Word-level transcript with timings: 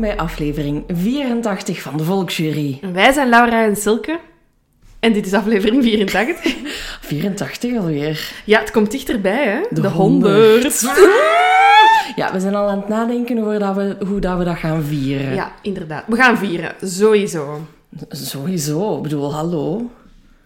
welkom 0.00 0.16
bij 0.16 0.26
aflevering 0.26 0.84
84 0.88 1.80
van 1.80 1.96
de 1.96 2.04
Volksjury. 2.04 2.80
Wij 2.92 3.12
zijn 3.12 3.28
Laura 3.28 3.64
en 3.64 3.76
Silke. 3.76 4.20
En 5.00 5.12
dit 5.12 5.26
is 5.26 5.32
aflevering 5.32 5.82
84. 5.82 6.56
84 7.00 7.76
alweer. 7.80 8.32
Ja, 8.44 8.60
het 8.60 8.70
komt 8.70 8.90
dichterbij, 8.90 9.44
hè? 9.44 9.80
De 9.80 9.88
honderd. 9.88 10.80
Ja, 12.16 12.32
we 12.32 12.40
zijn 12.40 12.54
al 12.54 12.68
aan 12.68 12.78
het 12.78 12.88
nadenken 12.88 13.38
over 13.38 13.58
dat 13.58 13.76
we, 13.76 13.96
hoe 14.06 14.20
dat 14.20 14.38
we 14.38 14.44
dat 14.44 14.56
gaan 14.56 14.82
vieren. 14.82 15.34
Ja, 15.34 15.52
inderdaad. 15.62 16.04
We 16.06 16.16
gaan 16.16 16.38
vieren, 16.38 16.74
sowieso. 16.82 17.66
Sowieso, 18.08 18.96
ik 18.96 19.02
bedoel, 19.02 19.34
hallo. 19.34 19.90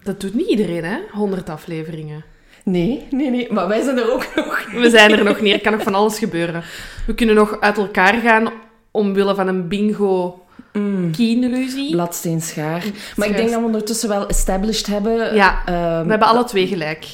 Dat 0.03 0.21
doet 0.21 0.33
niet 0.33 0.49
iedereen, 0.49 0.83
hè? 0.83 0.97
100 1.11 1.49
afleveringen. 1.49 2.23
Nee, 2.63 3.07
nee, 3.11 3.29
nee, 3.29 3.53
maar 3.53 3.67
wij 3.67 3.81
zijn 3.81 3.97
er 3.97 4.13
ook 4.13 4.25
nog. 4.35 4.65
We 4.71 4.89
zijn 4.89 5.11
er 5.11 5.23
nog 5.23 5.41
niet, 5.41 5.53
er 5.53 5.61
kan 5.61 5.71
nog 5.71 5.83
van 5.83 5.95
alles 5.95 6.17
gebeuren. 6.19 6.63
We 7.07 7.15
kunnen 7.15 7.35
nog 7.35 7.59
uit 7.59 7.77
elkaar 7.77 8.13
gaan 8.13 8.51
omwille 8.95 9.35
van 9.35 9.47
een 9.47 9.67
bingo 9.67 10.39
Mm. 10.73 11.11
kienruzie. 11.11 11.91
Bladsteen 11.91 12.41
schaar. 12.41 12.83
Maar 13.15 13.27
ik 13.27 13.35
denk 13.35 13.49
dat 13.49 13.59
we 13.59 13.65
ondertussen 13.65 14.09
wel 14.09 14.27
established 14.27 14.87
hebben. 14.87 15.35
Ja, 15.35 15.61
ehm, 15.65 16.03
We 16.03 16.09
hebben 16.09 16.27
alle 16.27 16.43
twee 16.43 16.67
gelijk. 16.67 17.05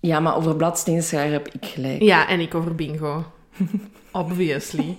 Ja, 0.00 0.20
maar 0.20 0.36
over 0.36 0.56
bladsteen 0.56 1.02
schaar 1.02 1.30
heb 1.30 1.48
ik 1.48 1.64
gelijk. 1.74 2.02
Ja, 2.02 2.28
en 2.28 2.40
ik 2.40 2.54
over 2.54 2.74
bingo. 2.74 3.24
Obviously. 4.12 4.94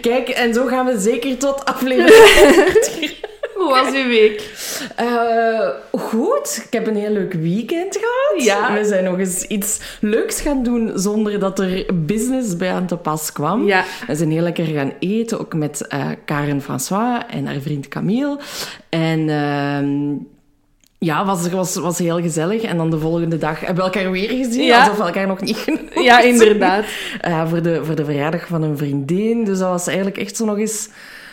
Kijk, 0.00 0.28
en 0.28 0.54
zo 0.54 0.66
gaan 0.66 0.86
we 0.86 1.00
zeker 1.00 1.36
tot 1.38 1.64
aflevering 1.64 3.16
Hoe 3.58 3.68
was 3.68 3.94
uw 3.94 4.08
week? 4.08 4.50
Eh, 4.96 5.68
goed, 6.00 6.62
ik 6.66 6.72
heb 6.72 6.86
een 6.86 6.96
heel 6.96 7.10
leuk 7.12 7.32
weekend 7.32 7.96
gehad. 8.00 8.44
Ja. 8.44 8.74
We 8.74 8.84
zijn 8.84 9.04
nog 9.04 9.18
eens 9.18 9.42
iets 9.42 9.80
leuks 10.00 10.40
gaan 10.40 10.62
doen 10.62 10.90
zonder 10.94 11.38
dat 11.40 11.58
er 11.58 11.86
business 11.94 12.56
bij 12.56 12.72
aan 12.72 12.86
te 12.86 12.96
pas 12.96 13.32
kwam. 13.32 13.66
Ja. 13.66 13.84
We 14.06 14.14
zijn 14.14 14.30
heel 14.30 14.42
lekker 14.42 14.64
gaan 14.64 14.92
eten, 14.98 15.40
ook 15.40 15.54
met 15.54 15.86
eh, 15.86 16.06
Karen 16.24 16.62
François 16.62 17.22
en 17.30 17.46
haar 17.46 17.60
vriend 17.60 17.88
Camille. 17.88 18.38
En 18.88 19.28
ehm, 19.28 20.14
ja, 20.98 21.24
was, 21.24 21.48
was, 21.48 21.74
was 21.76 21.98
heel 21.98 22.20
gezellig. 22.20 22.62
En 22.62 22.76
dan 22.76 22.90
de 22.90 22.98
volgende 22.98 23.38
dag 23.38 23.60
hebben 23.60 23.84
we 23.84 23.90
elkaar 23.90 24.10
weer 24.10 24.28
gezien, 24.30 24.64
Ja. 24.64 24.80
alsof 24.80 24.96
we 24.96 25.02
elkaar 25.02 25.26
nog 25.26 25.40
niet 25.40 25.56
genoemd 25.56 25.90
Ja, 26.08 26.20
inderdaad. 26.20 26.84
eh, 27.20 27.48
voor, 27.48 27.62
de, 27.62 27.84
voor 27.84 27.94
de 27.94 28.04
verjaardag 28.04 28.46
van 28.46 28.62
een 28.62 28.76
vriendin. 28.78 29.44
Dus 29.44 29.58
dat 29.58 29.68
was 29.68 29.86
eigenlijk 29.86 30.18
echt 30.18 30.36
zo 30.36 30.44
nog 30.44 30.58
eens 30.58 30.88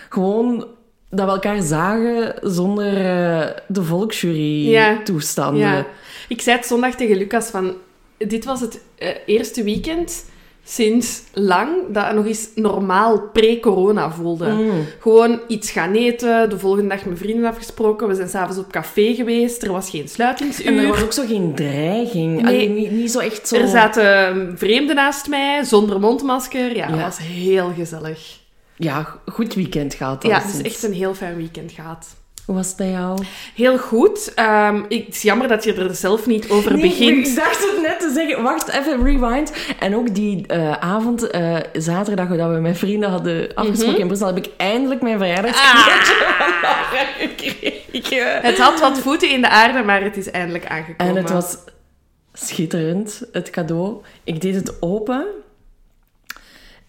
gewoon 0.10 0.68
dat 1.16 1.26
we 1.26 1.32
elkaar 1.32 1.62
zagen 1.62 2.34
zonder 2.42 2.88
eh, 2.88 3.48
de 3.68 3.84
volksjury-toestanden. 3.84 5.60
Ja. 5.62 5.86
Ik 6.28 6.42
zei 6.42 6.58
het 6.58 6.66
zondag 6.66 6.96
tegen 6.96 7.18
Lucas 7.18 7.48
van... 7.48 7.74
Dit 8.18 8.46
was 8.46 8.62
het 8.62 8.82
eh, 8.98 9.10
eerste 9.26 9.64
weekend 9.64 10.26
sinds 10.68 11.22
lang 11.34 11.70
dat 11.90 12.06
het 12.06 12.16
nog 12.16 12.26
eens 12.26 12.50
normaal 12.56 13.22
pre-corona 13.34 14.12
voelde. 14.12 14.50
Mm. 14.50 14.72
Gewoon 15.00 15.40
iets 15.48 15.72
gaan 15.72 15.94
eten, 15.94 16.50
de 16.50 16.60
volgende 16.60 16.90
dag 16.96 17.06
met 17.06 17.18
vrienden 17.18 17.50
afgesproken. 17.50 18.08
We 18.08 18.16
zijn 18.16 18.30
s'avonds 18.30 18.58
op 18.58 18.72
café 18.72 19.14
geweest, 19.14 19.64
er 19.64 19.72
was 19.72 19.90
geen 19.90 20.08
sluitingsuur. 20.08 20.66
En 20.66 20.78
er 20.78 20.88
was 20.88 21.04
ook 21.04 21.14
zo 21.14 21.26
geen 21.28 21.56
dreiging. 21.56 22.42
Nee. 22.42 22.46
Allee, 22.46 22.70
niet, 22.70 22.92
niet 22.92 23.12
zo 23.12 23.20
echt 23.20 23.48
zo... 23.48 23.56
Er 23.56 23.68
zaten 23.68 24.54
vreemden 24.58 24.96
naast 24.96 25.28
mij, 25.30 25.64
zonder 25.64 26.00
mondmasker. 26.00 26.76
Ja, 26.76 26.88
dat 26.88 26.98
Ja. 26.98 27.04
was 27.04 27.18
heel 27.18 27.72
gezellig. 27.78 28.44
Ja, 28.78 29.16
goed 29.26 29.54
weekend 29.54 29.94
gehad. 29.94 30.24
Ja, 30.24 30.40
het 30.42 30.54
is 30.54 30.62
echt 30.62 30.84
een 30.84 30.94
heel 30.94 31.14
fijn 31.14 31.36
weekend 31.36 31.72
gehad. 31.72 32.08
Hoe 32.46 32.56
was 32.56 32.68
het 32.68 32.76
bij 32.78 32.90
jou? 32.90 33.24
Heel 33.56 33.78
goed. 33.78 34.34
Ehm, 34.34 34.82
ik, 34.88 35.06
het 35.06 35.16
is 35.16 35.22
jammer 35.22 35.48
dat 35.48 35.64
je 35.64 35.74
er 35.74 35.96
zelf 35.96 36.26
niet 36.26 36.50
over 36.50 36.74
Nee, 36.74 36.82
begint. 36.82 37.28
ik 37.28 37.36
dacht 37.36 37.60
het 37.72 37.82
net 37.82 38.00
te 38.00 38.12
zeggen. 38.14 38.44
Wacht, 38.44 38.68
even 38.70 39.04
rewind. 39.04 39.52
En 39.80 39.96
ook 39.96 40.16
die 40.16 40.48
eh, 40.48 40.72
avond, 40.72 41.28
eh, 41.30 41.56
zaterdag, 41.74 42.28
dat 42.28 42.50
we 42.54 42.60
met 42.60 42.78
vrienden 42.78 43.10
hadden 43.10 43.54
afgesproken 43.56 43.92
Mhm. 43.94 44.02
in 44.02 44.08
Brussel, 44.08 44.28
heb 44.28 44.38
ik 44.38 44.50
eindelijk 44.58 45.02
mijn 45.02 45.14
Ah. 45.16 45.20
verjaardagscadeautje 45.26 46.14
van 46.38 46.48
Laura 46.62 47.06
gekregen. 47.18 48.42
Het 48.42 48.58
had 48.58 48.80
wat 48.80 49.00
voeten 49.00 49.30
in 49.32 49.42
de 49.42 49.50
aarde, 49.50 49.84
maar 49.84 50.02
het 50.04 50.18
is 50.18 50.32
eindelijk 50.32 50.66
aangekomen. 50.68 51.16
En 51.16 51.22
het 51.22 51.32
was 51.32 51.58
schitterend, 52.34 53.22
het 53.32 53.50
cadeau. 53.50 54.02
Ik 54.24 54.42
deed 54.42 54.56
het 54.56 54.82
open. 54.82 55.26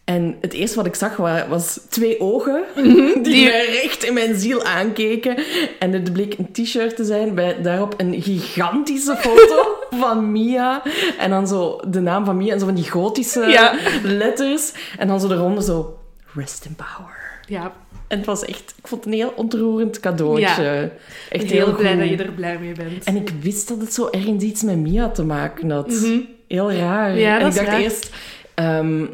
En 0.06 0.36
het 0.40 0.52
eerste 0.52 0.76
wat 0.76 0.86
ik 0.86 0.94
zag 0.94 1.16
wa- 1.16 1.46
was 1.48 1.80
twee 1.88 2.20
ogen 2.20 2.62
die, 2.74 3.20
die- 3.22 3.44
mij 3.44 3.66
recht 3.82 4.04
in 4.04 4.14
mijn 4.14 4.34
ziel 4.38 4.64
aankeken. 4.64 5.36
En 5.78 5.92
het 5.92 6.12
bleek 6.12 6.34
een 6.38 6.52
t-shirt 6.52 6.96
te 6.96 7.04
zijn, 7.04 7.34
bij 7.34 7.62
daarop 7.62 7.94
een 7.96 8.22
gigantische 8.22 9.16
foto 9.16 9.76
van 10.00 10.32
Mia. 10.32 10.82
En 11.18 11.30
dan 11.30 11.48
zo 11.48 11.80
de 11.88 12.00
naam 12.00 12.24
van 12.24 12.36
Mia 12.36 12.52
en 12.52 12.58
zo 12.58 12.64
van 12.66 12.74
die 12.74 12.90
gotische 12.90 13.40
Ja. 13.46 13.74
letters. 14.02 14.72
En 14.98 15.08
dan 15.08 15.20
zo 15.20 15.30
eronder 15.30 15.62
zo, 15.62 15.98
rest 16.34 16.64
in 16.64 16.74
power. 16.74 17.14
Ja, 17.48 17.72
En 18.08 18.16
het 18.16 18.26
was 18.26 18.44
echt, 18.44 18.74
ik 18.78 18.86
vond 18.86 19.04
het 19.04 19.12
een 19.12 19.18
heel 19.18 19.32
ontroerend 19.36 20.00
cadeautje. 20.00 20.62
Ja. 20.62 20.88
Echt 21.30 21.44
heel, 21.50 21.64
heel, 21.66 21.74
blij 21.74 21.96
dat 21.96 22.08
je 22.08 22.16
er 22.16 22.32
blij 22.32 22.58
mee 22.58 22.72
bent. 22.72 23.04
En 23.04 23.16
ik 23.16 23.30
wist 23.40 23.68
dat 23.68 23.80
het 23.80 23.94
zo 23.94 24.08
ergens 24.10 24.42
iets 24.44 24.62
met 24.62 24.76
Mia 24.76 25.08
te 25.08 25.24
maken 25.24 25.70
had. 25.70 25.90
Mhm. 25.90 26.18
Heel 26.48 26.72
raar. 26.72 27.18
Ja, 27.18 27.38
en 27.40 27.46
ik 27.46 27.54
dacht 27.54 27.66
raar. 27.68 27.80
eerst... 27.80 28.10
ehm, 28.54 29.04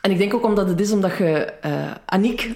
en 0.00 0.10
ik 0.10 0.18
denk 0.18 0.34
ook 0.34 0.44
omdat 0.44 0.68
het 0.68 0.80
is 0.80 0.92
omdat 0.92 1.16
je 1.16 1.52
eh 1.60 1.90
Aniek 2.06 2.50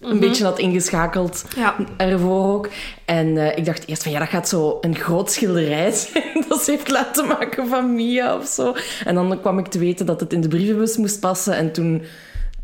een 0.00 0.20
beetje 0.20 0.44
had 0.44 0.58
ingeschakeld 0.58 1.44
Ja. 1.56 1.76
ervoor 1.96 2.54
ook. 2.54 2.68
En 3.04 3.36
eh, 3.36 3.56
ik 3.58 3.64
dacht 3.64 3.86
eerst 3.88 4.02
van 4.02 4.12
ja, 4.12 4.18
dat 4.18 4.28
gaat 4.28 4.48
zo 4.48 4.78
een 4.80 4.96
groot 4.96 5.30
schilderij 5.30 5.90
zijn 6.12 6.44
dat 6.48 6.62
ze 6.62 6.70
heeft 6.70 6.90
laten 6.90 7.26
maken 7.26 7.68
van 7.68 7.94
Mia 7.94 8.36
of 8.36 8.46
zo. 8.46 8.74
En 9.04 9.14
dan 9.14 9.40
kwam 9.40 9.58
ik 9.58 9.66
te 9.66 9.78
weten 9.78 10.06
dat 10.06 10.20
het 10.20 10.32
in 10.32 10.40
de 10.40 10.48
brievenbus 10.48 10.96
moest 10.96 11.20
passen. 11.20 11.56
En 11.56 11.72
toen, 11.72 12.02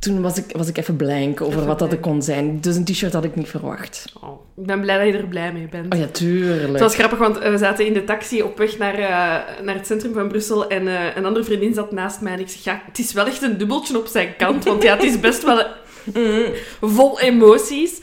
toen 0.03 0.23
was, 0.23 0.37
ik, 0.39 0.45
was 0.57 0.69
ik 0.69 0.79
even 0.79 0.97
blank 0.97 1.41
over 1.41 1.55
Even 1.55 1.67
wat 1.67 1.79
dat 1.79 2.01
kon 2.01 2.23
zijn. 2.23 2.61
Dus 2.61 2.77
een 2.77 2.85
t-shirt 2.85 3.13
had 3.13 3.25
ik 3.25 3.37
niet 3.37 3.49
verwacht. 3.49 4.05
Oh, 4.21 4.41
ik 4.57 4.67
ben 4.67 4.81
blij 4.81 4.99
dat 4.99 5.07
je 5.07 5.21
er 5.21 5.29
blij 5.29 5.53
mee 5.53 5.69
bent. 5.71 5.95
Oh 5.95 6.01
ja, 6.01 6.07
tuurlijk. 6.07 6.73
Het 6.73 6.81
was 6.81 6.95
grappig, 6.95 7.19
want 7.19 7.39
eh, 7.39 7.51
we 7.51 7.59
zaten 7.59 7.87
in 7.87 7.93
de 7.93 8.05
taxi 8.05 8.43
op 8.43 8.59
weg 8.59 8.79
naar, 8.79 8.95
eh, 8.95 9.65
naar 9.65 9.75
het 9.75 9.87
centrum 9.87 10.13
van 10.13 10.29
Brussel 10.29 10.69
en 10.69 10.89
eh, 10.89 11.17
een 11.17 11.25
andere 11.25 11.45
vriendin 11.45 11.75
zat 11.75 11.93
naast 11.93 12.21
mij 12.21 12.33
en 12.33 12.41
ik 12.41 12.49
zeg, 12.49 12.65
ja, 12.65 12.83
het 12.87 12.99
is 12.99 13.13
wel 13.13 13.27
echt 13.27 13.43
een 13.43 13.59
dubbeltje 13.59 13.99
op 13.99 14.07
zijn 14.07 14.37
kant, 14.37 14.65
want 14.65 14.83
ja, 14.83 14.95
het 14.95 15.03
is 15.05 15.21
best 15.21 15.43
wel 15.45 15.67
Mm. 16.15 16.53
vol 16.81 17.21
emoties. 17.21 18.01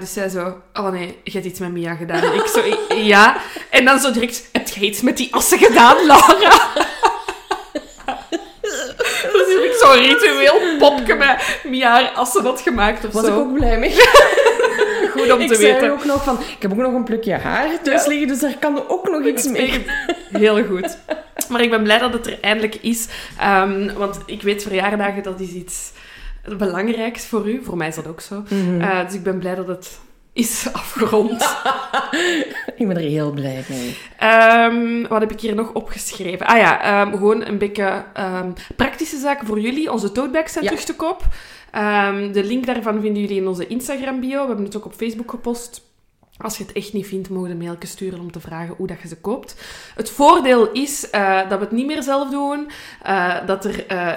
Dus 0.00 0.12
zij 0.12 0.28
zo, 0.28 0.62
oh 0.74 0.90
nee, 0.90 1.18
je 1.24 1.30
hebt 1.32 1.44
iets 1.44 1.60
met 1.60 1.72
Mia 1.72 1.94
gedaan. 1.94 2.34
Ik 2.34 2.46
zo, 2.46 2.60
ja. 2.94 3.36
En 3.70 3.84
dan 3.84 3.98
zo 4.00 4.12
direct, 4.12 4.48
heb 4.52 4.68
je 4.68 4.86
iets 4.86 5.00
met 5.00 5.16
die 5.16 5.34
assen 5.34 5.58
gedaan, 5.58 6.06
Laura? 6.06 6.70
Ik 9.82 9.88
zo'n 9.88 10.06
ritueel 10.06 10.76
popje 10.78 11.14
met 11.14 11.60
Mia 11.64 11.90
haar 11.90 12.10
assen 12.14 12.44
had 12.44 12.60
gemaakt 12.60 13.04
of 13.04 13.12
was 13.12 13.24
zo. 13.24 13.32
ik 13.32 13.38
ook 13.38 13.52
blij 13.54 13.78
mee. 13.78 13.94
Goed 15.12 15.32
om 15.32 15.40
ik 15.40 15.48
te 15.48 15.54
zei 15.54 15.72
weten. 15.72 15.90
ook 15.90 16.04
nog 16.04 16.24
van, 16.24 16.38
ik 16.40 16.56
heb 16.62 16.70
ook 16.72 16.76
nog 16.76 16.92
een 16.92 17.04
plukje 17.04 17.32
haar 17.32 17.82
thuis 17.82 18.06
liggen, 18.06 18.28
dus 18.28 18.38
daar 18.38 18.56
kan 18.58 18.88
ook 18.88 19.08
nog 19.08 19.24
iets 19.24 19.46
mee. 19.48 19.86
Heel 20.32 20.64
goed. 20.64 20.98
Maar 21.48 21.60
ik 21.60 21.70
ben 21.70 21.82
blij 21.82 21.98
dat 21.98 22.12
het 22.12 22.26
er 22.26 22.38
eindelijk 22.40 22.74
is. 22.74 23.08
Ehm, 23.38 23.94
want 23.96 24.18
ik 24.26 24.42
weet, 24.42 24.62
verjaardagen, 24.62 25.22
dat 25.22 25.40
is 25.40 25.50
iets 25.50 25.92
belangrijks 26.58 27.26
voor 27.26 27.48
u. 27.48 27.60
Voor 27.64 27.76
mij 27.76 27.88
is 27.88 27.94
dat 27.94 28.06
ook 28.06 28.20
zo. 28.20 28.42
Mhm. 28.48 28.80
Eh, 28.80 29.04
dus 29.04 29.14
ik 29.14 29.22
ben 29.22 29.38
blij 29.38 29.54
dat 29.54 29.66
het 29.66 29.98
is 30.32 30.68
afgerond. 30.72 31.42
Ik 32.76 32.86
ben 32.88 32.96
er 32.96 33.02
heel 33.02 33.30
blij 33.30 33.64
mee. 33.68 33.96
Ehm, 34.18 35.08
wat 35.08 35.20
heb 35.20 35.32
ik 35.32 35.40
hier 35.40 35.54
nog 35.54 35.72
opgeschreven? 35.72 36.46
Ah 36.46 36.56
ja, 36.58 36.82
ehm, 36.82 37.10
gewoon 37.10 37.46
een 37.46 37.58
beetje 37.58 38.04
ehm, 38.14 38.50
praktische 38.76 39.18
zaken 39.18 39.46
voor 39.46 39.60
jullie. 39.60 39.92
Onze 39.92 40.12
totebags 40.12 40.52
zijn 40.52 40.64
Ja. 40.64 40.70
terug 40.70 40.84
te 40.84 40.94
koop. 40.96 41.26
Ehm, 41.70 42.32
de 42.32 42.44
link 42.44 42.66
daarvan 42.66 43.00
vinden 43.00 43.20
jullie 43.22 43.36
in 43.40 43.46
onze 43.48 43.66
Instagram-bio. 43.66 44.40
We 44.40 44.46
hebben 44.46 44.64
het 44.64 44.76
ook 44.76 44.84
op 44.84 44.94
Facebook 44.94 45.30
gepost. 45.30 45.82
Als 46.42 46.56
je 46.58 46.64
het 46.64 46.72
echt 46.72 46.92
niet 46.92 47.06
vindt, 47.06 47.28
mogen 47.28 47.48
je 47.48 47.54
een 47.54 47.60
mailje 47.62 47.86
sturen 47.86 48.20
om 48.20 48.32
te 48.32 48.40
vragen 48.40 48.74
hoe 48.76 48.86
dat 48.86 49.00
je 49.02 49.08
ze 49.08 49.16
koopt. 49.16 49.54
Het 49.94 50.10
voordeel 50.10 50.70
is 50.72 51.10
eh, 51.10 51.38
dat 51.48 51.58
we 51.58 51.64
het 51.64 51.72
niet 51.72 51.86
meer 51.86 52.02
zelf 52.02 52.30
doen. 52.30 52.70
eh, 53.02 53.34
dat 53.46 53.64
er, 53.64 53.86
eh 53.86 54.12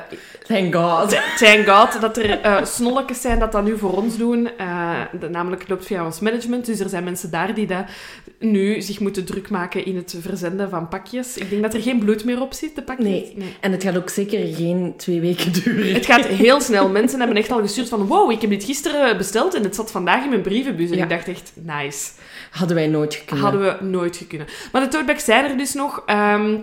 Thank 0.48 0.75
God. 0.75 1.19
thank 1.38 1.68
God, 1.68 2.01
dat 2.01 2.18
er 2.18 2.68
snolletjes 2.68 3.22
zijn 3.22 3.39
dat 3.39 3.51
dat 3.51 3.63
nu 3.63 3.77
voor 3.77 3.94
ons 3.98 4.18
doen. 4.18 4.50
De- 5.19 5.30
namelijk 5.30 5.62
het 5.62 5.69
loopt 5.72 5.86
via 5.86 6.06
ons 6.06 6.19
management. 6.19 6.66
Dus 6.66 6.80
er 6.80 6.89
zijn 6.89 7.04
mensen 7.04 7.31
daar 7.31 7.54
die 7.54 7.68
dat 7.68 7.83
nu 8.39 8.81
zich 8.81 9.00
moeten 9.00 9.25
druk 9.25 9.50
maken 9.50 9.86
in 9.86 9.95
het 9.95 10.16
verzenden 10.22 10.69
van 10.69 10.88
pakjes. 10.88 11.38
Ik 11.38 11.50
denk 11.50 11.62
dat 11.62 11.74
er 11.74 11.81
geen 11.81 12.00
bloed 12.00 12.25
meer 12.25 12.42
op 12.42 12.54
zit, 12.54 12.75
de 12.75 12.81
pakjes. 12.81 13.06
Nee. 13.07 13.33
En 13.60 13.72
het 13.72 13.83
gaat 13.83 13.98
ook 13.98 14.10
zeker 14.10 14.56
geen 14.56 14.94
twee 14.98 15.19
weken 15.22 15.54
duren. 15.63 15.94
Het 15.94 16.06
gaat 16.06 16.25
heel 16.25 16.62
snel. 16.62 16.89
Mensen 16.89 17.19
hebben 17.19 17.38
echt 17.38 17.51
al 17.51 17.60
gestuurd 17.62 17.89
van 17.89 18.06
wow, 18.07 18.31
ik 18.31 18.42
heb 18.42 18.50
dit 18.50 18.63
gisteren 18.63 19.18
besteld 19.18 19.54
en 19.54 19.63
het 19.63 19.75
zat 19.75 19.92
vandaag 19.92 20.24
in 20.24 20.30
mijn 20.30 20.42
brievenbus. 20.42 20.89
En 20.89 20.98
Ja. 20.98 21.04
ik 21.04 21.10
dacht 21.10 21.27
echt, 21.27 21.51
nice. 21.54 22.12
Hadden 22.57 22.75
wij 22.75 22.88
nooit 22.88 23.13
gekund. 23.16 23.42
Hadden 23.42 23.62
we 23.62 23.86
nooit 23.86 24.18
gekunnen. 24.18 24.48
Maar 24.72 24.81
de 24.81 24.88
totebags 24.88 25.25
zijn 25.25 25.46
er 25.46 25.57
dus 25.57 25.74
nog. 25.74 26.04
Ehm, 26.06 26.57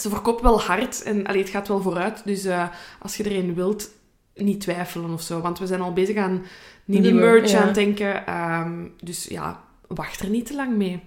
ze 0.00 0.08
verkopen 0.08 0.44
wel 0.44 0.60
hard 0.60 1.02
en 1.02 1.26
allee, 1.26 1.40
het 1.40 1.50
gaat 1.50 1.68
wel 1.68 1.80
vooruit. 1.80 2.22
Dus 2.24 2.44
eh, 2.44 2.68
als 2.98 3.16
je 3.16 3.24
er 3.24 3.36
een 3.36 3.54
wilt, 3.54 3.90
niet 4.34 4.60
twijfelen 4.60 5.10
of 5.10 5.22
zo. 5.22 5.40
Want 5.40 5.58
we 5.58 5.66
zijn 5.66 5.80
al 5.80 5.92
bezig 5.92 6.16
aan 6.16 6.44
nieuwe, 6.84 7.10
Nieuwe, 7.10 7.20
merch 7.20 7.50
ja. 7.50 7.60
aan 7.60 7.66
het 7.66 7.74
denken. 7.74 8.26
Ehm, 8.26 8.86
dus 9.00 9.24
ja, 9.24 9.60
wacht 9.88 10.20
er 10.20 10.28
niet 10.28 10.46
te 10.46 10.54
lang 10.54 10.76
mee. 10.76 11.02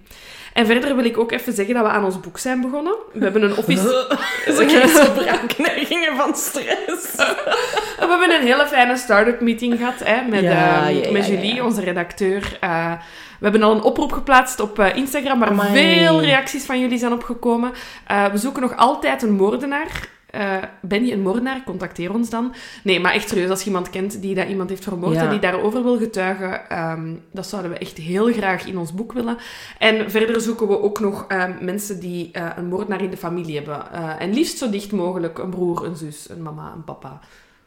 En 0.52 0.66
verder 0.66 0.96
wil 0.96 1.04
ik 1.04 1.18
ook 1.18 1.32
even 1.32 1.52
zeggen 1.52 1.74
dat 1.74 1.84
we 1.84 1.90
aan 1.90 2.04
ons 2.04 2.20
boek 2.20 2.38
zijn 2.38 2.60
begonnen. 2.60 2.94
We 3.12 3.24
hebben 3.24 3.42
een 3.42 3.56
office... 3.56 4.16
Ze 4.44 5.04
zo 5.04 5.22
braakneigingen 5.22 6.16
van 6.16 6.34
stress. 6.34 7.16
We 7.98 8.06
hebben 8.08 8.34
een 8.34 8.46
hele 8.46 8.66
fijne 8.66 8.96
start-up 8.96 9.40
meeting 9.40 9.78
gehad 9.78 9.98
hè, 10.04 10.28
met, 10.28 10.40
Ja, 10.40 10.88
ehm, 10.88 10.96
ja, 10.96 11.10
met 11.10 11.26
Julie, 11.26 11.54
ja. 11.54 11.64
onze 11.64 11.80
redacteur. 11.80 12.56
Eh, 12.60 12.92
we 13.38 13.44
hebben 13.44 13.62
al 13.62 13.74
een 13.74 13.82
oproep 13.82 14.12
geplaatst 14.12 14.60
op 14.60 14.78
eh, 14.78 14.96
Instagram 14.96 15.38
waar 15.38 15.48
Amai. 15.48 15.72
veel 15.72 16.20
reacties 16.20 16.64
van 16.64 16.80
jullie 16.80 16.98
zijn 16.98 17.12
opgekomen. 17.12 17.72
Eh, 18.06 18.26
we 18.26 18.38
zoeken 18.38 18.62
nog 18.62 18.76
altijd 18.76 19.22
een 19.22 19.32
moordenaar. 19.32 20.08
Eh, 20.30 20.56
ben 20.80 21.06
je 21.06 21.12
een 21.12 21.22
moordenaar? 21.22 21.62
Contacteer 21.64 22.14
ons 22.14 22.30
dan. 22.30 22.54
Nee, 22.84 23.00
maar 23.00 23.12
echt 23.12 23.28
serieus, 23.28 23.50
als 23.50 23.60
je 23.60 23.66
iemand 23.66 23.90
kent 23.90 24.22
die 24.22 24.34
dat 24.34 24.48
iemand 24.48 24.70
heeft 24.70 24.82
vermoord 24.84 25.14
Ja. 25.14 25.22
en 25.24 25.30
die 25.30 25.38
daarover 25.38 25.82
wil 25.82 25.98
getuigen, 25.98 26.70
ehm, 26.70 27.14
dat 27.32 27.46
zouden 27.46 27.70
we 27.70 27.78
echt 27.78 27.96
heel 27.96 28.32
graag 28.32 28.66
in 28.66 28.78
ons 28.78 28.92
boek 28.94 29.12
willen. 29.12 29.36
En 29.78 30.10
verder 30.10 30.40
zoeken 30.40 30.68
we 30.68 30.82
ook 30.82 31.00
nog 31.00 31.24
ehm, 31.28 31.52
mensen 31.60 32.00
die 32.00 32.28
eh, 32.32 32.46
een 32.56 32.66
moordenaar 32.68 33.02
in 33.02 33.10
de 33.10 33.16
familie 33.16 33.54
hebben. 33.56 33.92
Eh, 33.92 34.10
en 34.18 34.32
liefst 34.34 34.58
zo 34.58 34.70
dicht 34.70 34.92
mogelijk 34.92 35.38
een 35.38 35.50
broer, 35.50 35.84
een 35.84 35.96
zus, 35.96 36.26
een 36.30 36.42
mama, 36.42 36.72
een 36.74 36.84
papa. 36.84 37.20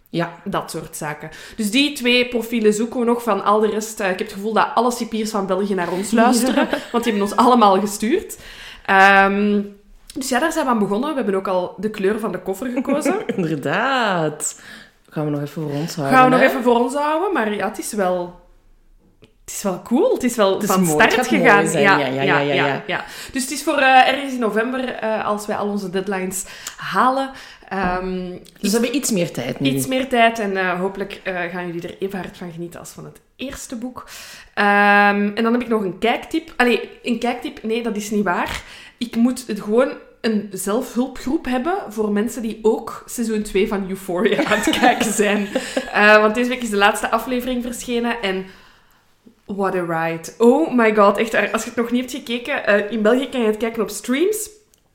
Ja, 0.10 0.32
Dat 0.44 0.72
soort 0.72 0.96
zaken. 0.98 1.30
Dus 1.56 1.72
die 1.72 1.94
twee 1.94 2.28
profielen 2.28 2.74
zoeken 2.74 3.00
we 3.00 3.06
nog 3.06 3.24
van 3.24 3.44
al 3.44 3.60
de 3.60 3.70
rest. 3.70 4.00
Ik 4.00 4.06
heb 4.06 4.20
het 4.20 4.32
gevoel 4.34 4.54
dat 4.54 4.68
alle 4.74 4.92
cipiers 4.92 5.30
van 5.32 5.46
België 5.46 5.74
naar 5.74 5.92
ons 5.92 6.12
luisteren, 6.12 6.68
want 6.92 7.04
die 7.04 7.14
hebben 7.14 7.32
ons 7.32 7.36
allemaal 7.36 7.80
gestuurd. 7.80 8.38
Ehm, 8.86 9.62
dus 10.14 10.30
ja, 10.30 10.40
daar 10.40 10.52
zijn 10.52 10.66
we 10.66 10.72
aan 10.72 10.80
begonnen. 10.80 11.10
We 11.10 11.16
hebben 11.16 11.36
ook 11.36 11.48
al 11.48 11.76
de 11.78 11.90
kleur 11.90 12.20
van 12.20 12.32
de 12.32 12.40
koffer 12.40 12.68
gekozen. 12.72 13.28
inderdaad. 13.36 14.62
Gaan 15.10 15.26
we 15.26 15.32
nog 15.32 15.42
even 15.42 15.62
voor 15.62 15.72
ons 15.72 15.96
houden. 15.96 16.18
Gaan 16.18 16.30
we 16.30 16.36
nog 16.36 16.46
even 16.46 16.64
voor 16.64 16.80
ons 16.80 16.94
houden, 16.94 17.34
maar 17.34 17.54
ja, 17.54 17.68
het 17.68 17.80
is 17.80 17.94
wel... 17.94 18.40
Het 19.46 19.54
is 19.60 19.64
wel 19.64 19.82
cool. 19.82 20.14
Het 20.14 20.24
is 20.24 20.36
wel 20.36 20.54
Het 20.54 20.64
is 20.64 20.70
van 20.70 20.84
mooi. 20.84 21.10
start 21.10 21.28
gegaan. 21.28 21.72
Ja, 21.72 21.80
Ja, 21.80 21.98
ja, 21.98 22.24
ja, 22.24 22.40
ja, 22.40 22.84
ja. 22.88 23.06
Dus 23.32 23.42
het 23.42 23.52
is 23.52 23.64
voor 23.64 23.78
eh, 23.78 24.08
ergens 24.08 24.34
in 24.34 24.40
november, 24.40 24.90
eh, 24.90 25.26
als 25.26 25.46
wij 25.46 25.56
al 25.56 25.68
onze 25.68 25.90
deadlines 25.90 26.46
halen. 26.78 27.32
Ehm, 27.70 28.30
Dus 28.60 28.72
we 28.72 28.78
hebben 28.80 28.96
iets 28.96 29.12
meer 29.12 29.32
tijd 29.32 29.60
nu. 29.60 29.70
Iets 29.70 29.88
meer 29.88 30.08
tijd 30.10 30.40
en 30.40 30.58
eh, 30.58 30.80
hopelijk 30.80 31.22
gaan 31.52 31.66
jullie 31.68 31.82
er 31.82 31.96
even 32.00 32.20
hard 32.20 32.38
van 32.38 32.52
genieten 32.52 32.80
als 32.80 32.90
van 32.90 33.06
het 33.06 33.20
eerste 33.36 33.76
boek. 33.76 34.10
Ehm, 34.54 35.32
en 35.36 35.44
dan 35.44 35.52
heb 35.54 35.62
ik 35.62 35.68
nog 35.68 35.82
een 35.82 36.00
kijktip. 36.00 36.54
Allee, 36.58 36.90
een 37.04 37.20
kijktip, 37.20 37.64
nee, 37.64 37.84
dat 37.84 37.96
is 37.96 38.10
niet 38.12 38.24
waar. 38.24 38.62
Ik 39.02 39.16
moet 39.16 39.48
het 39.48 39.62
gewoon 39.62 39.92
een 40.22 40.50
zelfhulpgroep 40.52 41.46
hebben 41.46 41.74
voor 41.90 42.12
mensen 42.12 42.42
die 42.42 42.60
ook 42.62 43.04
seizoen 43.06 43.42
2 43.42 43.68
van 43.68 43.90
Euphoria 43.90 44.44
aan 44.44 44.60
het 44.60 44.80
kijken 44.80 45.14
zijn. 45.14 45.48
Eh, 45.92 46.22
want 46.22 46.36
deze 46.36 46.50
week 46.50 46.62
is 46.62 46.70
de 46.70 46.78
laatste 46.78 47.12
aflevering 47.12 47.64
verschenen 47.64 48.22
en... 48.22 48.46
What 49.46 49.76
a 49.76 49.82
ride. 49.82 50.34
Oh 50.38 50.74
my 50.76 50.96
god, 50.96 51.18
echt. 51.18 51.52
Als 51.54 51.64
je 51.64 51.70
het 51.70 51.78
nog 51.78 51.92
niet 51.92 52.12
hebt 52.12 52.26
gekeken, 52.26 52.66
eh, 52.66 52.92
in 52.92 53.02
België 53.02 53.30
kan 53.30 53.42
je 53.42 53.48
het 53.48 53.58
kijken 53.58 53.82
op 53.82 53.90
streams. 53.90 54.50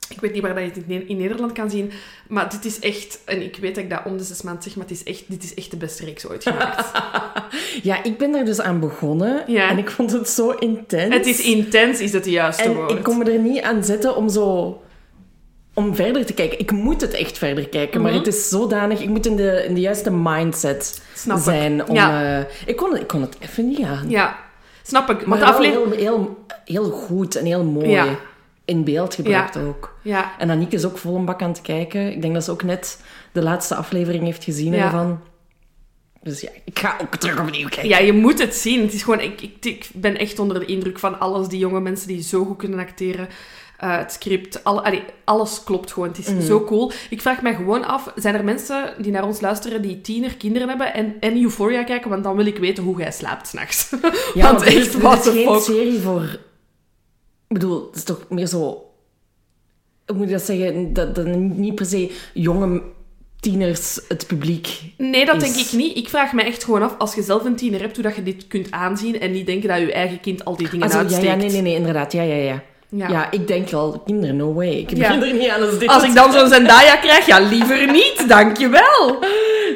Ik 0.08 0.20
weet 0.20 0.32
niet 0.32 0.42
waar 0.42 0.54
dat 0.54 0.62
je 0.62 0.68
het 0.68 0.76
in, 0.78 0.84
Ne- 0.86 1.04
in 1.06 1.16
Nederland 1.16 1.52
kan 1.52 1.70
zien, 1.70 1.92
maar 2.28 2.50
dit 2.50 2.64
is 2.64 2.78
echt... 2.78 3.18
En 3.24 3.42
ik 3.42 3.56
weet 3.60 3.74
dat 3.74 3.84
ik 3.84 3.90
dat 3.90 4.00
om 4.04 4.16
de 4.16 4.22
zes 4.24 4.42
maanden 4.42 4.62
zeg, 4.62 4.76
maar 4.76 4.86
het 4.86 4.94
is 4.94 5.02
echt, 5.04 5.24
dit 5.26 5.44
is 5.44 5.54
echt 5.54 5.70
de 5.70 5.76
beste 5.76 6.04
reeks 6.04 6.26
ooit 6.28 6.42
gemaakt. 6.42 6.90
Ja, 7.82 8.02
ik 8.02 8.18
ben 8.18 8.34
er 8.34 8.44
dus 8.44 8.60
aan 8.60 8.80
begonnen. 8.80 9.42
Ja. 9.46 9.68
En 9.70 9.78
ik 9.78 9.90
vond 9.90 10.12
het 10.12 10.28
zo 10.28 10.50
intens. 10.50 11.14
het 11.14 11.26
is 11.26 11.40
intens, 11.40 12.00
is 12.00 12.12
het 12.12 12.24
de 12.24 12.30
juiste 12.30 12.62
En 12.62 12.74
woord. 12.74 12.90
ik 12.90 13.02
kon 13.02 13.18
me 13.18 13.24
er 13.32 13.38
niet 13.38 13.62
aan 13.62 13.84
zetten 13.84 14.16
om 14.16 14.28
zo... 14.28 14.80
Om 15.74 15.94
verder 15.94 16.26
te 16.26 16.32
kijken. 16.32 16.58
Ik 16.58 16.70
moet 16.70 17.00
het 17.00 17.12
echt 17.14 17.38
verder 17.38 17.68
kijken, 17.68 18.00
maar 18.00 18.10
Mhm. 18.10 18.18
het 18.18 18.28
is 18.34 18.48
zodanig... 18.48 19.00
Ik 19.00 19.08
moet 19.08 19.26
in 19.26 19.36
de, 19.36 19.64
in 19.68 19.74
de 19.74 19.80
juiste 19.80 20.10
mindset 20.10 21.02
Snap 21.14 21.36
ik. 21.36 21.42
zijn 21.42 21.86
om... 21.88 21.94
Ja. 21.94 22.38
eh, 22.38 22.44
ik, 22.66 22.76
kon, 22.76 22.92
het- 22.92 23.00
ik 23.00 23.06
kon 23.06 23.20
het 23.20 23.36
even 23.40 23.68
niet 23.68 23.82
aan. 23.82 24.04
Ja, 24.10 24.38
snap 24.82 25.10
ik. 25.10 25.26
Maar 25.26 25.38
Want 25.38 25.40
de 25.40 25.46
aflevering... 25.56 25.94
heel, 25.94 25.98
heel, 26.16 26.44
heel 26.64 26.90
goed 26.90 27.36
en 27.36 27.44
heel 27.44 27.64
mooi. 27.64 27.88
Ja. 27.88 28.06
In 28.66 28.84
beeld 28.84 29.14
gebracht 29.14 29.56
ook. 29.56 29.94
Ja, 30.02 30.32
En 30.38 30.50
Aniek 30.50 30.72
is 30.72 30.84
ook 30.84 30.98
vol 30.98 31.16
een 31.16 31.24
bak 31.24 31.42
aan 31.42 31.48
het 31.50 31.60
kijken. 31.60 32.12
Ik 32.12 32.22
denk 32.22 32.34
dat 32.34 32.44
ze 32.44 32.50
ook 32.50 32.62
net 32.62 33.00
de 33.32 33.42
laatste 33.42 33.74
aflevering 33.74 34.24
heeft 34.24 34.44
gezien 34.44 34.72
Ja. 34.72 34.84
ervan. 34.84 35.20
Dus 36.22 36.40
ja, 36.40 36.50
ik 36.64 36.78
ga 36.78 36.96
ook 37.02 37.16
terug 37.16 37.40
opnieuw 37.40 37.68
kijken. 37.68 37.88
ja, 37.88 37.98
je 37.98 38.12
moet 38.12 38.38
het 38.38 38.54
zien. 38.54 38.82
Het 38.82 38.92
is 38.92 39.02
gewoon... 39.02 39.20
Ik, 39.20 39.40
ik, 39.42 39.64
ik 39.64 39.88
ben 39.94 40.16
echt 40.18 40.38
onder 40.38 40.60
de 40.60 40.66
indruk 40.66 40.98
van 40.98 41.20
alles. 41.20 41.48
Die 41.48 41.58
jonge 41.58 41.80
mensen 41.80 42.08
die 42.08 42.22
zo 42.22 42.44
goed 42.44 42.56
kunnen 42.56 42.78
acteren. 42.78 43.28
Eh, 43.76 43.96
het 43.98 44.12
script, 44.12 44.64
alle, 44.64 44.82
allee, 44.82 45.02
alles 45.24 45.64
klopt 45.64 45.92
gewoon. 45.92 46.08
Het 46.08 46.18
is 46.18 46.28
Mhm. 46.28 46.40
zo 46.42 46.64
cool. 46.64 46.92
Ik 47.10 47.20
vraag 47.20 47.42
mij 47.42 47.54
gewoon 47.54 47.84
af, 47.84 48.12
zijn 48.16 48.34
er 48.34 48.44
mensen 48.44 48.94
die 48.98 49.12
naar 49.12 49.24
ons 49.24 49.40
luisteren 49.40 49.82
die 49.82 50.00
tiener 50.00 50.36
kinderen 50.36 50.68
hebben 50.68 50.94
en, 50.94 51.14
en 51.20 51.42
Euphoria 51.42 51.82
kijken? 51.84 52.10
Want 52.10 52.24
dan 52.24 52.36
wil 52.36 52.46
ik 52.46 52.58
weten 52.58 52.84
hoe 52.84 52.98
jij 52.98 53.12
slaapt 53.12 53.48
s'nachts. 53.48 53.90
Ja, 54.34 54.42
Want 54.52 54.60
want 54.60 54.64
dit 54.64 54.74
is, 54.74 54.90
dit 54.92 55.32
geen 55.32 55.46
fuck. 55.52 55.60
serie 55.62 56.00
voor... 56.00 56.38
Ik 57.48 57.54
bedoel, 57.54 57.86
het 57.86 57.96
is 57.96 58.04
toch 58.04 58.26
meer 58.28 58.46
zo... 58.46 58.60
Hoe 60.06 60.16
moet 60.16 60.26
je 60.26 60.32
dat 60.32 60.42
zeggen? 60.42 60.92
Dat, 60.92 61.14
dat 61.14 61.26
niet 61.36 61.74
per 61.74 61.86
se 61.86 62.10
jonge 62.34 62.82
tieners 63.40 64.00
het 64.08 64.26
publiek... 64.26 64.82
Nee, 64.98 65.24
dat 65.24 65.42
is- 65.42 65.54
denk 65.54 65.66
ik 65.66 65.72
niet. 65.72 65.96
Ik 65.96 66.08
vraag 66.08 66.32
me 66.32 66.42
echt 66.42 66.64
gewoon 66.64 66.82
af, 66.82 66.98
als 66.98 67.14
je 67.14 67.22
zelf 67.22 67.44
een 67.44 67.56
tiener 67.56 67.80
hebt, 67.80 67.94
hoe 67.94 68.04
dat 68.04 68.16
je 68.16 68.22
dit 68.22 68.46
kunt 68.46 68.70
aanzien 68.70 69.20
en 69.20 69.32
niet 69.32 69.46
denken 69.46 69.68
dat 69.68 69.78
je 69.78 69.92
eigen 69.92 70.20
kind 70.20 70.44
al 70.44 70.56
die 70.56 70.70
dingen 70.70 70.88
ja, 70.88 70.94
uitsteekt. 70.94 71.24
ja, 71.24 71.34
nee, 71.34 71.50
nee, 71.50 71.62
nee, 71.62 71.74
inderdaad. 71.74 72.12
Ja, 72.12 72.22
ja, 72.22 72.34
ja. 72.34 72.62
Ja. 72.88 73.08
Ja, 73.08 73.30
ik 73.30 73.46
denk 73.46 73.68
wel, 73.68 74.02
kinderen, 74.06 74.36
no 74.36 74.54
way. 74.54 74.68
Ik 74.70 74.90
Ja. 74.90 74.96
begin 74.96 75.22
er 75.22 75.38
niet 75.38 75.48
aan 75.48 75.62
als 75.62 75.78
dit. 75.78 75.88
Als 75.88 76.02
ik 76.04 76.14
dan 76.14 76.32
zo'n 76.32 76.48
Zendaya 76.48 76.96
krijg, 76.96 77.26
ja, 77.26 77.38
liever 77.38 77.90
niet, 77.92 78.24
dankjewel. 78.28 79.18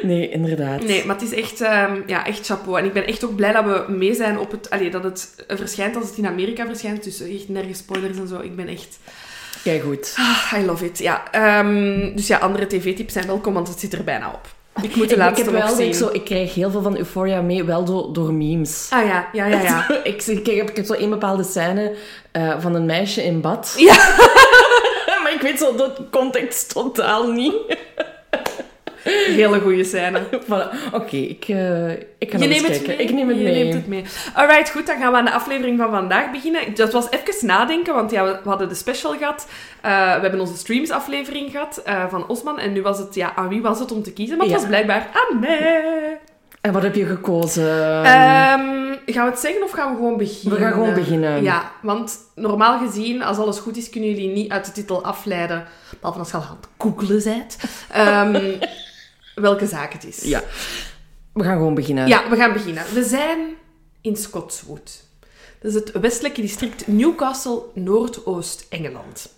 Nee, 0.01 0.29
inderdaad. 0.29 0.83
Nee, 0.83 1.05
maar 1.05 1.15
het 1.15 1.31
is 1.31 1.33
echt, 1.39 1.61
ehm, 1.61 1.95
ja, 2.05 2.25
echt 2.25 2.45
chapeau. 2.45 2.79
En 2.79 2.85
ik 2.85 2.93
ben 2.93 3.07
echt 3.07 3.25
ook 3.25 3.35
blij 3.35 3.51
dat 3.51 3.65
we 3.65 3.83
mee 3.87 4.13
zijn 4.15 4.39
op 4.39 4.51
het... 4.51 4.69
Allee, 4.69 4.89
dat 4.89 5.03
het 5.03 5.35
verschijnt 5.47 5.95
als 5.95 6.05
het 6.07 6.17
in 6.17 6.27
Amerika 6.27 6.65
verschijnt. 6.65 7.03
Dus 7.03 7.21
echt 7.21 7.49
nergens 7.49 7.77
spoilers 7.79 8.17
en 8.17 8.27
zo. 8.27 8.39
Ik 8.39 8.55
ben 8.55 8.67
echt... 8.67 8.99
Kijk 9.63 9.83
goed. 9.83 10.15
Ah, 10.17 10.59
I 10.61 10.65
love 10.65 10.85
it, 10.85 10.97
ja. 10.99 11.23
Ehm, 11.31 12.15
dus 12.15 12.27
ja, 12.27 12.37
andere 12.37 12.67
tv-tips 12.67 13.13
zijn 13.13 13.27
welkom, 13.27 13.53
want 13.53 13.67
het 13.67 13.79
zit 13.79 13.93
er 13.93 14.03
bijna 14.03 14.27
op. 14.33 14.47
Ik 14.81 14.95
moet 14.95 14.95
de 14.95 15.01
Ik, 15.03 15.11
ik 15.11 15.17
laatste 15.17 15.43
heb 15.43 15.51
nog 15.51 15.61
wel 15.61 15.69
dat 15.69 15.77
zien. 15.77 15.87
ik, 15.87 15.95
zo, 15.95 16.09
ik 16.11 16.23
krijg 16.23 16.53
heel 16.53 16.71
veel 16.71 16.81
van 16.81 16.97
Euphoria 16.97 17.41
mee, 17.41 17.63
wel 17.63 17.85
door, 17.85 18.13
door 18.13 18.33
memes. 18.33 18.87
Ah 18.89 19.05
ja, 19.05 19.29
ja, 19.31 19.45
ja, 19.45 19.61
ja. 19.61 19.89
ik, 20.03 20.23
ik, 20.23 20.45
heb, 20.45 20.69
ik 20.69 20.75
heb 20.75 20.85
zo 20.85 20.93
een 20.93 21.09
bepaalde 21.09 21.43
scène 21.43 21.95
eh, 22.31 22.59
van 22.59 22.75
een 22.75 22.85
meisje 22.85 23.23
in 23.23 23.41
bad. 23.41 23.73
Ja. 23.77 23.95
maar 25.23 25.33
ik 25.33 25.41
weet 25.41 25.59
zo 25.59 25.75
de 25.75 25.91
context 26.11 26.69
totaal 26.69 27.31
niet. 27.31 27.53
Hele 29.03 29.59
goede 29.59 29.83
scène. 29.83 30.19
Voilà. 30.49 30.93
Oké, 30.93 31.15
ik, 31.17 31.45
eh, 31.47 31.89
ik 31.91 32.31
ga 32.31 32.37
Je 32.37 32.47
neemt 32.47 32.67
het 32.67 32.81
kijken. 32.81 32.87
mee. 32.87 32.97
Ik 32.97 33.13
neem 33.13 33.27
het 33.27 33.37
Je 33.37 33.43
mee. 33.43 33.63
neemt 33.63 33.73
het 33.73 33.87
mee. 33.87 34.03
Alright, 34.33 34.69
goed. 34.71 34.87
Dan 34.87 34.97
gaan 34.97 35.11
we 35.11 35.17
aan 35.17 35.25
de 35.25 35.31
aflevering 35.31 35.79
van 35.79 35.89
vandaag 35.89 36.31
beginnen. 36.31 36.61
Dat 36.75 36.91
was 36.93 37.07
even 37.09 37.47
nadenken, 37.47 37.93
want 37.93 38.11
ja, 38.11 38.23
we 38.43 38.49
hadden 38.49 38.69
de 38.69 38.75
special 38.75 39.13
gehad. 39.17 39.47
Eh, 39.81 39.91
we 40.15 40.21
hebben 40.21 40.39
onze 40.39 40.57
streams-aflevering 40.57 41.51
gehad 41.51 41.81
eh, 41.85 42.03
van 42.09 42.27
Osman. 42.27 42.59
En 42.59 42.73
nu 42.73 42.81
was 42.81 42.97
het, 42.97 43.15
ja, 43.15 43.35
aan 43.35 43.47
wie 43.49 43.61
was 43.61 43.79
het 43.79 43.91
om 43.91 44.03
te 44.03 44.13
kiezen? 44.13 44.37
Maar 44.37 44.45
het 44.45 44.55
Ja. 44.55 44.59
was 44.61 44.69
blijkbaar 44.69 45.07
aan 45.13 45.39
mij. 45.39 46.19
En 46.61 46.71
wat 46.73 46.81
heb 46.83 46.95
je 46.95 47.05
gekozen? 47.05 48.03
Ehm, 48.03 48.95
gaan 49.05 49.25
we 49.25 49.31
het 49.31 49.39
zeggen 49.39 49.63
of 49.63 49.71
gaan 49.71 49.89
we 49.89 49.95
gewoon 49.95 50.17
beginnen? 50.17 50.57
We 50.59 50.63
gaan 50.63 50.73
gewoon 50.73 50.93
beginnen. 50.93 51.43
Ja, 51.43 51.71
want 51.81 52.17
normaal 52.35 52.79
gezien, 52.79 53.23
als 53.23 53.37
alles 53.37 53.59
goed 53.59 53.77
is, 53.77 53.89
kunnen 53.89 54.09
jullie 54.09 54.27
niet 54.29 54.51
uit 54.51 54.65
de 54.65 54.71
titel 54.71 55.03
afleiden, 55.03 55.65
behalve 55.99 56.19
als 56.19 56.31
je 56.31 56.37
al 56.37 56.43
aan 56.43 56.57
het 56.61 56.69
googlen 56.77 57.23
bent, 57.23 57.57
ehm, 57.91 58.35
welke 59.35 59.65
zaak 59.67 59.93
het 59.93 60.05
is. 60.05 60.21
ja. 60.23 60.43
We 61.33 61.43
gaan 61.43 61.55
gewoon 61.57 61.73
beginnen. 61.73 62.07
Ja, 62.07 62.29
we 62.29 62.35
gaan 62.35 62.53
beginnen. 62.53 62.83
We 62.93 63.03
zijn 63.03 63.39
in 64.01 64.15
Scotswood. 64.15 65.03
Dat 65.59 65.71
is 65.71 65.77
het 65.77 65.91
westelijke 65.91 66.41
district 66.41 66.87
Newcastle, 66.87 67.61
Noordoost-Engeland. 67.73 69.29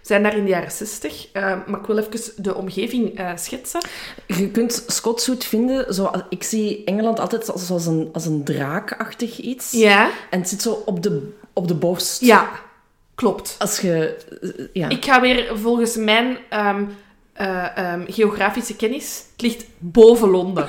We 0.00 0.14
zijn 0.14 0.22
daar 0.22 0.36
in 0.36 0.44
de 0.44 0.50
jaren 0.50 0.70
60, 0.70 1.28
eh, 1.32 1.42
maar 1.66 1.80
ik 1.80 1.86
wil 1.86 1.98
even 1.98 2.20
de 2.42 2.54
omgeving 2.54 3.18
eh, 3.18 3.30
schetsen. 3.36 3.80
Je 4.26 4.50
kunt 4.50 4.84
Scotswood 4.86 5.44
vinden, 5.44 5.94
zo, 5.94 6.10
ik 6.28 6.42
zie 6.42 6.84
Engeland 6.84 7.20
altijd 7.20 7.50
als, 7.52 7.70
als, 7.70 7.86
een, 7.86 8.08
als 8.12 8.26
een 8.26 8.44
draakachtig 8.44 9.38
iets. 9.38 9.70
Ja? 9.70 10.10
En 10.30 10.38
het 10.40 10.48
zit 10.48 10.62
zo 10.62 10.82
op 10.86 11.02
de, 11.02 11.32
op 11.52 11.68
de 11.68 11.74
borst. 11.74 12.20
Ja, 12.20 12.50
klopt. 13.14 13.56
Als 13.58 13.80
je... 13.80 14.16
eh, 14.56 14.64
Ja. 14.72 14.88
Ik 14.88 15.04
ga 15.04 15.20
weer 15.20 15.58
volgens 15.58 15.96
mijn 15.96 16.36
ehm, 16.48 16.84
eh, 17.32 17.76
ehm, 17.76 18.04
geografische 18.12 18.76
kennis. 18.76 19.22
Het 19.38 19.46
ligt 19.46 19.64
boven 19.78 20.28
Londen. 20.28 20.68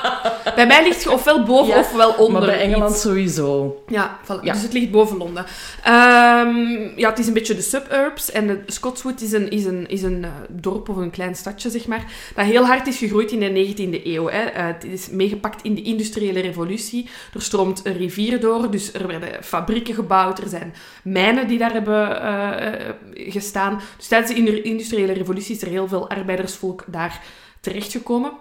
bij 0.54 0.66
mij 0.66 0.82
ligt 0.82 1.04
het 1.04 1.12
ofwel 1.12 1.42
boven 1.42 1.74
Ja, 1.74 1.80
ofwel 1.80 2.10
onder. 2.12 2.32
maar 2.32 2.50
bij 2.50 2.60
Engeland 2.60 2.92
iets. 2.92 3.00
sowieso. 3.00 3.82
Ja, 3.88 4.18
voilà. 4.24 4.40
Ja. 4.42 4.52
dus 4.52 4.62
het 4.62 4.72
ligt 4.72 4.90
boven 4.90 5.16
Londen. 5.16 5.44
Ehm, 5.82 6.56
ja, 6.96 7.08
het 7.08 7.18
is 7.18 7.26
een 7.26 7.32
beetje 7.32 7.54
de 7.54 7.62
suburbs. 7.62 8.30
En 8.30 8.46
de 8.46 8.60
Scotswood 8.66 9.20
is 9.20 9.32
een, 9.32 9.50
is 9.50 9.64
een, 9.64 9.88
is 9.88 10.02
een 10.02 10.24
eh, 10.24 10.30
dorp 10.48 10.88
of 10.88 10.96
een 10.96 11.10
klein 11.10 11.34
stadje, 11.36 11.70
zeg 11.70 11.86
maar, 11.86 12.04
dat 12.34 12.44
heel 12.44 12.64
hard 12.66 12.86
is 12.86 12.96
gegroeid 12.96 13.32
in 13.32 13.40
de 13.40 13.74
19e 13.74 14.04
eeuw. 14.06 14.28
Hè. 14.28 14.42
Eh, 14.42 14.66
het 14.66 14.84
is 14.84 15.08
meegepakt 15.10 15.62
in 15.62 15.74
de 15.74 15.82
industriële 15.82 16.40
revolutie. 16.40 17.08
Er 17.34 17.42
stroomt 17.42 17.80
een 17.84 17.96
rivier 17.96 18.40
door, 18.40 18.70
dus 18.70 18.92
er 18.92 19.06
werden 19.06 19.44
fabrieken 19.44 19.94
gebouwd. 19.94 20.38
Er 20.38 20.48
zijn 20.48 20.74
mijnen 21.02 21.48
die 21.48 21.58
daar 21.58 21.72
hebben 21.72 22.22
eh, 22.22 22.90
gestaan. 23.32 23.80
Dus 23.96 24.06
tijdens 24.06 24.32
de 24.32 24.38
indu- 24.38 24.60
industriële 24.62 25.12
revolutie 25.12 25.54
is 25.54 25.62
er 25.62 25.68
heel 25.68 25.88
veel 25.88 26.08
arbeidersvolk 26.08 26.84
daar 26.86 27.20
terechtgekomen. 27.64 28.32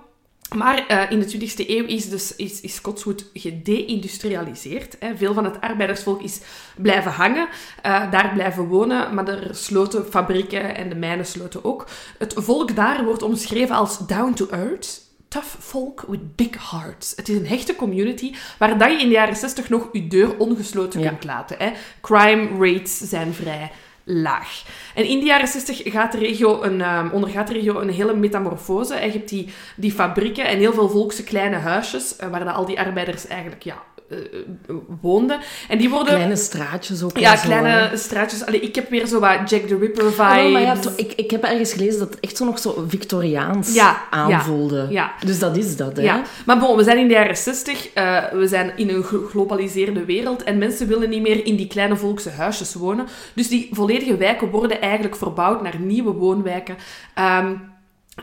Maar 0.55 0.85
uh, 0.91 1.11
in 1.11 1.19
de 1.19 1.31
20e 1.31 1.69
eeuw 1.69 1.85
is, 1.85 2.09
dus, 2.09 2.35
is, 2.35 2.61
is 2.61 2.75
Scotswood 2.75 3.25
gedeindustrialiseerd. 3.33 4.95
Hè. 4.99 5.17
Veel 5.17 5.33
van 5.33 5.43
het 5.43 5.61
arbeidersvolk 5.61 6.21
is 6.21 6.39
blijven 6.77 7.11
hangen, 7.11 7.47
uh, 7.85 8.11
daar 8.11 8.31
blijven 8.33 8.67
wonen, 8.67 9.13
maar 9.13 9.27
er 9.27 9.55
sloten 9.55 10.05
fabrieken 10.05 10.75
en 10.75 10.89
de 10.89 10.95
mijnen 10.95 11.25
sloten 11.25 11.63
ook. 11.65 11.87
Het 12.17 12.33
volk 12.37 12.75
daar 12.75 13.03
wordt 13.03 13.21
omschreven 13.21 13.75
als 13.75 13.97
down 14.07 14.33
to 14.33 14.47
earth, 14.49 15.01
tough 15.27 15.55
folk 15.59 16.05
with 16.07 16.35
big 16.35 16.71
hearts. 16.71 17.13
Het 17.15 17.29
is 17.29 17.37
een 17.37 17.47
hechte 17.47 17.75
community 17.75 18.33
waar 18.57 18.77
dat 18.77 18.91
je 18.91 18.97
in 18.97 19.07
de 19.07 19.13
jaren 19.13 19.35
60 19.35 19.69
nog 19.69 19.89
je 19.91 20.07
deur 20.07 20.37
ongesloten 20.37 20.99
ja. 20.99 21.09
kunt 21.09 21.23
laten. 21.23 21.57
Hè. 21.59 21.71
Crime 22.01 22.49
rates 22.59 22.97
zijn 22.97 23.33
vrij 23.33 23.71
laag. 24.03 24.63
En 24.95 25.05
in 25.05 25.19
de 25.19 25.25
jaren 25.25 25.47
60 25.47 25.81
gaat 25.83 26.11
de 26.11 26.17
regio 26.17 26.63
een, 26.63 26.81
um, 26.81 27.11
ondergaat 27.11 27.47
de 27.47 27.53
regio 27.53 27.79
een 27.79 27.89
hele 27.89 28.15
metamorfose. 28.15 28.95
Je 28.95 29.11
hebt 29.11 29.29
die, 29.29 29.49
die 29.75 29.91
fabrieken 29.91 30.45
en 30.45 30.57
heel 30.57 30.73
veel 30.73 30.89
volkse 30.89 31.23
kleine 31.23 31.57
huisjes, 31.57 32.15
uh, 32.23 32.29
waar 32.29 32.51
al 32.51 32.65
die 32.65 32.79
arbeiders 32.79 33.27
eigenlijk 33.27 33.63
ja, 33.63 33.83
uh, 34.09 34.75
woonden. 35.01 35.39
En 35.67 35.77
die 35.77 35.89
worden... 35.89 36.13
Kleine 36.13 36.35
straatjes 36.35 37.03
ook. 37.03 37.17
Ja, 37.17 37.35
kleine 37.35 37.89
zo, 37.89 37.97
straatjes. 37.97 38.45
Allee, 38.45 38.59
ik 38.59 38.75
heb 38.75 38.89
weer 38.89 39.07
zo 39.07 39.19
wat 39.19 39.49
Jack 39.49 39.61
the 39.61 39.77
Ripper 39.77 40.11
vibes. 40.11 40.45
Oh, 40.45 40.51
maar 40.51 40.61
ja, 40.61 40.75
ik, 40.95 41.13
ik 41.13 41.31
heb 41.31 41.43
ergens 41.43 41.73
gelezen 41.73 41.99
dat 41.99 42.09
het 42.09 42.19
echt 42.19 42.37
zo 42.37 42.45
nog 42.45 42.59
zo 42.59 42.85
Victoriaans 42.87 43.73
ja, 43.73 44.03
aanvoelde. 44.09 44.87
Ja. 44.89 45.13
Dus 45.25 45.39
dat 45.39 45.57
is 45.57 45.75
dat, 45.75 45.97
hè? 45.97 46.03
Ja. 46.03 46.21
Maar 46.45 46.59
bon, 46.59 46.77
we 46.77 46.83
zijn 46.83 46.97
in 46.97 47.07
de 47.07 47.13
jaren 47.13 47.37
60. 47.37 47.95
Uh, 47.95 48.25
we 48.31 48.47
zijn 48.47 48.71
in 48.75 48.89
een 48.89 49.03
geglobaliseerde 49.03 50.05
wereld. 50.05 50.43
En 50.43 50.57
mensen 50.57 50.87
willen 50.87 51.09
niet 51.09 51.21
meer 51.21 51.45
in 51.45 51.55
die 51.55 51.67
kleine 51.67 51.95
volkse 51.95 52.29
huisjes 52.29 52.73
wonen. 52.73 53.07
Dus 53.33 53.47
die 53.47 53.69
volledige 53.71 54.17
wijken 54.17 54.49
worden 54.49 54.81
eigenlijk 54.81 55.15
verbouwd 55.15 55.61
naar 55.61 55.79
nieuwe 55.79 56.11
woonwijken. 56.11 56.75
Um, 57.19 57.71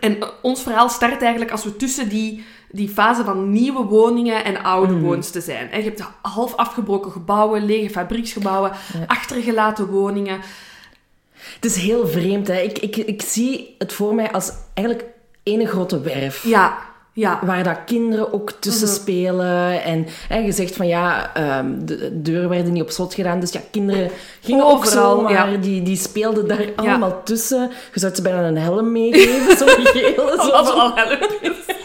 en 0.00 0.18
ons 0.42 0.62
verhaal 0.62 0.88
start 0.88 1.22
eigenlijk 1.22 1.50
als 1.50 1.64
we 1.64 1.76
tussen 1.76 2.08
die 2.08 2.44
die 2.72 2.88
fase 2.88 3.24
van 3.24 3.52
nieuwe 3.52 3.84
woningen 3.84 4.44
en 4.44 4.62
oude 4.62 4.92
mm. 4.92 5.02
woons 5.02 5.30
te 5.30 5.40
zijn. 5.40 5.68
je 5.72 5.82
hebt 5.82 6.02
half 6.22 6.56
afgebroken 6.56 7.12
gebouwen, 7.12 7.64
lege 7.64 7.90
fabrieksgebouwen, 7.90 8.72
achtergelaten 9.06 9.86
woningen. 9.86 10.40
Het 11.54 11.64
is 11.64 11.76
heel 11.76 12.06
vreemd. 12.06 12.48
Hè? 12.48 12.60
Ik, 12.60 12.78
ik, 12.78 12.96
ik 12.96 13.22
zie 13.22 13.74
het 13.78 13.92
voor 13.92 14.14
mij 14.14 14.32
als 14.32 14.52
eigenlijk 14.74 15.08
één 15.42 15.66
grote 15.66 16.00
werf. 16.00 16.44
Ja, 16.44 16.78
ja. 17.12 17.38
Waar 17.42 17.64
dat 17.64 17.78
kinderen 17.86 18.32
ook 18.32 18.50
tussen 18.50 18.88
mhm. 18.88 18.96
spelen. 18.96 19.82
En 19.82 20.06
hè, 20.28 20.38
je 20.38 20.52
zegt 20.52 20.76
van 20.76 20.86
ja, 20.86 21.32
um, 21.58 21.86
de 21.86 22.22
deuren 22.22 22.48
werden 22.48 22.72
niet 22.72 22.82
op 22.82 22.90
slot 22.90 23.14
gedaan. 23.14 23.40
Dus 23.40 23.52
ja, 23.52 23.60
kinderen 23.70 24.10
gingen 24.40 24.64
Overal, 24.64 24.76
ook 24.76 24.86
zo, 24.86 25.22
maar 25.22 25.52
ja. 25.52 25.56
die, 25.56 25.82
die 25.82 25.96
speelden 25.96 26.48
daar 26.48 26.64
allemaal 26.76 27.22
tussen. 27.24 27.70
Je 27.92 28.00
zou 28.00 28.14
ze 28.14 28.22
bijna 28.22 28.46
een 28.46 28.58
helm 28.58 28.92
meegeven, 28.92 29.56
zo'n 29.56 29.68
gele. 29.68 30.34
Zo, 30.36 30.50
al 30.50 30.94
helm 30.94 31.18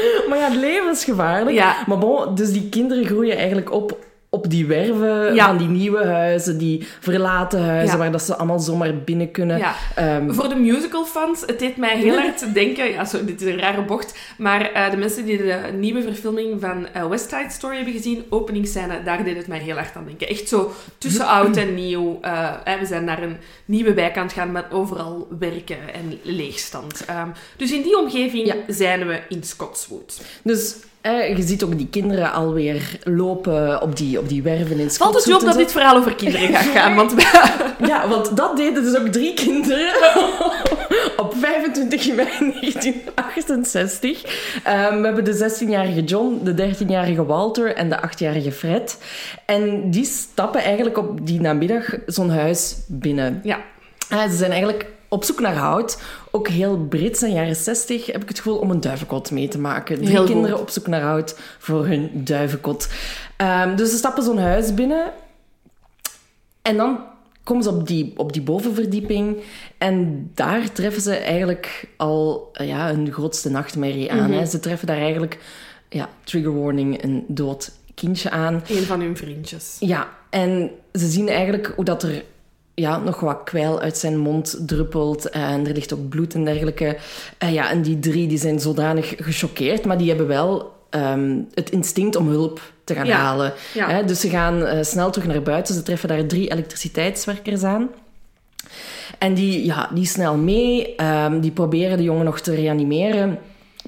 maar 0.28 0.38
ja, 0.38 0.44
het 0.44 0.56
leven 0.60 0.90
is 0.90 1.04
gevaarlijk. 1.04 1.56
Ja. 1.56 1.76
Maar 1.86 1.98
bon, 1.98 2.34
dus 2.34 2.52
die 2.52 2.68
kinderen 2.68 3.04
groeien 3.04 3.36
eigenlijk 3.36 3.72
op 3.72 3.98
op 4.30 4.50
die 4.50 4.66
werven 4.66 5.36
van 5.36 5.56
die 5.56 5.68
nieuwe 5.68 6.04
huizen, 6.04 6.58
die 6.58 6.86
verlaten 7.00 7.64
huizen, 7.64 7.98
waar 7.98 8.12
dat 8.12 8.22
ze 8.22 8.36
allemaal 8.36 8.58
zomaar 8.58 8.96
binnen 8.96 9.30
kunnen. 9.30 9.62
Um, 9.98 10.34
Voor 10.34 10.48
de 10.48 10.54
musical 10.54 11.04
fans, 11.04 11.40
het 11.46 11.58
deed 11.58 11.76
mij 11.76 11.96
heel 11.96 12.18
hard 12.18 12.54
denken, 12.54 12.90
ja, 12.90 13.04
zo, 13.04 13.24
dit 13.24 13.42
is 13.42 13.52
een 13.52 13.60
rare 13.60 13.82
bocht, 13.82 14.18
maar 14.38 14.72
uh, 14.72 14.90
de 14.90 14.96
mensen 14.96 15.24
die 15.24 15.36
de 15.36 15.60
nieuwe 15.78 16.02
verfilming 16.02 16.60
van 16.60 16.86
uh, 16.96 17.06
West 17.06 17.28
Side 17.30 17.50
Story 17.50 17.76
hebben 17.76 17.94
gezien, 17.94 18.24
openingsscène, 18.28 19.02
daar 19.02 19.24
deed 19.24 19.36
het 19.36 19.46
mij 19.46 19.58
heel 19.58 19.76
hard 19.76 19.96
aan 19.96 20.04
denken. 20.04 20.28
Echt 20.28 20.48
zo 20.48 20.72
tussen 20.98 21.26
oud 21.26 21.56
en 21.56 21.74
nieuw. 21.74 22.18
Uh, 22.24 22.50
we 22.80 22.86
zijn 22.86 23.04
naar 23.04 23.22
een 23.22 23.36
nieuwe 23.64 23.94
wijk 23.94 24.16
aan 24.16 24.24
het 24.24 24.32
gaan 24.32 24.52
met 24.52 24.64
overal 24.70 25.28
werken 25.38 25.94
en 25.94 26.18
leegstand. 26.22 27.04
Um, 27.10 27.32
dus 27.56 27.72
in 27.72 27.82
die 27.82 27.98
omgeving 27.98 28.54
zijn 28.66 29.06
we 29.06 29.20
in 29.28 29.42
Scotswood. 29.42 30.20
Dus 30.42 30.76
eh, 31.08 31.36
je 31.36 31.42
ziet 31.42 31.62
ook 31.62 31.78
die 31.78 31.88
kinderen 31.90 32.32
alweer 32.32 32.98
lopen 33.04 33.82
op 33.82 33.96
die, 33.96 34.18
op 34.18 34.28
die 34.28 34.42
werven 34.42 34.78
in 34.78 34.90
Valt 34.90 35.14
het 35.14 35.24
je 35.24 35.34
op 35.34 35.40
dat 35.40 35.56
dit 35.56 35.72
verhaal 35.72 35.96
over 35.96 36.14
kinderen 36.14 36.48
gaat 36.48 36.64
gaan? 36.64 36.94
Want 36.94 37.14
ja, 37.90 38.08
want 38.08 38.36
dat 38.36 38.56
deden 38.56 38.84
dus 38.84 38.96
ook 38.96 39.06
drie 39.06 39.34
kinderen 39.34 39.92
op 41.22 41.34
25 41.40 42.14
mei 42.14 42.28
1968. 42.38 44.22
Um, 44.22 45.00
we 45.00 45.06
hebben 45.06 45.24
de 45.24 45.50
16-jarige 45.50 46.04
John, 46.04 46.40
de 46.44 46.74
13-jarige 46.74 47.26
Walter 47.26 47.74
en 47.74 47.88
de 47.88 47.98
8-jarige 48.08 48.52
Fred. 48.52 48.98
En 49.46 49.90
die 49.90 50.04
stappen 50.04 50.62
eigenlijk 50.62 50.98
op 50.98 51.26
die 51.26 51.40
namiddag 51.40 51.94
zo'n 52.06 52.30
huis 52.30 52.76
binnen. 52.86 53.40
Ja. 53.42 53.58
Uh, 54.12 54.22
ze 54.22 54.36
zijn 54.36 54.50
eigenlijk 54.50 54.86
op 55.08 55.24
zoek 55.24 55.40
naar 55.40 55.56
hout. 55.56 56.02
Ook 56.30 56.48
heel 56.48 56.76
Brits 56.76 57.22
in 57.22 57.32
jaren 57.32 57.56
60 57.56 58.06
heb 58.06 58.22
ik 58.22 58.28
het 58.28 58.38
gevoel 58.38 58.58
om 58.58 58.70
een 58.70 58.80
duivenkot 58.80 59.30
mee 59.30 59.48
te 59.48 59.58
maken. 59.58 59.96
Drie 59.96 60.08
heel 60.08 60.24
kinderen 60.24 60.56
goed. 60.56 60.60
op 60.60 60.70
zoek 60.70 60.86
naar 60.86 61.00
hout 61.00 61.38
voor 61.58 61.86
hun 61.86 62.10
duivenkot. 62.14 62.88
Um, 63.36 63.76
dus 63.76 63.90
ze 63.90 63.96
stappen 63.96 64.22
zo'n 64.22 64.38
huis 64.38 64.74
binnen. 64.74 65.12
En 66.62 66.76
dan 66.76 67.00
komen 67.44 67.62
ze 67.62 67.70
op 67.70 67.86
die, 67.86 68.12
op 68.16 68.32
die 68.32 68.42
bovenverdieping. 68.42 69.36
En 69.78 70.30
daar 70.34 70.72
treffen 70.72 71.02
ze 71.02 71.16
eigenlijk 71.16 71.88
al 71.96 72.50
ja, 72.52 72.94
hun 72.94 73.12
grootste 73.12 73.50
nachtmerrie 73.50 74.12
aan. 74.12 74.30
Mm 74.30 74.36
-hmm. 74.36 74.46
Ze 74.46 74.60
treffen 74.60 74.86
daar 74.86 74.98
eigenlijk, 74.98 75.38
ja, 75.88 76.08
trigger 76.24 76.62
warning, 76.62 77.02
een 77.02 77.24
dood 77.28 77.72
kindje 77.94 78.30
aan. 78.30 78.62
Een 78.68 78.82
van 78.82 79.00
hun 79.00 79.16
vriendjes. 79.16 79.76
Ja, 79.80 80.08
en 80.30 80.70
ze 80.92 81.08
zien 81.08 81.28
eigenlijk 81.28 81.72
hoe 81.76 81.84
dat 81.84 82.02
er 82.02 82.24
ja, 82.78 82.98
nog 82.98 83.20
wat 83.20 83.40
kwijl 83.44 83.80
uit 83.80 83.98
zijn 83.98 84.18
mond 84.18 84.58
druppelt. 84.66 85.28
En 85.30 85.66
er 85.66 85.72
ligt 85.72 85.92
ook 85.92 86.08
bloed 86.08 86.34
en 86.34 86.44
dergelijke. 86.44 86.96
En, 87.38 87.52
ja, 87.52 87.70
en 87.70 87.82
die 87.82 87.98
drie 87.98 88.28
die 88.28 88.38
zijn 88.38 88.60
zodanig 88.60 89.14
gechoqueerd, 89.16 89.84
maar 89.84 89.98
die 89.98 90.08
hebben 90.08 90.26
wel 90.26 90.72
um, 90.90 91.48
het 91.54 91.70
instinct 91.70 92.16
om 92.16 92.28
hulp 92.28 92.60
te 92.84 92.94
gaan 92.94 93.08
halen. 93.08 93.52
Ja. 93.74 94.02
dus 94.02 94.20
ze 94.20 94.28
gaan 94.28 94.62
uh, 94.62 94.82
snel 94.82 95.10
terug 95.10 95.28
naar 95.28 95.42
buiten. 95.42 95.74
Ze 95.74 95.82
treffen 95.82 96.08
daar 96.08 96.26
drie 96.26 96.50
elektriciteitswerkers 96.50 97.62
aan. 97.62 97.88
En 99.18 99.34
die, 99.34 99.64
ja, 99.64 99.90
die 99.94 100.06
snel 100.06 100.36
mee. 100.36 100.94
Um, 101.02 101.40
die 101.40 101.50
proberen 101.50 101.96
de 101.96 102.02
jongen 102.02 102.24
nog 102.24 102.40
te 102.40 102.54
reanimeren. 102.54 103.38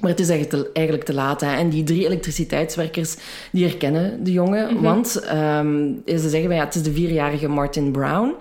Maar 0.01 0.09
het 0.09 0.19
is 0.19 0.29
eigenlijk 0.29 1.03
te, 1.03 1.13
laat. 1.13 1.41
Hè. 1.41 1.55
En 1.55 1.69
die 1.69 1.83
drie 1.83 2.05
elektriciteitswerkers, 2.05 3.15
die 3.51 3.65
herkennen 3.65 4.23
de 4.23 4.31
jongen. 4.31 4.73
Mhm. 4.73 4.83
Want 4.83 5.21
um, 5.33 6.01
ze 6.05 6.29
zeggen, 6.29 6.43
van, 6.43 6.55
ja, 6.55 6.63
het 6.63 6.75
is 6.75 6.83
de 6.83 6.91
vierjarige 6.91 7.47
Martin 7.47 7.91
Brown. 7.91 8.35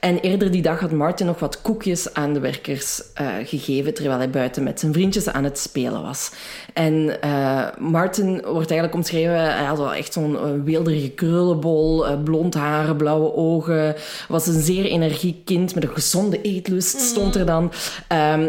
En 0.00 0.18
eerder 0.18 0.50
die 0.50 0.62
dag 0.62 0.80
had 0.80 0.90
Martin 0.90 1.26
nog 1.26 1.38
wat 1.38 1.62
koekjes 1.62 2.14
aan 2.14 2.32
de 2.32 2.40
werkers 2.40 3.02
uh, 3.20 3.28
gegeven, 3.44 3.94
terwijl 3.94 4.18
hij 4.18 4.30
buiten 4.30 4.62
met 4.62 4.80
zijn 4.80 4.92
vriendjes 4.92 5.28
aan 5.28 5.44
het 5.44 5.58
spelen 5.58 6.02
was. 6.02 6.30
En 6.72 7.16
uh, 7.24 7.66
Martin 7.78 8.42
wordt 8.44 8.70
eigenlijk 8.70 8.94
omschreven, 8.94 9.56
hij 9.56 9.64
had 9.64 9.92
echt 9.92 10.12
zo'n 10.12 10.32
uh, 10.32 10.40
weelderige 10.64 11.10
krullenbol, 11.10 12.04
blond 12.24 12.54
haren, 12.54 12.96
blauwe 12.96 13.34
ogen. 13.34 13.94
Was 14.28 14.46
een 14.46 14.62
zeer 14.62 14.84
energiek 14.84 15.44
kind 15.44 15.74
met 15.74 15.84
een 15.84 15.90
gezonde 15.90 16.40
eetlust, 16.40 17.00
stond 17.00 17.34
er 17.34 17.46
dan. 17.46 17.64
Um, 17.64 17.70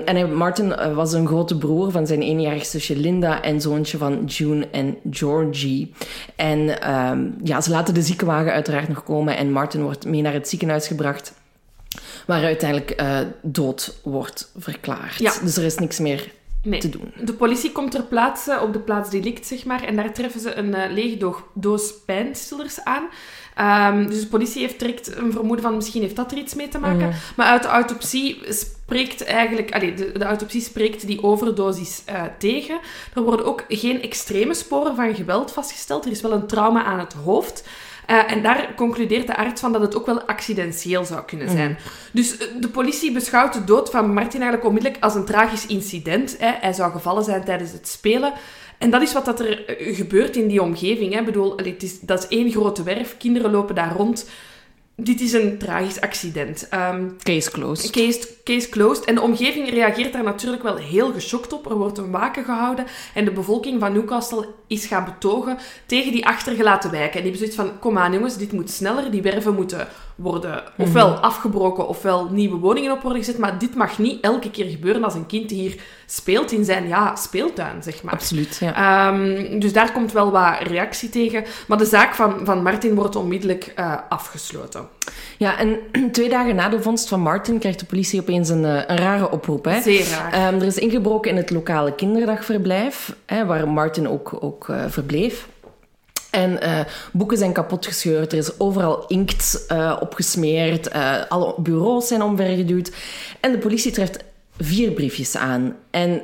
en 0.05 0.15
hij, 0.15 0.27
Martin 0.27 0.75
was 0.93 1.13
een 1.13 1.27
grote 1.27 1.57
broer 1.57 1.91
van 1.91 2.07
zijn 2.07 2.21
eenjarige 2.47 2.69
zusje 2.69 2.95
Linda 2.95 3.41
en 3.41 3.61
zoontje 3.61 3.97
van 3.97 4.25
June 4.25 4.67
en 4.71 4.97
Georgie. 5.11 5.93
En 6.35 6.89
um, 6.95 7.35
ja, 7.43 7.61
ze 7.61 7.69
laten 7.69 7.93
de 7.93 8.01
ziekenwagen 8.01 8.51
uiteraard 8.51 8.87
nog 8.87 9.03
komen 9.03 9.37
en 9.37 9.51
Martin 9.51 9.81
wordt 9.81 10.05
mee 10.05 10.21
naar 10.21 10.33
het 10.33 10.49
ziekenhuis 10.49 10.87
gebracht 10.87 11.33
waar 12.25 12.43
uiteindelijk 12.43 13.01
uh, 13.01 13.19
dood 13.41 13.99
wordt 14.03 14.51
verklaard. 14.57 15.19
Ja. 15.19 15.33
Dus 15.43 15.57
er 15.57 15.63
is 15.63 15.77
niks 15.77 15.99
meer 15.99 16.31
nee. 16.67 16.79
te 16.79 16.89
doen. 16.89 17.13
De 17.23 17.33
politie 17.33 17.71
komt 17.71 17.91
ter 17.91 18.03
plaatse, 18.03 18.59
op 18.61 18.73
de 18.73 18.79
plaats 18.79 19.09
delict, 19.09 19.45
zeg 19.45 19.65
maar, 19.65 19.83
en 19.83 19.95
daar 19.95 20.13
treffen 20.13 20.39
ze 20.39 20.55
een 20.55 20.69
uh, 20.69 20.83
lege 20.89 21.33
doos 21.53 21.93
pijnstillers 22.05 22.83
aan. 22.83 23.07
Um, 23.59 24.09
dus 24.09 24.21
de 24.21 24.27
politie 24.27 24.61
heeft 24.61 24.79
direct 24.79 25.15
een 25.15 25.31
vermoeden 25.31 25.65
van 25.65 25.75
misschien 25.75 26.01
heeft 26.01 26.15
dat 26.15 26.31
er 26.31 26.37
iets 26.37 26.55
mee 26.55 26.67
te 26.67 26.79
maken. 26.79 27.05
Mm. 27.05 27.13
Maar 27.35 27.47
uit 27.47 27.61
de 27.61 27.67
autopsie 27.67 28.41
spreekt 28.49 29.23
eigenlijk... 29.23 29.73
Allee, 29.73 29.93
de, 29.93 30.11
de 30.11 30.25
autopsie 30.25 30.61
spreekt 30.61 31.07
die 31.07 31.23
overdosis 31.23 32.03
uh, 32.09 32.23
tegen. 32.39 32.79
Er 33.13 33.21
worden 33.21 33.45
ook 33.45 33.65
geen 33.67 34.01
extreme 34.01 34.53
sporen 34.53 34.95
van 34.95 35.15
geweld 35.15 35.51
vastgesteld. 35.51 36.05
Er 36.05 36.11
is 36.11 36.21
wel 36.21 36.31
een 36.31 36.47
trauma 36.47 36.83
aan 36.83 36.99
het 36.99 37.13
hoofd. 37.13 37.63
Uh, 38.07 38.31
en 38.31 38.41
daar 38.41 38.73
concludeert 38.75 39.27
de 39.27 39.37
arts 39.37 39.61
van 39.61 39.71
dat 39.71 39.81
het 39.81 39.95
ook 39.95 40.05
wel 40.05 40.21
accidentieel 40.21 41.05
zou 41.05 41.25
kunnen 41.25 41.49
zijn. 41.49 41.69
Mm. 41.69 41.77
Dus 42.11 42.37
eh, 42.37 42.47
de 42.59 42.67
politie 42.67 43.11
beschouwt 43.11 43.53
de 43.53 43.63
dood 43.63 43.89
van 43.89 44.13
Martin 44.13 44.41
eigenlijk 44.41 44.65
onmiddellijk 44.65 45.03
als 45.03 45.15
een 45.15 45.25
tragisch 45.25 45.65
incident. 45.65 46.35
Hè. 46.39 46.51
Hij 46.59 46.73
zou 46.73 46.91
gevallen 46.91 47.23
zijn 47.23 47.43
tijdens 47.43 47.71
het 47.71 47.87
spelen. 47.87 48.33
En 48.77 48.89
dat 48.89 49.01
is 49.01 49.13
wat 49.13 49.25
dat 49.25 49.39
er 49.39 49.65
eh, 49.65 49.95
gebeurt 49.95 50.35
in 50.35 50.47
die 50.47 50.61
omgeving. 50.61 51.13
Hè. 51.13 51.19
Ik 51.19 51.25
bedoel, 51.25 51.57
het 51.57 51.83
is, 51.83 51.99
dat 51.99 52.23
is 52.23 52.37
één 52.37 52.51
grote 52.51 52.83
werf. 52.83 53.17
Kinderen 53.17 53.51
lopen 53.51 53.75
daar 53.75 53.93
rond 53.95 54.29
dit 55.01 55.21
is 55.21 55.33
een 55.33 55.57
tragisch 55.57 56.01
accident. 56.01 56.67
Um, 56.73 57.15
case 57.23 57.51
closed. 57.51 57.91
Case, 57.91 58.27
case 58.43 58.69
closed. 58.69 59.05
En 59.05 59.15
de 59.15 59.21
omgeving 59.21 59.69
reageert 59.69 60.13
daar 60.13 60.23
natuurlijk 60.23 60.63
wel 60.63 60.75
heel 60.75 61.13
geschokt 61.13 61.53
op. 61.53 61.69
Er 61.69 61.77
wordt 61.77 61.97
een 61.97 62.11
waken 62.11 62.43
gehouden. 62.43 62.85
En 63.13 63.25
de 63.25 63.31
bevolking 63.31 63.79
van 63.79 63.93
Newcastle 63.93 64.47
is 64.67 64.85
gaan 64.85 65.05
betogen 65.05 65.57
tegen 65.85 66.11
die 66.11 66.25
achtergelaten 66.25 66.91
wijken. 66.91 67.23
En 67.23 67.31
die 67.31 67.37
hebben 67.37 67.55
van, 67.55 67.79
kom 67.79 67.97
aan 67.97 68.13
jongens, 68.13 68.37
dit 68.37 68.51
moet 68.51 68.69
sneller. 68.69 69.11
Die 69.11 69.21
werven 69.21 69.55
moeten 69.55 69.87
worden 70.17 70.63
ofwel 70.77 71.09
afgebroken 71.09 71.87
ofwel 71.87 72.27
nieuwe 72.31 72.57
woningen 72.57 72.91
op 72.91 73.01
worden 73.01 73.23
gezet. 73.23 73.37
Maar 73.37 73.59
dit 73.59 73.75
mag 73.75 73.97
niet 73.97 74.21
elke 74.21 74.51
keer 74.51 74.65
gebeuren 74.65 75.03
als 75.03 75.13
een 75.13 75.25
kind 75.25 75.49
hier 75.49 75.75
speelt 76.05 76.51
in 76.51 76.65
zijn 76.65 76.87
ja, 76.87 77.15
speeltuin, 77.15 77.83
zeg 77.83 78.03
maar. 78.03 78.13
Absoluut, 78.13 78.57
ja. 78.59 78.75
Ehm, 78.75 79.59
dus 79.59 79.73
daar 79.73 79.91
komt 79.91 80.11
wel 80.11 80.31
wat 80.31 80.57
reactie 80.61 81.09
tegen. 81.09 81.43
Maar 81.67 81.77
de 81.77 81.85
zaak 81.85 82.15
van, 82.15 82.39
van 82.43 82.63
Martin 82.63 82.95
wordt 82.95 83.15
onmiddellijk 83.15 83.71
eh, 83.75 83.93
afgesloten. 84.09 84.87
Ja, 85.37 85.57
en 85.57 85.79
twee 86.11 86.29
dagen 86.29 86.55
na 86.55 86.69
de 86.69 86.81
vondst 86.81 87.07
van 87.07 87.19
Martin 87.19 87.59
krijgt 87.59 87.79
de 87.79 87.85
politie 87.85 88.21
opeens 88.21 88.49
een, 88.49 88.65
eh, 88.65 88.81
een 88.87 88.97
rare 88.97 89.31
oproep. 89.31 89.65
Hè. 89.65 89.81
Zeer 89.81 90.07
raar. 90.09 90.33
Ehm, 90.33 90.55
er 90.55 90.65
is 90.65 90.77
ingebroken 90.77 91.31
in 91.31 91.37
het 91.37 91.49
lokale 91.49 91.95
kinderdagverblijf, 91.95 93.15
hè, 93.25 93.45
waar 93.45 93.67
Martin 93.67 94.09
ook, 94.09 94.37
ook 94.39 94.69
eh, 94.69 94.83
verbleef. 94.87 95.47
En 96.31 96.61
eh, 96.61 96.79
boeken 97.13 97.37
zijn 97.37 97.53
kapotgescheurd, 97.53 98.31
er 98.31 98.37
is 98.37 98.59
overal 98.59 99.05
inkt 99.07 99.65
eh, 99.67 99.97
opgesmeerd, 99.99 100.87
eh, 100.87 101.15
alle 101.27 101.55
bureaus 101.57 102.07
zijn 102.07 102.21
omvergeduwd. 102.21 102.91
En 103.39 103.51
de 103.51 103.57
politie 103.57 103.91
treft 103.91 104.23
vier 104.57 104.91
briefjes 104.91 105.37
aan. 105.37 105.75
En 105.91 106.21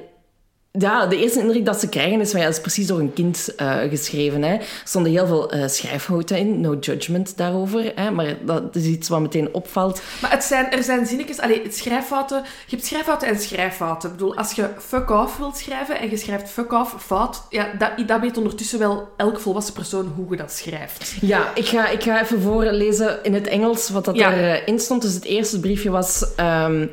ja, 0.80 1.06
de 1.06 1.18
eerste 1.18 1.40
indruk 1.40 1.66
dat 1.66 1.80
ze 1.80 1.90
krijgen 1.90 2.22
is 2.22 2.32
van 2.32 2.40
ja, 2.40 2.48
is 2.48 2.62
precies 2.62 2.88
door 2.88 3.00
een 3.00 3.14
kind 3.14 3.56
eh, 3.56 3.78
geschreven. 3.90 4.42
Hè. 4.44 4.54
Er 4.54 4.82
stonden 4.84 5.12
heel 5.12 5.28
veel 5.28 5.52
eh, 5.52 5.68
schrijffouten 5.68 6.38
in, 6.38 6.62
no 6.62 6.76
judgment 6.80 7.38
daarover. 7.38 7.92
Hè, 7.96 8.12
maar 8.12 8.36
dat 8.46 8.76
is 8.76 8.86
iets 8.86 9.10
wat 9.10 9.20
meteen 9.22 9.54
opvalt. 9.54 10.02
Maar 10.22 10.32
het 10.32 10.44
zijn, 10.44 10.72
er 10.72 10.84
zijn 10.84 11.06
zinnetjes... 11.06 11.40
Allee, 11.40 11.64
het 11.64 11.76
schrijffouten... 11.76 12.38
Je 12.66 12.76
hebt 12.76 12.86
schrijffouten 12.88 13.28
en 13.28 13.40
schrijffouten. 13.40 14.10
Ik 14.10 14.16
bedoel, 14.16 14.36
als 14.36 14.52
je 14.52 14.70
fuck 14.80 15.10
off 15.10 15.38
wilt 15.38 15.58
schrijven 15.58 16.00
en 16.00 16.10
je 16.10 16.18
schrijft 16.18 16.50
fuck 16.50 16.72
off 16.72 16.96
fout... 17.00 17.42
Ja, 17.50 17.72
dat, 17.78 18.08
dat 18.08 18.22
weet 18.22 18.38
ondertussen 18.38 18.80
wel 18.80 19.08
elk 19.18 19.40
volwassen 19.40 19.74
persoon 19.74 20.14
hoe 20.16 20.26
je 20.30 20.38
dat 20.38 20.52
schrijft. 20.52 21.16
Ja, 21.22 21.52
ik 21.56 21.66
ga, 21.66 21.90
ik 21.90 22.04
ga 22.04 22.22
even 22.22 22.42
voorlezen 22.42 23.20
in 23.24 23.34
het 23.34 23.48
Engels 23.48 23.90
wat 23.90 24.06
dat 24.06 24.16
Ja. 24.16 24.34
erin 24.34 24.80
stond. 24.80 25.02
Dus 25.02 25.14
het 25.14 25.26
eerste 25.26 25.60
briefje 25.60 25.90
was... 25.90 26.36
ehm, 26.36 26.88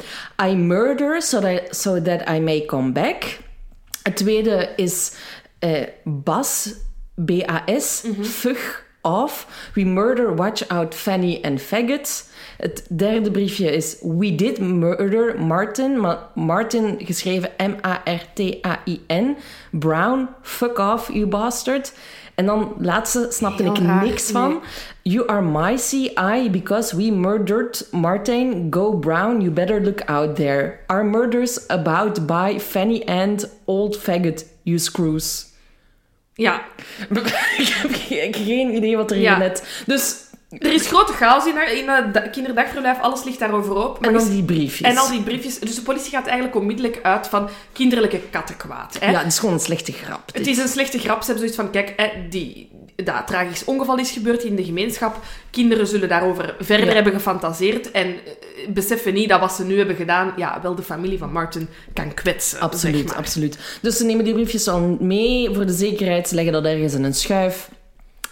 I 0.45 0.55
murder 0.55 1.23
so 1.23 1.41
that, 1.41 1.61
so 1.71 2.03
that 2.03 2.29
I 2.29 2.39
may 2.41 2.65
come 2.65 2.93
back. 2.93 3.25
Het 4.03 4.17
tweede 4.17 4.73
is 4.77 5.13
eh, 5.59 5.87
Bas, 6.05 6.75
B-A-S, 7.25 8.05
fuck 8.23 8.89
off. 9.01 9.71
We 9.75 9.85
murder, 9.85 10.35
watch 10.35 10.69
out, 10.69 10.95
Fanny 10.95 11.39
and 11.43 11.61
faggot. 11.61 12.29
Het 12.57 12.87
derde 12.89 13.31
briefje 13.31 13.73
is 13.73 13.97
We 14.03 14.35
did 14.35 14.61
murder 14.61 15.41
Martin, 15.43 16.01
maar 16.01 16.19
Martin 16.35 16.97
geschreven 16.99 17.51
M-A-R-T-A-I-N. 17.57 19.37
Brown, 19.71 20.29
fuck 20.43 20.79
off, 20.79 21.13
you 21.13 21.27
bastard. 21.27 21.93
En 22.35 22.47
dan 22.47 22.75
laatste 22.79 23.27
snapte 23.31 23.63
Heel 23.63 23.75
ik 23.75 23.83
raar, 23.83 24.05
niks 24.05 24.31
van. 24.31 24.63
You 25.11 25.27
are 25.27 25.43
my 25.43 25.77
CI 25.77 26.49
because 26.51 26.95
we 26.97 27.11
murdered 27.11 27.87
Martin. 27.91 28.71
Go 28.71 28.93
Brown, 28.99 29.41
you 29.41 29.51
better 29.51 29.81
look 29.81 30.01
out 30.09 30.37
there. 30.37 30.81
Our 30.87 31.05
murders 31.05 31.59
about 31.69 32.27
by 32.27 32.59
Fanny 32.61 33.03
and 33.07 33.49
old 33.65 33.97
faggot, 33.97 34.45
you 34.63 34.79
screws. 34.79 35.47
Ja, 36.35 36.63
ik 37.59 37.69
heb 37.69 37.91
ge- 37.95 38.29
geen 38.33 38.75
idee 38.75 38.97
wat 38.97 39.11
er 39.11 39.19
Ja. 39.19 39.31
hier 39.37 39.39
net... 39.39 39.83
Dus, 39.87 40.17
er 40.59 40.73
is 40.73 40.87
grote 40.87 41.13
chaos 41.13 41.47
in, 41.47 41.77
in 41.79 41.89
het 41.89 42.15
da- 42.15 42.21
kinderdagverblijf. 42.29 43.01
Alles 43.01 43.25
ligt 43.25 43.39
daarover 43.39 43.75
op. 43.77 44.01
Maar 44.01 44.09
en 44.09 44.15
dan 44.15 44.27
is- 44.27 44.31
die 44.33 44.45
briefjes. 44.45 44.89
en 44.89 44.97
al 44.97 45.11
die 45.11 45.23
briefjes... 45.23 45.59
Dus 45.59 45.75
de 45.75 45.83
politie 45.83 46.11
gaat 46.11 46.27
eigenlijk 46.27 46.57
onmiddellijk 46.57 46.99
uit 47.03 47.27
van 47.27 47.49
kinderlijke 47.73 48.21
kattenkwaad. 48.31 48.97
Hè? 49.01 49.11
Ja, 49.11 49.19
het 49.19 49.27
is 49.27 49.39
gewoon 49.39 49.55
een 49.55 49.61
slechte 49.61 49.93
grap. 49.93 50.23
Het 50.33 50.47
is 50.47 50.59
een 50.59 50.69
slechte 50.69 50.99
grap. 50.99 51.23
Ze 51.23 51.31
hebben 51.33 51.49
zoiets 51.51 51.57
van, 51.57 51.71
kijk, 51.71 52.17
die, 52.31 52.71
dat 53.05 53.27
tragisch 53.27 53.65
ongeval 53.65 53.99
is 53.99 54.11
gebeurd 54.11 54.43
in 54.45 54.57
de 54.57 54.65
gemeenschap. 54.65 55.19
Kinderen 55.51 55.87
zullen 55.87 56.09
daarover 56.09 56.55
verder 56.61 56.87
Ja. 56.87 56.93
hebben 56.95 57.13
gefantaseerd 57.13 57.91
en 57.91 58.07
eh, 58.07 58.69
beseffen 58.69 59.15
niet 59.15 59.29
dat 59.29 59.41
wat 59.41 59.53
ze 59.53 59.65
nu 59.65 59.77
hebben 59.79 59.97
gedaan, 59.97 60.33
ja, 60.37 60.59
wel 60.63 60.75
de 60.75 60.83
familie 60.83 61.19
van 61.19 61.33
Martin 61.33 61.69
kan 61.93 62.15
kwetsen. 62.15 62.61
Absoluut, 62.61 62.97
zeg 62.97 63.07
maar. 63.07 63.17
absoluut. 63.17 63.59
Dus 63.83 63.97
ze 63.97 64.05
nemen 64.05 64.25
die 64.25 64.35
briefjes 64.35 64.69
al 64.69 64.97
mee 65.01 65.51
voor 65.55 65.67
de 65.67 65.73
zekerheid. 65.73 66.29
Ze 66.29 66.35
leggen 66.35 66.53
dat 66.53 66.65
ergens 66.65 66.95
in 66.95 67.05
een 67.05 67.15
schuif. 67.15 67.71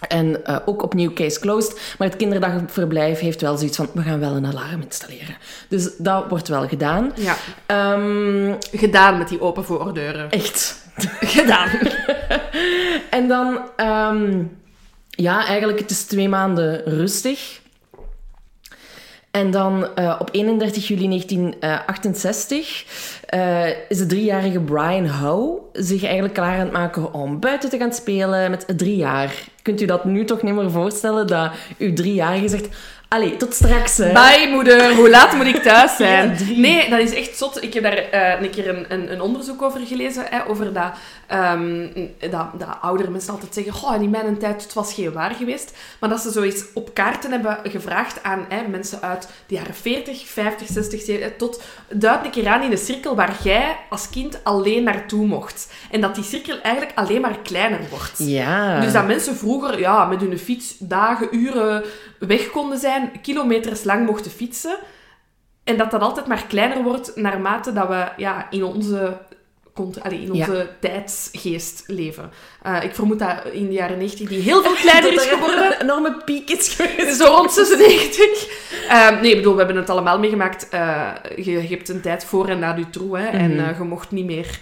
En 0.08 0.44
eh, 0.44 0.56
ook 0.66 0.82
opnieuw 0.82 1.12
case 1.12 1.40
closed. 1.40 1.80
Maar 1.98 2.08
het 2.08 2.16
kinderdagverblijf 2.16 3.18
heeft 3.20 3.40
wel 3.40 3.56
zoiets 3.56 3.76
van... 3.76 3.88
We 3.92 4.02
gaan 4.02 4.20
wel 4.20 4.32
een 4.36 4.46
alarm 4.46 4.82
installeren. 4.82 5.36
Dus 5.68 5.90
dat 5.96 6.24
wordt 6.28 6.48
wel 6.48 6.68
gedaan. 6.68 7.12
Ja, 7.16 7.36
Ehm, 7.66 8.54
gedaan 8.72 9.18
met 9.18 9.28
die 9.28 9.40
open 9.40 9.64
voordeuren. 9.64 10.30
echt. 10.30 10.86
Gedaan. 11.36 11.68
En 13.10 13.28
dan... 13.28 13.60
ehm, 13.76 14.42
ja, 15.20 15.46
eigenlijk 15.46 15.78
het 15.78 15.90
is 15.90 16.04
twee 16.04 16.28
maanden 16.28 16.82
rustig. 16.84 17.60
En 19.30 19.50
dan 19.50 19.94
eh, 19.94 20.16
op 20.18 20.28
31 20.32 20.88
juli 20.88 21.08
1968 21.08 22.84
eh, 23.26 23.66
is 23.88 23.98
de 23.98 24.06
driejarige 24.06 24.60
Brian 24.60 25.06
Howe 25.06 25.60
zich 25.72 26.04
eigenlijk 26.04 26.34
klaar 26.34 26.54
aan 26.54 26.60
het 26.60 26.72
maken 26.72 27.12
om 27.14 27.40
buiten 27.40 27.70
te 27.70 27.78
gaan 27.78 27.92
spelen 27.92 28.50
met 28.50 28.64
drie 28.76 28.96
jaar. 28.96 29.34
Kunt 29.62 29.80
u 29.80 29.84
dat 29.84 30.04
nu 30.04 30.24
toch 30.24 30.42
niet 30.42 30.54
meer 30.54 30.70
voorstellen 30.70 31.26
dat 31.26 31.50
uw 31.78 31.92
driejarige 31.92 32.48
zegt... 32.48 32.68
Allee, 33.08 33.36
tot 33.36 33.54
straks, 33.54 33.96
hè. 33.96 34.12
Bye, 34.12 34.48
moeder. 34.50 34.94
Hoe 34.94 35.10
laat 35.10 35.32
moet 35.32 35.46
ik 35.46 35.62
thuis 35.62 35.96
zijn? 36.06 36.36
Ja, 36.38 36.60
nee, 36.60 36.90
dat 36.90 36.98
is 36.98 37.14
echt 37.14 37.36
zot. 37.36 37.62
Ik 37.62 37.74
heb 37.74 37.82
daar 37.82 37.96
eh, 37.96 38.40
een 38.42 38.50
keer 38.50 38.68
een, 38.68 38.84
een, 38.88 39.12
een 39.12 39.20
onderzoek 39.20 39.62
over 39.62 39.80
gelezen. 39.86 40.24
Hè, 40.30 40.48
over 40.48 40.72
dat, 40.72 40.92
ehm, 41.28 41.88
dat, 42.30 42.46
dat 42.58 42.68
oudere 42.80 43.10
mensen 43.10 43.32
altijd 43.32 43.54
zeggen... 43.54 43.72
Goh, 43.72 44.02
in 44.02 44.10
mijn 44.10 44.38
tijd 44.38 44.62
het 44.62 44.72
was 44.72 44.94
geen 44.94 45.12
waar 45.12 45.34
geweest. 45.34 45.76
Maar 46.00 46.08
dat 46.08 46.20
ze 46.20 46.30
zoiets 46.30 46.64
op 46.74 46.94
kaarten 46.94 47.30
hebben 47.30 47.58
gevraagd 47.62 48.22
aan 48.22 48.44
hè, 48.48 48.68
mensen 48.68 49.02
uit 49.02 49.28
de 49.46 49.54
jaren 49.54 49.74
40, 49.74 50.26
50, 50.26 50.66
60... 50.66 51.00
70, 51.00 51.36
tot 51.36 51.62
duid 51.88 52.24
een 52.24 52.30
keer 52.30 52.48
aan 52.48 52.62
in 52.62 52.70
een 52.70 52.78
cirkel 52.78 53.16
waar 53.16 53.36
jij 53.42 53.76
als 53.90 54.10
kind 54.10 54.44
alleen 54.44 54.82
naartoe 54.82 55.26
mocht. 55.26 55.72
En 55.90 56.00
dat 56.00 56.14
die 56.14 56.24
cirkel 56.24 56.60
eigenlijk 56.60 56.98
alleen 56.98 57.20
maar 57.20 57.38
kleiner 57.38 57.80
wordt. 57.90 58.18
Ja. 58.18 58.80
Dus 58.80 58.92
dat 58.92 59.06
mensen 59.06 59.36
vroeger 59.36 59.78
ja, 59.78 60.04
met 60.04 60.20
hun 60.20 60.38
fiets 60.38 60.76
dagen, 60.78 61.36
uren 61.36 61.84
weg 62.18 62.50
konden 62.50 62.78
zijn, 62.78 63.10
kilometers 63.22 63.84
lang 63.84 64.06
mochten 64.06 64.30
fietsen. 64.30 64.78
En 65.64 65.76
dat 65.76 65.90
dat 65.90 66.00
altijd 66.00 66.26
maar 66.26 66.44
kleiner 66.48 66.82
wordt 66.82 67.16
naarmate 67.16 67.72
dat 67.72 67.88
we 67.88 68.08
ja, 68.16 68.46
in 68.50 68.64
onze, 68.64 69.16
allee, 70.02 70.20
in 70.20 70.34
Ja. 70.34 70.46
onze 70.46 70.68
tijdsgeest 70.80 71.84
leven. 71.86 72.30
Eh, 72.62 72.82
ik 72.82 72.94
vermoed 72.94 73.18
dat 73.18 73.44
in 73.52 73.66
de 73.66 73.72
jaren 73.72 73.98
90 73.98 74.28
die 74.28 74.40
heel 74.40 74.62
veel 74.62 74.74
kleiner 74.82 75.12
is 75.12 75.26
geworden. 75.26 75.66
Een 75.72 75.80
enorme 75.82 76.22
piek 76.24 76.50
is 76.50 76.68
geweest. 76.68 77.16
Zo 77.20 77.24
rond 77.24 77.52
96. 77.52 78.46
Ehm, 78.88 79.20
nee, 79.20 79.30
ik 79.30 79.36
bedoel, 79.36 79.52
we 79.52 79.58
hebben 79.58 79.76
het 79.76 79.90
allemaal 79.90 80.18
meegemaakt. 80.18 80.68
Eh, 80.68 81.10
je, 81.36 81.50
je 81.52 81.68
hebt 81.68 81.88
een 81.88 82.00
tijd 82.00 82.24
voor 82.24 82.48
en 82.48 82.58
na 82.58 82.74
je 82.76 82.90
troe. 82.90 83.18
Hè, 83.18 83.26
En 83.26 83.50
Mhm. 83.54 83.68
eh, 83.68 83.78
je 83.78 83.84
mocht 83.84 84.10
niet 84.10 84.24
meer 84.24 84.58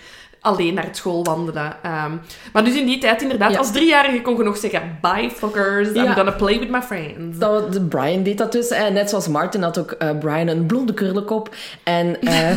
alleen 0.47 0.75
naar 0.75 0.85
het 0.85 0.97
school 0.97 1.25
wandelen. 1.25 1.77
Ehm, 1.83 2.11
maar 2.53 2.65
dus 2.65 2.75
in 2.75 2.87
die 2.87 2.99
tijd 2.99 3.23
inderdaad, 3.23 3.51
Ja. 3.53 3.59
als 3.59 3.73
driejarige 3.73 4.23
kon 4.23 4.37
je 4.37 4.43
nog 4.43 4.57
zeggen... 4.57 4.99
Bye, 5.01 5.31
fuckers. 5.35 5.89
I'm 5.89 5.95
Ja. 5.95 6.13
gonna 6.13 6.31
play 6.31 6.59
with 6.59 6.71
my 6.71 6.83
friends. 6.83 7.39
Dat, 7.39 7.89
Brian 7.89 8.23
deed 8.23 8.39
dat 8.39 8.53
dus. 8.53 8.69
En 8.69 8.93
net 8.93 9.09
zoals 9.11 9.29
Martin 9.29 9.63
had 9.63 9.79
ook 9.79 9.91
eh, 9.91 10.09
Brian 10.19 10.47
een 10.47 10.67
blonde 10.67 10.95
krullenkop. 10.95 11.55
En 11.83 12.21
eh, 12.23 12.51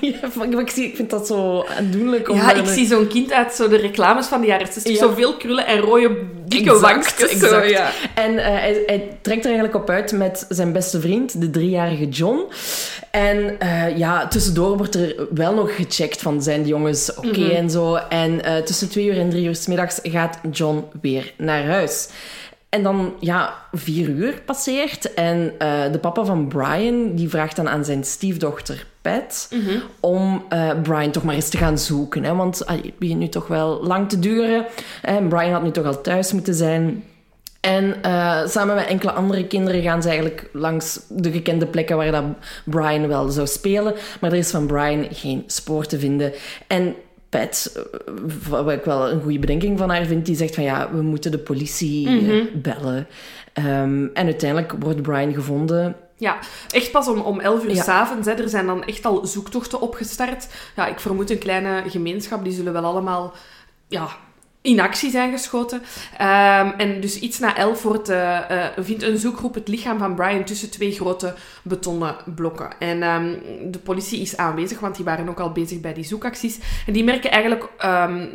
ja, 0.00 0.58
ik, 0.60 0.70
zie, 0.70 0.84
ik 0.84 0.96
vind 0.96 1.10
dat 1.10 1.26
zo 1.26 1.64
aandoenlijk. 1.78 2.28
om 2.28 2.36
Ja, 2.36 2.50
ik 2.52 2.56
een- 2.56 2.66
zie 2.66 2.86
zo'n 2.86 3.06
kind 3.08 3.32
uit 3.32 3.52
zo 3.52 3.68
de 3.68 3.76
reclames 3.76 4.26
van 4.26 4.40
de 4.40 4.46
jaren 4.46 4.66
60. 4.72 4.92
Ja. 4.92 4.98
Zoveel 4.98 5.36
krullen 5.36 5.66
en 5.66 5.78
rode, 5.78 6.16
dikke 6.46 6.78
wangstjes. 6.78 7.30
Zo, 7.30 7.44
exact. 7.58 7.70
ja. 7.70 7.90
En 8.14 8.38
eh, 8.38 8.44
hij, 8.46 8.82
hij 8.86 9.08
trekt 9.20 9.40
er 9.44 9.50
eigenlijk 9.50 9.74
op 9.74 9.90
uit 9.90 10.12
met 10.12 10.46
zijn 10.48 10.72
beste 10.72 11.00
vriend, 11.00 11.40
de 11.40 11.50
driejarige 11.50 12.08
John. 12.08 12.40
En 13.10 13.56
ja, 13.96 14.28
tussendoor 14.28 14.76
wordt 14.76 14.94
er 14.94 15.14
wel 15.34 15.54
nog 15.54 15.76
gecheckt 15.76 16.22
van 16.22 16.42
zijn 16.42 16.62
de 16.62 16.68
jongens 16.68 17.12
oké 17.28 17.40
Mhm. 17.40 17.50
en 17.50 17.70
zo. 17.70 17.94
En 17.94 18.44
eh, 18.44 18.56
tussen 18.56 18.88
twee 18.88 19.06
uur 19.06 19.18
en 19.18 19.30
drie 19.30 19.46
uur 19.46 19.54
s 19.56 19.66
middags 19.66 20.00
gaat 20.02 20.38
John 20.50 20.84
weer 21.00 21.32
naar 21.36 21.64
huis. 21.64 22.08
En 22.68 22.82
dan, 22.82 23.14
ja, 23.20 23.54
vier 23.72 24.08
uur 24.08 24.42
passeert. 24.46 25.14
En 25.14 25.52
eh, 25.58 25.92
de 25.92 25.98
papa 25.98 26.24
van 26.24 26.48
Brian, 26.48 27.14
die 27.14 27.28
vraagt 27.28 27.56
dan 27.56 27.68
aan 27.68 27.84
zijn 27.84 28.04
stiefdochter 28.04 28.86
Pat... 29.02 29.48
Mhm. 29.50 29.78
om 30.00 30.44
eh, 30.48 30.70
Brian 30.82 31.10
toch 31.10 31.22
maar 31.22 31.34
eens 31.34 31.48
te 31.48 31.58
gaan 31.58 31.78
zoeken. 31.78 32.24
Hè? 32.24 32.34
Want 32.34 32.66
ah, 32.66 32.76
het 32.82 32.98
begint 32.98 33.18
nu 33.18 33.28
toch 33.28 33.46
wel 33.46 33.82
lang 33.84 34.08
te 34.08 34.18
duren. 34.18 34.66
En 35.02 35.28
Brian 35.28 35.52
had 35.52 35.62
nu 35.62 35.70
toch 35.70 35.86
al 35.86 36.00
thuis 36.00 36.32
moeten 36.32 36.54
zijn... 36.54 37.04
En 37.60 37.94
samen 38.48 38.74
met 38.74 38.86
enkele 38.86 39.12
andere 39.12 39.46
kinderen 39.46 39.82
gaan 39.82 40.02
ze 40.02 40.08
eigenlijk 40.08 40.48
langs 40.52 41.00
de 41.08 41.32
gekende 41.32 41.66
plekken 41.66 41.96
waar 41.96 42.10
dat 42.12 42.24
Brian 42.64 43.08
wel 43.08 43.28
zou 43.28 43.46
spelen. 43.46 43.94
Maar 44.20 44.32
er 44.32 44.38
is 44.38 44.50
van 44.50 44.66
Brian 44.66 45.06
geen 45.10 45.44
spoor 45.46 45.86
te 45.86 45.98
vinden. 45.98 46.32
En 46.66 46.94
Pat, 47.38 47.72
eh, 47.76 47.82
wat 48.48 48.70
ik 48.70 48.84
wel 48.84 49.10
een 49.10 49.22
goede 49.22 49.38
bedenking 49.38 49.78
van 49.78 49.90
haar 49.90 50.04
vind, 50.04 50.26
die 50.26 50.36
zegt 50.36 50.54
van 50.54 50.64
ja, 50.64 50.90
we 50.92 51.02
moeten 51.02 51.30
de 51.30 51.38
politie 51.38 52.08
eh, 52.08 52.14
Mhm. 52.14 52.44
bellen. 52.54 53.06
Ehm, 53.52 54.04
en 54.14 54.24
uiteindelijk 54.24 54.72
wordt 54.78 55.02
Brian 55.02 55.34
gevonden. 55.34 55.96
Ja, 56.16 56.38
echt 56.70 56.90
pas 56.90 57.08
om, 57.08 57.20
om 57.20 57.40
11 57.40 57.64
uur 57.64 57.74
Ja. 57.74 57.82
s 57.82 57.84
s'avonds. 57.84 58.26
Er 58.28 58.48
zijn 58.48 58.66
dan 58.66 58.84
echt 58.84 59.04
al 59.04 59.26
zoektochten 59.26 59.80
opgestart. 59.80 60.46
Ja, 60.76 60.86
ik 60.86 61.00
vermoed 61.00 61.30
een 61.30 61.38
kleine 61.38 61.82
gemeenschap, 61.88 62.44
die 62.44 62.52
zullen 62.52 62.72
wel 62.72 62.84
allemaal 62.84 63.34
ja, 63.88 64.08
in 64.64 64.80
actie 64.80 65.10
zijn 65.10 65.32
geschoten. 65.32 65.82
Ehm, 66.18 66.68
en 66.76 67.00
dus 67.00 67.18
iets 67.18 67.38
na 67.38 67.56
elf 67.56 67.82
wordt, 67.82 68.08
eh, 68.08 68.50
eh, 68.50 68.72
vindt 68.78 69.02
een 69.02 69.18
zoekgroep 69.18 69.54
het 69.54 69.68
lichaam 69.68 69.98
van 69.98 70.14
Brian 70.14 70.44
tussen 70.44 70.70
twee 70.70 70.92
grote 70.92 71.34
betonnen 71.62 72.16
blokken. 72.34 72.70
En 72.78 73.02
ehm, 73.02 73.34
de 73.70 73.78
politie 73.78 74.20
is 74.20 74.36
aanwezig, 74.36 74.80
want 74.80 74.96
die 74.96 75.04
waren 75.04 75.28
ook 75.28 75.40
al 75.40 75.52
bezig 75.52 75.80
bij 75.80 75.94
die 75.94 76.04
zoekacties. 76.04 76.58
En 76.86 76.92
die 76.92 77.04
merken 77.04 77.30
eigenlijk 77.30 77.68
ehm, 77.78 78.26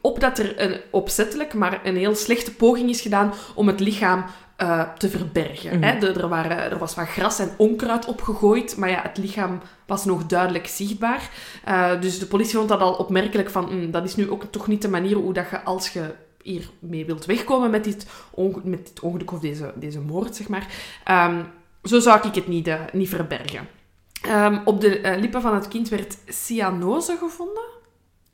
op 0.00 0.20
dat 0.20 0.38
er 0.38 0.60
een, 0.60 0.80
opzettelijk, 0.90 1.54
maar 1.54 1.80
een 1.84 1.96
heel 1.96 2.14
slechte 2.14 2.54
poging 2.54 2.90
is 2.90 3.00
gedaan 3.00 3.32
om 3.54 3.66
het 3.66 3.80
lichaam 3.80 4.24
uh, 4.62 4.82
te 4.98 5.08
verbergen. 5.08 5.82
hè? 5.82 5.94
Mhm. 5.94 6.04
Er, 6.04 6.28
waren, 6.28 6.58
er 6.58 6.78
was 6.78 6.94
wat 6.94 7.08
gras 7.08 7.38
en 7.38 7.50
onkruid 7.56 8.06
opgegooid, 8.06 8.76
maar 8.76 8.90
ja, 8.90 9.02
het 9.02 9.16
lichaam 9.16 9.60
was 9.86 10.04
nog 10.04 10.26
duidelijk 10.26 10.66
zichtbaar. 10.66 11.30
Uh, 11.68 12.00
dus 12.00 12.18
de 12.18 12.26
politie 12.26 12.56
vond 12.56 12.68
dat 12.68 12.80
al 12.80 12.94
opmerkelijk 12.94 13.50
van, 13.50 13.74
mm, 13.74 13.90
dat 13.90 14.04
is 14.04 14.16
nu 14.16 14.30
ook 14.30 14.44
toch 14.44 14.66
niet 14.66 14.82
de 14.82 14.88
manier 14.88 15.16
hoe 15.16 15.32
dat 15.32 15.50
je, 15.50 15.62
als 15.62 15.88
je 15.88 16.14
hiermee 16.42 17.06
wilt 17.06 17.24
wegkomen 17.24 17.70
met 17.70 17.84
dit, 17.84 18.06
met 18.62 18.86
dit 18.86 19.00
ongeluk 19.00 19.32
of 19.32 19.40
deze, 19.40 19.72
deze 19.74 20.00
moord, 20.00 20.36
zeg 20.36 20.48
maar, 20.48 20.66
um, 21.28 21.46
zo 21.82 22.00
zou 22.00 22.28
ik 22.28 22.34
het 22.34 22.48
niet, 22.48 22.68
uh, 22.68 22.80
niet 22.92 23.08
verbergen. 23.08 23.68
Um, 24.28 24.60
op 24.64 24.80
de 24.80 25.16
lippen 25.20 25.40
van 25.40 25.54
het 25.54 25.68
kind 25.68 25.88
werd 25.88 26.16
cyanose 26.26 27.16
gevonden. 27.16 27.73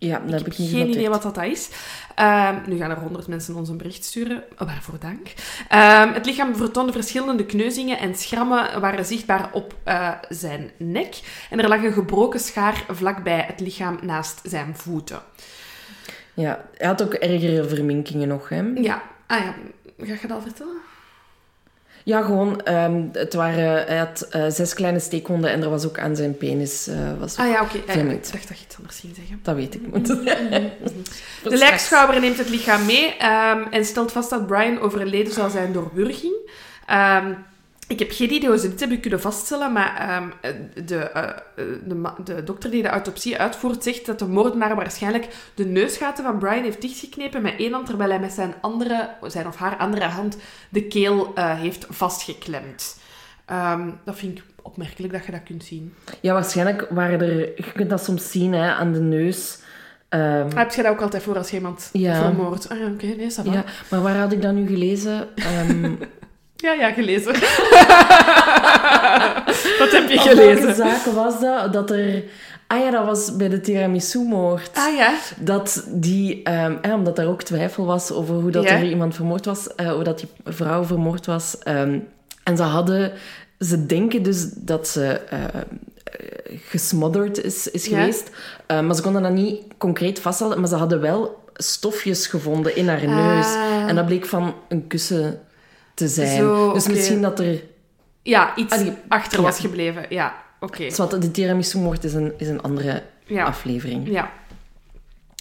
Ja, 0.00 0.18
dat 0.18 0.40
ik 0.40 0.44
heb 0.44 0.52
ik 0.52 0.58
niet 0.58 0.70
geen 0.70 0.88
idee 0.88 1.08
wat 1.08 1.22
dat 1.22 1.42
is. 1.42 1.68
Um, 2.20 2.62
nu 2.66 2.76
gaan 2.76 2.90
er 2.90 2.98
honderd 2.98 3.26
mensen 3.26 3.54
ons 3.54 3.68
een 3.68 3.76
bericht 3.76 4.04
sturen. 4.04 4.44
Waarvoor 4.56 4.98
dank. 4.98 5.26
Um, 6.06 6.14
het 6.14 6.26
lichaam 6.26 6.56
vertoonde 6.56 6.92
verschillende 6.92 7.46
kneuzingen 7.46 7.98
en 7.98 8.14
schrammen 8.14 8.80
waren 8.80 9.06
zichtbaar 9.06 9.48
op 9.52 9.74
uh, 9.88 10.10
zijn 10.28 10.70
nek. 10.76 11.20
En 11.50 11.60
er 11.60 11.68
lag 11.68 11.82
een 11.82 11.92
gebroken 11.92 12.40
schaar 12.40 12.84
vlakbij 12.88 13.44
het 13.46 13.60
lichaam 13.60 13.98
naast 14.02 14.40
zijn 14.44 14.76
voeten. 14.76 15.20
Ja, 16.34 16.64
hij 16.76 16.86
had 16.86 17.02
ook 17.02 17.14
ergere 17.14 17.68
verminkingen 17.68 18.28
nog, 18.28 18.48
hè? 18.48 18.60
Ja. 18.60 19.02
Ah 19.26 19.38
ja, 19.38 19.54
ga 19.98 20.12
je 20.12 20.18
dat 20.20 20.30
al 20.30 20.42
vertellen? 20.42 20.76
Ja, 22.10 22.22
gewoon, 22.22 22.60
um, 22.68 23.10
het 23.12 23.34
waren, 23.34 23.86
hij 23.86 23.96
had 23.96 24.28
uh, 24.36 24.44
zes 24.48 24.74
kleine 24.74 25.00
steekwonden 25.00 25.50
en 25.50 25.62
er 25.62 25.70
was 25.70 25.86
ook 25.86 25.98
aan 25.98 26.16
zijn 26.16 26.36
penis 26.36 26.88
uh, 26.88 26.96
was 27.18 27.36
Ah 27.36 27.48
ja, 27.48 27.62
oké. 27.62 27.76
Okay. 27.76 27.96
Ja, 27.96 28.10
ik 28.10 28.32
dacht 28.32 28.48
dat 28.48 28.58
je 28.58 28.64
iets 28.64 28.76
anders 28.76 28.98
ging 29.00 29.16
zeggen. 29.16 29.40
Dat 29.42 29.54
weet 29.54 29.74
ik. 29.74 29.80
Mm 29.90 30.04
-hmm. 30.04 31.02
De 31.42 31.56
lijkschouwer 31.56 32.20
neemt 32.20 32.38
het 32.38 32.48
lichaam 32.48 32.84
mee 32.84 33.06
um, 33.06 33.66
en 33.70 33.84
stelt 33.84 34.12
vast 34.12 34.30
dat 34.30 34.46
Brian 34.46 34.80
overleden 34.80 35.32
zou 35.32 35.50
zijn 35.50 35.72
door 35.72 35.90
wurging. 35.94 36.34
Um, 36.90 37.36
ik 37.90 37.98
heb 37.98 38.10
geen 38.10 38.32
idee 38.32 38.48
hoe 38.48 38.58
ze 38.58 38.68
dit 38.68 38.80
hebben 38.80 39.00
kunnen 39.00 39.20
vaststellen, 39.20 39.72
maar 39.72 40.22
um, 40.22 40.32
de, 40.86 41.10
uh, 41.14 41.28
de, 41.84 42.12
de, 42.24 42.44
dokter 42.44 42.70
die 42.70 42.82
de 42.82 42.88
autopsie 42.88 43.38
uitvoert 43.38 43.82
zegt 43.82 44.06
dat 44.06 44.18
de 44.18 44.26
moordenaar 44.26 44.76
waarschijnlijk 44.76 45.28
de 45.54 45.64
neusgaten 45.64 46.24
van 46.24 46.38
Brian 46.38 46.62
heeft 46.62 46.80
dichtgeknepen 46.80 47.42
met 47.42 47.54
één 47.58 47.72
hand, 47.72 47.86
terwijl 47.86 48.10
hij 48.10 48.20
met 48.20 48.32
zijn, 48.32 48.54
andere, 48.60 49.10
zijn 49.22 49.46
of 49.46 49.56
haar 49.56 49.76
andere 49.76 50.04
hand 50.04 50.36
de 50.68 50.82
keel 50.82 51.32
uh, 51.34 51.58
heeft 51.58 51.86
vastgeklemd. 51.88 52.98
Um, 53.52 53.98
dat 54.04 54.16
vind 54.16 54.38
ik 54.38 54.44
opmerkelijk 54.62 55.12
dat 55.12 55.24
je 55.24 55.32
dat 55.32 55.42
kunt 55.42 55.64
zien. 55.64 55.94
Ja, 56.20 56.32
waarschijnlijk 56.32 56.86
waren 56.90 57.20
er... 57.20 57.38
Je 57.38 57.72
kunt 57.74 57.90
dat 57.90 58.04
soms 58.04 58.30
zien 58.30 58.52
hè, 58.52 58.72
aan 58.72 58.92
de 58.92 59.00
neus. 59.00 59.58
Um, 60.08 60.56
Heb 60.56 60.72
je 60.72 60.82
dat 60.82 60.92
ook 60.92 61.00
altijd 61.00 61.22
voor 61.22 61.36
als 61.36 61.50
je 61.50 61.56
iemand 61.56 61.90
ja. 61.92 62.14
vermoordt? 62.14 62.68
Ah, 62.68 62.78
oké, 62.78 62.90
okay, 62.90 63.14
nee, 63.16 63.52
Ja, 63.52 63.64
maar 63.90 64.02
waar 64.02 64.16
had 64.16 64.32
ik 64.32 64.42
dat 64.42 64.54
nu 64.54 64.66
gelezen? 64.66 65.28
Um, 65.68 65.98
Ja, 66.60 66.72
ja, 66.72 66.92
gelezen. 66.92 67.32
Wat 69.78 69.90
heb 69.92 70.08
je 70.10 70.18
gelezen? 70.18 70.54
Welke 70.66 70.74
zaken 70.74 71.14
was 71.14 71.40
dat? 71.40 71.72
Dat 71.72 71.90
er... 71.90 72.22
Ah 72.66 72.78
ja, 72.80 72.90
dat 72.90 73.04
was 73.04 73.36
bij 73.36 73.48
de 73.48 73.60
tiramisu-moord. 73.60 74.70
Ah 74.74 74.96
ja? 74.96 75.14
Dat 75.38 75.84
die... 75.88 76.50
Um, 76.50 76.78
eh, 76.82 76.92
omdat 76.94 77.18
er 77.18 77.26
ook 77.28 77.42
twijfel 77.42 77.86
was 77.86 78.10
over 78.12 78.34
hoe 78.34 78.50
dat 78.50 78.64
Ja. 78.64 78.70
er 78.70 78.84
iemand 78.88 79.14
vermoord 79.14 79.44
was. 79.44 79.68
Uh, 79.76 79.92
hoe 79.92 80.04
dat 80.04 80.18
die 80.18 80.28
vrouw 80.44 80.84
vermoord 80.84 81.26
was. 81.26 81.56
Um, 81.68 82.08
en 82.44 82.56
ze 82.56 82.62
hadden... 82.62 83.12
Ze 83.58 83.86
denken 83.86 84.22
dus 84.22 84.46
dat 84.50 84.88
ze... 84.88 85.20
Uh, 85.32 85.38
gesmodderd 86.68 87.44
is, 87.44 87.70
is 87.70 87.86
Ja. 87.86 87.98
geweest. 87.98 88.30
Uh, 88.70 88.80
maar 88.80 88.94
ze 88.94 89.02
konden 89.02 89.22
dat 89.22 89.32
niet 89.32 89.60
concreet 89.78 90.20
vaststellen. 90.20 90.60
Maar 90.60 90.68
ze 90.68 90.74
hadden 90.74 91.00
wel 91.00 91.38
stofjes 91.54 92.26
gevonden 92.26 92.76
in 92.76 92.88
haar 92.88 93.06
neus. 93.06 93.46
Ah. 93.46 93.88
En 93.88 93.94
dat 93.96 94.06
bleek 94.06 94.26
van 94.26 94.54
een 94.68 94.86
kussen 94.86 95.40
te 95.94 96.08
zijn. 96.08 96.36
Zo, 96.36 96.72
dus 96.72 96.88
misschien 96.88 97.22
dat 97.22 97.38
er... 97.40 97.62
Ja, 98.22 98.56
iets 98.56 98.74
Allee, 98.74 98.92
achter 99.08 99.38
ja. 99.38 99.44
was 99.44 99.60
gebleven. 99.60 100.06
Ja, 100.08 100.34
oké. 100.60 100.90
Zwat, 100.90 101.10
de 101.10 101.30
tiramisu-moord 101.30 102.04
is 102.04 102.14
een, 102.14 102.32
is 102.36 102.48
een 102.48 102.62
andere 102.62 103.02
Ja. 103.24 103.44
aflevering. 103.44 104.08
Ja. 104.08 104.32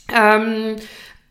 Ehm, 0.05 0.77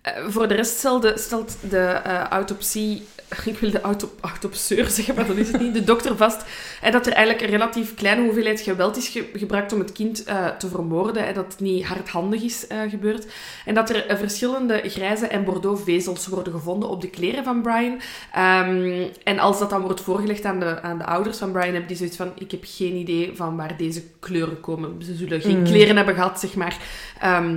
eh, 0.02 0.12
voor 0.28 0.48
de 0.48 0.54
rest 0.54 0.78
stelde, 0.78 1.18
stelt 1.18 1.57
de 1.70 1.78
eh, 1.78 2.22
autopsie... 2.22 3.07
Ik 3.44 3.58
wil 3.58 3.70
de 3.70 3.80
auto, 3.80 4.10
autopseur 4.20 4.86
zeggen, 4.90 5.14
maar 5.14 5.26
dat 5.26 5.36
is 5.36 5.52
het 5.52 5.60
niet. 5.60 5.74
De 5.74 5.84
dokter 5.84 6.16
vast 6.16 6.44
hè, 6.80 6.90
dat 6.90 7.06
er 7.06 7.12
eigenlijk 7.12 7.44
een 7.44 7.50
relatief 7.50 7.94
kleine 7.94 8.22
hoeveelheid 8.22 8.60
geweld 8.60 8.96
is 8.96 9.08
ge- 9.08 9.28
gebruikt 9.32 9.72
om 9.72 9.78
het 9.78 9.92
kind 9.92 10.24
eh, 10.24 10.46
te 10.46 10.68
vermoorden. 10.68 11.24
Hè, 11.26 11.32
dat 11.32 11.44
het 11.52 11.60
niet 11.60 11.84
hardhandig 11.84 12.42
is 12.42 12.66
eh, 12.66 12.78
gebeurd. 12.88 13.26
En 13.64 13.74
dat 13.74 13.90
er 13.90 14.06
eh, 14.06 14.16
verschillende 14.16 14.80
grijze 14.84 15.26
en 15.26 15.44
bordeaux 15.44 15.82
vezels 15.84 16.26
worden 16.26 16.52
gevonden 16.52 16.88
op 16.88 17.00
de 17.00 17.10
kleren 17.10 17.44
van 17.44 17.62
Brian. 17.62 18.00
Ehm, 18.32 19.06
en 19.24 19.38
als 19.38 19.58
dat 19.58 19.70
dan 19.70 19.82
wordt 19.82 20.00
voorgelegd 20.00 20.44
aan 20.44 20.60
de, 20.60 20.82
aan 20.82 20.98
de 20.98 21.04
ouders 21.06 21.38
van 21.38 21.52
Brian, 21.52 21.68
hebben 21.70 21.86
die 21.86 21.96
zoiets 21.96 22.16
van... 22.16 22.32
Ik 22.38 22.50
heb 22.50 22.62
geen 22.66 22.94
idee 22.94 23.32
van 23.34 23.56
waar 23.56 23.76
deze 23.76 24.02
kleuren 24.20 24.60
komen. 24.60 25.02
Ze 25.02 25.14
zullen 25.14 25.40
geen 25.40 25.58
Mm. 25.58 25.64
kleren 25.64 25.96
hebben 25.96 26.14
gehad, 26.14 26.40
zeg 26.40 26.54
maar... 26.54 26.76
Ehm, 27.20 27.56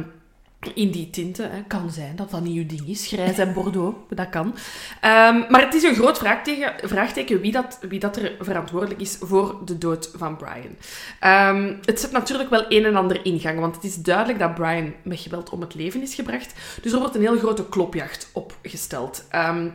in 0.73 0.91
die 0.91 1.09
tinten. 1.09 1.49
Kan 1.67 1.91
zijn 1.91 2.15
dat 2.15 2.29
dat 2.29 2.41
niet 2.41 2.69
ding 2.69 2.87
is. 2.87 3.07
Grijs 3.07 3.37
en 3.37 3.53
bordeaux, 3.53 3.97
dat 4.09 4.29
kan. 4.29 4.45
Um, 4.47 5.45
maar 5.49 5.61
het 5.61 5.73
is 5.73 5.83
een 5.83 5.95
groot 5.95 6.17
vraagteken, 6.17 6.89
vraagteken 6.89 7.41
wie, 7.41 7.51
dat, 7.51 7.79
wie 7.81 7.99
dat 7.99 8.17
er 8.17 8.35
verantwoordelijk 8.39 9.01
is 9.01 9.17
voor 9.19 9.61
de 9.65 9.77
dood 9.77 10.11
van 10.15 10.37
Brian. 10.37 10.75
Um, 11.55 11.79
het 11.85 11.99
zet 11.99 12.11
natuurlijk 12.11 12.49
wel 12.49 12.65
een 12.69 12.85
en 12.85 12.95
ander 12.95 13.25
ingang, 13.25 13.59
want 13.59 13.75
het 13.75 13.83
is 13.83 13.95
duidelijk 13.95 14.39
dat 14.39 14.55
Brian 14.55 14.93
met 15.03 15.19
geweld 15.19 15.49
om 15.49 15.61
het 15.61 15.75
leven 15.75 16.01
is 16.01 16.15
gebracht. 16.15 16.53
Dus 16.81 16.91
er 16.91 16.99
wordt 16.99 17.15
een 17.15 17.21
heel 17.21 17.37
grote 17.37 17.65
klopjacht 17.69 18.29
opgesteld. 18.33 19.27
Um, 19.35 19.73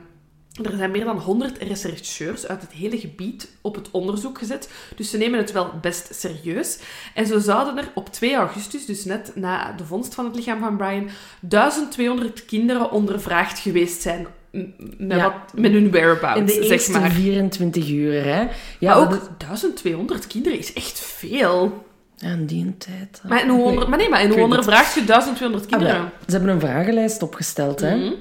er 0.62 0.77
zijn 0.77 0.90
meer 0.90 1.05
dan 1.05 1.19
100 1.19 1.59
rechercheurs 1.59 2.47
uit 2.47 2.61
het 2.61 2.71
hele 2.73 2.99
gebied 2.99 3.49
op 3.61 3.75
het 3.75 3.90
onderzoek 3.90 4.38
gezet. 4.38 4.71
Dus 4.97 5.11
ze 5.11 5.16
nemen 5.16 5.38
het 5.38 5.53
wel 5.53 5.71
best 5.81 6.14
serieus. 6.14 6.79
En 7.14 7.27
zo 7.27 7.38
zouden 7.38 7.79
er 7.79 7.90
op 7.95 8.12
2 8.12 8.35
augustus, 8.35 8.87
dus 8.87 9.05
net 9.05 9.33
na 9.35 9.73
de 9.73 9.85
vondst 9.85 10.14
van 10.14 10.25
het 10.25 10.35
lichaam 10.35 10.61
van 10.61 10.77
Brian, 10.77 11.09
1200 11.40 12.45
kinderen 12.45 12.90
ondervraagd 12.90 13.59
geweest 13.59 14.03
zijn. 14.03 14.27
Met, 14.51 15.19
Ja. 15.19 15.23
wat, 15.23 15.61
met 15.61 15.73
hun 15.73 15.90
whereabouts, 15.90 16.40
In 16.40 16.47
de 16.47 16.53
zeg 16.53 16.64
eerste 16.71 16.90
maar. 16.99 17.11
24 17.11 17.88
uur, 17.90 18.25
hè. 18.25 18.40
Ja, 18.40 18.49
maar 18.95 18.97
ook 18.99 19.11
dat 19.11 19.21
is- 19.23 19.29
1200 19.38 20.27
kinderen 20.27 20.59
is 20.59 20.73
echt 20.73 21.01
veel. 21.01 21.85
Ja, 22.16 22.29
in 22.29 22.47
die 22.47 22.75
tijd. 22.79 23.21
Maar, 23.29 23.42
in 23.42 23.49
hoe 23.49 23.64
onder, 23.64 23.88
maar 23.88 23.99
nee, 23.99 24.09
maar 24.09 24.23
in 24.23 24.31
hoe 24.31 24.40
ondervraag 24.42 24.95
je 24.95 25.05
1200 25.05 25.64
Ah, 25.64 25.71
kinderen? 25.79 26.11
ze 26.27 26.33
hebben 26.37 26.51
een 26.51 26.61
vragenlijst 26.61 27.23
opgesteld, 27.23 27.81
hè. 27.81 27.97
Mhm. 27.97 28.12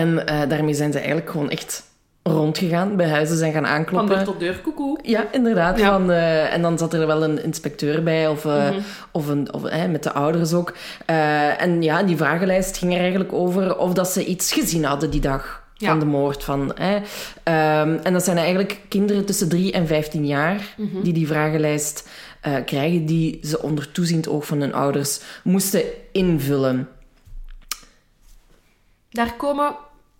En 0.00 0.26
eh, 0.26 0.48
daarmee 0.48 0.74
zijn 0.74 0.92
ze 0.92 0.98
eigenlijk 0.98 1.30
gewoon 1.30 1.50
echt 1.50 1.84
rondgegaan, 2.22 2.96
bij 2.96 3.08
huizen 3.08 3.36
zijn 3.36 3.52
gaan 3.52 3.62
Van 3.64 3.72
aankloppen. 3.72 4.16
deur 4.16 4.24
tot 4.24 4.40
deur, 4.40 4.58
koekoe. 4.60 4.98
Ja, 5.02 5.26
inderdaad. 5.32 5.78
Ja. 5.78 5.90
Van, 5.92 6.10
eh, 6.10 6.52
en 6.54 6.62
dan 6.62 6.78
zat 6.78 6.94
er 6.94 7.06
wel 7.06 7.22
een 7.22 7.42
inspecteur 7.44 8.02
bij, 8.02 8.28
of, 8.28 8.44
eh, 8.44 8.70
Mhm. 8.70 8.78
of, 9.12 9.28
een, 9.28 9.52
of 9.54 9.64
eh, 9.64 9.84
met 9.84 10.02
de 10.02 10.12
ouders 10.12 10.52
ook. 10.52 10.74
En 11.58 11.82
ja, 11.82 12.02
die 12.02 12.16
vragenlijst 12.16 12.76
ging 12.76 12.92
er 12.94 13.00
eigenlijk 13.00 13.32
over 13.32 13.78
of 13.78 13.92
dat 13.92 14.08
ze 14.08 14.24
iets 14.24 14.52
gezien 14.52 14.84
hadden 14.84 15.10
die 15.10 15.20
dag 15.20 15.64
Ja. 15.74 15.88
van 15.88 15.98
de 15.98 16.04
moord. 16.04 16.44
Van. 16.44 16.74
Ehm, 16.76 17.96
en 18.02 18.12
dat 18.12 18.24
zijn 18.24 18.36
eigenlijk 18.38 18.80
kinderen 18.88 19.24
tussen 19.24 19.48
3 19.48 19.72
en 19.72 19.86
15 19.86 20.26
jaar 20.26 20.74
Mhm. 20.76 21.02
die 21.02 21.12
die 21.12 21.26
vragenlijst 21.26 22.08
krijgen, 22.64 23.06
die 23.06 23.38
ze 23.42 23.62
onder 23.62 23.92
toeziend 23.92 24.28
oog 24.28 24.46
van 24.46 24.60
hun 24.60 24.74
ouders 24.74 25.20
moesten 25.44 25.82
invullen. 26.12 26.88
Daar 29.10 29.34
komen, 29.36 29.74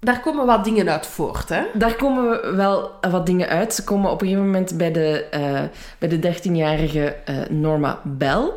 daar 0.07 0.21
komen 0.21 0.47
wat 0.47 0.64
dingen 0.64 0.88
uit 0.88 1.07
voort, 1.07 1.49
hè? 1.49 1.62
Daar 1.75 1.95
komen 1.95 2.57
wel 2.57 2.90
wat 3.11 3.27
dingen 3.27 3.49
uit. 3.49 3.75
Ze 3.75 3.85
komen 3.85 4.11
op 4.11 4.21
een 4.21 4.27
gegeven 4.27 4.47
moment 4.51 4.77
bij 4.77 4.92
de, 4.92 5.25
eh, 5.31 5.61
bij 5.99 6.09
de 6.09 6.19
13-jarige 6.19 7.16
eh, 7.25 7.35
Norma 7.51 8.01
Bell. 8.05 8.51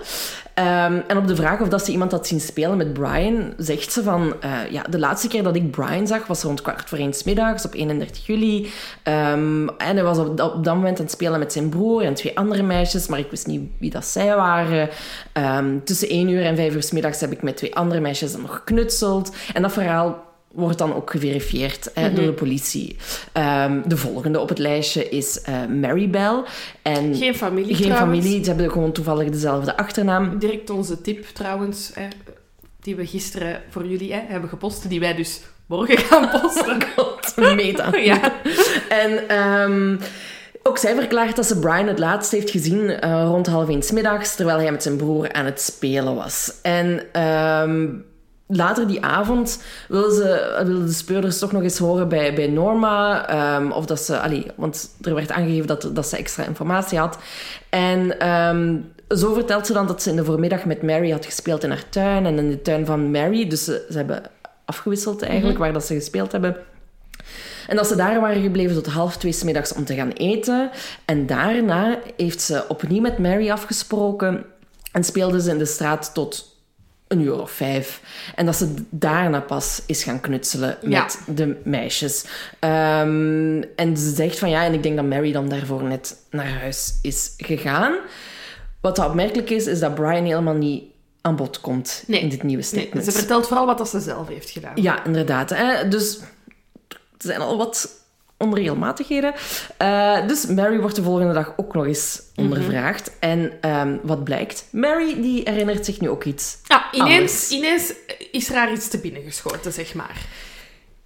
Ehm, 0.54 1.00
en 1.08 1.18
op 1.18 1.28
de 1.28 1.36
vraag 1.36 1.62
of 1.62 1.68
dat 1.68 1.86
ze 1.86 1.92
iemand 1.92 2.12
had 2.12 2.28
zien 2.28 2.40
spelen 2.42 2.78
met 2.78 2.94
Brian, 2.94 3.54
zegt 3.58 3.92
ze 3.92 4.04
van... 4.04 4.34
eh, 4.42 4.52
ja, 4.72 4.82
de 4.90 5.00
laatste 5.00 5.28
keer 5.28 5.44
dat 5.44 5.56
ik 5.56 5.72
Brian 5.72 6.08
zag, 6.08 6.28
was 6.28 6.44
rond 6.44 6.62
kwart 6.62 6.90
voor 6.90 6.98
één 6.98 7.14
middags 7.26 7.66
op 7.66 7.74
31 7.74 8.26
juli. 8.26 8.70
Ehm, 9.04 9.68
en 9.68 9.96
hij 9.96 10.04
was 10.04 10.18
op, 10.18 10.38
dat- 10.38 10.66
moment 10.66 10.98
aan 10.98 11.04
het 11.06 11.14
spelen 11.14 11.40
met 11.40 11.54
zijn 11.54 11.70
broer 11.70 12.04
en 12.04 12.14
twee 12.14 12.38
andere 12.38 12.64
meisjes, 12.64 13.08
maar 13.08 13.20
ik 13.20 13.30
wist 13.30 13.48
niet 13.48 13.70
wie 13.80 13.90
dat 13.90 14.06
zij 14.06 14.36
waren. 14.36 14.90
Ehm, 15.34 15.78
tussen 15.84 16.08
1 16.12 16.30
uur 16.30 16.46
en 16.46 16.56
5 16.56 16.74
uur 16.76 16.90
middags 16.92 17.22
heb 17.22 17.32
ik 17.32 17.42
met 17.42 17.58
twee 17.58 17.76
andere 17.76 18.00
meisjes 18.00 18.38
nog 18.38 18.54
geknutseld. 18.56 19.36
En 19.54 19.62
dat 19.62 19.72
verhaal 19.72 20.28
wordt 20.52 20.78
dan 20.78 20.96
ook 20.96 21.12
geverifieerd 21.12 21.92
hè, 21.94 22.14
door 22.14 22.26
de 22.26 22.34
politie. 22.34 22.96
Ehm, 23.32 23.82
de 23.86 23.98
volgende 23.98 24.40
op 24.40 24.50
het 24.50 24.58
lijstje 24.58 25.10
is 25.10 25.42
eh, 25.42 25.66
Mary 25.66 26.10
Bell. 26.10 26.44
En 26.82 27.16
Geen 27.16 27.36
familie 27.36 27.76
geen 27.76 27.86
trouwens. 27.86 28.20
familie, 28.20 28.44
ze 28.44 28.50
hebben 28.50 28.72
gewoon 28.72 28.92
toevallig 28.92 29.30
dezelfde 29.30 29.78
achternaam. 29.78 30.40
Direct 30.40 30.70
onze 30.70 31.02
tip 31.02 31.26
trouwens. 31.34 31.92
Hè. 31.94 32.08
die 32.82 32.96
we 32.96 33.06
gisteren 33.06 33.62
voor 33.70 33.86
jullie 33.86 34.14
hè, 34.14 34.20
hebben 34.28 34.50
gepost, 34.50 34.90
die 34.90 35.00
wij 35.00 35.16
dus 35.16 35.42
morgen 35.66 35.98
gaan 36.10 36.30
posten. 36.42 36.78
God, 36.96 37.36
meta. 37.56 37.96
ja. 38.12 38.34
En 38.90 39.28
ehm, 39.28 39.98
ook 40.64 40.78
zij 40.78 40.96
verklaart 40.96 41.36
dat 41.36 41.46
ze 41.46 41.60
Brian 41.60 41.88
het 41.88 42.00
laatst 42.00 42.32
heeft 42.32 42.50
gezien 42.50 42.90
eh, 42.90 43.24
rond 43.26 43.48
half 43.48 43.70
één 43.70 43.84
middags, 43.94 44.36
terwijl 44.36 44.58
hij 44.58 44.72
met 44.72 44.84
zijn 44.84 44.98
broer 44.98 45.34
aan 45.34 45.46
het 45.46 45.62
spelen 45.62 46.16
was. 46.16 46.54
En 46.62 47.04
ehm, 47.12 47.88
later 48.52 48.88
die 48.88 49.04
avond 49.06 49.64
wilden, 49.88 50.16
ze, 50.16 50.62
wilden 50.66 50.86
de 50.86 50.92
speurders 50.92 51.40
toch 51.40 51.52
nog 51.52 51.62
eens 51.62 51.78
horen 51.78 52.08
bij, 52.08 52.34
bij 52.34 52.48
Norma. 52.48 53.28
ehm, 53.28 53.72
of 53.72 53.86
dat 53.86 54.00
ze, 54.00 54.20
allee, 54.20 54.46
want 54.56 54.90
er 55.02 55.16
werd 55.16 55.32
aangegeven 55.32 55.68
dat, 55.68 55.90
dat 55.94 56.08
ze 56.08 56.18
extra 56.18 56.46
informatie 56.46 57.00
had. 57.00 57.18
En 57.70 58.20
ehm, 58.20 58.76
zo 59.10 59.34
vertelt 59.34 59.68
ze 59.68 59.74
dan 59.74 59.88
dat 59.88 60.02
ze 60.02 60.10
in 60.10 60.16
de 60.16 60.26
voormiddag 60.26 60.66
met 60.66 60.84
Mary 60.84 61.12
had 61.12 61.26
gespeeld 61.26 61.64
in 61.64 61.70
haar 61.70 61.90
tuin 61.90 62.26
en 62.26 62.38
in 62.38 62.50
de 62.50 62.62
tuin 62.62 62.86
van 62.86 63.12
Mary. 63.12 63.48
Dus 63.48 63.64
ze, 63.64 63.86
ze 63.90 63.98
hebben 63.98 64.24
afgewisseld 64.66 65.22
eigenlijk, 65.22 65.58
waar 65.58 65.74
dat 65.74 65.86
ze 65.86 65.94
gespeeld 65.94 66.32
hebben. 66.32 66.58
En 67.68 67.76
dat 67.76 67.88
ze 67.88 67.96
daar 67.96 68.22
waren 68.22 68.42
gebleven 68.42 68.76
tot 68.76 68.94
half 68.94 69.18
twee 69.18 69.32
's 69.32 69.44
middags 69.44 69.74
om 69.74 69.86
te 69.86 69.96
gaan 69.96 70.12
eten. 70.12 70.70
En 71.06 71.26
daarna 71.26 72.00
heeft 72.18 72.42
ze 72.42 72.66
opnieuw 72.68 73.02
met 73.02 73.18
Mary 73.18 73.50
afgesproken 73.50 74.46
en 74.92 75.04
speelden 75.04 75.42
ze 75.42 75.52
in 75.52 75.58
de 75.58 75.66
straat 75.66 76.14
tot 76.14 76.49
een 77.10 77.22
uur 77.22 77.41
of 77.41 77.52
vijf. 77.52 78.02
En 78.36 78.45
dat 78.45 78.56
ze 78.56 78.74
daarna 78.89 79.39
pas 79.41 79.82
is 79.86 80.04
gaan 80.04 80.19
knutselen 80.19 80.78
Ja. 80.82 81.02
met 81.04 81.19
de 81.38 81.56
meisjes. 81.63 82.26
Ehm, 82.60 83.62
en 83.76 83.98
ze 83.98 84.13
zegt 84.15 84.39
van 84.39 84.50
ja, 84.50 84.63
en 84.65 84.74
ik 84.74 84.84
denk 84.84 84.95
dat 84.95 85.06
Mary 85.06 85.32
dan 85.32 85.50
daarvoor 85.50 85.84
net 85.84 86.15
naar 86.32 86.50
huis 86.60 86.93
is 87.02 87.34
gegaan. 87.38 87.98
Wat 88.82 88.95
dat 88.95 89.08
opmerkelijk 89.08 89.50
is, 89.50 89.65
is 89.67 89.80
dat 89.80 89.95
Brian 89.95 90.26
helemaal 90.26 90.54
niet 90.54 90.84
aan 91.22 91.36
bod 91.36 91.62
komt 91.62 92.04
Nee. 92.08 92.19
in 92.22 92.30
dit 92.30 92.43
nieuwe 92.43 92.63
Nee, 92.72 92.82
statement. 92.82 93.06
ze 93.06 93.12
vertelt 93.12 93.48
vooral 93.48 93.65
wat 93.65 93.78
dat 93.78 93.89
ze 93.89 94.00
zelf 94.00 94.28
heeft 94.28 94.50
gedaan. 94.50 94.72
Ja, 94.82 95.06
inderdaad. 95.06 95.50
Hè? 95.50 95.88
Dus 95.88 96.19
er 96.89 96.98
zijn 97.17 97.39
al 97.41 97.58
wat 97.58 97.89
onregelmatigheden. 98.39 99.34
Eh, 99.78 100.28
dus 100.28 100.45
Mary 100.45 100.80
wordt 100.80 100.95
de 100.95 101.04
volgende 101.04 101.34
dag 101.34 101.54
ook 101.58 101.73
nog 101.73 101.86
eens 101.86 102.21
ondervraagd. 102.36 103.12
En 103.19 103.52
ehm, 103.62 103.95
wat 104.04 104.23
blijkt? 104.23 104.65
Mary 104.71 105.21
die 105.21 105.41
herinnert 105.49 105.86
zich 105.86 105.99
nu 106.02 106.10
ook 106.10 106.23
iets. 106.23 106.58
Ja, 106.63 106.88
ineens, 106.91 107.12
Anders. 107.32 107.49
ineens 107.49 107.93
is 108.32 108.49
er 108.49 108.56
haar 108.56 108.71
iets 108.73 108.88
te 108.88 108.97
binnen 108.99 109.21
geschoten, 109.23 109.73
zeg 109.73 109.93
maar. 109.93 110.25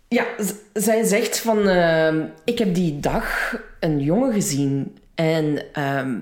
Ja, 0.07 0.25
z- 0.39 0.53
zij 0.73 1.03
zegt 1.03 1.39
van... 1.39 1.67
ehm, 1.67 2.25
ik 2.45 2.57
heb 2.59 2.75
die 2.75 2.99
dag 2.99 3.55
een 3.79 3.99
jongen 3.99 4.33
gezien. 4.33 4.97
En 5.15 5.63
ehm, 5.73 6.15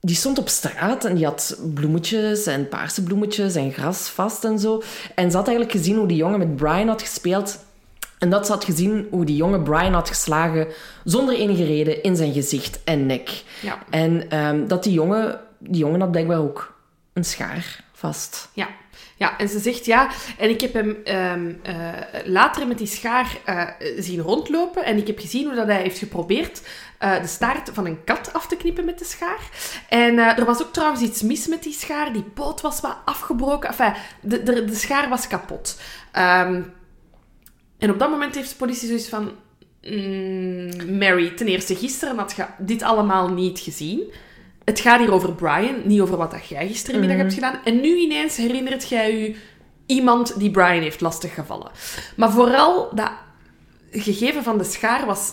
die 0.00 0.16
stond 0.16 0.38
op 0.38 0.48
straat 0.48 1.04
en 1.04 1.14
die 1.14 1.24
had 1.24 1.58
bloemetjes 1.74 2.46
en 2.46 2.68
paarse 2.68 3.02
bloemetjes 3.02 3.54
en 3.54 3.72
gras 3.72 4.08
vast 4.08 4.44
en 4.44 4.58
zo. 4.58 4.82
En 5.14 5.30
ze 5.30 5.36
had 5.36 5.46
eigenlijk 5.48 5.76
gezien 5.78 5.96
hoe 5.96 6.08
die 6.08 6.16
jongen 6.16 6.38
met 6.38 6.56
Brian 6.56 6.88
had 6.88 7.02
gespeeld. 7.02 7.58
En 8.20 8.30
dat 8.30 8.46
ze 8.46 8.52
had 8.52 8.64
gezien 8.64 9.06
hoe 9.10 9.24
die 9.24 9.36
jongen 9.36 9.62
Brian 9.62 9.92
had 9.92 10.08
geslagen 10.08 10.66
zonder 11.04 11.34
enige 11.34 11.64
reden 11.64 12.02
in 12.02 12.16
zijn 12.16 12.32
gezicht 12.32 12.80
en 12.84 13.06
nek. 13.06 13.42
Ja. 13.62 13.78
En 13.90 14.30
ehm, 14.30 14.66
dat 14.66 14.82
die 14.82 14.92
jongen, 14.92 15.40
die 15.58 15.80
jongen 15.80 16.00
had 16.00 16.10
blijkbaar 16.10 16.38
ook 16.38 16.74
een 17.12 17.24
schaar 17.24 17.84
vast. 17.92 18.48
Ja. 18.52 18.68
Ja, 19.16 19.38
en 19.38 19.48
ze 19.48 19.58
zegt 19.58 19.84
ja. 19.84 20.10
En 20.38 20.48
ik 20.48 20.60
heb 20.60 20.72
hem 20.72 20.96
ehm, 21.04 21.52
eh, 21.62 21.74
later 22.24 22.66
met 22.66 22.78
die 22.78 22.86
schaar 22.86 23.38
eh, 23.44 23.66
zien 23.98 24.20
rondlopen. 24.20 24.84
En 24.84 24.96
ik 24.96 25.06
heb 25.06 25.18
gezien 25.18 25.46
hoe 25.46 25.54
dat 25.54 25.66
hij 25.66 25.80
heeft 25.80 25.98
geprobeerd 25.98 26.62
eh, 26.98 27.20
de 27.20 27.26
staart 27.26 27.70
van 27.72 27.86
een 27.86 28.04
kat 28.04 28.32
af 28.32 28.46
te 28.46 28.56
knippen 28.56 28.84
met 28.84 28.98
de 28.98 29.04
schaar. 29.04 29.50
En 29.88 30.18
er 30.18 30.44
was 30.44 30.62
ook 30.62 30.72
trouwens 30.72 31.02
iets 31.02 31.22
mis 31.22 31.46
met 31.46 31.62
die 31.62 31.72
schaar. 31.72 32.12
Die 32.12 32.22
poot 32.22 32.60
was 32.60 32.80
wat 32.80 32.96
afgebroken. 33.04 33.68
Enfin, 33.68 33.94
de, 34.20 34.42
de, 34.42 34.64
de 34.64 34.74
schaar 34.74 35.08
was 35.08 35.26
kapot. 35.26 35.80
Ehm, 36.12 36.62
en 37.80 37.90
op 37.90 37.98
dat 37.98 38.10
moment 38.10 38.34
heeft 38.34 38.50
de 38.50 38.56
politie 38.56 38.88
zoiets 38.88 39.08
van... 39.08 39.30
mm, 39.82 40.98
Mary, 40.98 41.30
ten 41.30 41.46
eerste, 41.46 41.76
gisteren 41.76 42.18
had 42.18 42.34
je 42.36 42.46
dit 42.58 42.82
allemaal 42.82 43.28
niet 43.28 43.58
gezien. 43.58 44.12
Het 44.64 44.80
gaat 44.80 44.98
hier 44.98 45.12
over 45.12 45.34
Brian, 45.34 45.76
niet 45.84 46.00
over 46.00 46.16
wat 46.16 46.30
dat 46.30 46.46
jij 46.46 46.66
gisterenmiddag 46.66 47.16
hebt 47.16 47.34
gedaan. 47.34 47.60
En 47.64 47.80
nu 47.80 47.96
ineens 47.96 48.36
herinnert 48.36 48.88
jij 48.88 49.18
je 49.18 49.36
iemand 49.86 50.38
die 50.38 50.50
Brian 50.50 50.82
heeft 50.82 51.00
lastiggevallen. 51.00 51.70
Maar 52.16 52.30
vooral 52.30 52.94
dat 52.94 53.10
gegeven 53.90 54.42
van 54.42 54.58
de 54.58 54.64
schaar 54.64 55.06
was 55.06 55.32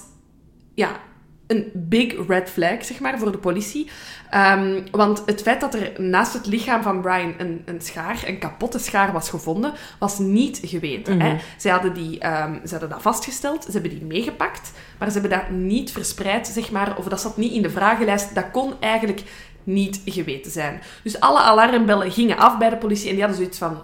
ja, 0.74 1.00
een 1.48 1.72
big 1.74 2.28
red 2.28 2.50
flag, 2.50 2.86
zeg 2.86 3.00
maar, 3.00 3.20
voor 3.20 3.32
de 3.32 3.38
politie. 3.38 3.90
Ehm, 4.30 4.82
want 4.92 5.24
het 5.26 5.42
feit 5.42 5.62
dat 5.62 5.74
er 5.74 6.02
naast 6.02 6.34
het 6.34 6.46
lichaam 6.46 6.82
van 6.82 7.02
Brian 7.02 7.34
een, 7.38 7.62
een 7.66 7.82
schaar, 7.82 8.24
een 8.26 8.40
kapotte 8.40 8.80
schaar 8.80 9.12
was 9.12 9.30
gevonden, 9.30 9.74
was 10.00 10.20
niet 10.20 10.60
geweten. 10.64 11.22
hè. 11.22 11.36
Zij 11.58 11.72
hadden, 11.72 11.94
die, 11.94 12.20
ehm, 12.20 12.54
ze 12.66 12.72
hadden 12.72 12.90
dat 12.90 13.02
vastgesteld, 13.02 13.64
ze 13.64 13.72
hebben 13.72 13.92
die 13.92 14.06
meegepakt, 14.06 14.72
maar 14.98 15.12
ze 15.12 15.20
hebben 15.20 15.40
dat 15.40 15.50
niet 15.50 15.92
verspreid, 15.92 16.48
zeg 16.48 16.72
maar, 16.72 16.98
of 16.98 17.06
dat 17.06 17.22
zat 17.22 17.38
niet 17.38 17.52
in 17.52 17.62
de 17.62 17.70
vragenlijst. 17.70 18.36
Dat 18.36 18.52
kon 18.52 18.74
eigenlijk 18.80 19.24
niet 19.64 20.02
geweten 20.06 20.52
zijn. 20.52 20.82
Dus 21.04 21.20
alle 21.20 21.40
alarmbellen 21.40 22.12
gingen 22.12 22.38
af 22.38 22.58
bij 22.58 22.70
de 22.70 22.78
politie 22.78 23.06
en 23.06 23.12
die 23.12 23.22
hadden 23.24 23.40
zoiets 23.40 23.58
van, 23.58 23.82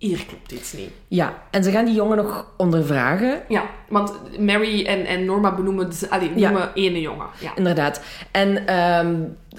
hier 0.00 0.24
klopt 0.26 0.52
iets 0.52 0.72
niet. 0.72 0.90
Ja, 1.08 1.42
en 1.50 1.64
ze 1.64 1.70
gaan 1.70 1.84
die 1.84 1.94
jongen 1.94 2.16
nog 2.16 2.46
ondervragen. 2.56 3.42
Ja, 3.48 3.64
want 3.88 4.12
Mary 4.38 4.86
en, 4.86 5.06
en 5.06 5.24
Norma 5.24 5.54
benoemen, 5.54 5.90
dus, 5.90 6.10
allee, 6.10 6.30
Ja. 6.36 6.50
noemen 6.50 6.70
ene 6.74 7.00
jongen. 7.00 7.26
Ja. 7.40 7.52
Inderdaad. 7.56 8.00
En 8.30 8.66
ehm, 8.66 9.14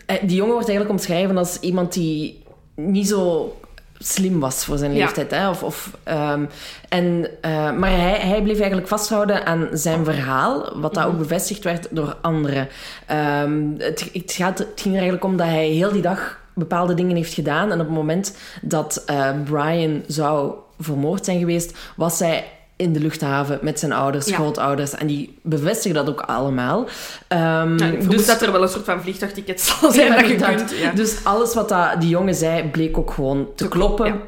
eh, 0.05 0.15
die 0.21 0.35
jongen 0.35 0.53
wordt 0.53 0.69
eigenlijk 0.69 0.99
omschreven 0.99 1.37
als 1.37 1.59
iemand 1.59 1.93
die 1.93 2.43
niet 2.75 3.07
zo 3.07 3.55
slim 3.97 4.39
was 4.39 4.65
voor 4.65 4.77
zijn 4.77 4.93
Ja. 4.93 4.97
leeftijd. 4.97 5.31
Hè? 5.31 5.49
Of, 5.49 5.63
of, 5.63 5.97
ehm, 6.03 6.45
en, 6.89 7.27
eh, 7.41 7.71
maar 7.71 7.89
hij, 7.89 8.17
hij 8.19 8.41
bleef 8.41 8.57
eigenlijk 8.57 8.87
vasthouden 8.87 9.45
aan 9.45 9.67
zijn 9.71 10.05
verhaal, 10.05 10.79
wat 10.79 10.93
dat 10.93 11.05
ook 11.05 11.17
bevestigd 11.17 11.63
werd 11.63 11.87
door 11.89 12.17
anderen. 12.21 12.67
Ehm, 13.05 13.61
het, 13.77 14.09
het, 14.13 14.31
gaat, 14.31 14.57
het 14.57 14.71
ging 14.75 14.93
er 14.95 15.01
eigenlijk 15.01 15.23
om 15.23 15.37
dat 15.37 15.47
hij 15.47 15.67
heel 15.67 15.91
die 15.91 16.01
dag 16.01 16.39
bepaalde 16.53 16.93
dingen 16.93 17.15
heeft 17.15 17.33
gedaan. 17.33 17.71
En 17.71 17.79
op 17.79 17.85
het 17.85 17.95
moment 17.95 18.37
dat 18.61 19.03
eh, 19.05 19.29
Brian 19.43 20.03
zou 20.07 20.53
vermoord 20.79 21.25
zijn 21.25 21.39
geweest, 21.39 21.77
was 21.95 22.19
hij 22.19 22.45
in 22.75 22.93
de 22.93 22.99
luchthaven 22.99 23.59
met 23.61 23.79
zijn 23.79 23.91
ouders, 23.91 24.27
Ja. 24.27 24.35
grootouders. 24.35 24.95
En 24.95 25.07
die 25.07 25.39
bevestigen 25.41 25.95
dat 25.95 26.09
ook 26.09 26.21
allemaal. 26.21 26.87
Ja, 27.29 27.67
vermoed 27.77 28.09
dus- 28.09 28.25
dat 28.25 28.41
er 28.41 28.51
wel 28.51 28.61
een 28.61 28.69
soort 28.69 28.85
van 28.85 29.01
vliegtuigticket 29.01 29.61
zal 29.61 29.91
zijn 29.91 30.07
ja, 30.07 30.15
dat 30.21 30.27
je 30.27 30.35
kunt. 30.35 30.73
Dus 30.95 31.23
alles 31.23 31.53
wat 31.53 31.69
dat 31.69 32.01
die 32.01 32.09
jongen 32.09 32.35
zei, 32.35 32.63
bleek 32.63 32.97
ook 32.97 33.11
gewoon 33.11 33.47
te 33.55 33.67
kloppen. 33.67 34.19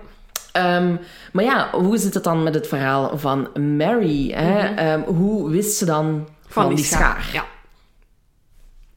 Ehm, 0.52 0.96
maar 1.32 1.44
ja, 1.44 1.70
hoe 1.72 1.98
zit 1.98 2.14
het 2.14 2.24
dan 2.24 2.44
met 2.44 2.54
het 2.54 2.68
verhaal 2.68 3.18
van 3.18 3.48
Mary? 3.78 4.32
Hè? 4.32 4.60
Ehm, 4.76 5.02
hoe 5.02 5.50
wist 5.50 5.78
ze 5.78 5.86
dan 5.86 6.28
van, 6.48 6.76
die 6.76 6.86
schaar? 6.86 7.30
Ja. 7.34 7.44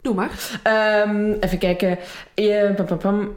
Doe 0.07 0.15
maar. 0.15 0.59
Ehm, 0.63 1.31
even 1.39 1.57
kijken. 1.57 1.97
Pam, 2.75 2.85
pam, 2.85 2.97
pam. 2.97 3.35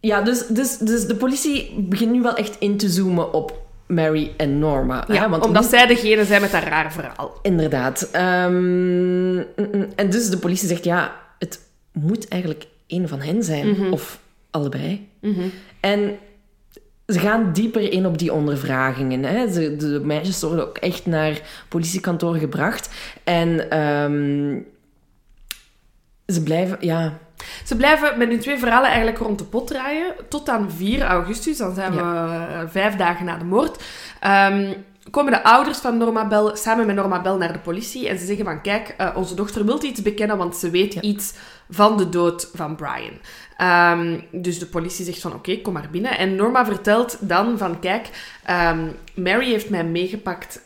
Ja, 0.00 0.22
dus, 0.22 0.46
dus, 0.46 0.78
dus 0.78 1.06
de 1.06 1.14
politie 1.14 1.74
begint 1.88 2.12
nu 2.12 2.22
wel 2.22 2.36
echt 2.36 2.56
in 2.58 2.76
te 2.76 2.88
zoomen 2.88 3.32
op 3.32 3.62
Mary 3.86 4.32
en 4.36 4.58
Norma. 4.58 5.04
Ja? 5.08 5.28
Want 5.28 5.44
omdat 5.44 5.64
zij 5.64 5.86
degene 5.86 6.24
zijn 6.24 6.40
met 6.40 6.50
dat 6.50 6.62
raar 6.62 6.92
verhaal. 6.92 7.38
Inderdaad. 7.42 8.08
Ehm, 8.12 9.34
mm, 9.34 9.44
mm. 9.56 9.86
en 9.96 10.10
dus 10.10 10.30
de 10.30 10.38
politie 10.38 10.68
zegt, 10.68 10.84
ja, 10.84 11.16
het 11.38 11.60
moet 11.92 12.28
eigenlijk 12.28 12.66
een 12.86 13.08
van 13.08 13.20
hen 13.20 13.42
zijn. 13.42 13.92
Of 13.92 14.20
allebei. 14.50 15.08
En 15.80 16.18
ze 17.06 17.18
gaan 17.18 17.52
dieper 17.52 17.92
in 17.92 18.06
op 18.06 18.18
die 18.18 18.32
ondervragingen. 18.32 19.22
Hè. 19.24 19.52
Ze, 19.52 19.76
de 19.76 20.00
meisjes 20.04 20.42
worden 20.42 20.68
ook 20.68 20.78
echt 20.78 21.06
naar 21.06 21.40
politiekantoor 21.68 22.34
gebracht. 22.34 22.90
En 23.24 23.70
ehm, 23.70 24.58
ze 26.32 26.42
blijven, 26.42 26.76
ja... 26.80 27.18
Ze 27.64 27.76
blijven 27.76 28.18
met 28.18 28.28
hun 28.28 28.40
twee 28.40 28.58
verhalen 28.58 28.88
eigenlijk 28.88 29.18
rond 29.18 29.38
de 29.38 29.44
pot 29.44 29.66
draaien. 29.66 30.14
Tot 30.28 30.48
aan 30.48 30.70
4 30.70 31.02
augustus, 31.02 31.56
dan 31.56 31.74
zijn 31.74 31.92
we 31.92 32.00
eh, 32.00 32.60
vijf 32.66 32.96
dagen 32.96 33.24
na 33.24 33.36
de 33.36 33.44
moord. 33.44 33.82
Ehm, 34.20 34.72
komen 35.10 35.32
de 35.32 35.44
ouders 35.44 35.78
van 35.78 35.96
Norma 35.96 36.26
Bell 36.26 36.50
samen 36.54 36.86
met 36.86 36.96
Norma 36.96 37.20
Bell 37.20 37.36
naar 37.36 37.52
de 37.52 37.58
politie. 37.58 38.08
En 38.08 38.18
ze 38.18 38.26
zeggen 38.26 38.44
van, 38.44 38.60
kijk, 38.60 38.94
eh, 38.96 39.10
onze 39.14 39.34
dochter 39.34 39.64
wil 39.64 39.84
iets 39.84 40.02
bekennen, 40.02 40.36
want 40.36 40.56
ze 40.56 40.70
weet 40.70 40.94
iets 40.94 41.34
van 41.70 41.96
de 41.96 42.08
dood 42.08 42.50
van 42.54 42.76
Brian. 42.76 43.18
Ehm, 43.56 44.20
dus 44.30 44.58
de 44.58 44.66
politie 44.66 45.04
zegt 45.04 45.20
van, 45.20 45.34
oké, 45.34 45.60
kom 45.60 45.72
maar 45.72 45.88
binnen. 45.90 46.18
En 46.18 46.34
Norma 46.34 46.64
vertelt 46.64 47.16
dan 47.20 47.58
van, 47.58 47.78
kijk, 47.78 48.08
ehm, 48.44 48.86
Mary 49.14 49.50
heeft 49.50 49.70
mij 49.70 49.84
meegepakt 49.84 50.62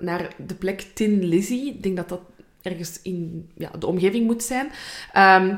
naar 0.00 0.28
de 0.36 0.54
plek 0.54 0.86
Tin 0.94 1.24
Lizzie. 1.24 1.68
Ik 1.68 1.82
denk 1.82 1.96
dat 1.96 2.08
dat 2.08 2.20
ergens 2.64 3.00
in 3.02 3.50
ja, 3.54 3.70
de 3.78 3.86
omgeving 3.86 4.26
moet 4.26 4.42
zijn. 4.42 4.70
Ehm, 5.12 5.54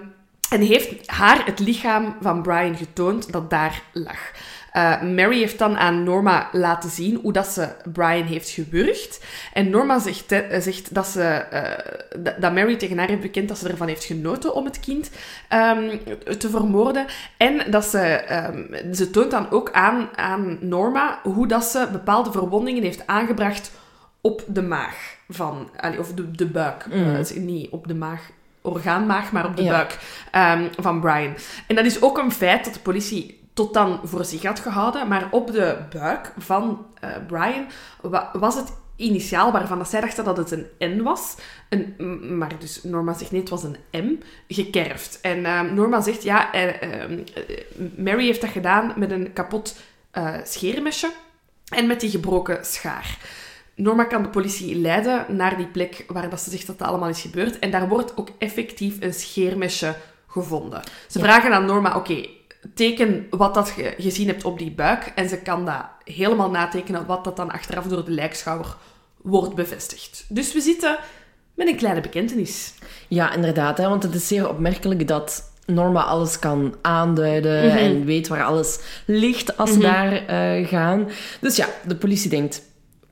en 0.50 0.60
heeft 0.60 1.10
haar 1.10 1.46
het 1.46 1.58
lichaam 1.58 2.16
van 2.20 2.42
Brian 2.42 2.76
getoond 2.76 3.32
dat 3.32 3.50
daar 3.50 3.82
lag. 3.92 4.18
Eh, 4.72 5.02
Mary 5.02 5.38
heeft 5.38 5.58
dan 5.58 5.76
aan 5.76 6.02
Norma 6.02 6.48
laten 6.52 6.90
zien 6.90 7.18
hoe 7.22 7.32
dat 7.32 7.46
ze 7.46 7.68
Brian 7.92 8.26
heeft 8.26 8.48
gewurgd. 8.48 9.24
En 9.52 9.70
Norma 9.70 9.98
zegt, 9.98 10.32
eh, 10.32 10.60
zegt 10.60 10.94
dat, 10.94 11.06
ze, 11.06 11.22
eh, 11.22 12.32
dat- 12.40 12.54
Mary 12.54 12.76
tegen 12.76 12.98
haar 12.98 13.08
heeft 13.08 13.20
bekend 13.20 13.48
dat 13.48 13.58
ze 13.58 13.68
ervan 13.68 13.88
heeft 13.88 14.04
genoten 14.04 14.54
om 14.54 14.64
het 14.64 14.80
kind 14.80 15.10
ehm, 15.48 15.96
te 16.38 16.50
vermoorden. 16.50 17.06
En 17.36 17.70
dat 17.70 17.84
ze, 17.84 17.98
ehm, 17.98 18.94
ze 18.94 19.10
toont 19.10 19.30
dan 19.30 19.50
ook 19.50 19.70
aan, 19.72 20.08
aan 20.14 20.58
Norma 20.60 21.20
hoe 21.22 21.46
dat 21.46 21.64
ze 21.64 21.88
bepaalde 21.92 22.32
verwondingen 22.32 22.82
heeft 22.82 23.06
aangebracht 23.06 23.70
op 24.20 24.42
de 24.46 24.62
maag 24.62 25.16
van, 25.28 25.70
of 25.98 26.12
de, 26.14 26.30
de 26.30 26.46
buik. 26.46 26.86
Mhm. 26.86 27.14
Eh, 27.14 27.36
niet 27.36 27.70
op 27.70 27.88
de 27.88 27.94
maag, 27.94 28.30
orgaanmaag, 28.60 29.32
maar 29.32 29.46
op 29.46 29.56
de 29.56 29.62
Ja. 29.62 29.70
buik 29.70 29.98
ehm, 30.30 30.68
van 30.80 31.00
Brian. 31.00 31.34
En 31.66 31.74
dat 31.76 31.84
is 31.84 32.02
ook 32.02 32.18
een 32.18 32.32
feit 32.32 32.64
dat 32.64 32.74
de 32.74 32.80
politie 32.80 33.44
tot 33.54 33.74
dan 33.74 34.00
voor 34.04 34.24
zich 34.24 34.42
had 34.42 34.60
gehouden, 34.60 35.08
maar 35.08 35.28
op 35.30 35.52
de 35.52 35.76
buik 35.92 36.32
van 36.38 36.86
eh, 37.00 37.10
Brian 37.26 37.66
wa- 38.00 38.30
was 38.32 38.54
het 38.54 38.72
initiaal 38.96 39.52
waarvan 39.52 39.78
dat 39.78 39.88
zij 39.88 40.00
dachten 40.00 40.24
dat 40.24 40.36
het 40.36 40.50
een 40.50 40.66
N 40.98 41.02
was, 41.02 41.34
een, 41.68 41.94
maar 42.38 42.58
dus 42.58 42.82
Norma 42.82 43.12
zegt 43.14 43.30
nee, 43.30 43.40
het 43.40 43.50
was 43.50 43.62
een 43.62 43.76
M, 43.90 44.22
gekerfd. 44.48 45.18
En 45.20 45.44
ehm, 45.44 45.74
Norma 45.74 46.00
zegt, 46.00 46.22
ja, 46.22 46.52
eh, 46.52 46.82
ehm, 47.02 47.18
eh, 47.34 47.42
Mary 47.96 48.24
heeft 48.24 48.40
dat 48.40 48.50
gedaan 48.50 48.92
met 48.96 49.10
een 49.10 49.32
kapot 49.32 49.76
scheermesje 50.44 51.10
en 51.68 51.86
met 51.86 52.00
die 52.00 52.10
gebroken 52.10 52.64
schaar. 52.64 53.18
Norma 53.76 54.04
kan 54.04 54.22
de 54.22 54.28
politie 54.28 54.76
leiden 54.78 55.24
naar 55.28 55.56
die 55.56 55.66
plek 55.66 56.04
waar 56.08 56.30
dat 56.30 56.40
ze 56.40 56.50
zegt 56.50 56.66
dat 56.66 56.78
dat 56.78 56.88
allemaal 56.88 57.08
is 57.08 57.20
gebeurd. 57.20 57.58
En 57.58 57.70
daar 57.70 57.88
wordt 57.88 58.16
ook 58.16 58.28
effectief 58.38 58.94
een 59.00 59.14
scheermesje 59.14 59.94
gevonden. 60.26 60.82
Ze 61.08 61.18
Ja. 61.18 61.24
vragen 61.24 61.52
aan 61.52 61.64
Norma, 61.64 61.96
oké, 61.96 62.26
teken 62.74 63.26
wat 63.30 63.54
dat 63.54 63.72
je 63.76 63.94
gezien 63.98 64.26
hebt 64.26 64.44
op 64.44 64.58
die 64.58 64.70
buik. 64.70 65.12
En 65.14 65.28
ze 65.28 65.36
kan 65.38 65.64
dat 65.64 65.84
helemaal 66.04 66.50
natekenen, 66.50 67.06
wat 67.06 67.24
dat 67.24 67.36
dan 67.36 67.50
achteraf 67.50 67.84
door 67.86 68.04
de 68.04 68.10
lijkschouwer 68.10 68.76
wordt 69.16 69.54
bevestigd. 69.54 70.24
Dus 70.28 70.52
we 70.52 70.60
zitten 70.60 70.98
met 71.54 71.68
een 71.68 71.76
kleine 71.76 72.00
bekentenis. 72.00 72.74
Ja, 73.08 73.34
inderdaad. 73.34 73.78
Hè, 73.78 73.88
want 73.88 74.02
het 74.02 74.14
is 74.14 74.28
zeer 74.28 74.48
opmerkelijk 74.48 75.08
dat 75.08 75.50
Norma 75.66 76.02
alles 76.02 76.38
kan 76.38 76.74
aanduiden 76.82 77.66
Mhm. 77.66 77.76
en 77.76 78.04
weet 78.04 78.28
waar 78.28 78.44
alles 78.44 78.78
ligt 79.06 79.56
als 79.56 79.70
ze 79.72 79.78
Mhm. 79.78 79.86
daar 79.86 80.12
eh, 80.26 80.68
gaan. 80.68 81.08
Dus 81.40 81.56
ja, 81.56 81.66
de 81.86 81.96
politie 81.96 82.30
denkt, 82.30 82.62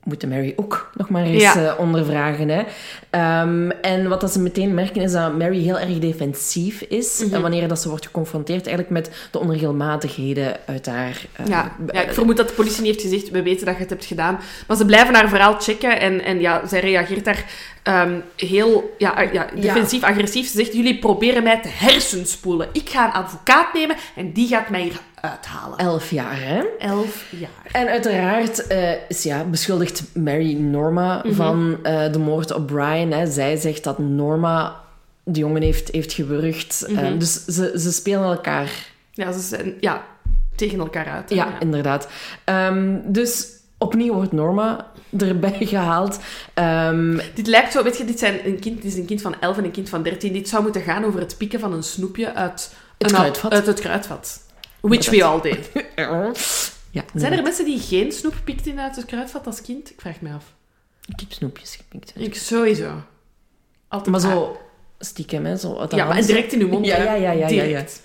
moeten 0.05 0.29
Mary 0.29 0.53
ook 0.57 0.91
nog 0.95 1.09
maar 1.09 1.23
eens 1.23 1.43
Ja. 1.43 1.67
eh, 1.67 1.79
ondervragen. 1.79 2.49
Hè. 2.49 2.63
Ehm, 3.11 3.71
en 3.71 4.09
wat 4.09 4.21
dat 4.21 4.33
ze 4.33 4.41
meteen 4.41 4.75
merken 4.75 5.03
is 5.03 5.13
dat 5.13 5.39
Mary 5.39 5.63
heel 5.63 5.79
erg 5.79 5.99
defensief 5.99 6.81
is. 6.81 7.25
Mhm. 7.31 7.41
Wanneer 7.41 7.69
dat 7.69 7.81
ze 7.81 7.89
wordt 7.89 8.07
geconfronteerd 8.07 8.67
eigenlijk 8.67 8.91
met 8.91 9.11
de 9.31 9.39
onregelmatigheden 9.39 10.57
uit 10.67 10.87
haar... 10.87 11.25
eh, 11.33 11.47
Ja, 11.47 11.73
ja, 11.93 12.01
ik 12.03 12.13
vermoed 12.13 12.37
dat 12.37 12.49
de 12.49 12.55
politie 12.55 12.83
niet 12.83 12.91
heeft 12.91 13.03
gezegd, 13.03 13.31
we 13.31 13.43
weten 13.43 13.67
dat 13.67 13.75
je 13.75 13.81
het 13.81 13.91
hebt 13.91 14.05
gedaan. 14.05 14.39
Maar 14.67 14.77
ze 14.77 14.85
blijven 14.85 15.15
haar 15.15 15.29
verhaal 15.29 15.61
checken 15.61 16.01
en, 16.01 16.25
en 16.25 16.41
ja, 16.41 16.67
zij 16.67 16.81
reageert 16.81 17.25
daar 17.25 17.45
ehm, 17.83 18.13
heel 18.37 18.95
ja, 18.99 19.11
ah, 19.11 19.33
ja, 19.33 19.47
defensief, 19.55 20.03
agressief. 20.03 20.47
Ze 20.49 20.57
zegt, 20.59 20.75
jullie 20.75 20.99
proberen 20.99 21.43
mij 21.43 21.61
te 21.61 21.69
hersenspoelen. 21.73 22.69
Ik 22.73 22.89
ga 22.89 23.05
een 23.07 23.13
advocaat 23.23 23.73
nemen 23.75 23.97
en 24.17 24.33
die 24.33 24.49
gaat 24.49 24.69
mij 24.69 24.83
hier 24.83 25.01
uithalen. 25.31 25.79
Elf 25.79 26.11
jaar, 26.11 26.41
hè? 26.41 26.63
Elf 26.79 27.25
jaar. 27.31 27.71
En 27.73 27.89
uiteraard 27.89 28.67
eh, 28.67 28.93
is, 29.09 29.23
ja, 29.23 29.45
beschuldigt 29.45 30.03
Mary 30.15 30.53
Norma 30.55 31.21
Mhm. 31.25 31.35
van 31.35 31.79
eh, 31.83 32.13
de 32.13 32.19
moord 32.19 32.53
op 32.55 32.67
Brian. 32.67 33.11
Hè. 33.11 33.31
Zij 33.31 33.57
zegt 33.57 33.85
dat 33.85 33.99
Norma 33.99 34.81
de 35.25 35.39
jongen 35.39 35.63
heeft, 35.63 35.89
heeft 35.93 36.13
gewurgd. 36.13 36.85
Mhm. 36.89 37.05
Eh, 37.05 37.19
dus 37.19 37.45
ze, 37.45 37.73
ze 37.77 37.93
spelen 37.93 38.23
elkaar. 38.25 38.71
Ja, 39.13 39.33
ze 39.33 39.41
zijn 39.41 39.75
ja, 39.81 40.03
tegen 40.57 40.79
elkaar 40.79 41.07
uit. 41.07 41.31
Ja, 41.31 41.61
inderdaad. 41.61 42.09
Ehm, 42.45 42.97
dus 43.05 43.47
opnieuw 43.79 44.15
wordt 44.15 44.33
Norma 44.33 44.87
erbij 45.19 45.57
gehaald. 45.67 46.19
Ehm, 46.55 47.19
Dit 47.35 47.47
lijkt 47.47 47.73
zo, 47.73 47.83
weet 47.83 47.97
je, 47.99 48.05
dit, 48.05 48.19
zijn 48.19 48.41
een 48.47 48.59
kind, 48.61 48.83
dit 48.83 48.93
is 48.93 48.99
een 48.99 49.07
kind 49.07 49.23
van 49.23 49.35
11 49.41 49.59
en 49.59 49.65
een 49.65 49.71
kind 49.71 49.89
van 49.89 50.03
13. 50.03 50.33
Dit 50.33 50.49
zou 50.49 50.63
moeten 50.63 50.83
gaan 50.83 51.05
over 51.05 51.21
het 51.21 51.35
pikken 51.39 51.61
van 51.61 51.73
een 51.73 51.83
snoepje 51.83 52.35
uit, 52.35 52.73
Het 52.99 53.11
een- 53.11 53.17
kruidvat. 53.17 53.53
uit 53.53 53.67
het 53.67 53.81
kruidvat. 53.81 54.43
Which 54.89 55.11
we 55.11 55.25
all 55.25 55.41
did. 55.41 55.71
ja, 56.91 57.05
Zijn 57.15 57.33
er 57.33 57.43
mensen 57.43 57.65
die 57.65 57.81
geen 57.81 58.13
snoep 58.13 58.35
pikten 58.45 58.81
uit 58.81 58.97
het 58.97 59.05
kruidvat 59.05 59.47
als 59.47 59.63
kind? 59.63 59.91
Ik 59.91 60.01
vraag 60.01 60.21
me 60.21 60.33
af. 60.33 60.45
Ik 61.07 61.21
heb 61.21 61.33
snoepjes 61.33 61.77
gepikt. 61.77 62.13
Ik 62.17 62.35
sowieso. 62.35 63.03
Altijd 63.89 64.11
Maar 64.11 64.21
zo 64.21 64.61
stiekem, 64.99 65.45
hè. 65.45 65.57
Zo 65.57 65.87
Ja, 65.89 66.05
maar 66.07 66.27
direct 66.27 66.53
in 66.53 66.61
uw 66.61 66.69
mond. 66.69 66.87
Ja, 66.87 66.97
ja, 66.97 67.15
ja, 67.15 67.31
ja, 67.31 67.31
ja, 67.31 67.47
Direct. 67.47 68.03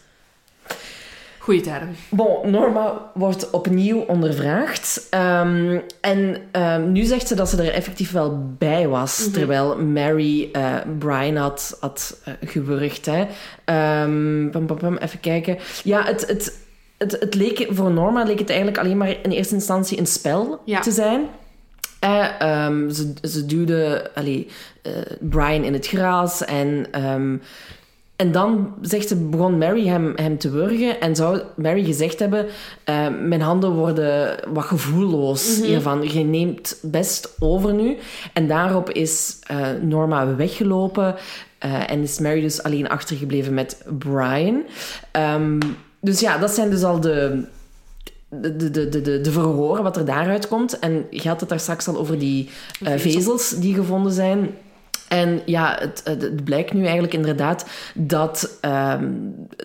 Goeie. 1.37 1.63
Bon, 2.09 2.51
Norma 2.51 3.11
wordt 3.13 3.49
opnieuw 3.49 3.99
ondervraagd. 3.99 5.07
Ehm, 5.09 5.79
en 6.01 6.37
ehm, 6.51 6.91
nu 6.91 7.03
zegt 7.03 7.27
ze 7.27 7.35
dat 7.35 7.49
ze 7.49 7.63
er 7.63 7.73
effectief 7.73 8.11
wel 8.11 8.53
bij 8.57 8.87
was. 8.87 9.19
Mhm. 9.19 9.31
Terwijl 9.31 9.77
Mary 9.77 10.49
eh, 10.51 10.75
Brian 10.99 11.35
had, 11.35 11.77
had 11.79 12.21
eh, 12.23 12.33
gewurgd. 12.41 13.05
Hè. 13.05 13.25
Ehm, 13.65 14.49
pam, 14.49 14.65
pam, 14.65 14.77
pam, 14.77 14.97
even 14.97 15.19
kijken. 15.19 15.57
Ja, 15.83 16.03
het, 16.03 16.27
het, 16.27 16.57
het, 16.99 17.12
het 17.19 17.35
leek, 17.35 17.67
voor 17.69 17.91
Norma 17.91 18.23
leek 18.23 18.39
het 18.39 18.49
eigenlijk 18.49 18.79
alleen 18.79 18.97
maar 18.97 19.09
in 19.23 19.31
eerste 19.31 19.53
instantie 19.53 19.99
een 19.99 20.05
spel 20.07 20.62
Ja. 20.65 20.79
te 20.79 20.91
zijn. 20.91 21.21
Eh, 21.99 22.41
ehm, 22.41 22.89
ze, 22.89 23.13
ze 23.21 23.45
duwde 23.45 24.12
allee, 24.15 24.47
eh, 24.81 24.91
Brian 25.19 25.63
in 25.63 25.73
het 25.73 25.88
gras 25.88 26.45
en... 26.45 26.85
ehm, 26.91 27.38
en 28.15 28.31
dan 28.31 28.73
zegt 28.81 29.07
ze, 29.07 29.15
begon 29.15 29.57
Mary 29.57 29.88
hem, 29.88 30.13
hem 30.15 30.38
te 30.38 30.49
wurgen 30.49 30.99
en 31.01 31.15
zou 31.15 31.41
Mary 31.55 31.83
gezegd 31.83 32.19
hebben, 32.19 32.45
eh, 32.83 33.07
mijn 33.21 33.41
handen 33.41 33.71
worden 33.71 34.35
wat 34.53 34.63
gevoelloos 34.63 35.57
Mhm. 35.57 35.67
hiervan. 35.67 36.12
Je 36.12 36.23
neemt 36.23 36.79
best 36.81 37.35
over 37.39 37.73
nu. 37.73 37.97
En 38.33 38.47
daarop 38.47 38.89
is 38.89 39.39
eh, 39.47 39.57
Norma 39.81 40.35
weggelopen 40.35 41.15
en 41.88 42.01
is 42.01 42.19
Mary 42.19 42.41
dus 42.41 42.63
alleen 42.63 42.89
achtergebleven 42.89 43.53
met 43.53 43.83
Brian. 43.97 44.63
Ehm, 45.12 45.59
dus 46.01 46.19
ja, 46.19 46.38
dat 46.38 46.51
zijn 46.51 46.69
dus 46.69 46.83
al 46.83 46.99
de, 46.99 47.43
de, 48.29 48.55
de, 48.55 48.71
de, 48.71 49.01
de, 49.01 49.21
de 49.21 49.31
verhoren, 49.31 49.83
wat 49.83 49.97
er 49.97 50.05
daaruit 50.05 50.47
komt. 50.47 50.79
En 50.79 51.05
je 51.09 51.27
had 51.27 51.39
het 51.39 51.49
daar 51.49 51.59
straks 51.59 51.88
al 51.88 51.97
over 51.97 52.19
die 52.19 52.49
eh, 52.83 52.97
Vezels. 52.97 53.49
die 53.49 53.73
gevonden 53.73 54.12
zijn. 54.12 54.49
En 55.07 55.41
ja, 55.45 55.77
het, 55.79 56.01
het 56.03 56.21
het 56.21 56.43
blijkt 56.43 56.73
nu 56.73 56.83
eigenlijk 56.83 57.13
inderdaad 57.13 57.65
dat, 57.93 58.57
ehm, 58.62 59.07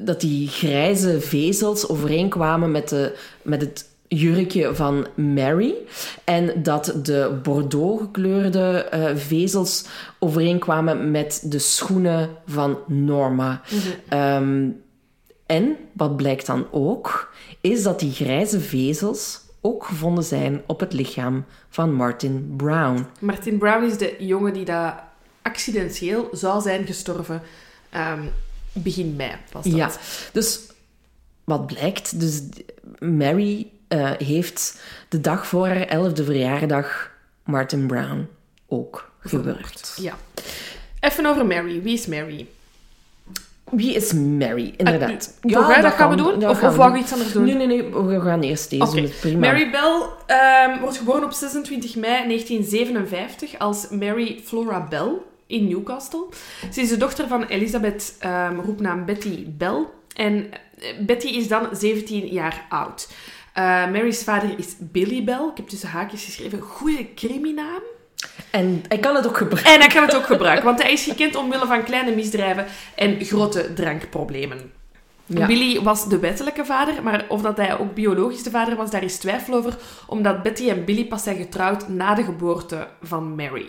dat 0.03 0.21
die 0.21 0.49
grijze 0.49 1.21
vezels 1.21 1.89
overeenkwamen 1.89 2.71
met, 2.71 2.89
de, 2.89 3.17
met 3.43 3.61
het 3.61 3.87
jurkje 4.09 4.75
van 4.75 5.07
Mary. 5.15 5.75
En 6.25 6.63
dat 6.63 6.95
de 7.03 7.39
bordeaux 7.43 8.03
gekleurde 8.03 8.85
eh, 8.91 9.17
vezels 9.17 9.85
overeenkwamen 10.19 11.11
met 11.11 11.43
de 11.45 11.59
schoenen 11.59 12.29
van 12.47 12.79
Norma. 12.87 13.61
Ehm, 14.09 14.69
en 15.47 15.77
wat 15.93 16.17
blijkt 16.17 16.47
dan 16.47 16.67
ook, 16.71 17.35
is 17.61 17.83
dat 17.83 18.01
die 18.01 18.13
grijze 18.13 18.61
vezels 18.61 19.41
ook 19.61 19.85
gevonden 19.85 20.25
zijn 20.25 20.63
op 20.67 20.81
het 20.81 20.93
lichaam 20.93 21.45
van 21.69 21.93
Martin 21.93 22.55
Brown. 22.57 23.07
Martin 23.19 23.59
Brown 23.59 23.85
is 23.85 23.99
de 23.99 24.17
jongen 24.19 24.53
die 24.53 24.65
dat 24.65 24.95
accidenteel 25.43 26.29
zou 26.33 26.63
zijn 26.63 26.87
gestorven. 26.87 27.43
Ehm, 27.91 28.23
begin 28.73 29.17
mei 29.17 29.33
was 29.53 29.65
dat. 29.65 29.75
Ja, 29.75 29.91
dus 30.33 30.61
wat 31.45 31.67
blijkt? 31.67 32.21
Dus 32.21 32.43
Mary 32.99 33.71
eh, 33.89 34.11
heeft 34.11 34.81
de 35.09 35.21
dag 35.21 35.47
voor 35.47 35.67
haar 35.67 35.87
elfde 35.87 36.25
verjaardag 36.25 37.11
Martin 37.45 37.87
Brown 37.87 38.29
ook 38.67 39.11
gewurgd. 39.19 39.99
Ja. 40.01 40.17
Even 41.01 41.27
over 41.27 41.47
Mary. 41.47 41.83
Wie 41.83 41.95
is 41.95 42.07
Mary? 42.07 42.47
Wie 43.77 43.95
is 43.95 44.13
Mary? 44.13 44.75
Inderdaad. 44.77 45.39
Hè? 45.41 45.83
dat 45.83 45.93
gaan 45.93 46.11
we 46.11 46.17
doen? 46.17 46.39
Dat 46.39 46.51
of 46.51 46.59
gaan 46.59 46.69
of 46.69 46.77
we 46.77 46.83
doen. 46.83 46.97
iets 46.97 47.13
anders 47.13 47.33
doen? 47.33 47.45
Nee, 47.45 47.55
nee, 47.55 47.67
nee. 47.67 47.95
We 47.95 48.21
gaan 48.21 48.41
eerst 48.41 48.71
deze 48.71 48.97
doen. 48.97 49.11
Prima. 49.21 49.39
Mary 49.39 49.71
Bell 49.71 50.03
ehm, 50.27 50.81
wordt 50.81 50.97
geboren 50.97 51.25
op 51.25 51.33
26 51.33 51.97
mei 51.97 52.27
1957 52.27 53.59
als 53.59 53.89
Mary 53.89 54.41
Flora 54.45 54.87
Bell 54.89 55.13
in 55.47 55.69
Newcastle. 55.69 56.27
Ze 56.73 56.81
is 56.81 56.89
de 56.89 56.97
dochter 56.97 57.29
van 57.29 57.45
Elizabeth, 57.45 58.17
ehm, 58.19 58.59
roepnaam 58.59 59.05
Betty 59.05 59.47
Bell. 59.49 59.87
En 60.15 60.51
eh, 60.79 60.89
Betty 61.07 61.27
is 61.27 61.49
dan 61.49 61.69
17 61.73 62.27
jaar 62.27 62.67
oud. 62.69 63.09
Eh, 63.53 63.65
Mary's 63.91 64.23
vader 64.23 64.59
is 64.59 64.75
Billy 64.79 65.25
Bell. 65.25 65.49
Ik 65.51 65.57
heb 65.57 65.69
tussen 65.69 65.89
haakjes 65.89 66.25
geschreven, 66.25 66.61
goede 66.61 67.15
criminaam. 67.15 67.83
En 68.55 68.83
hij 68.89 68.99
kan 68.99 69.15
het 69.15 69.27
ook 69.27 69.37
gebruiken. 69.37 69.73
En 69.73 69.81
hij 69.81 69.89
kan 69.89 70.03
het 70.03 70.17
ook 70.17 70.27
gebruiken, 70.27 70.65
want 70.65 70.83
hij 70.83 70.93
is 70.93 71.05
gekend 71.05 71.37
omwille 71.37 71.67
van 71.67 71.85
kleine 71.85 72.15
misdrijven 72.15 72.67
en 72.95 73.25
grote 73.25 73.73
drankproblemen. 73.75 74.73
Ja. 75.27 75.47
Billy 75.47 75.83
was 75.83 76.09
de 76.09 76.19
wettelijke 76.19 76.65
vader, 76.65 77.03
maar 77.03 77.25
of 77.29 77.43
dat 77.43 77.57
hij 77.57 77.79
ook 77.79 77.95
biologisch 77.95 78.43
de 78.43 78.51
vader 78.51 78.77
was, 78.77 78.91
daar 78.91 79.03
is 79.03 79.17
twijfel 79.17 79.55
over, 79.55 79.77
omdat 80.07 80.43
Betty 80.43 80.69
en 80.69 80.85
Billy 80.85 81.05
pas 81.05 81.23
zijn 81.23 81.37
getrouwd 81.37 81.89
na 81.89 82.15
de 82.15 82.25
geboorte 82.25 82.89
van 83.03 83.35
Mary. 83.35 83.67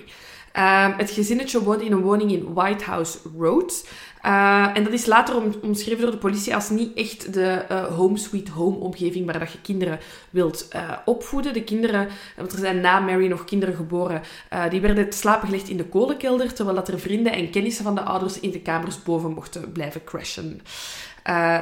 Ehm, 0.51 0.91
het 0.97 1.11
gezinnetje 1.11 1.63
woont 1.63 1.81
in 1.81 1.91
een 1.91 2.01
woning 2.01 2.31
in 2.31 2.53
White 2.53 2.83
House 2.83 3.17
Road. 3.39 3.87
Uh, 4.25 4.69
en 4.73 4.83
dat 4.83 4.93
is 4.93 5.05
later 5.05 5.35
om, 5.35 5.53
omschreven 5.61 6.01
door 6.01 6.11
de 6.11 6.17
politie 6.17 6.55
als 6.55 6.69
niet 6.69 6.97
echt 6.97 7.33
de 7.33 7.65
uh, 7.71 7.85
home 7.85 8.17
sweet 8.17 8.49
home 8.49 8.77
omgeving 8.77 9.25
waar 9.25 9.39
dat 9.39 9.51
je 9.51 9.61
kinderen 9.61 9.99
wilt 10.29 10.67
uh, 10.75 10.91
opvoeden. 11.05 11.53
De 11.53 11.63
kinderen, 11.63 12.07
want 12.37 12.51
er 12.51 12.59
zijn 12.59 12.81
na 12.81 12.99
Mary 12.99 13.27
nog 13.27 13.45
kinderen 13.45 13.75
geboren, 13.75 14.21
die 14.69 14.81
werden 14.81 15.09
te 15.09 15.17
slapen 15.17 15.47
gelegd 15.47 15.69
in 15.69 15.77
de 15.77 15.85
kolenkelder, 15.85 16.53
terwijl 16.53 16.75
dat 16.75 16.87
er 16.87 16.99
vrienden 16.99 17.33
en 17.33 17.49
kennissen 17.49 17.83
van 17.83 17.95
de 17.95 18.01
ouders 18.01 18.39
in 18.39 18.51
de 18.51 18.59
kamers 18.59 19.03
boven 19.03 19.31
mochten 19.31 19.71
blijven 19.71 20.03
crashen. 20.03 20.61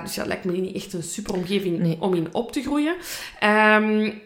dus 0.03 0.15
ja, 0.15 0.25
lijkt 0.25 0.45
me 0.45 0.51
niet 0.51 0.75
echt 0.75 0.93
een 0.93 1.03
super 1.03 1.33
omgeving 1.33 1.79
nee. 1.79 1.97
om 1.99 2.13
in 2.13 2.27
op 2.31 2.51
te 2.51 2.61
groeien. 2.61 2.95
Um, 3.43 4.21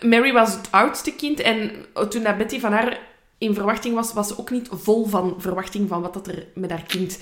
Mary 0.00 0.32
was 0.32 0.52
het 0.52 0.68
oudste 0.70 1.14
kind 1.14 1.40
en 1.40 1.70
toen 2.08 2.22
dat 2.22 2.38
Betty 2.38 2.60
van 2.60 2.72
haar 2.72 2.98
in 3.42 3.54
verwachting 3.54 3.94
was, 3.94 4.12
was 4.12 4.28
ze 4.28 4.38
ook 4.38 4.50
niet 4.50 4.68
vol 4.70 5.06
van 5.06 5.34
verwachting 5.38 5.88
van 5.88 6.02
wat 6.02 6.14
dat 6.14 6.26
er 6.26 6.46
met 6.54 6.70
haar 6.70 6.82
kind 6.86 7.18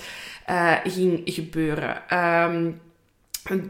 uh, 0.50 0.76
ging 0.84 1.20
gebeuren. 1.24 2.18
Um, 2.18 2.80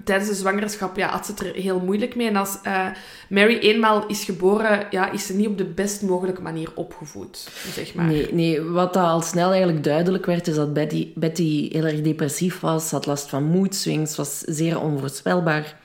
tijdens 0.05 0.29
de 0.29 0.35
zwangerschap 0.35 0.97
ja, 0.97 1.09
had 1.09 1.27
ze 1.27 1.33
het 1.33 1.41
er 1.41 1.55
heel 1.55 1.81
moeilijk 1.81 2.17
mee. 2.17 2.29
En 2.29 2.37
als 2.37 2.59
uh, 2.67 2.87
Mary 3.29 3.59
eenmaal 3.59 4.07
is 4.07 4.25
geboren, 4.25 4.87
ja, 4.91 5.11
is 5.11 5.27
ze 5.27 5.35
niet 5.35 5.47
op 5.47 5.59
de 5.59 5.65
best 5.65 6.03
mogelijke 6.03 6.43
manier 6.43 6.73
opgevoed, 6.75 7.49
zeg 7.75 7.95
maar. 7.95 8.07
Nee, 8.07 8.35
nee, 8.35 8.63
wat 8.63 8.97
al 8.97 9.21
snel 9.21 9.51
eigenlijk 9.51 9.85
duidelijk 9.85 10.27
werd, 10.27 10.47
is 10.47 10.55
dat 10.55 10.73
Betty, 10.73 11.13
Betty 11.15 11.69
heel 11.73 11.85
erg 11.85 12.01
depressief 12.01 12.61
was, 12.61 12.91
had 12.91 13.07
last 13.07 13.29
van 13.29 13.45
mood 13.45 13.75
swings, 13.75 14.17
was 14.17 14.39
zeer 14.39 14.81
onvoorspelbaar. 14.81 15.77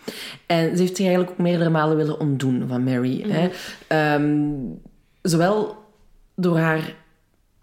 En 0.45 0.75
ze 0.75 0.81
heeft 0.81 0.95
zich 0.95 1.05
eigenlijk 1.05 1.29
ook 1.29 1.45
meerdere 1.45 1.69
malen 1.69 1.97
willen 1.97 2.19
ontdoen 2.19 2.65
van 2.67 2.83
Mary. 2.83 3.23
Mm 3.25 3.31
hè. 3.31 3.49
Um, 4.15 4.81
zowel 5.21 5.84
door 6.35 6.57
haar 6.57 6.95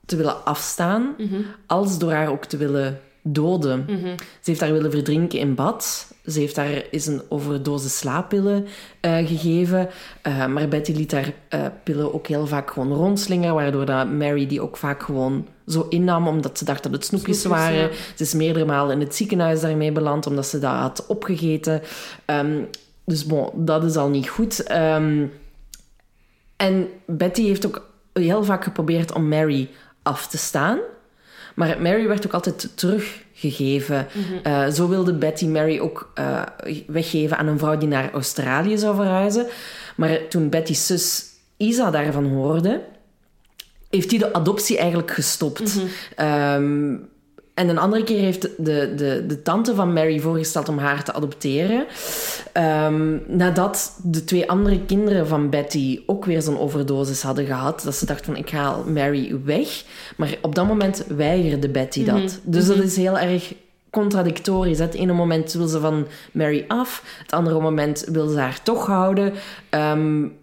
te 0.07 0.17
willen 0.17 0.45
afstaan, 0.45 1.15
mm 1.19 1.29
-hmm. 1.29 1.45
als 1.67 1.99
door 1.99 2.13
haar 2.13 2.29
ook 2.29 2.45
te 2.45 2.57
willen 2.57 3.01
doden. 3.23 3.85
Mm 3.89 4.03
-hmm. 4.03 4.15
Ze 4.17 4.51
heeft 4.51 4.61
haar 4.61 4.73
willen 4.73 4.91
verdrinken 4.91 5.39
in 5.39 5.55
bad. 5.55 6.13
Ze 6.27 6.41
heeft 6.41 6.57
haar 6.57 6.83
eens 6.91 7.07
een 7.07 7.23
overdosis 7.29 7.99
slaappillen 7.99 8.67
uh, 9.01 9.27
gegeven. 9.27 9.89
Uh, 10.27 10.47
maar 10.47 10.69
Betty 10.69 10.93
liet 10.93 11.13
haar 11.13 11.33
uh, 11.55 11.67
pillen 11.85 12.15
ook 12.15 12.27
heel 12.27 12.47
vaak 12.47 12.71
gewoon 12.71 12.93
rondslingeren, 12.93 13.55
waardoor 13.55 13.87
dat 13.87 14.11
Mary 14.11 14.47
die 14.47 14.61
ook 14.61 14.77
vaak 14.77 15.03
gewoon 15.03 15.47
zo 15.67 15.87
innam, 15.89 16.29
omdat 16.29 16.59
ze 16.59 16.65
dacht 16.65 16.83
dat 16.83 16.93
het 16.93 17.05
snoepjes, 17.05 17.41
snoepjes 17.41 17.63
waren. 17.63 17.83
Ja. 17.83 17.97
Ze 18.17 18.23
is 18.23 18.35
meerdere 18.35 18.65
malen 18.65 18.95
in 18.95 19.01
het 19.01 19.15
ziekenhuis 19.15 19.61
daarmee 19.61 19.93
beland, 19.93 20.27
omdat 20.27 20.47
ze 20.47 20.59
dat 20.59 20.73
had 20.73 21.07
opgegeten. 21.07 21.83
Um, 22.27 22.69
dus 23.05 23.27
bon, 23.27 23.51
dat 23.55 23.85
is 23.85 23.97
al 23.97 24.09
niet 24.09 24.29
goed. 24.29 24.71
Um, 24.73 25.33
en 26.57 26.89
Betty 27.07 27.43
heeft 27.43 27.67
ook 27.67 27.91
heel 28.13 28.45
vaak 28.45 28.65
geprobeerd 28.65 29.13
om 29.13 29.29
Mary 29.29 29.71
af 30.03 30.27
te 30.27 30.39
staan. 30.39 30.79
Maar 31.55 31.81
Mary 31.81 32.07
werd 32.07 32.27
ook 32.27 32.33
altijd 32.33 32.71
teruggegeven. 32.75 34.07
Mm 34.13 34.23
-hmm. 34.23 34.53
uh, 34.53 34.69
zo 34.69 34.89
wilde 34.89 35.15
Betty 35.15 35.47
Mary 35.47 35.79
ook 35.79 36.13
uh, 36.19 36.43
weggeven 36.87 37.39
aan 37.39 37.47
een 37.47 37.59
vrouw 37.59 37.79
die 37.79 37.89
naar 37.89 38.13
Australië 38.13 38.79
zou 38.79 38.95
verhuizen. 38.97 39.47
Maar 39.97 40.29
toen 40.29 40.49
Betty's 40.49 40.87
zus 40.87 41.25
Isa 41.57 41.91
daarvan 41.91 42.27
hoorde, 42.27 42.83
heeft 43.91 44.11
die 44.11 44.19
de 44.19 44.33
adoptie 44.33 44.79
eigenlijk 44.79 45.11
gestopt. 45.11 45.75
Mm 45.75 45.89
-hmm. 46.17 46.27
um, 46.29 47.11
en 47.55 47.69
een 47.69 47.79
andere 47.79 48.05
keer 48.05 48.21
heeft 48.21 48.43
de, 48.43 48.93
de, 48.97 49.25
de 49.27 49.43
tante 49.43 49.75
van 49.75 49.93
Mary 49.93 50.21
voorgesteld 50.21 50.69
om 50.69 50.79
haar 50.79 51.05
te 51.05 51.13
adopteren. 51.13 51.87
Um, 52.57 53.23
nadat 53.27 53.99
de 54.03 54.25
twee 54.25 54.51
andere 54.51 54.81
kinderen 54.85 55.27
van 55.27 55.51
Betty 55.51 56.01
ook 56.07 56.25
weer 56.25 56.43
zo'n 56.43 56.59
overdosis 56.59 57.23
hadden 57.23 57.47
gehad. 57.47 57.83
Dat 57.85 57.95
ze 57.95 58.07
dacht 58.07 58.25
van, 58.25 58.37
ik 58.37 58.51
haal 58.51 58.85
Mary 58.85 59.41
weg. 59.45 59.85
Maar 60.17 60.37
op 60.43 60.55
dat 60.55 60.67
moment 60.67 61.05
weigerde 61.09 61.69
Betty 61.69 62.05
dat. 62.05 62.15
Mm 62.15 62.21
-hmm. 62.21 62.53
Dus 62.53 62.67
dat 62.67 62.79
is 62.79 62.97
heel 62.97 63.19
erg 63.19 63.55
contradictorisch. 63.91 64.79
Het 64.79 64.95
ene 64.95 65.13
moment 65.13 65.53
wil 65.53 65.67
ze 65.67 65.81
van 65.81 66.07
Mary 66.33 66.65
af. 66.69 67.19
Het 67.23 67.33
andere 67.33 67.61
moment 67.61 68.05
wil 68.13 68.29
ze 68.29 68.39
haar 68.39 68.63
toch 68.63 68.87
houden. 68.87 69.33
Um, 69.71 70.37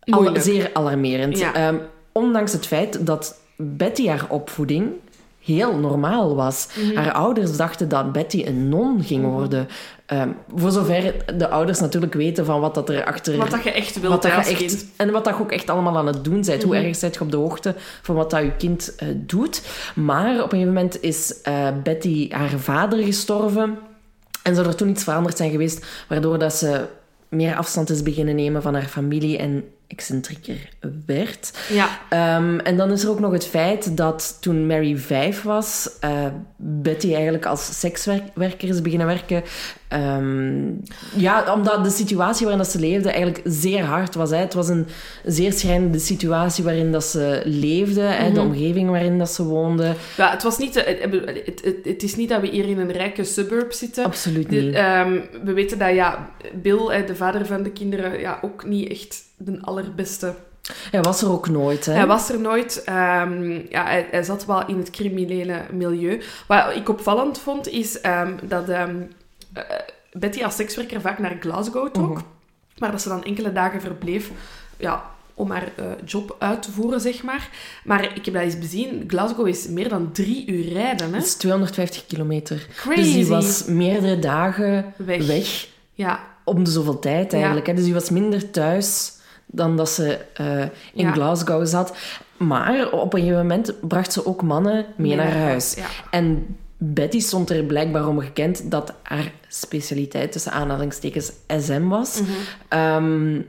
al, 0.00 0.30
zeer 0.40 0.70
alarmerend. 0.72 1.38
Ja. 1.38 1.68
Um, 1.68 1.80
ondanks 2.12 2.52
het 2.52 2.66
feit 2.66 3.06
dat 3.06 3.40
Betty 3.56 4.08
haar 4.08 4.26
opvoeding 4.28 4.92
heel 5.40 5.76
normaal 5.76 6.34
was. 6.34 6.68
Mm 6.76 6.84
-hmm. 6.84 6.96
Haar 6.96 7.12
ouders 7.12 7.56
dachten 7.56 7.88
dat 7.88 8.12
Betty 8.12 8.44
een 8.46 8.68
non 8.68 9.02
ging 9.02 9.24
worden. 9.24 9.68
Um, 10.12 10.36
voor 10.54 10.70
zover 10.70 11.14
de 11.36 11.48
ouders 11.48 11.80
natuurlijk 11.80 12.14
weten 12.14 12.44
van 12.44 12.60
wat 12.60 12.74
dat 12.74 12.88
er 12.88 13.04
achter... 13.04 13.36
Wat 13.36 13.50
dat 13.50 13.62
je 13.62 13.72
echt 13.72 14.00
wilt 14.00 14.12
wat 14.12 14.22
dat 14.22 14.48
je 14.48 14.54
echt, 14.54 14.86
En 14.96 15.10
wat 15.10 15.24
dat 15.24 15.36
je 15.36 15.42
ook 15.42 15.52
echt 15.52 15.70
allemaal 15.70 15.96
aan 15.96 16.06
het 16.06 16.24
doen 16.24 16.40
bent. 16.40 16.46
Mm 16.46 16.60
-hmm. 16.60 16.64
Hoe 16.64 16.76
erg 16.76 16.96
zit 16.96 17.14
je 17.14 17.20
op 17.20 17.30
de 17.30 17.36
hoogte 17.36 17.74
van 18.02 18.14
wat 18.14 18.30
dat 18.30 18.42
je 18.42 18.56
kind 18.56 18.94
uh, 19.02 19.08
doet. 19.14 19.62
Maar 19.94 20.34
op 20.34 20.52
een 20.52 20.58
gegeven 20.58 20.72
moment 20.72 21.02
is 21.02 21.34
uh, 21.48 21.68
Betty 21.82 22.30
haar 22.30 22.58
vader 22.58 23.04
gestorven. 23.04 23.78
En 24.42 24.54
zou 24.54 24.66
er 24.66 24.74
toen 24.74 24.88
iets 24.88 25.04
veranderd 25.04 25.36
zijn 25.36 25.50
geweest, 25.50 25.86
waardoor 26.08 26.38
dat 26.38 26.54
ze 26.54 26.84
meer 27.28 27.56
afstand 27.56 27.90
is 27.90 28.02
beginnen 28.02 28.34
nemen 28.34 28.62
van 28.62 28.74
haar 28.74 28.82
familie 28.82 29.38
en 29.38 29.64
excentrieker 29.86 30.68
werd. 31.06 31.52
Ja. 31.68 32.36
Um, 32.36 32.60
en 32.60 32.76
dan 32.76 32.90
is 32.90 33.02
er 33.02 33.10
ook 33.10 33.20
nog 33.20 33.32
het 33.32 33.46
feit 33.46 33.96
dat 33.96 34.36
toen 34.40 34.66
Mary 34.66 34.96
vijf 34.96 35.42
was, 35.42 35.90
uh, 36.04 36.10
Betty 36.56 37.14
eigenlijk 37.14 37.46
als 37.46 37.78
sekswerker 37.78 38.68
is 38.68 38.82
beginnen 38.82 39.06
werken. 39.06 39.42
Um, 39.92 40.82
ja, 41.16 41.54
omdat 41.54 41.84
de 41.84 41.90
situatie 41.90 42.46
waarin 42.46 42.62
dat 42.62 42.72
ze 42.72 42.78
leefde 42.78 43.10
eigenlijk 43.10 43.40
zeer 43.44 43.84
hard 43.84 44.14
was. 44.14 44.30
Hè. 44.30 44.36
Het 44.36 44.54
was 44.54 44.68
een 44.68 44.86
zeer 45.24 45.52
schrijnende 45.52 45.98
situatie 45.98 46.64
waarin 46.64 46.92
dat 46.92 47.04
ze 47.04 47.42
leefde, 47.44 48.00
mm 48.00 48.06
-hmm. 48.06 48.16
hè, 48.16 48.32
de 48.32 48.40
mhm. 48.40 48.48
omgeving 48.48 48.90
waarin 48.90 49.18
dat 49.18 49.30
ze 49.30 49.44
woonde. 49.44 49.94
Ja, 50.16 50.30
het, 50.30 50.42
was 50.42 50.58
niet, 50.58 50.74
het, 50.74 50.98
het, 51.00 51.64
het, 51.64 51.78
het, 51.84 52.02
is 52.02 52.16
niet 52.16 52.28
dat 52.28 52.40
we 52.40 52.46
hier 52.46 52.68
in 52.68 52.78
een 52.78 52.92
rijke 52.92 53.24
suburb 53.24 53.72
zitten. 53.72 54.04
Absoluut 54.04 54.50
niet. 54.50 54.72
De, 54.72 54.78
um, 54.78 55.22
we 55.44 55.52
weten 55.52 55.78
dat 55.78 55.94
ja, 55.94 56.30
Bill, 56.54 57.04
de 57.06 57.16
vader 57.16 57.46
van 57.46 57.62
de 57.62 57.70
kinderen, 57.70 58.20
ja, 58.20 58.38
ook 58.42 58.66
niet 58.66 58.90
echt 58.90 59.22
de 59.36 59.58
allerbeste 59.60 60.34
hij 60.90 61.02
was 61.02 61.22
er 61.22 61.30
ook 61.30 61.48
nooit, 61.48 61.86
hè? 61.86 61.92
Hij 61.92 62.06
was 62.06 62.30
er 62.30 62.40
nooit. 62.40 62.84
Um, 62.88 63.66
ja, 63.68 63.84
hij, 63.84 64.08
hij, 64.10 64.22
zat 64.22 64.46
wel 64.46 64.66
in 64.66 64.78
het 64.78 64.90
criminele 64.90 65.60
milieu. 65.72 66.20
Wat 66.46 66.76
ik 66.76 66.88
opvallend 66.88 67.38
vond, 67.38 67.68
is 67.68 67.98
um, 68.04 68.38
dat 68.42 68.68
um, 68.68 69.08
uh, 69.56 69.62
Betty 70.12 70.44
als 70.44 70.56
sekswerker 70.56 71.00
vaak 71.00 71.18
naar 71.18 71.36
Glasgow 71.40 71.88
trok. 71.88 72.22
Maar 72.78 72.90
dat 72.90 73.02
ze 73.02 73.08
dan 73.08 73.24
enkele 73.24 73.52
dagen 73.52 73.80
verbleef 73.80 74.30
ja, 74.76 75.10
om 75.34 75.50
haar 75.50 75.72
uh, 75.78 75.84
job 76.04 76.36
uit 76.38 76.62
te 76.62 76.70
voeren, 76.70 77.00
zeg 77.00 77.22
maar. 77.22 77.48
Maar 77.84 78.16
ik 78.16 78.24
heb 78.24 78.34
dat 78.34 78.42
eens 78.42 78.58
bezien. 78.58 79.04
Glasgow 79.06 79.46
is 79.46 79.68
meer 79.68 79.88
dan 79.88 80.12
drie 80.12 80.46
uur 80.46 80.72
rijden, 80.72 81.06
hè? 81.06 81.12
Dat 81.12 81.26
is 81.26 81.34
250 81.34 82.06
kilometer. 82.06 82.66
Crazy. 82.76 83.00
Dus 83.00 83.12
die 83.12 83.26
was 83.26 83.64
meerdere 83.64 84.18
dagen 84.18 84.94
weg. 84.96 85.26
weg. 85.26 85.68
Ja. 85.92 86.20
Om 86.44 86.64
de 86.64 86.70
zoveel 86.70 86.98
tijd, 86.98 87.32
eigenlijk. 87.32 87.66
Ja. 87.66 87.72
Hè? 87.72 87.78
Dus 87.78 87.86
die 87.86 87.94
was 87.94 88.10
minder 88.10 88.50
thuis 88.50 89.12
dan 89.46 89.76
dat 89.76 89.88
ze 89.88 90.18
uh, 90.40 90.60
in 90.94 91.06
ja. 91.06 91.12
Glasgow 91.12 91.66
zat. 91.66 91.96
Maar 92.36 92.90
op 92.90 93.14
een 93.14 93.20
gegeven 93.20 93.40
moment 93.40 93.88
bracht 93.88 94.12
ze 94.12 94.26
ook 94.26 94.42
mannen 94.42 94.86
mee 94.96 95.16
naar 95.16 95.32
huis. 95.32 95.74
Ja. 95.74 95.86
En 96.10 96.56
Betty 96.78 97.20
stond 97.20 97.50
er 97.50 97.64
blijkbaar 97.64 98.08
om 98.08 98.20
gekend 98.20 98.70
dat 98.70 98.94
haar 99.02 99.32
specialiteit 99.48 100.32
tussen 100.32 100.52
aanhalingstekens 100.52 101.32
SM 101.46 101.88
was. 101.88 102.20
Mm 102.20 102.26
-hmm. 102.26 102.78
um, 102.78 103.46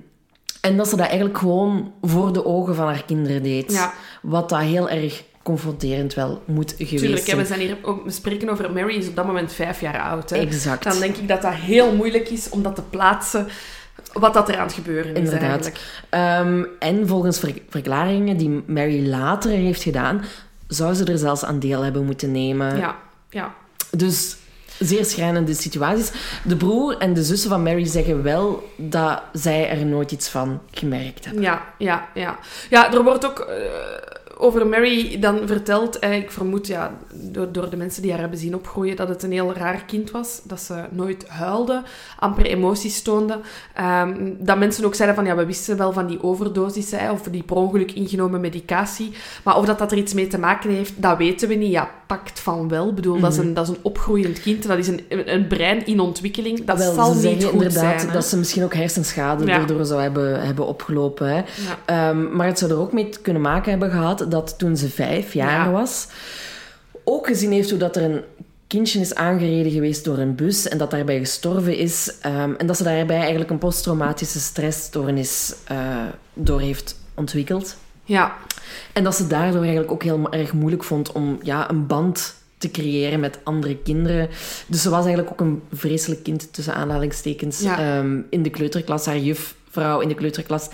en 0.62 0.78
dat 0.78 0.88
ze 0.88 0.96
dat 0.96 1.08
eigenlijk 1.08 1.38
gewoon 1.38 1.94
voor 2.02 2.34
de 2.34 2.46
ogen 2.46 2.76
van 2.76 2.86
haar 2.86 3.04
kinderen 3.06 3.44
deed. 3.44 3.90
Wat 4.22 4.50
dat 4.50 4.60
heel 4.60 4.90
erg 4.90 5.24
confronterend 5.44 6.14
wel 6.14 6.42
moet 6.46 6.74
geweest 6.78 6.98
Tuurlijk, 6.98 7.26
zijn. 7.26 7.38
we, 7.38 7.46
zijn 7.46 7.60
hier, 7.60 7.78
we 8.04 8.12
spreken 8.12 8.50
over 8.50 8.72
Mary 8.72 8.96
is 8.96 9.08
op 9.08 9.16
dat 9.16 9.26
moment 9.26 9.54
vijf 9.54 9.82
jaar 9.82 10.00
oud. 10.02 10.30
Hè? 10.30 10.38
Exact. 10.38 10.84
Dan 10.84 11.00
denk 11.00 11.16
ik 11.16 11.28
dat 11.28 11.42
dat 11.42 11.54
heel 11.54 11.96
moeilijk 11.96 12.30
is 12.30 12.50
om 12.50 12.64
dat 12.64 12.76
te 12.76 12.82
plaatsen 12.82 13.48
wat 14.14 14.34
dat 14.34 14.50
er 14.50 14.58
aan 14.58 14.66
het 14.66 14.74
gebeuren 14.74 15.16
is 15.16 15.18
Inderdaad. 15.18 15.72
Um, 16.46 16.68
en 16.80 17.08
volgens 17.08 17.40
ver 17.40 17.54
verklaringen 17.70 18.38
die 18.38 18.64
Mary 18.66 19.08
later 19.08 19.52
heeft 19.52 19.84
gedaan, 19.84 20.24
zou 20.68 20.94
ze 20.94 21.06
er 21.06 21.18
zelfs 21.18 21.44
aan 21.44 21.60
deel 21.60 21.82
hebben 21.82 22.06
moeten 22.06 22.32
nemen. 22.32 22.78
Ja, 22.78 22.96
ja. 23.30 23.54
Dus 23.92 24.38
zeer 24.80 25.06
schrijnende 25.06 25.54
situaties. 25.54 26.12
De 26.44 26.56
broer 26.56 26.98
en 26.98 27.14
de 27.14 27.24
zussen 27.24 27.50
van 27.50 27.64
Mary 27.64 27.86
zeggen 27.86 28.24
wel 28.24 28.72
dat 28.76 29.22
zij 29.34 29.70
er 29.70 29.86
nooit 29.86 30.12
iets 30.12 30.30
van 30.30 30.62
gemerkt 30.72 31.26
hebben. 31.26 31.44
Ja, 31.44 31.74
ja, 31.78 32.10
ja. 32.14 32.40
Ja, 32.70 32.94
er 32.94 33.04
wordt 33.04 33.26
ook... 33.26 33.40
Uh, 33.50 33.56
over 34.40 34.68
Mary 34.68 35.20
dan 35.20 35.40
verteld, 35.46 36.00
eh, 36.00 36.16
ik 36.16 36.32
vermoed 36.32 36.68
ja, 36.68 36.98
door, 37.14 37.52
door 37.52 37.70
de 37.70 37.78
mensen 37.78 38.02
die 38.02 38.12
haar 38.12 38.20
hebben 38.20 38.40
zien 38.40 38.56
opgroeien, 38.56 38.96
dat 38.96 39.08
het 39.08 39.24
een 39.24 39.32
heel 39.32 39.54
raar 39.54 39.84
kind 39.86 40.12
was. 40.12 40.42
Dat 40.44 40.62
ze 40.62 40.84
nooit 40.90 41.28
huilde, 41.28 41.84
amper 42.20 42.46
emoties 42.46 43.02
toonde. 43.02 43.40
Um, 43.82 44.36
dat 44.40 44.58
mensen 44.58 44.86
ook 44.86 44.96
zeiden 44.96 45.16
van, 45.18 45.26
ja, 45.26 45.36
we 45.36 45.46
wisten 45.46 45.78
wel 45.78 45.94
van 45.94 46.08
die 46.08 46.24
overdosis, 46.24 46.92
hè, 46.92 47.12
of 47.12 47.22
die 47.22 47.44
per 47.44 47.56
ongeluk 47.56 47.92
ingenomen 47.92 48.42
medicatie. 48.42 49.12
Maar 49.44 49.58
of 49.58 49.66
dat, 49.66 49.80
dat 49.80 49.92
er 49.92 49.98
iets 49.98 50.14
mee 50.14 50.28
te 50.28 50.40
maken 50.40 50.70
heeft, 50.70 50.94
dat 50.96 51.18
weten 51.18 51.48
we 51.48 51.54
niet. 51.54 51.72
Ja, 51.72 51.90
pakt 52.08 52.40
van 52.40 52.68
wel. 52.68 52.90
Ik 52.90 52.96
bedoel, 52.96 53.16
mm 53.16 53.22
-hmm. 53.22 53.30
dat, 53.30 53.40
is 53.40 53.46
een, 53.46 53.54
dat 53.54 53.68
is 53.68 53.76
een 53.76 53.82
opgroeiend 53.82 54.42
kind. 54.42 54.68
Dat 54.68 54.78
is 54.78 54.88
een, 54.88 55.02
een 55.10 55.48
brein 55.48 55.86
in 55.86 56.00
ontwikkeling. 56.00 56.66
Dat 56.66 56.78
wel, 56.78 56.94
zal 56.94 57.14
niet 57.14 57.44
goed 57.44 57.54
inderdaad 57.54 58.02
zijn. 58.02 58.14
dat 58.14 58.26
ze 58.26 58.38
misschien 58.38 58.64
ook 58.64 58.74
hersenschade 58.74 59.46
ja. 59.46 59.58
daardoor 59.58 59.86
zou 59.86 60.02
hebben, 60.02 60.46
hebben 60.46 60.68
opgelopen. 60.68 61.28
Hè. 61.28 61.42
Ja. 61.88 62.10
Um, 62.10 62.36
maar 62.36 62.48
het 62.48 62.60
zou 62.60 62.72
er 62.72 62.80
ook 62.80 62.94
mee 62.94 63.10
kunnen 63.22 63.42
maken 63.42 63.70
hebben 63.70 63.92
gehad 63.92 64.26
dat 64.30 64.58
toen 64.58 64.78
ze 64.78 64.90
vijf 64.90 65.34
jaar 65.34 65.66
Ja. 65.66 65.72
was, 65.72 66.08
ook 67.04 67.28
gezien 67.28 67.52
heeft 67.52 67.70
hoe 67.70 67.80
dat 67.80 67.96
er 67.96 68.04
een 68.04 68.22
kindje 68.68 69.00
is 69.00 69.16
aangereden 69.16 69.72
geweest 69.72 70.04
door 70.06 70.18
een 70.18 70.36
bus 70.36 70.68
en 70.68 70.78
dat 70.78 70.92
daarbij 70.92 71.20
gestorven 71.20 71.78
is. 71.78 72.14
ehm, 72.22 72.54
en 72.58 72.68
dat 72.68 72.78
ze 72.78 72.84
daarbij 72.84 73.18
eigenlijk 73.20 73.50
een 73.50 73.58
posttraumatische 73.58 74.40
stressstoornis 74.40 75.56
eh, 75.66 75.78
door 76.34 76.60
heeft 76.62 76.96
ontwikkeld. 77.14 77.76
Ja, 78.04 78.36
En 78.94 79.04
dat 79.04 79.16
ze 79.16 79.28
daardoor 79.28 79.62
eigenlijk 79.62 79.92
ook 79.92 80.04
heel 80.04 80.32
erg 80.32 80.54
moeilijk 80.54 80.84
vond 80.84 81.12
om 81.12 81.40
ja, 81.42 81.70
een 81.70 81.88
band 81.88 82.36
te 82.58 82.72
creëren 82.72 83.20
met 83.20 83.40
andere 83.44 83.78
kinderen. 83.78 84.30
Dus 84.68 84.82
ze 84.82 84.90
was 84.90 85.06
eigenlijk 85.06 85.32
ook 85.32 85.40
een 85.48 85.62
vreselijk 85.74 86.24
kind, 86.24 86.54
tussen 86.54 86.74
aanhalingstekens, 86.74 87.60
Ja. 87.62 87.80
ehm, 87.80 88.20
in 88.30 88.44
de 88.44 88.50
kleuterklas. 88.50 89.06
Haar 89.06 89.18
juffrouw 89.78 90.00
in 90.00 90.08
de 90.08 90.16
kleuterklas 90.16 90.70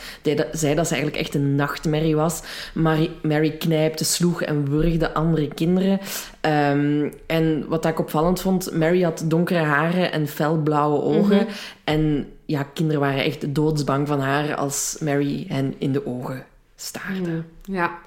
zei 0.51 0.76
dat 0.76 0.88
ze 0.88 0.93
eigenlijk 0.93 1.16
echt 1.16 1.36
een 1.36 1.56
nachtmerrie 1.56 2.16
was. 2.16 2.41
Mary, 2.74 3.12
Mary 3.22 3.51
knijpte, 3.51 4.04
sloeg 4.04 4.41
en 4.41 4.70
wurgde 4.70 5.14
andere 5.14 5.47
kinderen. 5.47 5.99
Ehm, 6.41 7.10
en 7.26 7.66
wat 7.68 7.86
ik 7.86 7.99
opvallend 7.99 8.41
vond, 8.41 8.72
Mary 8.74 9.01
had 9.01 9.24
donkere 9.26 9.64
haren 9.64 10.12
en 10.12 10.28
felblauwe 10.28 11.01
ogen. 11.01 11.38
Mhm. 11.38 11.45
En 11.84 12.28
ja, 12.45 12.64
kinderen 12.64 13.01
waren 13.01 13.24
echt 13.24 13.56
doodsbang 13.56 14.08
van 14.08 14.20
haar 14.20 14.56
als 14.56 14.97
Mary 14.99 15.45
hen 15.47 15.74
in 15.78 15.91
de 15.91 16.06
ogen 16.06 16.45
staarde. 16.76 17.43
ja. 17.64 17.99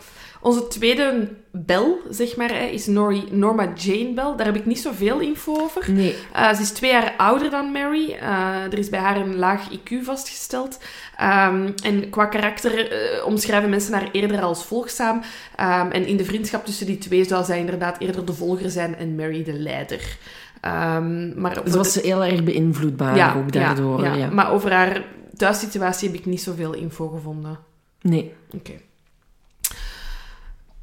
Onze 0.47 0.69
tweede 0.69 1.29
bel, 1.51 1.99
zeg 2.11 2.37
maar, 2.37 2.73
is 2.73 2.87
Nori, 2.87 3.25
Norma 3.31 3.73
Jane 3.75 4.13
Bell. 4.15 4.33
Daar 4.37 4.47
heb 4.47 4.57
ik 4.57 4.67
niet 4.67 4.81
zoveel 4.81 5.21
info 5.21 5.61
over. 5.61 5.93
Nee, 5.93 6.15
Uh, 6.37 6.55
ze 6.55 6.63
is 6.63 6.71
twee 6.71 6.91
jaar 6.91 7.15
ouder 7.17 7.51
dan 7.51 7.73
Mary. 7.73 8.11
Uh, 8.11 8.65
er 8.65 8.79
is 8.79 8.89
bij 8.89 9.01
haar 9.01 9.17
een 9.17 9.37
laag 9.37 9.69
IQ 9.71 10.03
vastgesteld. 10.03 10.79
Um, 11.23 11.75
en 11.85 12.11
qua 12.11 12.27
karakter 12.27 12.93
uh, 12.93 13.27
omschrijven 13.27 13.71
mensen 13.71 13.93
haar 13.93 14.09
eerder 14.13 14.41
als 14.41 14.65
volgzaam. 14.65 15.17
Um, 15.17 15.91
en 15.91 16.07
in 16.07 16.17
de 16.17 16.25
vriendschap 16.25 16.65
tussen 16.65 16.87
die 16.87 16.99
twee 16.99 17.25
zou 17.25 17.45
zij 17.45 17.59
inderdaad 17.59 17.99
eerder 17.99 18.25
de 18.27 18.35
volger 18.35 18.71
zijn 18.71 18.97
en 18.97 19.15
Mary 19.15 19.45
de 19.45 19.53
leider. 19.53 20.19
Um, 20.63 21.41
maar 21.41 21.61
Ze 21.71 21.77
was 21.77 21.95
heel 21.95 22.25
erg 22.25 22.45
beïnvloedbaar 22.45 23.37
ook 23.37 23.53
daardoor. 23.53 24.03
Ja, 24.03 24.15
Ja, 24.15 24.15
ja. 24.15 24.31
Maar 24.31 24.53
over 24.53 24.73
haar 24.73 25.05
thuissituatie 25.37 26.09
heb 26.09 26.19
ik 26.19 26.27
niet 26.27 26.43
zoveel 26.43 26.75
info 26.75 27.09
gevonden. 27.09 27.59
Nee. 28.01 28.33
Oké. 28.55 28.73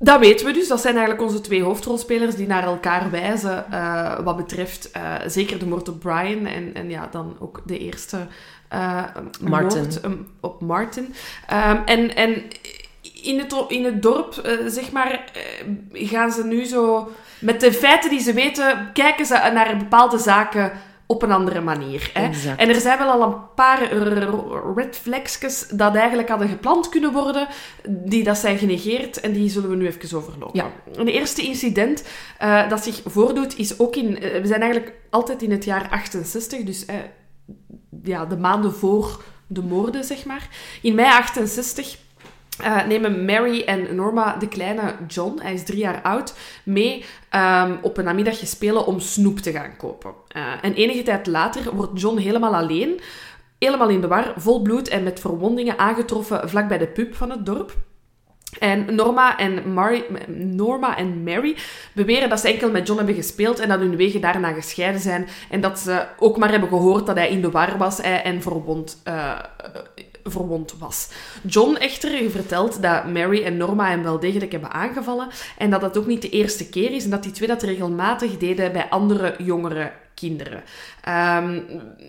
Dat 0.03 0.19
weten 0.19 0.45
we 0.45 0.51
dus. 0.51 0.67
Dat 0.67 0.81
zijn 0.81 0.95
eigenlijk 0.95 1.27
onze 1.27 1.41
twee 1.41 1.63
hoofdrolspelers 1.63 2.35
die 2.35 2.47
naar 2.47 2.63
elkaar 2.63 3.11
wijzen 3.11 3.65
uh, 3.71 4.19
wat 4.19 4.37
betreft 4.37 4.91
uh, 4.97 5.13
zeker 5.27 5.59
de 5.59 5.65
moord 5.65 5.89
op 5.89 5.99
Brian 5.99 6.45
en, 6.45 6.73
en 6.73 6.89
ja, 6.89 7.07
dan 7.11 7.35
ook 7.39 7.61
de 7.65 7.77
eerste 7.77 8.17
uh, 8.73 9.03
Martin. 9.41 9.79
moord 9.79 10.03
um, 10.03 10.27
op 10.39 10.61
Martin. 10.61 11.13
Um, 11.51 11.81
en 11.85 12.15
en 12.15 12.43
in, 13.21 13.39
het, 13.39 13.55
in 13.67 13.85
het 13.85 14.01
dorp, 14.01 14.59
zeg 14.67 14.91
maar, 14.91 15.31
gaan 15.93 16.31
ze 16.31 16.43
nu 16.43 16.63
zo... 16.63 17.11
Met 17.39 17.59
de 17.59 17.73
feiten 17.73 18.09
die 18.09 18.19
ze 18.19 18.33
weten, 18.33 18.89
kijken 18.93 19.25
ze 19.25 19.49
naar 19.53 19.77
bepaalde 19.77 20.17
zaken 20.17 20.71
op 21.05 21.21
een 21.21 21.31
andere 21.31 21.61
manier. 21.61 22.09
Hè? 22.13 22.29
En 22.57 22.69
er 22.69 22.81
zijn 22.81 22.97
wel 22.97 23.09
al 23.09 23.21
een 23.21 23.53
paar 23.55 23.93
red 24.75 24.97
flagsjes 24.97 25.67
dat 25.67 25.95
eigenlijk 25.95 26.29
hadden 26.29 26.47
gepland 26.47 26.89
kunnen 26.89 27.11
worden, 27.11 27.47
die 27.87 28.23
dat 28.23 28.37
zijn 28.37 28.57
genegeerd 28.57 29.19
en 29.19 29.31
die 29.31 29.49
zullen 29.49 29.69
we 29.69 29.75
nu 29.75 29.87
even 29.87 30.17
overlopen. 30.17 30.59
Ja. 30.59 30.71
Een 30.95 31.07
eerste 31.07 31.41
incident 31.41 32.03
uh, 32.41 32.69
dat 32.69 32.83
zich 32.83 33.01
voordoet 33.05 33.57
is 33.57 33.79
ook 33.79 33.95
in... 33.95 34.05
Uh, 34.05 34.41
we 34.41 34.47
zijn 34.47 34.61
eigenlijk 34.61 34.93
altijd 35.09 35.41
in 35.41 35.51
het 35.51 35.65
jaar 35.65 35.89
68, 35.89 36.63
dus 36.63 36.85
uh, 36.85 36.95
ja, 38.03 38.25
de 38.25 38.37
maanden 38.37 38.73
voor 38.73 39.23
de 39.47 39.61
moorden, 39.61 40.03
zeg 40.03 40.25
maar. 40.25 40.47
In 40.81 40.95
mei 40.95 41.07
68 41.07 41.97
uh, 42.61 42.85
nemen 42.85 43.25
Mary 43.25 43.61
en 43.61 43.95
Norma 43.95 44.35
de 44.35 44.47
kleine 44.47 44.95
John, 45.07 45.39
hij 45.41 45.53
is 45.53 45.63
drie 45.63 45.79
jaar 45.79 46.01
oud, 46.01 46.33
mee 46.63 47.05
um, 47.31 47.77
op 47.81 47.97
een 47.97 48.03
namiddagje 48.03 48.45
spelen 48.45 48.85
om 48.85 48.99
snoep 48.99 49.39
te 49.39 49.51
gaan 49.51 49.77
kopen. 49.77 50.13
Uh, 50.35 50.43
en 50.61 50.73
enige 50.73 51.03
tijd 51.03 51.27
later 51.27 51.75
wordt 51.75 52.01
John 52.01 52.17
helemaal 52.17 52.55
alleen, 52.55 52.99
helemaal 53.59 53.89
in 53.89 54.01
de 54.01 54.07
war, 54.07 54.33
vol 54.35 54.61
bloed 54.61 54.87
en 54.87 55.03
met 55.03 55.19
verwondingen 55.19 55.77
aangetroffen 55.77 56.49
vlak 56.49 56.67
bij 56.67 56.77
de 56.77 56.87
pub 56.87 57.15
van 57.15 57.29
het 57.29 57.45
dorp. 57.45 57.75
En 58.59 58.95
Norma 58.95 59.37
en, 59.37 59.73
Mary, 59.73 60.05
Norma 60.37 60.97
en 60.97 61.23
Mary 61.23 61.55
beweren 61.93 62.29
dat 62.29 62.39
ze 62.39 62.47
enkel 62.47 62.71
met 62.71 62.87
John 62.87 62.97
hebben 62.97 63.15
gespeeld 63.15 63.59
en 63.59 63.69
dat 63.69 63.79
hun 63.79 63.95
wegen 63.95 64.21
daarna 64.21 64.51
gescheiden 64.51 65.01
zijn. 65.01 65.27
En 65.49 65.61
dat 65.61 65.79
ze 65.79 66.05
ook 66.19 66.37
maar 66.37 66.51
hebben 66.51 66.69
gehoord 66.69 67.05
dat 67.05 67.15
hij 67.15 67.29
in 67.29 67.41
de 67.41 67.51
war 67.51 67.77
was 67.77 67.99
en 68.01 68.41
verwond, 68.41 69.01
uh, 69.07 69.39
verwond 70.23 70.75
was. 70.79 71.09
John 71.43 71.75
echter 71.75 72.31
vertelt 72.31 72.81
dat 72.81 73.07
Mary 73.07 73.43
en 73.43 73.57
Norma 73.57 73.89
hem 73.89 74.03
wel 74.03 74.19
degelijk 74.19 74.51
hebben 74.51 74.71
aangevallen 74.71 75.27
en 75.57 75.69
dat 75.69 75.81
dat 75.81 75.97
ook 75.97 76.07
niet 76.07 76.21
de 76.21 76.29
eerste 76.29 76.69
keer 76.69 76.91
is 76.91 77.03
en 77.03 77.09
dat 77.09 77.23
die 77.23 77.31
twee 77.31 77.47
dat 77.47 77.63
regelmatig 77.63 78.37
deden 78.37 78.71
bij 78.71 78.89
andere 78.89 79.35
jongere 79.37 79.91
kinderen. 80.13 80.63
Um, 81.37 81.63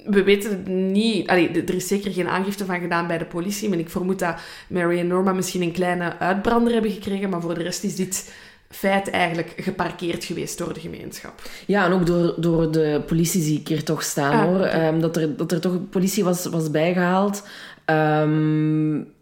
we 0.05 0.23
weten 0.23 0.51
het 0.51 0.67
niet... 0.69 1.29
Allee, 1.29 1.51
er 1.51 1.75
is 1.75 1.87
zeker 1.87 2.12
geen 2.12 2.29
aangifte 2.29 2.65
van 2.65 2.81
gedaan 2.81 3.07
bij 3.07 3.19
de 3.19 3.25
politie, 3.25 3.69
maar 3.69 3.79
ik 3.79 3.91
vermoed 3.91 4.19
dat 4.19 4.37
Mary 4.69 4.99
en 4.99 5.07
Norma 5.07 5.33
misschien 5.33 5.62
een 5.62 5.73
kleine 5.73 6.19
uitbrander 6.19 6.73
hebben 6.73 6.91
gekregen, 6.91 7.31
maar 7.31 7.41
voor 7.41 7.55
de 7.55 7.62
rest 7.62 7.85
is 7.85 7.97
dit 7.97 8.33
feit 8.71 9.11
eigenlijk 9.11 9.53
geparkeerd 9.57 10.25
geweest 10.25 10.59
door 10.59 10.73
de 10.73 10.81
gemeenschap. 10.81 11.43
Ja, 11.67 11.85
en 11.85 11.93
ook 11.93 12.07
door, 12.07 12.35
door 12.37 12.73
de 12.73 13.03
politie 13.07 13.43
zie 13.43 13.61
ik 13.61 13.69
hier 13.69 13.85
toch 13.85 14.03
staan, 14.03 14.33
Ah, 14.33 14.45
hoor. 14.45 14.85
Um, 14.85 15.01
dat, 15.01 15.17
er, 15.17 15.37
dat 15.37 15.53
er 15.53 15.61
toch 15.61 15.89
politie 15.91 16.25
was, 16.25 16.47
was 16.47 16.71
bijgehaald. 16.71 17.43
Um, 17.87 19.12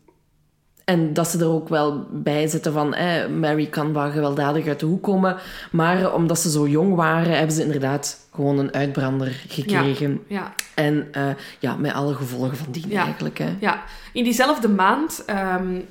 en 0.85 1.13
dat 1.13 1.29
ze 1.29 1.39
er 1.39 1.49
ook 1.49 1.69
wel 1.69 2.07
bij 2.11 2.47
zitten 2.47 2.73
van... 2.73 2.95
Eh, 2.95 3.29
Mary 3.29 3.67
kan 3.67 3.93
wel 3.93 4.11
gewelddadig 4.11 4.67
uit 4.67 4.81
de 4.81 4.87
hoek 4.87 5.03
komen. 5.03 5.37
Maar 5.71 6.15
omdat 6.15 6.39
ze 6.39 6.51
zo 6.51 6.69
jong 6.69 6.95
waren, 6.95 7.37
hebben 7.37 7.57
ze 7.57 7.63
inderdaad 7.63 8.29
gewoon 8.35 8.59
een 8.59 8.75
uitbrander 8.75 9.45
gekregen. 9.49 10.21
Ja, 10.27 10.37
ja. 10.37 10.53
En 10.75 11.09
uh, 11.17 11.29
ja, 11.59 11.77
met 11.77 11.93
alle 11.93 12.15
gevolgen 12.15 12.57
van 12.57 12.73
die 12.73 12.89
Ja. 12.89 13.05
eigenlijk. 13.05 13.39
Hè. 13.39 13.57
Ja, 13.61 13.83
in 14.13 14.25
diezelfde 14.25 14.69
maand 14.69 15.25
um, 15.61 15.85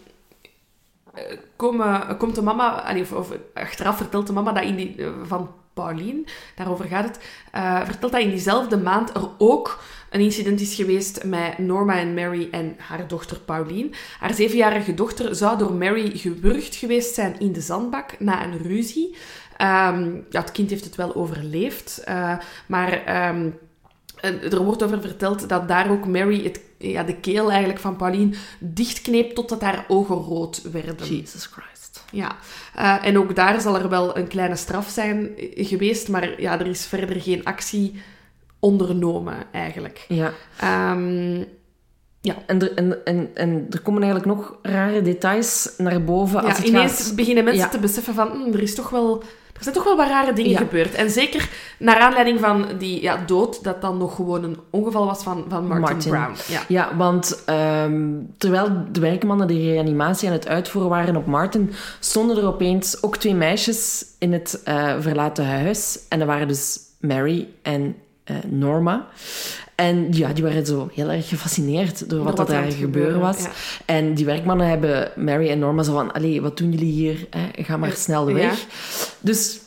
komen, 1.56 2.18
komt 2.18 2.36
de 2.36 2.42
mama, 2.42 2.96
of, 3.00 3.12
of, 3.12 3.32
achteraf 3.54 3.98
vertelt 3.98 4.28
de 4.28 4.34
mama 4.34 4.52
dat 4.52 4.64
in 4.64 4.76
die, 4.76 4.96
van 5.24 5.50
Pauline, 5.74 6.24
daarover 6.56 6.86
gaat 6.86 7.04
het, 7.04 7.20
uh, 7.56 7.86
vertelt 7.86 8.12
dat 8.12 8.22
in 8.22 8.30
diezelfde 8.30 8.78
maand 8.78 9.16
er 9.16 9.30
ook 9.38 9.84
een 10.10 10.20
incident 10.20 10.62
is 10.62 10.76
geweest 10.76 11.24
met 11.24 11.58
Norma 11.58 11.98
en 12.00 12.14
Mary 12.14 12.48
en 12.52 12.76
haar 12.78 13.08
dochter 13.08 13.40
Pauline. 13.40 13.90
Haar 14.20 14.34
zevenjarige 14.34 14.94
dochter 14.94 15.36
zou 15.36 15.58
door 15.58 15.74
Mary 15.74 16.18
gewurgd 16.18 16.76
geweest 16.76 17.14
zijn 17.14 17.40
in 17.40 17.54
de 17.54 17.62
zandbak 17.62 18.20
na 18.20 18.44
een 18.44 18.58
ruzie. 18.58 19.16
Um, 19.58 20.26
ja, 20.30 20.40
het 20.40 20.52
kind 20.52 20.70
heeft 20.70 20.86
het 20.86 20.96
wel 20.96 21.16
overleefd, 21.16 22.04
uh, 22.08 22.38
maar... 22.66 23.28
Um, 23.30 23.58
er 24.22 24.64
wordt 24.64 24.84
over 24.84 25.02
verteld 25.02 25.50
dat 25.50 25.68
daar 25.68 25.92
ook 25.92 26.08
Mary 26.08 26.44
het, 26.44 26.62
ja, 26.78 27.04
de 27.04 27.16
keel 27.16 27.50
eigenlijk 27.50 27.80
van 27.80 27.96
Pauline 27.96 28.36
dichtkneep 28.60 29.36
totdat 29.36 29.62
haar 29.62 29.86
ogen 29.88 30.16
rood 30.16 30.62
werden. 30.72 31.08
Jesus 31.08 31.46
Christ. 31.46 32.04
Ja, 32.12 32.36
uh, 32.78 33.06
en 33.06 33.18
ook 33.18 33.36
daar 33.36 33.62
zal 33.62 33.80
er 33.80 33.90
wel 33.90 34.18
een 34.18 34.28
kleine 34.28 34.56
straf 34.56 34.90
zijn 34.90 35.30
geweest, 35.56 36.10
maar 36.10 36.42
ja, 36.42 36.60
er 36.60 36.68
is 36.68 36.86
verder 36.86 37.22
geen 37.22 37.44
actie 37.44 38.02
ondernomen 38.60 39.36
eigenlijk. 39.52 40.06
Ja. 40.08 40.32
Um, 40.94 41.46
ja. 42.22 42.36
En, 42.46 42.62
er, 42.62 42.74
en, 42.74 43.06
en, 43.06 43.30
en 43.34 43.68
er 43.70 43.82
komen 43.82 44.04
eigenlijk 44.04 44.34
nog 44.34 44.58
rare 44.62 45.02
details 45.02 45.74
naar 45.78 46.04
boven. 46.04 46.40
Als 46.40 46.52
ja, 46.52 46.56
het 46.56 46.68
ineens 46.68 47.02
gaat... 47.02 47.16
beginnen 47.16 47.44
mensen 47.44 47.64
ja. 47.64 47.70
te 47.70 47.80
beseffen 47.80 48.14
van, 48.14 48.28
hm, 48.28 48.54
er 48.54 48.62
is 48.62 48.76
toch 48.76 48.90
wel... 48.90 49.24
Er 49.62 49.68
zijn 49.68 49.76
toch 49.76 49.86
wel 49.96 49.96
wat 49.96 50.08
rare 50.08 50.34
dingen 50.34 50.52
Ja. 50.52 50.58
gebeurd. 50.58 50.94
En 50.96 51.10
zeker 51.10 51.50
naar 51.78 52.00
aanleiding 52.00 52.40
van 52.40 52.66
die 52.78 53.02
ja, 53.02 53.24
dood, 53.26 53.64
dat 53.64 53.82
dan 53.82 53.98
nog 53.98 54.16
gewoon 54.16 54.44
een 54.44 54.58
ongeval 54.70 55.06
was 55.06 55.24
van, 55.24 55.46
van 55.50 55.68
Martin, 55.68 55.82
Martin. 55.96 56.12
Brown. 56.12 56.34
Ja. 56.48 56.62
Ja, 56.68 56.96
want 56.98 57.44
um, 57.86 58.34
terwijl 58.38 58.70
de 58.92 59.00
werkmannen 59.00 59.48
de 59.48 59.54
reanimatie 59.54 60.28
aan 60.28 60.34
het 60.34 60.48
uitvoeren 60.48 60.90
waren 60.92 61.16
op 61.16 61.26
Martin, 61.26 61.74
stonden 62.00 62.38
er 62.38 62.48
opeens 62.48 63.04
ook 63.04 63.18
twee 63.18 63.36
meisjes 63.36 64.06
in 64.20 64.34
het 64.34 64.62
uh, 64.68 64.94
verlaten 65.00 65.46
huis. 65.48 66.00
En 66.10 66.20
dat 66.20 66.28
waren 66.28 66.48
dus 66.48 66.80
Mary 67.00 67.48
en 67.62 67.96
uh, 68.26 68.38
Norma. 68.48 69.08
En 69.82 70.08
ja, 70.12 70.34
die 70.34 70.44
waren 70.44 70.66
zo 70.66 70.90
heel 70.94 71.10
erg 71.10 71.30
gefascineerd 71.30 72.10
door 72.10 72.24
wat, 72.24 72.38
wat 72.38 72.50
er 72.50 72.56
daar 72.56 72.64
aan 72.64 72.72
gebeuren 72.72 73.20
was. 73.20 73.44
ja. 73.44 73.50
En 73.86 74.14
die 74.14 74.26
werkmannen 74.26 74.68
hebben 74.68 75.12
Mary 75.16 75.50
en 75.50 75.60
Norma 75.60 75.84
zo 75.84 75.94
van... 75.94 76.12
Allee, 76.12 76.42
wat 76.42 76.58
doen 76.58 76.72
jullie 76.72 76.92
hier? 76.92 77.28
Hè? 77.30 77.64
Ga 77.64 77.78
maar 77.78 77.90
Ja. 77.90 77.96
snel 77.96 78.34
weg. 78.34 78.66
Dus 79.20 79.60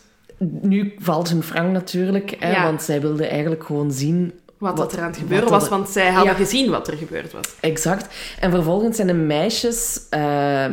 nu 0.61 0.95
valt 0.99 1.29
hun 1.29 1.43
frank 1.43 1.73
natuurlijk. 1.73 2.37
Hè? 2.39 2.63
Want 2.63 2.83
zij 2.83 3.01
wilden 3.01 3.31
eigenlijk 3.31 3.65
gewoon 3.65 3.93
zien... 3.93 4.33
Wat, 4.73 4.93
er 4.93 5.01
aan 5.01 5.07
het 5.07 5.17
gebeuren 5.17 5.51
was, 5.51 5.65
er- 5.65 5.71
want 5.71 5.89
zij 5.89 6.11
hadden 6.11 6.33
Ja. 6.33 6.39
gezien 6.39 6.71
wat 6.71 6.89
er 6.89 6.97
gebeurd 6.97 7.33
was. 7.33 7.43
Exact. 7.61 8.07
En 8.41 8.51
vervolgens 8.51 8.97
zijn 8.97 9.09
de 9.09 9.15
meisjes, 9.15 10.01
eh, 10.11 10.21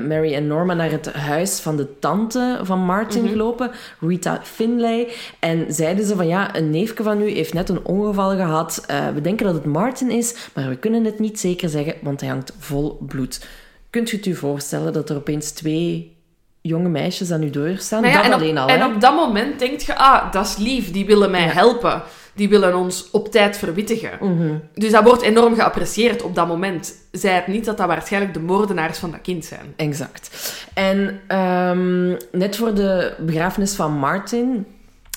Mary 0.08 0.34
en 0.34 0.48
Norma, 0.48 0.74
naar 0.74 0.92
het 0.92 1.14
huis 1.14 1.60
van 1.60 1.76
de 1.78 2.00
tante 2.00 2.60
van 2.64 2.80
Martin 2.80 3.22
Mhm. 3.22 3.32
gelopen, 3.32 3.72
Rita 4.00 4.40
Finlay. 4.44 5.08
En 5.40 5.66
zeiden 5.74 6.06
ze 6.06 6.16
van 6.16 6.28
ja, 6.28 6.56
een 6.56 6.70
neefje 6.70 7.04
van 7.04 7.22
u 7.22 7.30
heeft 7.30 7.54
net 7.54 7.70
een 7.70 7.86
ongeval 7.86 8.30
gehad. 8.36 8.84
Eh, 8.88 9.08
we 9.14 9.22
denken 9.22 9.46
dat 9.46 9.56
het 9.56 9.66
Martin 9.66 10.10
is, 10.12 10.36
maar 10.54 10.70
we 10.70 10.76
kunnen 10.78 11.04
het 11.06 11.20
niet 11.20 11.40
zeker 11.40 11.70
zeggen, 11.70 11.94
want 12.02 12.20
hij 12.22 12.30
hangt 12.30 12.54
vol 12.60 12.98
bloed. 13.08 13.46
Kunt 13.90 14.12
u 14.12 14.16
het 14.18 14.26
u 14.26 14.36
voorstellen 14.36 14.94
dat 14.94 15.10
er 15.10 15.16
opeens 15.16 15.52
twee 15.52 16.16
jonge 16.62 16.90
meisjes 16.90 17.28
dat 17.28 17.40
nu 17.40 17.50
doorstaan. 17.50 18.02
Nou 18.02 18.14
ja, 18.14 18.22
dat 18.22 18.28
en, 18.32 18.34
op, 18.38 18.42
alleen 18.42 18.58
al. 18.58 18.68
en 18.68 18.80
hè. 18.80 18.86
op 18.86 19.02
dat 19.02 19.16
moment 19.16 19.60
denk 19.60 19.80
je, 19.80 19.96
ah, 19.96 20.32
dat 20.32 20.46
is 20.46 20.56
lief, 20.58 20.92
die 20.92 21.06
willen 21.06 21.32
mij 21.32 21.42
Ja. 21.46 21.48
helpen. 21.52 22.02
Die 22.34 22.50
willen 22.50 22.76
ons 22.76 23.12
op 23.12 23.32
tijd 23.32 23.58
verwittigen. 23.58 24.12
Mhm. 24.20 24.54
Dus 24.74 24.92
dat 24.92 25.04
wordt 25.04 25.22
enorm 25.22 25.56
geapprecieerd 25.56 26.22
op 26.22 26.36
dat 26.36 26.48
moment. 26.48 26.94
Zij 27.12 27.36
het 27.36 27.48
niet 27.48 27.66
dat 27.66 27.78
dat 27.78 27.88
waarschijnlijk 27.88 28.34
de 28.34 28.40
moordenaars 28.40 28.98
van 28.98 29.12
dat 29.12 29.22
kind 29.22 29.46
zijn. 29.46 29.74
Exact. 29.76 30.54
En 30.74 31.20
ehm, 31.28 32.10
net 32.32 32.56
voor 32.56 32.74
de 32.74 33.14
begrafenis 33.20 33.76
van 33.76 33.92
Martin 33.92 34.66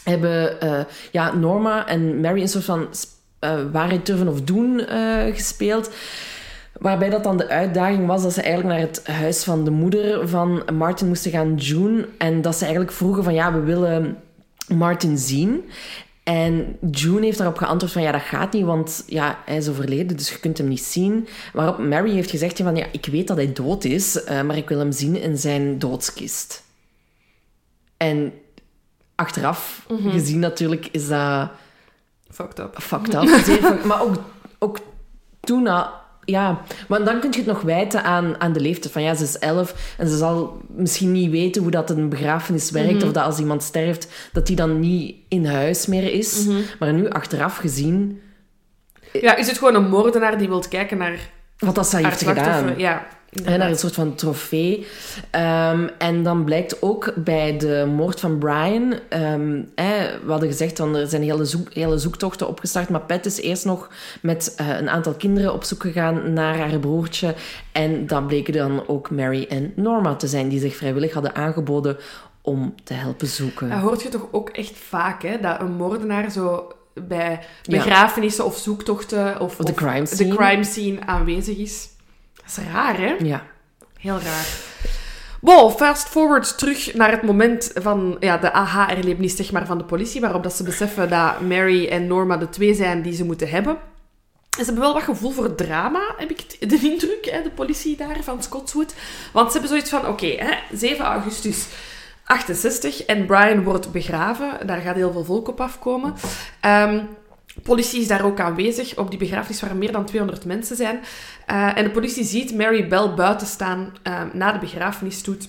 hebben 0.04 0.60
eh, 0.60 0.80
ja, 1.10 1.34
Norma 1.34 1.86
en 1.86 2.20
Mary 2.20 2.40
een 2.40 2.48
soort 2.48 2.64
van 2.64 2.88
eh 3.38 3.58
waarheid 3.72 4.06
durven 4.06 4.28
of 4.28 4.40
doen 4.40 4.80
eh, 4.86 5.34
gespeeld. 5.34 5.90
Waarbij 6.78 7.10
dat 7.10 7.24
dan 7.24 7.36
de 7.36 7.48
uitdaging 7.48 8.06
was 8.06 8.22
dat 8.22 8.32
ze 8.32 8.42
eigenlijk 8.42 8.74
naar 8.74 8.88
het 8.88 9.06
huis 9.06 9.44
van 9.44 9.64
de 9.64 9.70
moeder 9.70 10.28
van 10.28 10.62
Martin 10.72 11.08
moesten 11.08 11.30
gaan, 11.30 11.54
June. 11.54 12.08
En 12.18 12.42
dat 12.42 12.54
ze 12.54 12.62
eigenlijk 12.62 12.92
vroegen 12.92 13.24
van 13.24 13.34
ja, 13.34 13.52
we 13.52 13.60
willen 13.60 14.16
Martin 14.68 15.18
zien. 15.18 15.64
En 16.24 16.78
June 16.90 17.24
heeft 17.24 17.38
daarop 17.38 17.56
geantwoord 17.56 17.92
van 17.92 18.02
ja, 18.02 18.12
dat 18.12 18.20
gaat 18.20 18.52
niet, 18.52 18.64
want 18.64 19.04
ja, 19.06 19.38
hij 19.44 19.56
is 19.56 19.68
overleden, 19.68 20.16
dus 20.16 20.30
je 20.30 20.38
kunt 20.38 20.58
hem 20.58 20.68
niet 20.68 20.82
zien. 20.82 21.28
Waarop 21.52 21.78
Mary 21.78 22.10
heeft 22.10 22.30
gezegd 22.30 22.56
van 22.58 22.76
ja, 22.76 22.86
ik 22.92 23.06
weet 23.06 23.26
dat 23.28 23.36
hij 23.36 23.52
dood 23.52 23.84
is, 23.84 24.24
eh, 24.24 24.42
maar 24.42 24.56
ik 24.56 24.68
wil 24.68 24.78
hem 24.78 24.92
zien 24.92 25.16
in 25.20 25.38
zijn 25.38 25.78
doodskist. 25.78 26.62
En 27.96 28.32
achteraf 29.14 29.86
gezien 30.10 30.38
natuurlijk 30.38 30.88
is 30.90 31.08
dat 31.08 31.50
Fucked 32.30 32.58
up. 32.58 32.76
fucked 32.82 33.14
up. 33.14 33.84
Maar 33.84 34.02
ook, 34.02 34.14
ook 34.58 34.78
toen. 35.40 35.68
Ja, 36.24 36.60
want 36.88 37.06
dan 37.06 37.20
kun 37.20 37.30
je 37.30 37.36
het 37.36 37.46
nog 37.46 37.60
wijten 37.60 38.02
aan, 38.04 38.40
aan 38.40 38.52
de 38.52 38.60
leeftijd. 38.60 38.92
Van 38.92 39.02
ja, 39.02 39.14
ze 39.14 39.22
is 39.22 39.38
elf 39.38 39.94
en 39.98 40.08
ze 40.08 40.16
zal 40.16 40.60
misschien 40.68 41.12
niet 41.12 41.30
weten 41.30 41.62
hoe 41.62 41.70
dat 41.70 41.90
een 41.90 42.08
begrafenis 42.08 42.70
werkt. 42.70 43.02
Of 43.02 43.12
dat 43.12 43.24
als 43.24 43.38
iemand 43.38 43.62
sterft, 43.62 44.08
dat 44.32 44.46
die 44.46 44.56
dan 44.56 44.80
niet 44.80 45.16
in 45.28 45.46
huis 45.46 45.86
meer 45.86 46.12
is. 46.12 46.46
Maar 46.78 46.92
nu, 46.92 47.08
achteraf 47.08 47.56
gezien, 47.56 48.20
Ja, 49.12 49.36
is 49.36 49.46
het 49.46 49.58
gewoon 49.58 49.74
een 49.74 49.88
moordenaar 49.88 50.38
die 50.38 50.48
wilt 50.48 50.68
kijken 50.68 50.98
naar 50.98 51.18
wat 51.58 51.74
dat 51.74 51.86
ze 51.88 51.96
haar 51.96 52.04
heeft 52.04 52.22
gedaan. 52.22 52.74
Ja. 52.78 53.06
Naar 53.42 53.68
een 53.70 53.78
soort 53.78 53.94
van 53.94 54.14
trofee. 54.14 54.86
Ehm, 55.30 55.88
en 55.98 56.22
dan 56.22 56.44
blijkt 56.44 56.82
ook 56.82 57.12
bij 57.16 57.58
de 57.58 57.92
moord 57.96 58.20
van 58.20 58.38
Brian... 58.38 58.94
ehm, 59.08 59.62
we 60.24 60.30
hadden 60.30 60.48
gezegd, 60.48 60.76
van, 60.76 60.96
er 60.96 61.06
zijn 61.06 61.22
hele, 61.22 61.44
zoek, 61.44 61.72
hele 61.72 61.98
zoektochten 61.98 62.48
opgestart, 62.48 62.88
maar 62.88 63.00
Pat 63.00 63.26
is 63.26 63.40
eerst 63.40 63.64
nog 63.64 63.88
met 64.22 64.54
eh, 64.56 64.78
een 64.78 64.90
aantal 64.90 65.12
kinderen 65.12 65.52
op 65.52 65.64
zoek 65.64 65.82
gegaan 65.82 66.32
naar 66.32 66.58
haar 66.58 66.78
broertje. 66.78 67.34
En 67.72 68.06
dat 68.06 68.26
bleken 68.26 68.52
dan 68.52 68.88
ook 68.88 69.10
Mary 69.10 69.46
en 69.48 69.72
Norma 69.76 70.14
te 70.14 70.26
zijn, 70.26 70.48
die 70.48 70.60
zich 70.60 70.76
vrijwillig 70.76 71.12
hadden 71.12 71.34
aangeboden 71.34 71.96
om 72.42 72.74
te 72.84 72.94
helpen 72.94 73.26
zoeken. 73.26 73.68
Dat 73.70 73.78
hoort 73.78 74.02
je 74.02 74.08
toch 74.08 74.26
ook 74.30 74.48
echt 74.48 74.76
vaak, 74.76 75.22
hè? 75.22 75.40
Dat 75.40 75.60
een 75.60 75.72
moordenaar 75.72 76.30
zo 76.30 76.72
bij 76.94 77.40
Ja. 77.62 77.76
begrafenissen 77.76 78.44
of 78.44 78.56
zoektochten 78.56 79.40
of, 79.40 79.58
Of 79.58 79.66
de 79.66 80.28
crime 80.28 80.64
scene 80.64 81.06
aanwezig 81.06 81.56
is. 81.56 81.88
Dat 82.44 82.64
is 82.64 82.72
raar, 82.72 82.98
hè? 82.98 83.14
Ja. 83.18 83.42
Heel 83.98 84.18
raar. 84.18 84.46
Wow, 85.40 85.76
fast 85.76 86.08
forward 86.08 86.58
terug 86.58 86.94
naar 86.94 87.10
het 87.10 87.22
moment 87.22 87.70
van 87.74 88.16
ja, 88.20 88.38
de 88.38 88.52
aha-erlevenis 88.52 89.36
zeg 89.36 89.52
maar, 89.52 89.66
van 89.66 89.78
de 89.78 89.84
politie, 89.84 90.20
waarop 90.20 90.42
dat 90.42 90.52
ze 90.52 90.62
beseffen 90.62 91.08
dat 91.08 91.40
Mary 91.40 91.88
en 91.88 92.06
Norma 92.06 92.36
de 92.36 92.48
twee 92.48 92.74
zijn 92.74 93.02
die 93.02 93.12
ze 93.12 93.24
moeten 93.24 93.48
hebben. 93.48 93.72
En 94.58 94.64
ze 94.64 94.64
hebben 94.64 94.82
wel 94.82 94.94
wat 94.94 95.02
gevoel 95.02 95.30
voor 95.30 95.54
drama, 95.54 96.14
heb 96.16 96.30
ik 96.30 96.70
de 96.70 96.78
indruk, 96.82 97.28
hè, 97.30 97.42
de 97.42 97.50
politie 97.50 97.96
daar 97.96 98.22
van 98.22 98.42
Scotswood. 98.42 98.94
Want 99.32 99.46
ze 99.46 99.52
hebben 99.52 99.68
zoiets 99.68 99.90
van, 99.90 100.06
oké, 100.06 100.26
hè, 100.26 100.76
7 100.76 101.04
augustus 101.04 101.66
68 102.24 103.02
en 103.02 103.26
Brian 103.26 103.62
wordt 103.62 103.92
begraven. 103.92 104.66
Daar 104.66 104.80
gaat 104.80 104.94
heel 104.94 105.12
veel 105.12 105.24
volk 105.24 105.48
op 105.48 105.60
afkomen. 105.60 106.14
Ehm, 106.60 107.04
politie 107.62 108.00
is 108.00 108.06
daar 108.06 108.24
ook 108.24 108.40
aanwezig 108.40 108.96
op 108.96 109.10
die 109.10 109.18
begrafenis 109.18 109.60
waar 109.60 109.76
meer 109.76 109.92
dan 109.92 110.04
200 110.04 110.44
mensen 110.44 110.76
zijn. 110.76 111.00
Eh, 111.46 111.78
en 111.78 111.84
de 111.84 111.90
politie 111.90 112.24
ziet 112.24 112.54
Mary 112.54 112.88
Bell 112.88 113.14
buiten 113.14 113.46
staan 113.46 113.92
eh, 114.02 114.22
na 114.32 114.52
de 114.52 114.58
begrafenisstoet. 114.58 115.48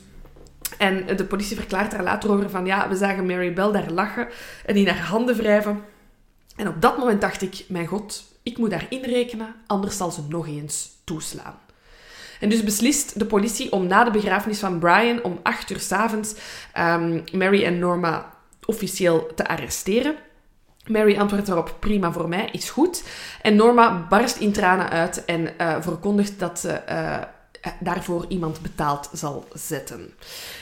En 0.77 1.17
de 1.17 1.25
politie 1.25 1.55
verklaart 1.55 1.91
daar 1.91 2.03
later 2.03 2.31
over 2.31 2.49
van 2.49 2.65
ja, 2.65 2.89
we 2.89 2.95
zagen 2.95 3.25
Mary 3.25 3.53
Bell 3.53 3.71
daar 3.71 3.91
lachen 3.91 4.27
en 4.65 4.75
in 4.75 4.87
haar 4.87 5.05
handen 5.05 5.35
wrijven. 5.35 5.83
En 6.55 6.67
op 6.67 6.81
dat 6.81 6.97
moment 6.97 7.21
dacht 7.21 7.41
ik, 7.41 7.65
mijn 7.67 7.87
god, 7.87 8.23
ik 8.43 8.57
moet 8.57 8.69
daar 8.69 8.85
inrekenen, 8.89 9.55
anders 9.67 9.97
zal 9.97 10.11
ze 10.11 10.21
nog 10.29 10.47
eens 10.47 10.89
toeslaan. 11.03 11.59
En 12.39 12.49
dus 12.49 12.63
beslist 12.63 13.19
de 13.19 13.25
politie 13.25 13.71
om 13.71 13.87
na 13.87 14.03
de 14.03 14.11
begrafenis 14.11 14.59
van 14.59 14.79
Brian 14.79 15.23
om 15.23 15.39
8 15.43 15.69
uur 15.69 15.79
s'avonds 15.79 16.35
avonds 16.73 17.31
Mary 17.31 17.63
en 17.63 17.79
Norma 17.79 18.33
officieel 18.65 19.29
te 19.35 19.47
arresteren. 19.47 20.15
Mary 20.87 21.17
antwoordt 21.17 21.45
daarop, 21.45 21.75
prima 21.79 22.11
voor 22.11 22.29
mij, 22.29 22.49
is 22.51 22.69
goed. 22.69 23.03
En 23.41 23.55
Norma 23.55 24.05
barst 24.09 24.37
in 24.37 24.51
tranen 24.51 24.89
uit 24.89 25.25
en 25.25 25.57
eh, 25.57 25.75
verkondigt 25.81 26.39
dat 26.39 26.59
ze 26.59 26.71
eh, 26.71 27.17
daarvoor 27.79 28.25
iemand 28.27 28.61
betaald 28.61 29.09
zal 29.13 29.47
zetten. 29.53 30.13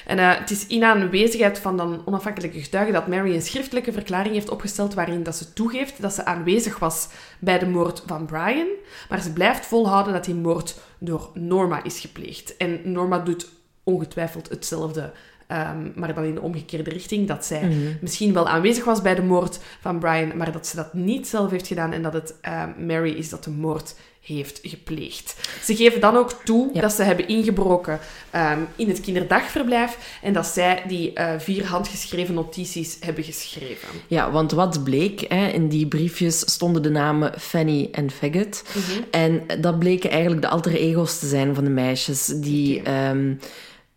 En 0.05 0.19
eh, 0.19 0.38
het 0.39 0.51
is 0.51 0.67
in 0.67 0.84
aanwezigheid 0.84 1.59
van 1.59 1.78
dan 1.78 2.01
onafhankelijke 2.05 2.61
getuigen 2.61 2.93
dat 2.93 3.07
Mary 3.07 3.34
een 3.34 3.41
schriftelijke 3.41 3.91
verklaring 3.91 4.34
heeft 4.34 4.49
opgesteld 4.49 4.93
waarin 4.93 5.24
dat 5.24 5.36
ze 5.36 5.53
toegeeft 5.53 6.01
dat 6.01 6.13
ze 6.13 6.26
aanwezig 6.26 6.80
was 6.80 7.07
bij 7.39 7.59
de 7.59 7.67
moord 7.67 8.03
van 8.05 8.26
Brian, 8.26 8.67
maar 9.09 9.21
ze 9.21 9.34
blijft 9.34 9.65
volhouden 9.65 10.13
dat 10.13 10.26
die 10.26 10.36
moord 10.36 10.76
door 10.97 11.30
Norma 11.34 11.84
is 11.84 11.99
gepleegd. 11.99 12.57
En 12.57 12.91
Norma 12.91 13.19
doet 13.19 13.49
ongetwijfeld 13.84 14.49
hetzelfde 14.49 15.11
Ehm, 15.47 15.77
maar 15.95 16.13
dan 16.13 16.23
in 16.23 16.33
de 16.35 16.41
omgekeerde 16.41 16.89
richting. 16.89 17.27
Dat 17.27 17.45
zij 17.45 17.69
misschien 18.01 18.33
wel 18.33 18.47
aanwezig 18.47 18.83
was 18.83 19.01
bij 19.01 19.15
de 19.15 19.21
moord 19.23 19.59
van 19.81 19.99
Brian, 19.99 20.37
maar 20.37 20.51
dat 20.51 20.67
ze 20.67 20.75
dat 20.75 20.93
niet 20.93 21.27
zelf 21.27 21.51
heeft 21.51 21.67
gedaan 21.67 21.91
en 21.93 22.01
dat 22.01 22.13
het 22.13 22.33
ehm, 22.41 22.85
Mary 22.85 23.11
is 23.11 23.29
dat 23.29 23.43
de 23.43 23.49
moord 23.51 23.95
heeft 24.21 24.59
gepleegd. 24.63 25.35
Ze 25.63 25.75
geven 25.75 26.01
dan 26.01 26.15
ook 26.15 26.31
toe 26.31 26.69
Ja. 26.73 26.81
dat 26.81 26.91
ze 26.91 27.03
hebben 27.03 27.27
ingebroken 27.27 27.99
ehm, 28.29 28.59
in 28.75 28.87
het 28.87 28.99
kinderdagverblijf 29.01 30.19
en 30.21 30.33
dat 30.33 30.45
zij 30.45 30.83
die 30.87 31.13
eh, 31.13 31.39
vier 31.39 31.65
handgeschreven 31.65 32.33
notities 32.33 32.97
hebben 32.99 33.23
geschreven. 33.23 33.87
Ja, 34.07 34.31
want 34.31 34.51
wat 34.51 34.83
bleek, 34.83 35.25
hè, 35.27 35.47
in 35.47 35.67
die 35.67 35.87
briefjes 35.87 36.39
stonden 36.39 36.81
de 36.81 36.89
namen 36.89 37.39
Fanny 37.39 37.89
en 37.91 38.11
Faggot. 38.11 38.63
En 39.11 39.43
dat 39.61 39.79
bleken 39.79 40.09
eigenlijk 40.09 40.41
de 40.41 40.47
alter 40.49 40.73
ego's 40.75 41.19
te 41.19 41.27
zijn 41.27 41.55
van 41.55 41.63
de 41.63 41.69
meisjes, 41.69 42.25
die, 42.25 42.81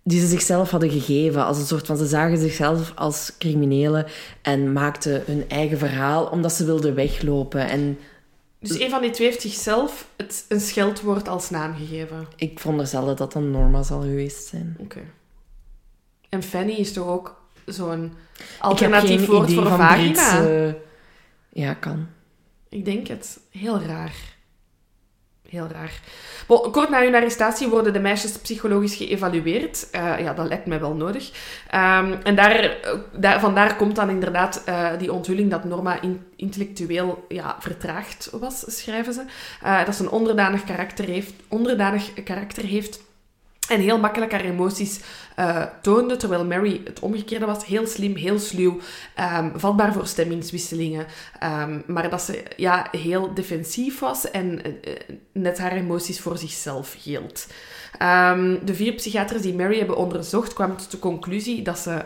die 0.08 0.20
ze 0.20 0.26
zichzelf 0.26 0.70
hadden 0.70 0.90
gegeven. 0.90 1.44
Als 1.44 1.58
een 1.58 1.66
soort 1.66 1.86
van, 1.86 1.96
ze 1.96 2.06
zagen 2.06 2.38
zichzelf 2.38 2.92
als 2.94 3.32
criminelen 3.38 4.06
en 4.42 4.72
maakten 4.72 5.22
hun 5.26 5.48
eigen 5.48 5.78
verhaal, 5.78 6.26
omdat 6.26 6.52
ze 6.52 6.64
wilden 6.64 6.94
weglopen. 6.94 7.68
En 7.68 7.98
Dus 8.58 8.80
een 8.80 8.90
van 8.90 9.00
die 9.00 9.10
twee 9.10 9.28
heeft 9.28 9.40
zichzelf 9.40 10.08
het, 10.16 10.44
een 10.48 10.60
scheldwoord 10.60 11.28
als 11.28 11.50
naam 11.50 11.74
gegeven. 11.74 12.26
ik 12.36 12.58
veronderstel 12.58 13.06
dat 13.06 13.18
dat 13.18 13.32
dan 13.32 13.50
Norma 13.50 13.82
zal 13.82 14.00
geweest 14.00 14.46
zijn. 14.46 14.76
Oké. 14.78 15.00
En 16.28 16.42
Fanny 16.42 16.72
is 16.72 16.92
toch 16.92 17.06
ook 17.06 17.40
zo'n 17.64 18.12
alternatief 18.60 19.26
woord 19.26 19.52
voor 19.52 19.66
een. 19.66 20.74
Ja, 21.52 21.74
kan. 21.74 22.06
Ik 22.68 22.84
denk 22.84 23.06
het. 23.06 23.40
Heel 23.50 23.80
raar. 23.80 24.35
Heel 25.56 25.68
raar. 25.72 26.00
Kort 26.46 26.88
na 26.90 27.02
hun 27.02 27.14
arrestatie 27.14 27.68
worden 27.68 27.92
de 27.92 28.00
meisjes 28.00 28.38
psychologisch 28.38 28.94
geëvalueerd. 28.94 29.90
Eh, 29.90 30.18
ja, 30.18 30.32
dat 30.32 30.48
lijkt 30.48 30.66
mij 30.66 30.80
wel 30.80 30.94
nodig. 30.94 31.30
Ehm, 31.70 32.12
en 32.22 32.34
daar, 32.34 32.60
eh, 32.60 32.92
daar, 33.12 33.40
vandaar 33.40 33.76
komt 33.76 33.96
dan 33.96 34.10
inderdaad 34.10 34.62
eh, 34.64 34.88
die 34.98 35.12
onthulling 35.12 35.50
dat 35.50 35.64
Norma 35.64 36.00
in- 36.00 36.24
intellectueel 36.36 37.24
ja, 37.28 37.56
vertraagd 37.60 38.30
was, 38.32 38.64
schrijven 38.66 39.12
ze. 39.12 39.22
Dat 39.86 39.94
ze 39.94 40.02
een 40.02 40.10
onderdanig 40.10 40.64
karakter 40.64 41.04
heeft, 41.04 41.32
onderdanig 41.48 42.22
karakter 42.24 42.64
heeft 42.64 43.00
en 43.68 43.80
heel 43.80 43.98
makkelijk 43.98 44.32
haar 44.32 44.44
emoties 44.44 45.00
eh, 45.36 45.62
toonde, 45.82 46.16
terwijl 46.16 46.44
Mary 46.44 46.80
het 46.84 47.00
omgekeerde 47.00 47.46
was. 47.46 47.66
Heel 47.66 47.86
slim, 47.86 48.16
heel 48.16 48.38
sluw, 48.38 48.78
ehm, 49.14 49.50
vatbaar 49.54 49.92
voor 49.92 50.06
stemmingswisselingen. 50.06 51.06
ehm, 51.38 51.80
maar 51.86 52.10
dat 52.10 52.22
ze 52.22 52.42
ja, 52.56 52.88
heel 52.90 53.34
defensief 53.34 53.98
was 53.98 54.30
en 54.30 54.62
eh, 54.62 54.92
eh, 54.92 54.98
net 55.32 55.58
haar 55.58 55.72
emoties 55.72 56.20
voor 56.20 56.38
zichzelf 56.38 56.96
hield. 57.02 57.46
Ehm, 57.98 58.56
de 58.64 58.74
vier 58.74 58.92
psychiaters 58.92 59.42
die 59.42 59.54
Mary 59.54 59.78
hebben 59.78 59.96
onderzocht 59.96 60.52
kwamen 60.52 60.76
tot 60.76 60.90
de 60.90 60.98
conclusie 60.98 61.62
dat 61.62 61.78
ze 61.78 62.04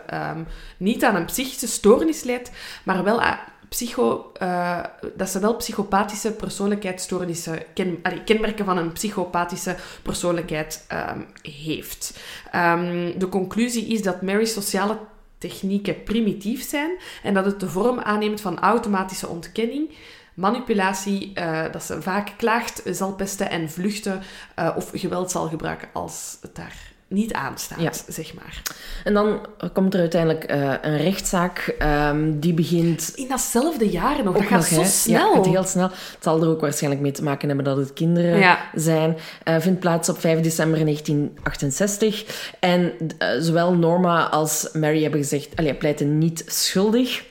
niet 0.76 1.04
aan 1.04 1.14
een 1.14 1.24
psychische 1.24 1.66
stoornis 1.66 2.22
leidt, 2.22 2.50
maar 2.84 3.04
wel 3.04 3.22
psycho, 3.70 4.30
eh, 4.32 4.84
dat 5.14 5.28
ze 5.28 5.40
wel 5.40 5.56
psychopathische 5.56 6.32
persoonlijkheidsstoornissen, 6.32 7.62
ken, 7.74 8.02
kenmerken 8.24 8.64
van 8.64 8.76
een 8.76 8.92
psychopathische 8.92 9.76
persoonlijkheid 10.02 10.84
ehm, 10.88 11.20
heeft. 11.42 12.18
Ehm, 12.50 13.18
de 13.18 13.28
conclusie 13.28 13.86
is 13.86 14.02
dat 14.02 14.22
Mary's 14.22 14.52
sociale 14.52 14.98
technieken 15.38 16.02
primitief 16.02 16.68
zijn 16.68 16.90
en 17.22 17.34
dat 17.34 17.44
het 17.44 17.60
de 17.60 17.68
vorm 17.68 17.98
aanneemt 18.00 18.40
van 18.40 18.60
automatische 18.60 19.28
ontkenning, 19.28 19.90
manipulatie, 20.34 21.32
eh, 21.34 21.72
dat 21.72 21.82
ze 21.82 22.02
vaak 22.02 22.32
klaagt, 22.36 22.82
zal 22.84 23.14
pesten 23.14 23.50
en 23.50 23.70
vluchten 23.70 24.22
eh, 24.54 24.70
of 24.76 24.90
geweld 24.92 25.30
zal 25.30 25.48
gebruiken 25.48 25.88
als 25.92 26.38
het 26.40 26.54
daar 26.54 26.89
niet 27.10 27.32
aanstaat, 27.32 27.80
Ja. 27.80 27.90
zeg 28.08 28.34
maar. 28.34 28.62
En 29.04 29.14
dan 29.14 29.40
komt 29.72 29.94
er 29.94 30.00
uiteindelijk 30.00 30.44
eh, 30.44 30.72
een 30.82 30.96
rechtszaak. 30.96 31.74
ehm, 31.78 32.38
die 32.38 32.54
begint 32.54 33.12
In 33.14 33.28
datzelfde 33.28 33.88
jaar 33.90 34.24
nog, 34.24 34.34
dat 34.34 34.42
gaat 34.42 34.50
nog, 34.58 34.66
zo 34.66 34.80
hè. 34.80 34.86
snel. 34.86 35.18
Ja, 35.18 35.26
het 35.26 35.36
gaat 35.36 35.54
heel 35.54 35.64
snel. 35.64 35.88
Het 35.88 36.16
zal 36.20 36.42
er 36.42 36.48
ook 36.48 36.60
waarschijnlijk 36.60 37.02
mee 37.02 37.12
te 37.12 37.22
maken 37.22 37.48
hebben 37.48 37.64
dat 37.66 37.76
het 37.76 37.92
kinderen 37.92 38.38
Ja. 38.38 38.58
zijn. 38.74 39.16
Eh, 39.44 39.54
vindt 39.58 39.80
plaats 39.80 40.08
op 40.08 40.20
5 40.20 40.40
december 40.40 40.78
1968. 40.84 42.24
En 42.60 42.92
eh, 43.18 43.28
zowel 43.40 43.74
Norma 43.74 44.28
als 44.28 44.68
Mary 44.72 45.02
hebben 45.02 45.20
gezegd... 45.20 45.48
Allee, 45.56 45.74
pleiten 45.74 46.18
niet 46.18 46.44
schuldig. 46.46 47.22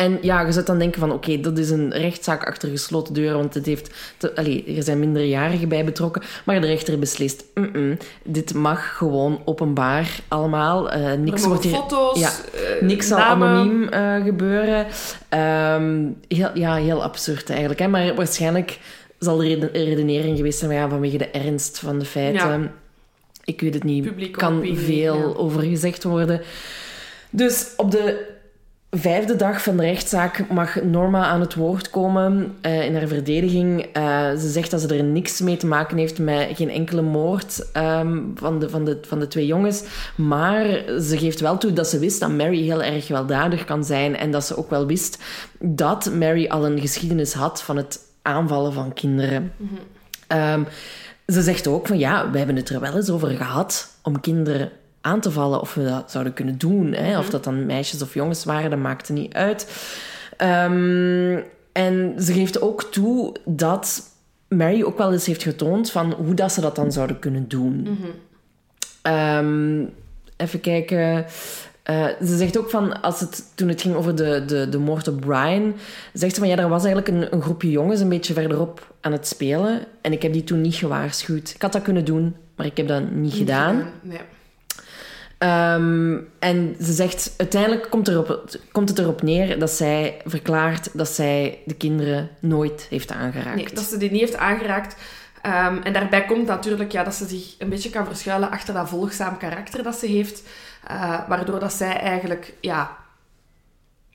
En 0.00 0.18
ja, 0.20 0.40
je 0.40 0.52
zou 0.52 0.64
dan 0.64 0.78
denken 0.78 1.00
van... 1.00 1.12
Oké, 1.12 1.40
dat 1.40 1.58
is 1.58 1.70
een 1.70 1.92
rechtszaak 1.92 2.44
achter 2.44 2.68
gesloten 2.68 3.14
deuren. 3.14 3.36
Want 3.38 3.54
het 3.54 3.66
heeft 3.66 3.90
te, 4.16 4.36
allee, 4.36 4.74
er 4.76 4.82
zijn 4.82 4.98
minderjarigen 4.98 5.68
bij 5.68 5.84
betrokken. 5.84 6.22
Maar 6.44 6.60
de 6.60 6.66
rechter 6.66 6.98
beslist... 6.98 7.44
"Mm-mm, 7.54 7.96
dit 8.24 8.54
mag 8.54 8.96
gewoon 8.96 9.42
openbaar 9.44 10.20
allemaal. 10.28 10.90
Er 10.90 11.18
niks 11.18 11.44
wordt 11.46 11.64
hier... 11.64 11.72
foto's, 11.74 12.18
ja, 12.20 12.30
eh, 12.54 12.82
Niks 12.82 13.06
zal 13.08 13.18
anoniem 13.18 13.88
eh, 13.88 14.24
gebeuren. 14.24 14.86
Ehm, 15.28 16.06
heel, 16.28 16.50
ja, 16.54 16.74
heel 16.74 17.02
absurd 17.02 17.50
eigenlijk. 17.50 17.80
Hè? 17.80 17.88
Maar 17.88 18.14
waarschijnlijk 18.14 18.78
zal 19.18 19.40
er 19.40 19.46
reden- 19.46 19.72
redenering 19.72 20.36
geweest 20.36 20.58
zijn 20.58 20.70
ja, 20.72 20.88
vanwege 20.88 21.18
de 21.18 21.30
ernst 21.30 21.78
van 21.78 21.98
de 21.98 22.04
feiten. 22.04 22.72
Ik 23.44 23.60
weet 23.60 23.74
het 23.74 23.84
niet. 23.84 24.04
Publieke 24.04 24.38
kan 24.38 24.56
opinie, 24.56 24.78
veel 24.78 25.36
over 25.36 25.62
gezegd 25.62 26.04
worden. 26.04 26.40
Dus 27.30 27.72
op 27.76 27.90
de 27.90 28.29
vijfde 28.90 29.36
dag 29.36 29.62
van 29.62 29.76
de 29.76 29.82
rechtszaak 29.82 30.48
mag 30.48 30.82
Norma 30.82 31.24
aan 31.24 31.40
het 31.40 31.54
woord 31.54 31.90
komen 31.90 32.56
eh, 32.60 32.84
in 32.84 32.94
haar 32.94 33.06
verdediging. 33.06 33.82
Eh, 33.92 34.30
ze 34.30 34.48
zegt 34.48 34.70
dat 34.70 34.80
ze 34.80 34.96
er 34.96 35.04
niks 35.04 35.40
mee 35.40 35.56
te 35.56 35.66
maken 35.66 35.96
heeft 35.96 36.18
met 36.18 36.48
geen 36.54 36.70
enkele 36.70 37.02
moord 37.02 37.70
ehm, 37.72 38.18
van, 38.34 38.58
de, 38.58 38.68
van, 38.68 38.84
de, 38.84 38.98
van 39.06 39.18
de 39.18 39.28
twee 39.28 39.46
jongens. 39.46 39.84
Maar 40.16 40.64
ze 41.00 41.18
geeft 41.18 41.40
wel 41.40 41.58
toe 41.58 41.72
dat 41.72 41.88
ze 41.88 41.98
wist 41.98 42.20
dat 42.20 42.30
Mary 42.30 42.62
heel 42.62 42.82
erg 42.82 43.08
weldadig 43.08 43.64
kan 43.64 43.84
zijn. 43.84 44.16
En 44.16 44.30
dat 44.30 44.44
ze 44.44 44.56
ook 44.56 44.70
wel 44.70 44.86
wist 44.86 45.22
dat 45.58 46.12
Mary 46.12 46.46
al 46.46 46.66
een 46.66 46.80
geschiedenis 46.80 47.32
had 47.32 47.62
van 47.62 47.76
het 47.76 47.98
aanvallen 48.22 48.72
van 48.72 48.92
kinderen. 48.92 49.52
Ehm, 50.26 50.62
ze 51.26 51.42
zegt 51.42 51.66
ook 51.66 51.86
van 51.86 51.98
ja, 51.98 52.30
we 52.30 52.38
hebben 52.38 52.56
het 52.56 52.68
er 52.68 52.80
wel 52.80 52.96
eens 52.96 53.10
over 53.10 53.28
gehad 53.28 53.88
om 54.02 54.20
kinderen 54.20 54.70
aan 55.00 55.20
te 55.20 55.30
vallen 55.30 55.60
of 55.60 55.74
we 55.74 55.84
dat 55.84 56.10
zouden 56.10 56.32
kunnen 56.32 56.58
doen. 56.58 56.92
Hè? 56.92 57.18
Of 57.18 57.30
dat 57.30 57.44
dan 57.44 57.66
meisjes 57.66 58.02
of 58.02 58.14
jongens 58.14 58.44
waren, 58.44 58.70
dat 58.70 58.78
maakte 58.78 59.12
niet 59.12 59.34
uit. 59.34 59.72
Ehm, 60.36 61.38
en 61.72 62.14
ze 62.18 62.32
geeft 62.32 62.60
ook 62.60 62.84
toe 62.84 63.34
dat 63.44 64.02
Mary 64.48 64.82
ook 64.82 64.98
wel 64.98 65.12
eens 65.12 65.26
heeft 65.26 65.42
getoond 65.42 65.90
van 65.90 66.12
hoe 66.12 66.34
dat 66.34 66.52
ze 66.52 66.60
dat 66.60 66.76
dan 66.76 66.92
zouden 66.92 67.18
kunnen 67.18 67.48
doen. 67.48 67.98
Ehm, 69.02 69.84
even 70.36 70.60
kijken. 70.60 71.26
Eh, 71.82 72.06
ze 72.24 72.36
zegt 72.36 72.58
ook 72.58 72.70
van, 72.70 73.02
als 73.02 73.20
het, 73.20 73.52
toen 73.54 73.68
het 73.68 73.80
ging 73.80 73.94
over 73.94 74.16
de, 74.16 74.44
de, 74.46 74.68
de 74.68 74.78
moord 74.78 75.08
op 75.08 75.20
Brian, 75.20 75.74
zegt 76.12 76.34
ze 76.34 76.40
van 76.40 76.48
ja, 76.48 76.56
er 76.56 76.68
was 76.68 76.84
eigenlijk 76.84 77.16
een, 77.16 77.34
een 77.34 77.42
groepje 77.42 77.70
jongens 77.70 78.00
een 78.00 78.08
beetje 78.08 78.32
verderop 78.32 78.94
aan 79.00 79.12
het 79.12 79.26
spelen. 79.26 79.80
En 80.00 80.12
ik 80.12 80.22
heb 80.22 80.32
die 80.32 80.44
toen 80.44 80.60
niet 80.60 80.74
gewaarschuwd. 80.74 81.52
Ik 81.54 81.62
had 81.62 81.72
dat 81.72 81.82
kunnen 81.82 82.04
doen, 82.04 82.36
maar 82.56 82.66
ik 82.66 82.76
heb 82.76 82.88
dat 82.88 83.10
niet 83.10 83.34
gedaan. 83.34 83.90
Nee. 84.02 84.20
Ehm, 85.40 86.18
en 86.38 86.76
ze 86.80 86.92
zegt, 86.92 87.34
uiteindelijk 87.36 87.90
komt, 87.90 88.08
erop, 88.08 88.56
komt 88.72 88.88
het 88.88 88.98
erop 88.98 89.22
neer 89.22 89.58
dat 89.58 89.70
zij 89.70 90.20
verklaart 90.24 90.88
dat 90.92 91.08
zij 91.08 91.58
de 91.64 91.74
kinderen 91.74 92.30
nooit 92.40 92.86
heeft 92.90 93.12
aangeraakt. 93.12 93.56
Nee, 93.56 93.68
dat 93.74 93.84
ze 93.84 93.96
die 93.96 94.10
niet 94.10 94.20
heeft 94.20 94.36
aangeraakt. 94.36 94.96
Ehm, 95.42 95.76
en 95.82 95.92
daarbij 95.92 96.24
komt 96.24 96.46
natuurlijk 96.46 96.92
ja, 96.92 97.04
dat 97.04 97.14
ze 97.14 97.26
zich 97.26 97.54
een 97.58 97.68
beetje 97.68 97.90
kan 97.90 98.06
verschuilen 98.06 98.50
achter 98.50 98.74
dat 98.74 98.88
volgzaam 98.88 99.36
karakter 99.36 99.82
dat 99.82 99.96
ze 99.96 100.06
heeft. 100.06 100.42
eh, 100.86 101.28
waardoor 101.28 101.60
dat 101.60 101.72
zij 101.72 101.96
eigenlijk, 102.00 102.54
ja... 102.60 102.96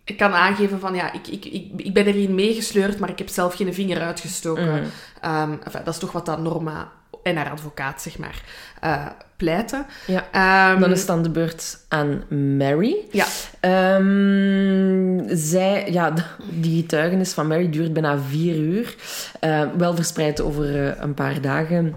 Ik 0.03 0.17
kan 0.17 0.33
aangeven 0.33 0.79
van, 0.79 0.95
ja, 0.95 1.13
ik, 1.13 1.27
ik, 1.27 1.45
ik, 1.45 1.71
ik 1.75 1.93
ben 1.93 2.05
erin 2.05 2.35
meegesleurd, 2.35 2.99
maar 2.99 3.09
ik 3.09 3.17
heb 3.17 3.29
zelf 3.29 3.55
geen 3.55 3.73
vinger 3.73 4.01
uitgestoken. 4.01 4.83
Ehm, 5.21 5.51
enfin, 5.63 5.81
dat 5.83 5.93
is 5.93 5.99
toch 5.99 6.11
wat 6.11 6.25
dat 6.25 6.41
Norma 6.41 6.91
en 7.25 7.35
haar 7.35 7.49
advocaat, 7.49 8.01
zeg 8.01 8.17
maar, 8.17 8.41
eh, 8.81 9.05
pleiten. 9.37 9.85
Ja. 10.07 10.27
Ehm, 10.31 10.79
Dan 10.79 10.91
is 10.91 10.97
het 10.97 11.07
dan 11.07 11.23
de 11.23 11.29
beurt 11.29 11.79
aan 11.87 12.23
Mary. 12.57 12.95
Ja, 13.11 13.25
Ehm, 13.59 15.35
zij, 15.35 15.91
ja, 15.91 16.13
die 16.61 16.81
getuigenis 16.81 17.33
van 17.33 17.47
Mary 17.47 17.69
duurt 17.69 17.93
bijna 17.93 18.17
vier 18.19 18.55
uur. 18.55 18.95
Eh, 19.39 19.63
wel 19.77 19.95
verspreid 19.95 20.41
over 20.41 20.87
eh, 20.87 21.01
een 21.01 21.13
paar 21.13 21.41
dagen. 21.41 21.95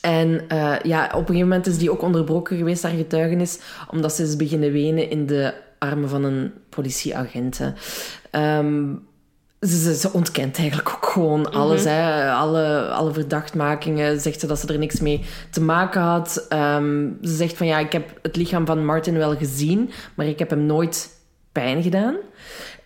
En 0.00 0.46
ja, 0.82 1.04
op 1.04 1.12
een 1.12 1.26
gegeven 1.26 1.48
moment 1.48 1.66
is 1.66 1.78
die 1.78 1.90
ook 1.90 2.02
onderbroken 2.02 2.56
geweest, 2.56 2.82
haar 2.82 2.92
getuigenis, 2.92 3.58
omdat 3.90 4.12
ze 4.12 4.22
is 4.22 4.36
beginnen 4.36 4.72
wenen 4.72 5.10
in 5.10 5.26
de 5.26 5.54
armen 5.78 6.08
van 6.08 6.24
een 6.24 6.52
politieagent. 6.68 7.60
Ze, 9.66 9.94
ze, 9.94 10.12
ontkent 10.12 10.58
eigenlijk 10.58 10.88
ook 10.88 11.06
gewoon 11.06 11.52
alles. 11.52 11.84
Hè. 11.84 12.30
Alle, 12.32 12.88
alle 12.88 13.12
verdachtmakingen. 13.12 14.20
Zegt 14.20 14.40
ze 14.40 14.46
dat 14.46 14.58
ze 14.58 14.66
er 14.66 14.78
niks 14.78 15.00
mee 15.00 15.24
te 15.50 15.60
maken 15.60 16.00
had. 16.00 16.46
Ehm, 16.48 17.08
ze 17.22 17.34
zegt 17.34 17.56
van 17.56 17.66
ja, 17.66 17.78
ik 17.78 17.92
heb 17.92 18.18
het 18.22 18.36
lichaam 18.36 18.66
van 18.66 18.84
Martin 18.84 19.16
wel 19.16 19.36
gezien, 19.36 19.90
maar 20.14 20.26
ik 20.26 20.38
heb 20.38 20.50
hem 20.50 20.66
nooit 20.66 21.10
pijn 21.52 21.82
gedaan. 21.82 22.16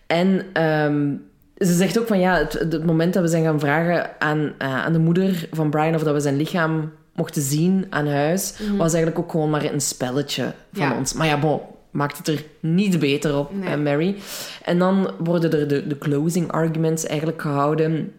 En 0.07 0.41
ehm, 0.53 1.13
ze 1.57 1.73
zegt 1.73 1.99
ook 1.99 2.07
van 2.07 2.19
ja, 2.19 2.37
het, 2.37 2.53
het 2.53 2.85
moment 2.85 3.13
dat 3.13 3.23
we 3.23 3.29
zijn 3.29 3.43
gaan 3.43 3.59
vragen 3.59 4.09
aan, 4.19 4.53
eh, 4.57 4.85
aan 4.85 4.93
de 4.93 4.99
moeder 4.99 5.47
van 5.51 5.69
Brian 5.69 5.95
of 5.95 6.03
dat 6.03 6.13
we 6.13 6.19
zijn 6.19 6.37
lichaam 6.37 6.91
mochten 7.15 7.41
zien 7.41 7.85
aan 7.89 8.07
huis, 8.07 8.53
was 8.77 8.93
eigenlijk 8.93 9.19
ook 9.19 9.31
gewoon 9.31 9.49
maar 9.49 9.63
een 9.63 9.81
spelletje 9.81 10.43
van 10.73 10.87
Ja. 10.87 10.97
ons. 10.97 11.13
Maar 11.13 11.27
ja, 11.27 11.39
bon, 11.39 11.59
maakt 11.91 12.17
het 12.17 12.27
er 12.27 12.43
niet 12.59 12.99
beter 12.99 13.37
op, 13.37 13.51
Nee. 13.55 13.77
Mary. 13.77 14.15
En 14.63 14.79
dan 14.79 15.11
worden 15.19 15.51
er 15.51 15.67
de, 15.67 15.87
de 15.87 15.97
closing 15.97 16.51
arguments 16.51 17.05
eigenlijk 17.05 17.41
gehouden. 17.41 18.11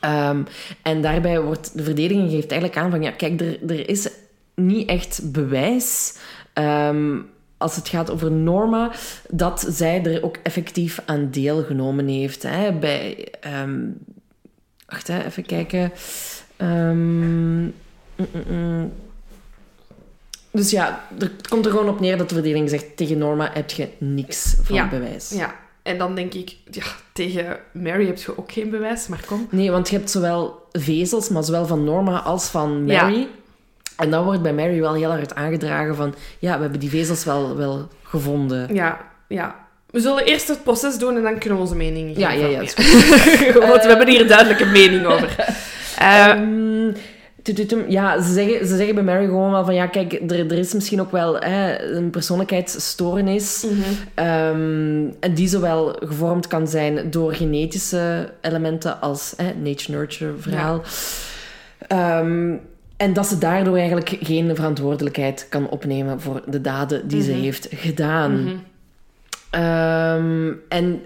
Ehm, 0.00 0.42
en 0.82 1.02
daarbij 1.02 1.40
wordt 1.40 1.76
de 1.76 1.82
verdediging 1.82 2.30
geeft 2.30 2.50
eigenlijk 2.50 2.80
aan 2.80 2.90
van 2.90 3.02
ja, 3.02 3.10
kijk, 3.10 3.40
er, 3.40 3.70
er 3.70 3.88
is 3.88 4.08
niet 4.54 4.88
echt 4.88 5.32
bewijs. 5.32 6.16
ehm, 6.52 7.16
als 7.56 7.76
het 7.76 7.88
gaat 7.88 8.10
over 8.10 8.30
Norma, 8.32 8.90
dat 9.28 9.66
zij 9.68 10.04
er 10.04 10.22
ook 10.24 10.36
effectief 10.42 11.00
aan 11.06 11.30
deelgenomen 11.30 12.08
heeft. 12.08 12.42
Hè, 12.42 12.72
bij, 12.72 13.28
ehm, 13.40 13.80
wacht, 14.86 15.06
hè, 15.06 15.24
even 15.24 15.46
kijken. 15.46 15.92
Mm, 16.58 17.72
mm. 18.48 18.92
Dus 20.54 20.70
ja, 20.70 21.04
er, 21.18 21.30
het 21.36 21.48
komt 21.48 21.64
er 21.64 21.70
gewoon 21.70 21.88
op 21.88 22.00
neer 22.00 22.16
dat 22.18 22.28
de 22.28 22.34
verdediging 22.34 22.70
zegt... 22.70 22.96
tegen 22.96 23.18
Norma 23.18 23.50
heb 23.52 23.70
je 23.70 23.88
niks 23.98 24.56
van 24.62 24.74
Ja. 24.76 24.88
bewijs. 24.88 25.30
ja. 25.30 25.54
En 25.82 25.98
dan 25.98 26.14
denk 26.14 26.34
ik, 26.34 26.56
ja, 26.70 26.82
tegen 27.12 27.56
Mary 27.72 28.06
heb 28.06 28.18
je 28.18 28.38
ook 28.38 28.52
geen 28.52 28.70
bewijs, 28.70 29.06
maar 29.08 29.20
kom. 29.26 29.46
Nee, 29.50 29.70
want 29.70 29.88
je 29.88 29.96
hebt 29.96 30.10
zowel 30.10 30.66
vezels, 30.72 31.28
maar 31.28 31.44
zowel 31.44 31.66
van 31.66 31.84
Norma 31.84 32.20
als 32.20 32.46
van 32.46 32.84
Mary. 32.84 33.28
En 33.96 34.10
dan 34.10 34.24
wordt 34.24 34.42
bij 34.42 34.52
Mary 34.52 34.80
wel 34.80 34.94
heel 34.94 35.10
hard 35.10 35.34
aangedragen 35.34 35.96
van... 35.96 36.14
Ja, 36.38 36.56
we 36.56 36.62
hebben 36.62 36.80
die 36.80 36.90
vezels 36.90 37.24
wel, 37.24 37.56
wel 37.56 37.88
gevonden. 38.02 38.74
Ja, 38.74 39.00
ja. 39.28 39.62
We 39.90 40.00
zullen 40.00 40.24
eerst 40.24 40.48
het 40.48 40.62
proces 40.62 40.98
doen 40.98 41.16
en 41.16 41.22
dan 41.22 41.38
kunnen 41.38 41.58
we 41.58 41.64
onze 41.64 41.76
mening 41.76 42.08
geven. 42.16 42.20
Ja, 42.22 42.30
ja, 42.30 42.46
ja, 42.46 42.58
Want 43.68 43.82
we 43.82 43.88
hebben 43.88 44.08
hier 44.08 44.20
een 44.20 44.26
duidelijke 44.26 44.64
mening 44.66 45.04
over. 45.06 45.36
Tututum, 45.98 46.94
ja, 47.88 48.20
ze 48.22 48.32
zeggen, 48.32 48.66
ze 48.66 48.76
zeggen 48.76 48.94
bij 48.94 49.04
Mary 49.04 49.24
gewoon 49.24 49.50
wel 49.50 49.64
van... 49.64 49.74
Ja, 49.74 49.86
kijk, 49.86 50.12
er, 50.12 50.38
er 50.38 50.58
is 50.58 50.74
misschien 50.74 51.00
ook 51.00 51.10
wel 51.12 51.36
hè, 51.38 51.82
een 51.82 52.10
persoonlijkheidsstoornis. 52.10 53.64
mhm. 53.64 53.80
ehm, 54.14 55.06
en 55.20 55.34
die 55.34 55.48
zowel 55.48 55.96
gevormd 56.04 56.46
kan 56.46 56.68
zijn 56.68 57.10
door 57.10 57.34
genetische 57.34 58.32
elementen 58.40 59.00
als 59.00 59.34
hè, 59.36 59.52
nature-nurture 59.62 60.32
verhaal. 60.38 60.82
Ehm, 61.88 62.54
en 62.96 63.12
dat 63.12 63.26
ze 63.26 63.38
daardoor 63.38 63.76
eigenlijk 63.76 64.16
geen 64.20 64.54
verantwoordelijkheid 64.56 65.46
kan 65.48 65.68
opnemen 65.68 66.20
voor 66.20 66.42
de 66.46 66.60
daden 66.60 67.08
die 67.08 67.22
ze 67.22 67.30
Mhm. 67.32 67.40
heeft 67.40 67.68
gedaan. 67.70 68.42
Mhm. 68.44 68.54
Ehm, 69.50 70.52
en 70.68 71.00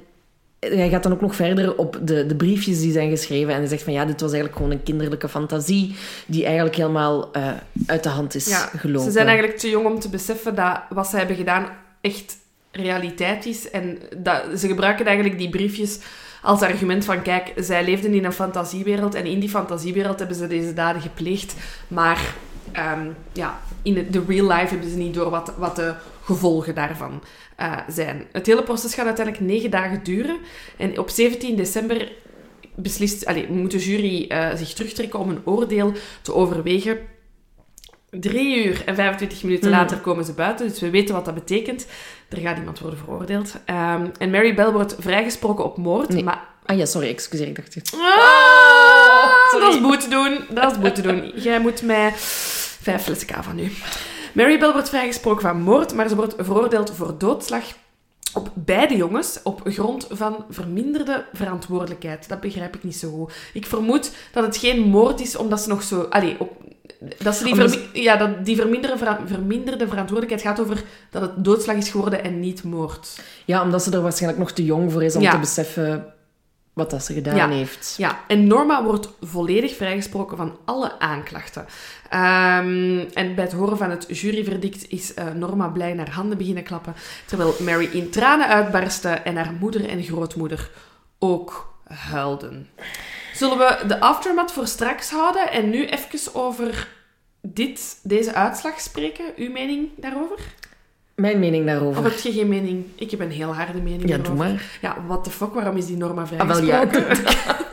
hij 0.60 0.88
gaat 0.88 1.02
dan 1.02 1.12
ook 1.12 1.20
nog 1.20 1.34
verder 1.34 1.76
op 1.76 1.98
de, 2.02 2.26
de 2.26 2.34
briefjes 2.34 2.80
die 2.80 2.92
zijn 2.92 3.10
geschreven. 3.10 3.52
En 3.52 3.58
hij 3.58 3.68
zegt 3.68 3.82
van 3.82 3.92
ja, 3.92 4.04
dit 4.04 4.20
was 4.20 4.32
eigenlijk 4.32 4.60
gewoon 4.60 4.76
een 4.76 4.82
kinderlijke 4.82 5.28
fantasie 5.28 5.96
die 6.26 6.44
eigenlijk 6.44 6.76
helemaal 6.76 7.32
eh, 7.32 7.48
uit 7.86 8.02
de 8.02 8.08
hand 8.08 8.34
is 8.34 8.48
Ja, 8.48 8.70
gelopen. 8.76 9.04
Ze 9.04 9.10
zijn 9.10 9.26
eigenlijk 9.26 9.58
te 9.58 9.70
jong 9.70 9.86
om 9.86 10.00
te 10.00 10.08
beseffen 10.08 10.54
dat 10.54 10.80
wat 10.88 11.06
ze 11.06 11.16
hebben 11.16 11.36
gedaan 11.36 11.68
echt 12.00 12.36
realiteit 12.70 13.46
is. 13.46 13.70
En 13.70 13.98
dat, 14.16 14.42
ze 14.58 14.66
gebruiken 14.66 15.06
eigenlijk 15.06 15.38
die 15.38 15.48
briefjes 15.48 15.98
als 16.42 16.62
argument 16.62 17.04
van, 17.04 17.22
kijk, 17.22 17.52
zij 17.56 17.84
leefden 17.84 18.14
in 18.14 18.24
een 18.24 18.32
fantasiewereld 18.32 19.14
en 19.14 19.24
in 19.24 19.40
die 19.40 19.48
fantasiewereld 19.48 20.18
hebben 20.18 20.36
ze 20.36 20.46
deze 20.46 20.74
daden 20.74 21.02
gepleegd. 21.02 21.54
Maar 21.88 22.34
ehm, 22.72 23.06
ja, 23.32 23.60
in 23.82 23.94
de, 23.94 24.10
de 24.10 24.22
real 24.28 24.46
life 24.46 24.68
hebben 24.68 24.90
ze 24.90 24.96
niet 24.96 25.14
door 25.14 25.30
wat, 25.30 25.52
wat 25.56 25.76
de 25.76 25.94
gevolgen 26.28 26.74
daarvan 26.74 27.22
eh, 27.56 27.76
zijn. 27.88 28.26
Het 28.32 28.46
hele 28.46 28.62
proces 28.62 28.94
gaat 28.94 29.06
uiteindelijk 29.06 29.46
negen 29.46 29.70
dagen 29.70 30.02
duren. 30.02 30.36
En 30.76 30.98
op 30.98 31.10
17 31.10 31.56
december 31.56 32.12
beslist, 32.74 33.26
allez, 33.26 33.48
moet 33.48 33.70
de 33.70 33.78
jury 33.78 34.24
eh, 34.28 34.48
zich 34.54 34.72
terugtrekken 34.72 35.18
om 35.18 35.28
een 35.30 35.40
oordeel 35.44 35.92
te 36.22 36.34
overwegen. 36.34 36.98
Drie 38.10 38.64
uur 38.66 38.82
en 38.86 38.94
25 38.94 39.42
minuten 39.42 39.70
Mm. 39.70 39.76
later 39.76 39.96
komen 39.98 40.24
ze 40.24 40.32
buiten, 40.32 40.68
dus 40.68 40.80
we 40.80 40.90
weten 40.90 41.14
wat 41.14 41.24
dat 41.24 41.34
betekent. 41.34 41.86
Er 42.28 42.38
gaat 42.38 42.58
iemand 42.58 42.78
worden 42.78 42.98
veroordeeld. 42.98 43.54
Ehm, 43.64 44.06
en 44.18 44.30
Mary 44.30 44.54
Bell 44.54 44.70
wordt 44.70 44.96
vrijgesproken 44.98 45.64
op 45.64 45.76
moord, 45.76 46.08
Nee. 46.08 46.24
maar... 46.24 46.46
Ah 46.64 46.76
ja, 46.76 46.84
sorry, 46.84 47.08
excuseer, 47.08 47.46
ik 47.46 47.56
dacht... 47.56 47.92
Ah, 47.94 49.50
sorry. 49.50 49.64
dat 49.66 49.74
is 49.74 49.80
boete 49.80 50.08
doen, 50.08 50.38
dat 50.50 50.70
is 50.72 50.78
boete 50.78 51.02
doen. 51.02 51.32
Jij 51.34 51.60
moet 51.60 51.82
mij 51.82 52.12
vijf 52.80 53.02
flessen 53.02 53.44
van 53.44 53.58
u. 53.58 53.72
Mary 54.32 54.58
Bell 54.58 54.72
wordt 54.72 54.88
vrijgesproken 54.88 55.42
van 55.42 55.60
moord, 55.62 55.94
maar 55.94 56.08
ze 56.08 56.16
wordt 56.16 56.34
veroordeeld 56.38 56.90
voor 56.94 57.18
doodslag 57.18 57.62
op 58.34 58.50
beide 58.54 58.96
jongens 58.96 59.40
op 59.42 59.60
grond 59.64 60.06
van 60.10 60.44
verminderde 60.50 61.24
verantwoordelijkheid. 61.32 62.28
Dat 62.28 62.40
begrijp 62.40 62.76
ik 62.76 62.84
niet 62.84 62.96
zo 62.96 63.10
goed. 63.10 63.32
Ik 63.52 63.66
vermoed 63.66 64.10
dat 64.32 64.44
het 64.44 64.56
geen 64.56 64.80
moord 64.80 65.20
is, 65.20 65.36
omdat 65.36 65.60
ze 65.60 65.68
nog 65.68 65.82
zo... 65.82 66.00
Allee, 66.02 66.36
op, 66.38 66.52
dat 67.18 67.34
ze 67.34 67.44
die, 67.44 67.54
vermi- 67.54 67.88
ja, 67.92 68.16
dat 68.16 68.44
die 68.44 68.56
verminderde, 68.56 69.16
verminderde 69.26 69.88
verantwoordelijkheid 69.88 70.42
gaat 70.42 70.66
over 70.66 70.82
dat 71.10 71.22
het 71.22 71.44
doodslag 71.44 71.76
is 71.76 71.88
geworden 71.90 72.24
en 72.24 72.40
niet 72.40 72.62
moord. 72.64 73.20
Ja, 73.44 73.62
omdat 73.62 73.82
ze 73.82 73.90
er 73.90 74.02
waarschijnlijk 74.02 74.40
nog 74.40 74.52
te 74.52 74.64
jong 74.64 74.92
voor 74.92 75.02
is 75.04 75.16
om 75.16 75.22
Ja. 75.22 75.30
te 75.30 75.38
beseffen 75.38 76.06
wat 76.78 76.90
dat 76.90 77.04
ze 77.04 77.12
gedaan 77.12 77.36
Ja. 77.36 77.48
heeft. 77.48 77.94
Ja, 77.96 78.20
en 78.26 78.46
Norma 78.46 78.84
wordt 78.84 79.08
volledig 79.20 79.76
vrijgesproken 79.76 80.36
van 80.36 80.58
alle 80.64 80.98
aanklachten. 80.98 81.66
Ehm, 82.08 82.98
en 83.12 83.34
bij 83.34 83.44
het 83.44 83.52
horen 83.52 83.78
van 83.78 83.90
het 83.90 84.18
juryverdict 84.20 84.90
is 84.90 85.14
eh, 85.14 85.26
Norma 85.34 85.68
blij 85.68 85.94
naar 85.94 86.10
handen 86.10 86.38
beginnen 86.38 86.62
klappen, 86.62 86.94
terwijl 87.26 87.54
Mary 87.60 87.88
in 87.92 88.10
tranen 88.10 88.48
uitbarstte 88.48 89.08
en 89.08 89.36
haar 89.36 89.52
moeder 89.52 89.88
en 89.88 90.02
grootmoeder 90.02 90.70
ook 91.18 91.74
huilden. 91.88 92.68
Zullen 93.34 93.58
we 93.58 93.86
de 93.86 94.00
aftermath 94.00 94.52
voor 94.52 94.66
straks 94.66 95.10
houden 95.10 95.50
en 95.52 95.70
nu 95.70 95.86
even 95.86 96.34
over 96.34 96.88
dit, 97.42 98.00
deze 98.02 98.34
uitslag 98.34 98.80
spreken? 98.80 99.24
Uw 99.36 99.50
mening 99.50 99.88
daarover? 99.96 100.38
Mijn 101.18 101.38
mening 101.38 101.64
Of 101.64 101.70
daarover. 101.70 102.04
heb 102.04 102.18
je 102.18 102.32
geen 102.32 102.48
mening? 102.48 102.84
Ik 102.94 103.10
heb 103.10 103.20
een 103.20 103.30
heel 103.30 103.54
harde 103.54 103.80
mening 103.80 104.02
Ja, 104.02 104.16
daarover. 104.16 104.34
doe 104.34 104.36
maar. 104.44 104.62
Ja, 104.80 104.96
what 105.06 105.24
the 105.24 105.30
fuck, 105.30 105.52
waarom 105.54 105.76
is 105.76 105.86
die 105.86 105.96
Norma 105.96 106.20
Ah, 106.22 106.26
vrijgesproken? 106.28 107.06
ja. 107.16 107.56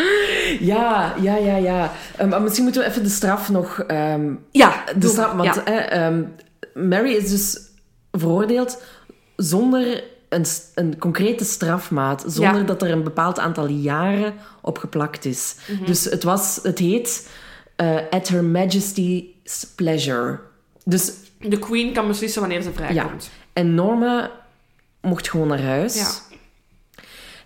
Ja, 0.60 1.14
ja, 1.20 1.36
ja, 1.36 1.56
ja. 1.56 1.92
Ehm, 2.16 2.28
maar 2.28 2.42
misschien 2.42 2.64
moeten 2.64 2.82
we 2.82 2.88
even 2.88 3.02
de 3.02 3.08
straf 3.08 3.48
nog... 3.50 3.80
ehm, 3.86 4.34
ja, 4.50 4.84
de 4.92 4.98
doe 4.98 5.10
straf, 5.10 5.32
want 5.32 5.54
Ja. 5.54 5.64
ehm, 5.88 6.22
Mary 6.74 7.12
is 7.12 7.30
dus 7.30 7.60
veroordeeld 8.12 8.82
zonder 9.36 10.04
een, 10.28 10.44
een 10.74 10.98
concrete 10.98 11.44
strafmaat. 11.44 12.24
Zonder 12.26 12.60
Ja. 12.60 12.66
dat 12.66 12.82
er 12.82 12.90
een 12.90 13.02
bepaald 13.04 13.38
aantal 13.38 13.66
jaren 13.68 14.34
op 14.62 14.78
geplakt 14.78 15.24
is. 15.24 15.56
Mhm. 15.68 15.84
Dus 15.84 16.04
het, 16.04 16.22
was, 16.22 16.60
het 16.62 16.78
heet 16.78 17.28
eh, 17.76 17.96
At 18.10 18.28
Her 18.28 18.44
Majesty's 18.44 19.66
Pleasure. 19.74 20.38
Dus, 20.84 21.12
De 21.40 21.58
queen 21.58 21.92
kan 21.92 22.06
beslissen 22.06 22.40
wanneer 22.40 22.62
ze 22.62 22.72
vrijkomt. 22.72 23.30
en 23.52 23.74
Norma 23.74 24.30
mocht 25.00 25.30
gewoon 25.30 25.48
naar 25.48 25.62
huis. 25.62 25.94
Ja. 25.94 26.36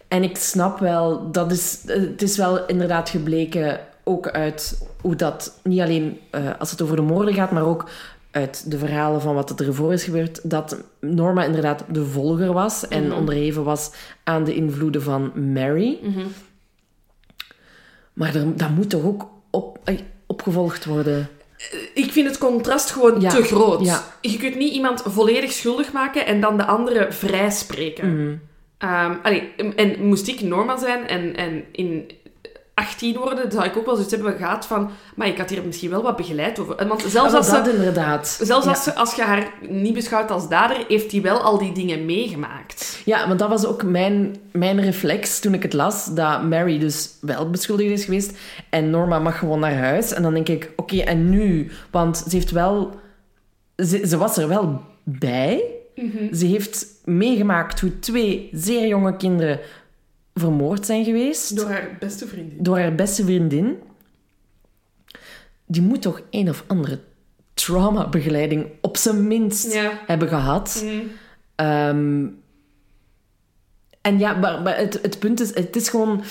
En 0.09 0.23
ik 0.23 0.37
snap 0.37 0.79
wel, 0.79 1.31
dat 1.31 1.53
is, 1.53 1.79
het 1.87 2.23
is 2.23 2.37
wel 2.37 2.67
inderdaad 2.67 3.09
gebleken, 3.09 3.81
ook 4.05 4.29
uit 4.29 4.87
hoe 5.01 5.17
dat, 5.17 5.59
niet 5.63 5.81
alleen 5.81 6.21
eh, 6.31 6.51
als 6.59 6.71
het 6.71 6.83
over 6.83 6.97
de 6.97 7.03
moorden 7.03 7.35
gaat, 7.35 7.51
maar 7.51 7.65
ook 7.67 7.89
uit 8.31 8.71
de 8.71 8.79
verhalen 8.79 9.21
van 9.21 9.35
wat 9.35 9.61
er 9.61 9.67
ervoor 9.67 9.93
is 9.93 10.05
gebeurd, 10.05 10.51
dat 10.51 10.77
Norma 11.01 11.45
inderdaad 11.45 11.85
de 11.89 12.05
volger 12.05 12.53
was 12.53 12.89
en 12.89 13.07
Mhm. 13.07 13.17
onderheven 13.17 13.65
was 13.65 13.91
aan 14.25 14.45
de 14.45 14.55
invloeden 14.55 15.03
van 15.03 15.53
Mary. 15.53 15.99
Mhm. 16.03 16.27
Maar 18.13 18.35
er, 18.35 18.57
dat 18.57 18.71
moet 18.71 18.91
toch 18.91 19.03
ook 19.05 19.29
op, 19.51 19.79
eh, 19.85 19.99
opgevolgd 20.27 20.85
worden? 20.85 21.29
Ik 21.95 22.12
vind 22.12 22.27
het 22.29 22.39
contrast 22.39 22.91
gewoon 22.91 23.21
Ja. 23.21 23.31
te 23.31 23.43
groot. 23.43 23.85
Ja. 23.85 24.05
Je 24.21 24.37
kunt 24.37 24.55
niet 24.57 24.73
iemand 24.75 25.03
volledig 25.07 25.53
schuldig 25.53 25.93
maken 25.93 26.27
en 26.27 26.41
dan 26.41 26.57
de 26.57 26.65
andere 26.65 27.12
vrijspreken. 27.12 28.15
Mhm. 28.23 28.37
Ehm, 28.79 29.15
allee, 29.23 29.53
en 29.77 30.07
moest 30.07 30.29
ik 30.29 30.41
Norma 30.41 30.77
zijn 30.79 31.09
en, 31.09 31.37
en 31.37 31.65
in 31.73 32.11
18 32.75 33.16
worden, 33.16 33.53
zou 33.53 33.64
ik 33.64 33.77
ook 33.77 33.85
wel 33.85 33.95
zoiets 33.95 34.12
hebben 34.14 34.37
gehad 34.37 34.66
van... 34.66 34.91
Maar 35.14 35.27
ik 35.27 35.39
had 35.39 35.51
hier 35.51 35.62
misschien 35.64 35.91
wel 35.91 36.03
wat 36.03 36.16
begeleid 36.16 36.59
over. 36.59 36.89
Want 36.89 37.03
zelfs 37.07 37.31
Ah, 37.33 37.37
als, 37.39 37.49
ze, 37.49 37.72
inderdaad. 37.75 38.39
zelfs 38.41 38.64
Ja. 38.64 38.70
als, 38.70 38.83
ze, 38.83 38.95
als 38.95 39.14
je 39.14 39.22
haar 39.22 39.53
niet 39.68 39.95
beschouwt 39.95 40.31
als 40.31 40.49
dader, 40.49 40.85
heeft 40.89 41.12
hij 41.12 41.22
wel 41.22 41.41
al 41.41 41.59
die 41.59 41.72
dingen 41.72 42.05
meegemaakt. 42.05 43.01
Ja, 43.05 43.27
want 43.27 43.39
dat 43.39 43.49
was 43.49 43.66
ook 43.66 43.83
mijn, 43.83 44.37
mijn 44.53 44.81
reflex 44.81 45.41
toen 45.41 45.55
ik 45.55 45.62
het 45.62 45.72
las, 45.72 46.14
dat 46.14 46.43
Mary 46.43 46.79
dus 46.79 47.11
wel 47.20 47.51
beschuldigd 47.51 47.91
is 47.91 48.05
geweest 48.05 48.39
en 48.70 48.91
Norma 48.91 49.18
mag 49.18 49.39
gewoon 49.39 49.61
naar 49.61 49.77
huis. 49.77 50.12
En 50.12 50.22
dan 50.22 50.35
denk 50.35 50.49
ik, 50.49 50.70
oké, 50.77 50.97
en 51.01 51.31
nu? 51.31 51.70
Want 51.91 52.16
ze 52.16 52.37
heeft 52.37 52.51
wel... 52.51 53.01
Ze, 53.77 54.07
ze 54.07 54.16
was 54.16 54.37
er 54.37 54.49
wel 54.49 54.81
bij. 55.03 55.62
Ze 56.33 56.47
heeft 56.47 56.87
meegemaakt 57.05 57.81
hoe 57.81 57.99
twee 57.99 58.49
zeer 58.53 58.87
jonge 58.87 59.16
kinderen 59.16 59.61
vermoord 60.35 60.87
zijn 60.87 61.05
geweest 61.05 61.57
Door 61.57 61.68
haar 61.70 61.97
beste 61.99 62.26
vriendin. 62.26 62.62
door 62.62 62.78
haar 62.78 62.95
beste 62.95 63.24
vriendin. 63.24 63.76
Die 65.66 65.82
moet 65.82 66.03
toch 66.03 66.20
een 66.30 66.49
of 66.49 66.64
andere 66.66 67.01
traumabegeleiding 67.55 68.66
op 68.80 68.97
zijn 68.97 69.26
minst 69.26 69.72
Ja. 69.72 70.01
hebben 70.07 70.28
gehad. 70.28 70.82
Mhm. 70.85 70.95
Ehm, 71.55 72.26
en 74.01 74.18
ja, 74.18 74.35
maar, 74.35 74.62
maar 74.62 74.76
het, 74.76 74.99
het 75.03 75.18
punt 75.18 75.41
is, 75.41 75.55
het 75.55 75.76
is 75.76 75.89
gewoon... 75.89 76.22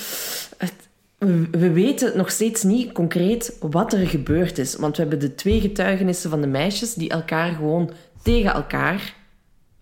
Het, 0.57 0.73
we, 1.17 1.47
we 1.51 1.71
weten 1.71 2.17
nog 2.17 2.31
steeds 2.31 2.63
niet 2.63 2.91
concreet 2.91 3.57
wat 3.59 3.93
er 3.93 4.07
gebeurd 4.07 4.57
is. 4.57 4.75
Want 4.75 4.95
we 4.95 5.01
hebben 5.01 5.19
de 5.19 5.35
twee 5.35 5.61
getuigenissen 5.61 6.29
van 6.29 6.41
de 6.41 6.47
meisjes 6.47 6.93
die 6.93 7.09
elkaar 7.09 7.51
gewoon 7.53 7.91
tegen 8.23 8.53
elkaar 8.53 9.15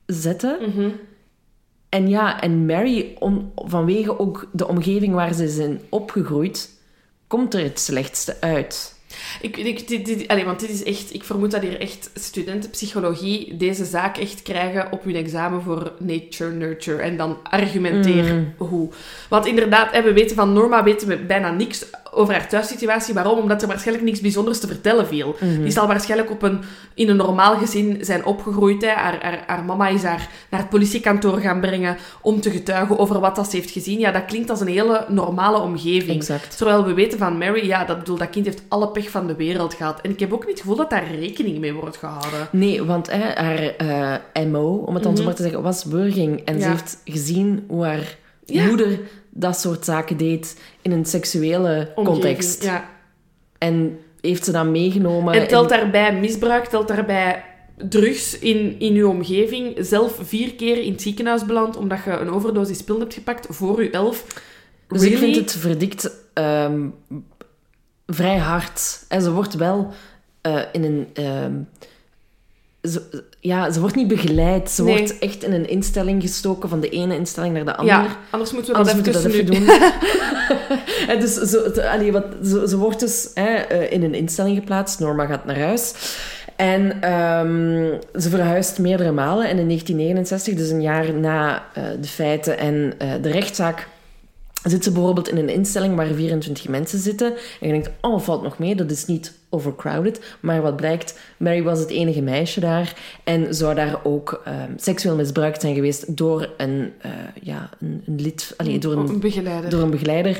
zetten. 0.06 0.58
Mhm. 0.70 0.90
En 1.92 2.10
ja, 2.10 2.42
en 2.42 2.66
Mary, 2.66 3.16
om, 3.20 3.52
vanwege 3.56 4.20
ook 4.20 4.48
de 4.52 4.68
omgeving 4.68 5.14
waar 5.14 5.34
ze 5.34 5.44
is 5.44 5.58
in 5.58 5.82
opgegroeid, 5.90 6.70
komt 7.28 7.54
er 7.54 7.64
het 7.64 7.80
slechtste 7.80 8.38
uit. 8.40 9.00
Ik, 9.42 9.58
ik, 9.58 9.88
dit, 9.88 10.06
dit, 10.06 10.28
allee, 10.28 10.46
want 10.46 10.60
dit 10.60 10.70
is 10.70 10.84
echt... 10.84 11.14
Ik 11.14 11.24
vermoed 11.24 11.52
dat 11.52 11.62
hier 11.62 11.80
echt 11.80 12.10
studenten 12.14 12.70
psychologie 12.70 13.58
deze 13.58 13.86
zaak 13.86 14.18
echt 14.18 14.42
krijgen 14.42 14.92
op 14.92 15.04
hun 15.04 15.16
examen 15.16 15.62
voor 15.62 15.92
nature, 16.00 16.52
nurture. 16.52 17.02
En 17.02 17.18
dan 17.18 17.38
argumenteer 17.44 18.34
Mm. 18.34 18.54
hoe. 18.58 18.90
Want 19.30 19.46
inderdaad, 19.46 20.04
we 20.04 20.14
weten 20.14 20.36
van 20.36 20.54
Norma 20.54 20.84
weten 20.84 21.08
we 21.08 21.18
bijna 21.18 21.52
niks 21.52 21.86
over 22.14 22.34
haar 22.34 22.48
thuissituatie. 22.48 23.14
Waarom? 23.14 23.40
Omdat 23.40 23.62
er 23.62 23.68
waarschijnlijk 23.68 24.06
niks 24.08 24.22
bijzonders 24.22 24.60
te 24.60 24.68
vertellen 24.68 25.08
viel. 25.08 25.36
Mhm. 25.40 25.62
Die 25.62 25.72
zal 25.72 25.88
waarschijnlijk 25.88 26.32
op 26.32 26.42
een, 26.42 26.60
in 26.94 27.10
een 27.10 27.16
normaal 27.16 27.58
gezin 27.58 27.98
zijn 28.02 28.26
opgegroeid. 28.26 28.82
Hè. 28.82 28.88
Haar, 28.90 29.18
haar, 29.22 29.44
haar 29.48 29.64
mama 29.64 29.88
is 29.88 30.04
haar 30.04 30.30
naar 30.50 30.60
het 30.60 30.70
politiekantoor 30.70 31.38
gaan 31.38 31.60
brengen 31.60 31.98
om 32.22 32.42
te 32.42 32.50
getuigen 32.52 33.00
over 33.00 33.20
wat 33.20 33.36
dat 33.36 33.50
ze 33.50 33.56
heeft 33.56 33.72
gezien. 33.72 34.00
Ja, 34.00 34.12
dat 34.12 34.26
klinkt 34.26 34.50
als 34.50 34.60
een 34.62 34.68
hele 34.68 35.06
normale 35.10 35.60
omgeving. 35.60 36.16
Exact. 36.18 36.58
Terwijl 36.58 36.86
we 36.86 36.94
weten 36.94 37.18
van 37.18 37.38
Mary, 37.38 37.66
ja, 37.68 37.86
dat, 37.86 37.98
bedoel, 38.00 38.18
dat 38.18 38.30
kind 38.30 38.46
heeft 38.46 38.62
alle 38.68 38.88
pech 38.90 39.10
van 39.10 39.28
de 39.28 39.36
wereld 39.36 39.74
gehad. 39.74 40.02
En 40.02 40.12
ik 40.12 40.20
heb 40.20 40.34
ook 40.34 40.42
niet 40.42 40.50
het 40.52 40.60
gevoel 40.60 40.76
dat 40.76 40.90
daar 40.90 41.16
rekening 41.20 41.60
mee 41.60 41.74
wordt 41.74 41.98
gehouden. 41.98 42.48
Nee, 42.52 42.84
want 42.84 43.12
hè, 43.12 43.42
haar 43.44 43.76
eh, 44.36 44.46
MO, 44.46 44.84
om 44.86 44.94
het 44.94 45.04
dan 45.04 45.12
zo 45.12 45.18
Mhm. 45.18 45.26
maar 45.26 45.36
te 45.36 45.44
zeggen, 45.44 45.62
was 45.62 45.86
burging. 45.86 46.42
En 46.46 46.62
ze 46.62 46.68
heeft 46.68 46.98
gezien 47.06 47.64
hoe 47.68 47.86
haar 47.86 48.18
Ja. 48.46 48.66
moeder 48.66 49.00
dat 49.34 49.60
soort 49.60 49.86
zaken 49.86 50.18
deed 50.18 50.62
in 50.82 50.92
een 50.92 51.06
seksuele 51.06 51.92
Omgeving, 51.96 52.06
context. 52.08 52.64
Ja. 52.64 52.90
En 53.58 54.00
heeft 54.22 54.46
ze 54.46 54.52
dat 54.52 54.66
meegenomen. 54.66 55.34
En 55.34 55.48
telt 55.48 55.72
in- 55.72 55.78
daarbij 55.78 56.16
misbruik, 56.20 56.66
telt 56.66 56.88
daarbij 56.88 57.46
drugs 57.90 58.40
in, 58.40 58.80
in 58.80 58.94
uw 58.96 59.10
omgeving. 59.10 59.76
Zelf 59.80 60.20
vier 60.22 60.54
keer 60.56 60.78
in 60.78 60.92
het 60.92 61.02
ziekenhuis 61.02 61.46
beland 61.46 61.78
omdat 61.78 62.04
je 62.06 62.12
een 62.12 62.30
overdosis 62.32 62.84
pil 62.84 63.00
hebt 63.00 63.14
gepakt 63.14 63.48
voor 63.50 63.78
uw 63.80 63.90
elf. 63.90 64.26
Dus 64.88 65.04
ik 65.04 65.18
vind 65.18 65.36
het 65.36 65.52
verdikt 65.52 66.12
ehm, 66.34 66.88
vrij 68.08 68.38
hard. 68.38 69.06
En 69.08 69.22
ze 69.22 69.32
wordt 69.32 69.54
wel 69.54 69.94
eh, 70.42 70.62
in 70.72 70.84
een... 70.84 71.08
ehm, 71.14 71.54
ze, 72.92 73.24
ja, 73.44 73.72
ze 73.72 73.80
wordt 73.80 73.96
niet 73.96 74.08
begeleid. 74.08 74.70
Ze 74.72 74.84
Nee. 74.84 74.98
wordt 74.98 75.20
echt 75.20 75.44
in 75.44 75.54
een 75.54 75.70
instelling 75.70 76.22
gestoken, 76.22 76.70
van 76.70 76.80
de 76.80 76.90
ene 76.90 77.16
instelling 77.16 77.54
naar 77.54 77.66
de 77.66 77.76
andere. 77.76 77.98
Ja, 78.02 78.18
anders 78.30 78.52
moeten 78.52 78.72
we 78.72 78.78
Anders 78.78 78.96
dat 78.96 79.06
moeten 79.06 79.22
we 79.32 79.38
even, 79.38 79.46
dat 79.46 79.60
nu- 79.60 79.66
even 79.66 79.80
doen. 79.80 81.10
en 81.16 81.20
dus 81.20 81.34
zo, 81.34 81.82
allee, 81.82 82.12
wat, 82.12 82.26
ze, 82.44 82.66
ze 82.68 82.78
wordt 82.78 83.00
dus 83.00 83.30
hè, 83.34 83.54
eh, 83.56 83.92
in 83.92 84.04
een 84.04 84.14
instelling 84.14 84.58
geplaatst. 84.58 85.00
Norma 85.00 85.26
gaat 85.26 85.46
naar 85.46 85.60
huis. 85.60 85.94
En 86.56 87.02
ehm, 87.02 87.94
ze 88.22 88.30
verhuist 88.30 88.80
meerdere 88.80 89.12
malen. 89.12 89.44
En 89.50 89.58
in 89.60 89.66
1969, 89.68 90.54
dus 90.56 90.70
een 90.70 90.82
jaar 90.82 91.14
na 91.14 91.64
eh, 91.74 91.84
de 92.02 92.08
feiten 92.08 92.58
en 92.58 92.94
eh, 92.98 93.10
de 93.22 93.30
rechtszaak, 93.32 93.88
zit 94.64 94.84
ze 94.84 94.92
bijvoorbeeld 94.92 95.30
in 95.30 95.38
een 95.38 95.50
instelling 95.50 95.96
waar 95.96 96.08
24 96.14 96.68
mensen 96.68 97.00
zitten. 97.00 97.28
En 97.60 97.68
je 97.68 97.72
denkt, 97.74 97.90
oh, 98.02 98.20
valt 98.22 98.42
nog 98.44 98.58
mee, 98.60 98.76
dat 98.76 98.92
is 98.92 99.06
niet 99.06 99.34
overcrowded. 99.50 100.22
Maar 100.40 100.62
wat 100.62 100.76
blijkt, 100.76 101.20
Mary 101.38 101.64
was 101.64 101.80
het 101.80 101.90
enige 101.90 102.22
meisje 102.22 102.60
daar. 102.60 102.94
En 103.24 103.56
zou 103.56 103.76
daar 103.76 104.00
ook 104.04 104.42
ehm, 104.46 104.72
seksueel 104.78 105.16
misbruikt 105.16 105.62
zijn 105.62 105.76
geweest 105.76 106.18
door 106.18 106.50
een, 106.58 106.94
eh, 107.02 107.12
ja, 107.42 107.70
een, 107.80 108.04
een 108.06 108.22
lid... 108.22 108.54
Allee, 108.58 108.80
door 108.80 108.94
een 108.94 109.10
Een 109.10 109.20
begeleider. 109.20 109.70
door 109.70 109.82
een 109.82 109.90
begeleider. 109.90 110.40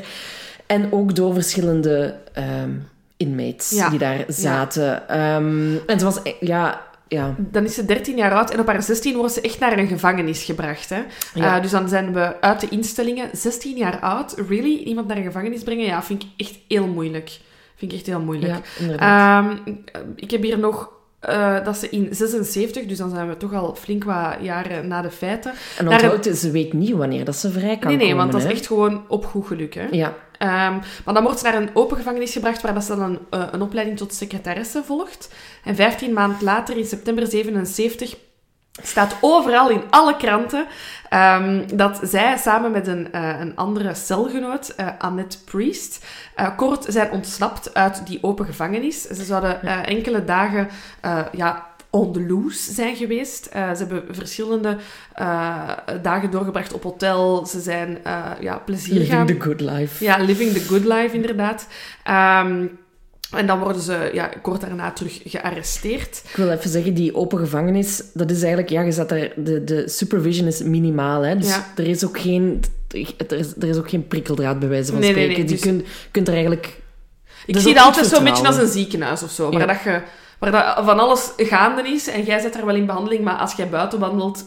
En 0.66 0.92
ook 0.92 1.14
door 1.14 1.34
verschillende 1.34 2.14
ehm, 2.32 2.70
inmates 3.16 3.70
Ja. 3.70 3.88
die 3.90 3.98
daar 3.98 4.24
zaten. 4.28 5.08
Ehm, 5.08 5.76
en 5.86 5.98
ze 5.98 6.04
was... 6.04 6.18
Ja, 6.40 6.82
ja. 7.12 7.34
Dan 7.38 7.64
is 7.64 7.74
ze 7.74 7.84
13 7.84 8.16
jaar 8.16 8.32
oud 8.34 8.50
en 8.50 8.60
op 8.60 8.66
haar 8.66 8.82
16 8.82 9.16
wordt 9.16 9.32
ze 9.32 9.40
echt 9.40 9.58
naar 9.58 9.78
een 9.78 9.86
gevangenis 9.88 10.42
gebracht. 10.44 10.88
Hè? 10.90 11.02
Ja. 11.34 11.56
Eh, 11.56 11.62
dus 11.62 11.70
dan 11.70 11.88
zijn 11.88 12.12
we 12.12 12.40
uit 12.40 12.60
de 12.60 12.68
instellingen. 12.68 13.28
16 13.32 13.76
jaar 13.76 14.00
oud, 14.00 14.34
really? 14.48 14.76
Iemand 14.76 15.06
naar 15.08 15.16
een 15.16 15.22
gevangenis 15.22 15.62
brengen? 15.62 15.84
Ja, 15.84 16.02
vind 16.02 16.22
ik 16.22 16.28
echt 16.46 16.58
heel 16.68 16.86
moeilijk. 16.86 17.38
Vind 17.76 17.92
ik 17.92 17.98
echt 17.98 18.06
heel 18.06 18.20
moeilijk. 18.20 18.54
ja. 18.98 19.38
Ehm, 19.38 19.56
ik 20.16 20.30
heb 20.30 20.42
hier 20.42 20.58
nog 20.58 20.90
eh, 21.20 21.64
dat 21.64 21.76
ze 21.76 21.88
in 21.88 22.08
76, 22.10 22.86
dus 22.86 22.98
dan 22.98 23.10
zijn 23.10 23.28
we 23.28 23.36
toch 23.36 23.54
al 23.54 23.74
flink 23.74 24.04
wat 24.04 24.34
jaren 24.40 24.88
na 24.88 25.02
de 25.02 25.10
feiten. 25.10 25.52
en 25.78 25.86
een- 25.86 25.92
onthoud, 25.92 26.24
ze 26.24 26.50
weet 26.50 26.72
niet 26.72 26.90
wanneer 26.92 27.24
dat 27.24 27.36
ze 27.36 27.50
vrij 27.50 27.78
kan 27.78 27.88
Nee, 27.88 27.96
nee, 27.96 28.06
komen. 28.08 28.16
want 28.16 28.32
dat 28.32 28.42
is 28.42 28.56
echt 28.58 28.66
gewoon 28.66 29.02
op 29.08 29.24
goed 29.26 29.46
geluk. 29.46 29.74
Hè? 29.74 29.86
Ja, 29.90 30.14
Ehm, 30.38 30.72
maar 31.04 31.14
dan 31.14 31.22
wordt 31.22 31.38
ze 31.38 31.44
naar 31.44 31.54
een 31.62 31.70
open 31.72 31.96
gevangenis 31.96 32.32
gebracht 32.32 32.62
waar 32.62 32.74
dat 32.74 32.84
ze 32.84 32.96
dan 32.96 33.02
een, 33.10 33.18
eh, 33.30 33.46
een 33.50 33.62
opleiding 33.62 33.96
tot 33.98 34.14
secretaresse 34.14 34.82
volgt. 34.84 35.28
En 35.64 35.76
15 35.76 36.12
maand 36.12 36.40
later, 36.40 36.76
in 36.76 36.84
september 36.84 37.26
77, 37.26 38.14
staat 38.82 39.16
overal 39.20 39.70
in 39.70 39.82
alle 39.90 40.16
kranten 40.16 40.66
ehm, 41.08 41.62
dat 41.74 42.00
zij 42.02 42.36
samen 42.36 42.70
met 42.70 42.86
een, 42.86 43.12
eh, 43.12 43.40
een 43.40 43.56
andere 43.56 43.94
celgenoot, 43.94 44.68
eh, 44.68 44.88
Annette 44.98 45.44
Priest, 45.44 46.04
eh, 46.34 46.56
kort 46.56 46.84
zijn 46.88 47.10
ontsnapt 47.10 47.74
uit 47.74 48.06
die 48.06 48.18
open 48.22 48.46
gevangenis. 48.46 49.02
Ze 49.02 49.24
zouden 49.24 49.62
enkele 49.84 50.24
dagen 50.24 50.68
ja, 51.32 51.70
on 51.90 52.12
the 52.12 52.26
loose 52.26 52.72
zijn 52.72 52.96
geweest. 52.96 53.48
Ze 53.52 53.58
hebben 53.58 54.04
verschillende 54.10 54.76
dagen 56.02 56.30
doorgebracht 56.30 56.72
op 56.72 56.82
hotel. 56.82 57.46
Ze 57.46 57.60
zijn 57.60 57.98
ja, 58.40 58.58
plezier 58.58 59.04
gaan 59.04 59.26
living 59.26 59.40
the 59.40 59.48
good 59.48 59.60
life. 59.60 60.04
ja, 60.04 60.16
living 60.16 60.52
the 60.52 60.60
good 60.60 60.84
life, 60.84 61.14
inderdaad. 61.14 61.66
Ehm, 62.04 62.66
en 63.32 63.46
dan 63.46 63.58
worden 63.58 63.82
ze 63.82 64.10
ja, 64.12 64.30
kort 64.42 64.60
daarna 64.60 64.90
terug 64.92 65.20
gearresteerd. 65.24 66.22
Ik 66.28 66.36
wil 66.36 66.50
even 66.50 66.70
zeggen, 66.70 66.94
die 66.94 67.14
open 67.14 67.38
gevangenis, 67.38 68.02
dat 68.14 68.30
is 68.30 68.38
eigenlijk, 68.40 68.70
ja, 68.70 68.80
je 68.82 68.92
zat 68.92 69.08
daar, 69.08 69.32
de, 69.36 69.64
de 69.64 69.88
supervision 69.88 70.46
is 70.46 70.62
minimaal, 70.62 71.22
hè. 71.22 71.36
Dus 71.38 71.48
Ja. 71.48 71.66
er 71.76 71.86
is 71.86 72.04
ook 72.04 72.20
geen, 72.20 72.62
er 73.28 73.32
is, 73.38 73.52
er 73.60 73.68
is 73.68 73.76
ook 73.76 73.88
geen 73.88 74.06
prikkeldraad 74.08 74.58
bij 74.58 74.68
wijze 74.68 74.90
van 74.92 75.00
Nee, 75.00 75.10
spreken. 75.10 75.36
nee, 75.38 75.44
dus- 75.44 75.60
kunt, 75.60 75.84
kunt 76.10 76.26
er 76.28 76.34
eigenlijk... 76.34 76.80
Ik 77.46 77.58
zie 77.58 77.74
dat 77.74 77.84
altijd 77.84 78.06
zo'n 78.06 78.24
beetje 78.24 78.46
als 78.46 78.56
een 78.56 78.68
ziekenhuis 78.68 79.22
of 79.22 79.30
zo, 79.30 79.50
waar, 79.50 79.66
dat 79.66 79.82
je, 79.84 80.00
waar 80.38 80.50
dat 80.50 80.84
van 80.84 80.98
alles 80.98 81.32
gaande 81.36 81.82
is 81.88 82.08
en 82.08 82.22
jij 82.22 82.38
zit 82.40 82.52
daar 82.52 82.66
wel 82.66 82.74
in 82.74 82.86
behandeling, 82.86 83.24
maar 83.24 83.34
als 83.36 83.52
jij 83.54 83.68
buiten 83.68 83.98
wandelt... 83.98 84.44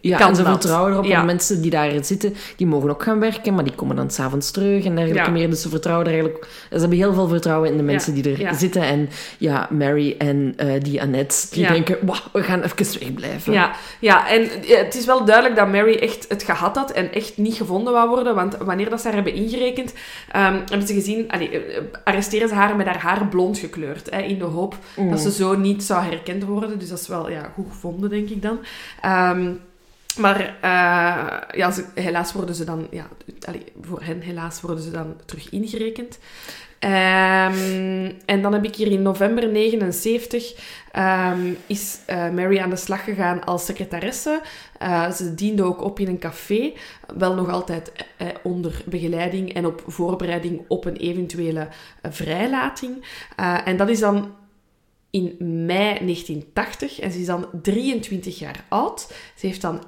Ja, 0.00 0.16
Kan 0.18 0.28
en 0.28 0.36
ze 0.36 0.42
dat. 0.42 0.50
vertrouwen 0.52 0.92
erop, 0.92 1.04
Ja. 1.04 1.14
want 1.14 1.26
mensen 1.26 1.62
die 1.62 1.70
daar 1.70 2.04
zitten, 2.04 2.34
die 2.56 2.66
mogen 2.66 2.90
ook 2.90 3.02
gaan 3.02 3.20
werken, 3.20 3.54
maar 3.54 3.64
die 3.64 3.74
komen 3.74 3.96
dan 3.96 4.10
s'avonds 4.10 4.50
terug 4.50 4.84
en 4.84 4.94
dergelijke 4.94 5.26
Ja. 5.28 5.32
meer. 5.36 5.50
Dus 5.50 5.62
ze 5.62 5.68
vertrouwen 5.68 6.06
er 6.06 6.12
eigenlijk... 6.12 6.46
Ze 6.70 6.78
hebben 6.78 6.98
heel 6.98 7.14
veel 7.14 7.28
vertrouwen 7.28 7.70
in 7.70 7.76
de 7.76 7.82
mensen 7.82 8.14
die 8.14 8.36
er 8.44 8.54
zitten. 8.54 8.82
En 8.82 9.08
ja, 9.38 9.68
Mary 9.70 10.14
en 10.18 10.54
eh, 10.56 10.80
die 10.82 11.02
Annette, 11.02 11.46
die 11.50 11.66
denken, 11.66 11.96
"Wauw, 12.06 12.18
we 12.32 12.42
gaan 12.42 12.62
even 12.62 13.00
wegblijven. 13.00 13.52
Ja, 13.52 13.72
ja, 14.00 14.28
en 14.28 14.48
het 14.66 14.94
is 14.94 15.04
wel 15.04 15.24
duidelijk 15.24 15.56
dat 15.56 15.68
Mary 15.68 15.94
echt 15.94 16.24
het 16.28 16.42
gehad 16.42 16.76
had 16.76 16.90
en 16.92 17.12
echt 17.12 17.36
niet 17.36 17.54
gevonden 17.54 17.92
wou 17.92 18.08
worden, 18.08 18.34
want 18.34 18.56
wanneer 18.56 18.90
dat 18.90 19.00
ze 19.00 19.06
haar 19.06 19.14
hebben 19.14 19.34
ingerekend, 19.34 19.92
ehm, 20.32 20.54
hebben 20.68 20.86
ze 20.86 20.94
gezien, 20.94 21.30
allee, 21.30 21.48
eh, 21.50 21.80
arresteren 22.04 22.48
ze 22.48 22.54
haar 22.54 22.76
met 22.76 22.86
haar 22.86 22.98
haar 22.98 23.26
blond 23.28 23.58
gekleurd, 23.58 24.10
hè, 24.10 24.20
in 24.20 24.38
de 24.38 24.44
hoop 24.44 24.74
Mm. 24.96 25.10
dat 25.10 25.20
ze 25.20 25.30
zo 25.32 25.56
niet 25.56 25.82
zou 25.82 26.04
herkend 26.04 26.44
worden. 26.44 26.78
Dus 26.78 26.88
dat 26.88 27.00
is 27.00 27.08
wel 27.08 27.30
ja, 27.30 27.50
goed 27.54 27.66
gevonden, 27.70 28.10
denk 28.10 28.28
ik 28.28 28.42
dan. 28.42 28.58
Ehm, 29.00 29.48
maar 30.14 30.40
eh, 30.60 31.58
ja, 31.58 31.72
helaas 31.94 32.32
worden 32.32 32.54
ze 32.54 32.64
dan, 32.64 32.86
ja, 32.90 33.08
voor 33.80 34.02
hen 34.02 34.20
helaas 34.20 34.60
worden 34.60 34.84
ze 34.84 34.90
dan 34.90 35.16
terug 35.24 35.50
ingerekend. 35.50 36.18
Ehm, 36.78 38.12
en 38.24 38.42
dan 38.42 38.52
heb 38.52 38.64
ik 38.64 38.74
hier 38.74 38.90
in 38.90 39.02
november 39.02 39.48
79 39.48 40.54
ehm, 40.92 41.52
is 41.66 41.98
eh, 42.06 42.30
Mary 42.30 42.58
aan 42.58 42.70
de 42.70 42.76
slag 42.76 43.04
gegaan 43.04 43.44
als 43.44 43.64
secretaresse. 43.64 44.40
Eh, 44.78 45.10
ze 45.10 45.34
diende 45.34 45.62
ook 45.62 45.82
op 45.82 45.98
in 45.98 46.08
een 46.08 46.18
café, 46.18 46.72
wel 47.16 47.34
nog 47.34 47.48
altijd 47.48 47.92
onder 48.42 48.82
begeleiding 48.86 49.54
en 49.54 49.66
op 49.66 49.82
voorbereiding 49.86 50.64
op 50.68 50.84
een 50.84 50.96
eventuele 50.96 51.68
vrijlating. 52.02 53.04
En 53.64 53.76
dat 53.76 53.88
is 53.88 54.00
dan 54.00 54.34
in 55.10 55.36
mei 55.66 55.98
1980 55.98 57.00
en 57.00 57.12
ze 57.12 57.18
is 57.18 57.26
dan 57.26 57.46
23 57.62 58.38
jaar 58.38 58.64
oud. 58.68 59.12
Ze 59.36 59.46
heeft 59.46 59.60
dan 59.60 59.82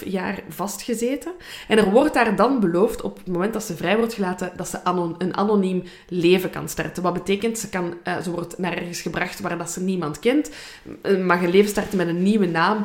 11,5 0.00 0.04
jaar 0.04 0.42
vastgezeten. 0.48 1.32
En 1.68 1.78
er 1.78 1.90
wordt 1.90 2.14
haar 2.14 2.36
dan 2.36 2.60
beloofd, 2.60 3.02
op 3.02 3.16
het 3.16 3.26
moment 3.26 3.52
dat 3.52 3.62
ze 3.62 3.76
vrij 3.76 3.96
wordt 3.96 4.14
gelaten, 4.14 4.52
dat 4.56 4.68
ze 4.68 4.84
anon- 4.84 5.14
een 5.18 5.36
anoniem 5.36 5.82
leven 6.08 6.50
kan 6.50 6.68
starten. 6.68 7.02
Wat 7.02 7.12
betekent, 7.12 7.58
ze, 7.58 7.68
kan, 7.68 7.94
eh, 8.02 8.18
ze 8.20 8.30
wordt 8.30 8.58
naar 8.58 8.76
ergens 8.76 9.00
gebracht 9.00 9.40
waar 9.40 9.58
dat 9.58 9.70
ze 9.70 9.80
niemand 9.80 10.18
kent, 10.18 10.50
eh, 11.02 11.18
mag 11.18 11.42
een 11.42 11.50
leven 11.50 11.70
starten 11.70 11.96
met 11.96 12.08
een 12.08 12.22
nieuwe 12.22 12.46
naam, 12.46 12.84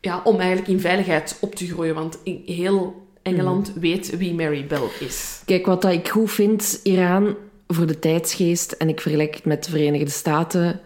ja, 0.00 0.20
om 0.24 0.38
eigenlijk 0.38 0.68
in 0.68 0.80
veiligheid 0.80 1.36
op 1.40 1.54
te 1.54 1.66
groeien. 1.66 1.94
Want 1.94 2.18
in 2.22 2.42
heel 2.46 3.08
Engeland 3.22 3.72
weet 3.74 4.16
wie 4.16 4.34
Mary 4.34 4.66
Bell 4.66 4.88
is. 5.00 5.42
Kijk, 5.44 5.66
wat 5.66 5.82
dat 5.82 5.92
ik 5.92 6.08
goed 6.08 6.30
vind 6.30 6.80
hieraan 6.82 7.36
voor 7.74 7.86
de 7.86 7.98
tijdsgeest, 7.98 8.72
en 8.72 8.88
ik 8.88 9.00
vergelijk 9.00 9.34
het 9.34 9.44
met 9.44 9.64
de 9.64 9.70
Verenigde 9.70 10.10
Staten, 10.10 10.80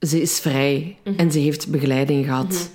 ze 0.00 0.20
is 0.20 0.40
vrij 0.40 0.98
en 1.16 1.32
ze 1.32 1.38
heeft 1.38 1.70
begeleiding 1.70 2.24
gehad. 2.24 2.70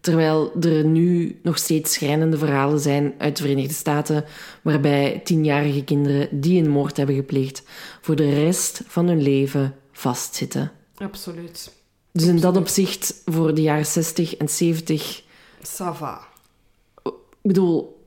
Terwijl 0.00 0.52
er 0.60 0.84
nu 0.84 1.38
nog 1.42 1.58
steeds 1.58 1.92
schrijnende 1.92 2.38
verhalen 2.38 2.80
zijn 2.80 3.14
uit 3.18 3.36
de 3.36 3.42
Verenigde 3.42 3.74
Staten, 3.74 4.24
waarbij 4.62 5.20
tienjarige 5.24 5.84
kinderen 5.84 6.40
die 6.40 6.62
een 6.62 6.70
moord 6.70 6.96
hebben 6.96 7.14
gepleegd, 7.14 7.62
voor 8.00 8.16
de 8.16 8.30
rest 8.34 8.82
van 8.86 9.08
hun 9.08 9.22
leven 9.22 9.74
vastzitten. 9.92 10.72
Absoluut. 10.96 11.72
Dus 12.12 12.26
in 12.26 12.40
dat 12.40 12.56
opzicht, 12.56 13.22
voor 13.24 13.54
de 13.54 13.62
jaren 13.62 13.86
60 13.86 14.36
en 14.36 14.48
70, 14.48 15.22
Sava. 15.62 16.28
ik 17.02 17.12
bedoel, 17.42 17.97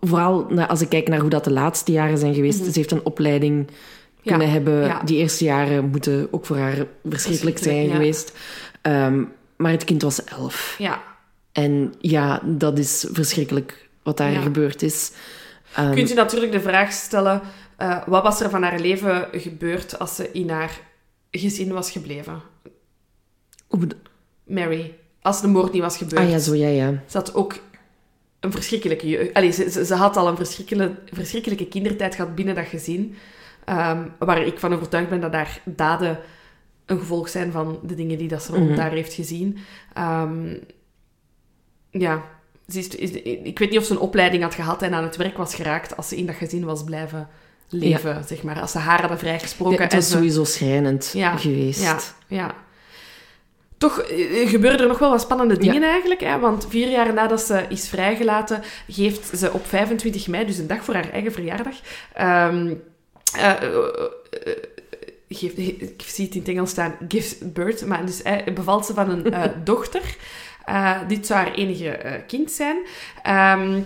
vooral 0.00 0.60
als 0.60 0.80
ik 0.80 0.88
kijk 0.88 1.08
naar 1.08 1.20
hoe 1.20 1.30
dat 1.30 1.44
de 1.44 1.52
laatste 1.52 1.92
jaren 1.92 2.18
zijn 2.18 2.34
geweest, 2.34 2.64
ze 2.64 2.70
heeft 2.72 2.90
een 2.90 3.04
opleiding 3.04 3.68
kunnen 4.22 4.50
hebben. 4.50 4.80
ja. 4.80 5.02
Die 5.04 5.18
eerste 5.18 5.44
jaren 5.44 5.88
moeten 5.90 6.28
ook 6.30 6.46
voor 6.46 6.56
haar 6.56 6.86
verschrikkelijk 7.04 7.58
zijn 7.58 7.86
ja. 7.86 7.92
geweest. 7.92 8.32
Ehm, 8.82 9.24
maar 9.56 9.70
het 9.70 9.84
kind 9.84 10.02
was 10.02 10.24
elf. 10.24 10.74
Ja. 10.78 11.02
En 11.52 11.94
ja, 12.00 12.40
dat 12.44 12.78
is 12.78 13.06
verschrikkelijk 13.12 13.88
wat 14.02 14.16
daar 14.16 14.32
gebeurd 14.32 14.82
is. 14.82 15.12
Ehm, 15.74 15.94
Kunt 15.94 16.10
u 16.10 16.14
natuurlijk 16.14 16.52
de 16.52 16.60
vraag 16.60 16.92
stellen, 16.92 17.42
eh, 17.76 18.02
wat 18.06 18.22
was 18.22 18.40
er 18.40 18.50
van 18.50 18.62
haar 18.62 18.80
leven 18.80 19.28
gebeurd 19.32 19.98
als 19.98 20.14
ze 20.14 20.32
in 20.32 20.50
haar 20.50 20.80
gezin 21.30 21.72
was 21.72 21.90
gebleven? 21.90 22.42
Mary, 24.44 24.94
als 25.22 25.40
de 25.40 25.48
moord 25.48 25.72
niet 25.72 25.82
was 25.82 25.96
gebeurd. 25.96 26.22
ah 26.22 26.30
ja, 26.30 26.38
zo 26.38 26.54
ja, 26.54 26.68
ja. 26.68 27.02
Ze 27.06 27.16
had 27.16 27.34
ook 27.34 27.54
een 28.46 28.52
verschrikkelijke 28.52 29.08
jeugd. 29.08 29.34
Allee, 29.34 29.50
ze, 29.50 29.70
ze, 29.70 29.84
ze 29.84 29.94
had 29.94 30.16
al 30.16 30.28
een 30.28 30.36
verschrikkelijke, 30.36 30.96
verschrikkelijke 31.12 31.66
kindertijd 31.66 32.14
gehad 32.14 32.34
binnen 32.34 32.54
dat 32.54 32.66
gezin. 32.66 33.16
ehm, 33.64 34.02
waar 34.18 34.42
ik 34.42 34.58
van 34.58 34.74
overtuigd 34.74 35.08
ben 35.10 35.20
dat 35.20 35.32
haar 35.32 35.60
daden 35.64 36.18
een 36.86 36.98
gevolg 36.98 37.28
zijn 37.28 37.52
van 37.52 37.78
de 37.82 37.94
dingen 37.94 38.18
die 38.18 38.28
dat 38.28 38.42
ze 38.42 38.52
rond 38.52 38.66
Mhm. 38.68 38.76
daar 38.76 38.90
heeft 38.90 39.12
gezien. 39.12 39.58
Ehm, 39.94 40.54
ja, 41.90 42.22
ze 42.68 42.78
is, 42.78 42.88
is- 42.88 43.10
ik 43.42 43.58
weet 43.58 43.70
niet 43.70 43.78
of 43.78 43.84
ze 43.84 43.92
een 43.92 43.98
opleiding 43.98 44.42
had 44.42 44.54
gehad 44.54 44.82
en 44.82 44.94
aan 44.94 45.02
het 45.02 45.16
werk 45.16 45.36
was 45.36 45.54
geraakt 45.54 45.96
als 45.96 46.08
ze 46.08 46.16
in 46.16 46.26
dat 46.26 46.34
gezin 46.34 46.64
was 46.64 46.84
blijven 46.84 47.28
leven, 47.68 48.24
zeg 48.26 48.42
maar. 48.42 48.60
Als 48.60 48.70
ze 48.72 48.78
haar 48.78 49.00
hadden 49.00 49.18
vrijgesproken. 49.18 49.76
Ja, 49.76 49.82
het 49.82 49.92
en 49.92 49.98
was 49.98 50.08
ze- 50.08 50.14
sowieso 50.16 50.44
schrijnend 50.44 51.10
Ja, 51.14 51.36
geweest. 51.36 51.82
ja, 51.82 51.98
ja. 52.26 52.54
Toch 53.78 53.98
eh, 53.98 54.48
gebeuren 54.48 54.80
er 54.80 54.88
nog 54.88 54.98
wel 54.98 55.10
wat 55.10 55.20
spannende 55.20 55.56
dingen 55.56 55.82
eigenlijk. 55.82 56.20
Hè? 56.20 56.38
Want 56.38 56.66
vier 56.68 56.88
jaar 56.88 57.12
nadat 57.12 57.40
ze 57.40 57.64
is 57.68 57.88
vrijgelaten, 57.88 58.62
geeft 58.88 59.38
ze 59.38 59.52
op 59.52 59.66
25 59.66 60.28
mei, 60.28 60.46
dus 60.46 60.58
een 60.58 60.66
dag 60.66 60.84
voor 60.84 60.94
haar 60.94 61.10
eigen 61.10 61.32
verjaardag, 61.32 61.74
ehm, 62.12 62.74
eh, 63.34 63.50
eh, 63.50 63.74
eh, 64.44 64.56
geeft, 65.28 65.58
ik 65.58 66.02
zie 66.06 66.24
het 66.24 66.34
in 66.34 66.40
het 66.40 66.48
Engels 66.48 66.70
staan, 66.70 66.94
gives 67.08 67.38
birth, 67.38 67.86
maar 67.86 68.06
dus 68.06 68.22
eh, 68.22 68.54
bevalt 68.54 68.86
ze 68.86 68.94
van 68.94 69.10
een 69.10 69.32
eh, 69.32 69.42
dochter. 69.64 70.16
Eh, 70.64 70.98
dit 71.08 71.26
zou 71.26 71.40
haar 71.40 71.54
enige 71.54 71.90
eh, 71.90 72.12
kind 72.26 72.50
zijn. 72.50 72.76
Ehm, 73.22 73.80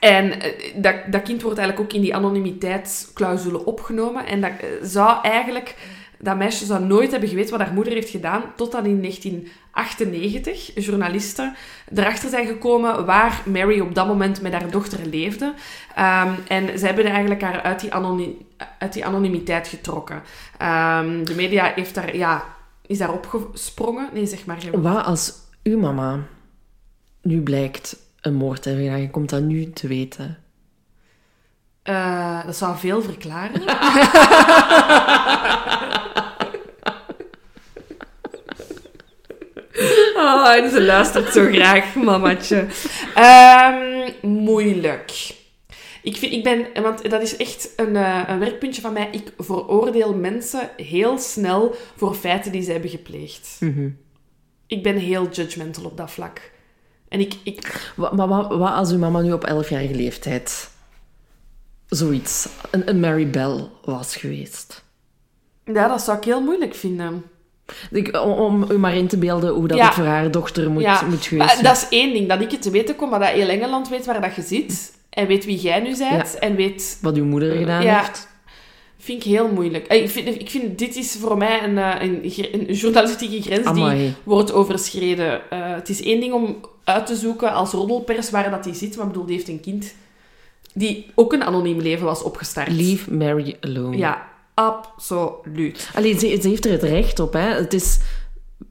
en 0.00 0.40
eh, 0.40 0.52
dat, 0.74 0.94
dat 1.10 1.22
kind 1.22 1.42
wordt 1.42 1.58
eigenlijk 1.58 1.88
ook 1.88 1.96
in 1.96 2.02
die 2.02 2.14
anonimiteitsclausule 2.14 3.64
opgenomen. 3.64 4.26
En 4.26 4.40
dat 4.40 4.50
eh, 4.60 4.66
zou 4.82 5.22
eigenlijk... 5.22 5.74
Dat 6.18 6.36
meisje 6.36 6.64
zou 6.64 6.84
nooit 6.84 7.10
hebben 7.10 7.28
geweten 7.28 7.56
wat 7.58 7.66
haar 7.66 7.74
moeder 7.74 7.92
heeft 7.92 8.10
gedaan, 8.10 8.42
totdat 8.56 8.84
in 8.84 9.00
1998 9.00 10.84
journalisten 10.84 11.54
erachter 11.94 12.28
zijn 12.30 12.46
gekomen 12.46 13.06
waar 13.06 13.42
Mary 13.44 13.80
op 13.80 13.94
dat 13.94 14.06
moment 14.06 14.40
met 14.40 14.52
haar 14.52 14.70
dochter 14.70 15.06
leefde. 15.06 15.54
Ehm, 15.94 16.30
en 16.48 16.78
ze 16.78 16.86
hebben 16.86 17.04
eigenlijk 17.04 17.42
haar 17.42 17.62
uit 17.62 17.80
die, 17.80 17.94
anoni- 17.94 18.46
uit 18.78 18.92
die 18.92 19.04
anonimiteit 19.04 19.68
getrokken. 19.68 20.22
Ehm, 20.58 21.24
de 21.24 21.34
media 21.34 21.72
heeft 21.74 21.94
daar, 21.94 22.16
ja, 22.16 22.44
is 22.86 22.98
daar 22.98 23.12
opgesprongen. 23.12 24.08
Nee, 24.12 24.26
zeg 24.26 24.46
maar. 24.46 24.58
Wat 24.72 25.04
als 25.04 25.32
uw 25.62 25.78
mama 25.78 26.18
nu 27.22 27.40
blijkt 27.42 27.96
een 28.20 28.34
moord 28.34 28.62
te 28.62 28.68
hebben 28.68 28.86
gedaan? 28.86 29.02
Je 29.02 29.10
komt 29.10 29.30
dat 29.30 29.42
nu 29.42 29.72
te 29.72 29.88
weten. 29.88 30.38
Eh, 31.82 32.44
dat 32.46 32.56
zou 32.56 32.76
veel 32.76 33.02
verklaren. 33.02 33.62
oh, 40.16 40.54
en 40.56 40.70
ze 40.70 40.82
luistert 40.82 41.32
zo 41.32 41.44
graag, 41.52 41.94
mamatje. 41.94 42.66
Ehm, 43.14 44.10
moeilijk. 44.22 45.34
Ik, 46.02 46.16
vind, 46.16 46.32
ik 46.32 46.42
ben, 46.44 46.66
want 46.82 47.10
dat 47.10 47.22
is 47.22 47.36
echt 47.36 47.72
een, 47.76 47.96
eh, 47.96 48.22
een 48.26 48.38
werkpuntje 48.38 48.80
van 48.80 48.92
mij. 48.92 49.08
Ik 49.12 49.32
veroordeel 49.38 50.14
mensen 50.14 50.70
heel 50.76 51.18
snel 51.18 51.74
voor 51.96 52.14
feiten 52.14 52.52
die 52.52 52.62
ze 52.62 52.72
hebben 52.72 52.90
gepleegd. 52.90 53.56
Mhm. 53.60 53.88
Ik 54.66 54.82
ben 54.82 54.96
heel 54.96 55.28
judgmental 55.30 55.84
op 55.84 55.96
dat 55.96 56.10
vlak. 56.10 56.40
En 57.08 57.20
ik, 57.20 57.34
ik, 57.42 57.90
Wa- 57.96 58.12
Maar 58.14 58.28
wat, 58.28 58.48
wat 58.48 58.72
als 58.72 58.90
uw 58.90 58.98
mama 58.98 59.20
nu 59.20 59.32
op 59.32 59.44
11-jarige 59.50 59.94
leeftijd 59.94 60.70
zoiets, 61.88 62.48
een, 62.70 62.88
een 62.88 63.00
Mary 63.00 63.30
Bell 63.30 63.68
was 63.84 64.16
geweest? 64.16 64.84
ja, 65.64 65.88
dat 65.88 66.02
zou 66.02 66.16
ik 66.18 66.24
heel 66.24 66.40
moeilijk 66.42 66.74
vinden. 66.74 67.24
Ik, 67.90 68.16
om, 68.22 68.30
om 68.32 68.70
u 68.70 68.78
maar 68.78 68.94
in 68.94 69.06
te 69.06 69.18
beelden 69.18 69.50
hoe 69.52 69.68
dat 69.68 69.78
Ja. 69.78 69.84
het 69.84 69.94
voor 69.94 70.04
haar 70.04 70.30
dochter 70.30 70.70
moet, 70.70 70.82
ja, 70.82 71.02
moet 71.02 71.26
geweest 71.26 71.50
zijn. 71.50 71.64
dat 71.64 71.76
is 71.76 71.86
één 71.88 72.12
ding, 72.12 72.28
dat 72.28 72.40
ik 72.40 72.50
het 72.50 72.62
te 72.62 72.70
weten 72.70 72.96
kom, 72.96 73.10
maar 73.10 73.20
dat 73.20 73.28
heel 73.28 73.48
Engeland 73.48 73.88
weet 73.88 74.06
waar 74.06 74.20
dat 74.20 74.34
je 74.34 74.42
zit. 74.42 74.94
En 75.10 75.26
weet 75.26 75.44
wie 75.44 75.58
jij 75.58 75.80
nu 75.80 75.96
bent. 75.96 76.38
En 76.38 76.56
weet... 76.56 76.98
Wat 77.02 77.16
uw 77.16 77.24
moeder 77.24 77.56
gedaan 77.56 77.82
Ja. 77.82 77.98
heeft. 77.98 78.28
Vind 78.98 79.24
ik 79.24 79.30
heel 79.30 79.48
moeilijk. 79.48 79.86
Ik 79.86 80.10
vind, 80.10 80.40
ik 80.40 80.50
vind 80.50 80.78
dit 80.78 80.96
is 80.96 81.16
voor 81.20 81.36
mij 81.36 81.62
een, 81.64 81.78
eh, 81.78 81.94
een, 82.52 82.72
journalistieke 82.72 83.42
grens 83.42 83.72
die 83.72 84.14
wordt 84.22 84.52
overschreden. 84.52 85.50
Eh, 85.50 85.74
het 85.74 85.88
is 85.88 86.02
één 86.02 86.20
ding 86.20 86.32
om 86.32 86.56
uit 86.84 87.06
te 87.06 87.16
zoeken 87.16 87.52
als 87.52 87.70
roddelpers 87.70 88.30
waar 88.30 88.50
dat 88.50 88.64
hij 88.64 88.74
zit. 88.74 88.96
Maar 88.96 89.06
ik 89.06 89.12
bedoel, 89.12 89.26
die 89.26 89.36
heeft 89.36 89.48
een 89.48 89.60
kind 89.60 89.94
die 90.74 91.06
ook 91.14 91.32
een 91.32 91.44
anoniem 91.44 91.80
leven 91.80 92.04
was 92.04 92.22
opgestart. 92.22 92.70
Leave 92.70 93.14
Mary 93.14 93.56
alone. 93.60 93.96
Ja, 93.96 94.28
absoluut. 94.56 95.90
Allee, 95.94 96.18
ze, 96.18 96.38
ze 96.42 96.48
heeft 96.48 96.64
er 96.64 96.70
het 96.72 96.82
recht 96.82 97.18
op. 97.20 97.32
Hè. 97.32 97.40
Het 97.54 97.72
is 97.72 97.98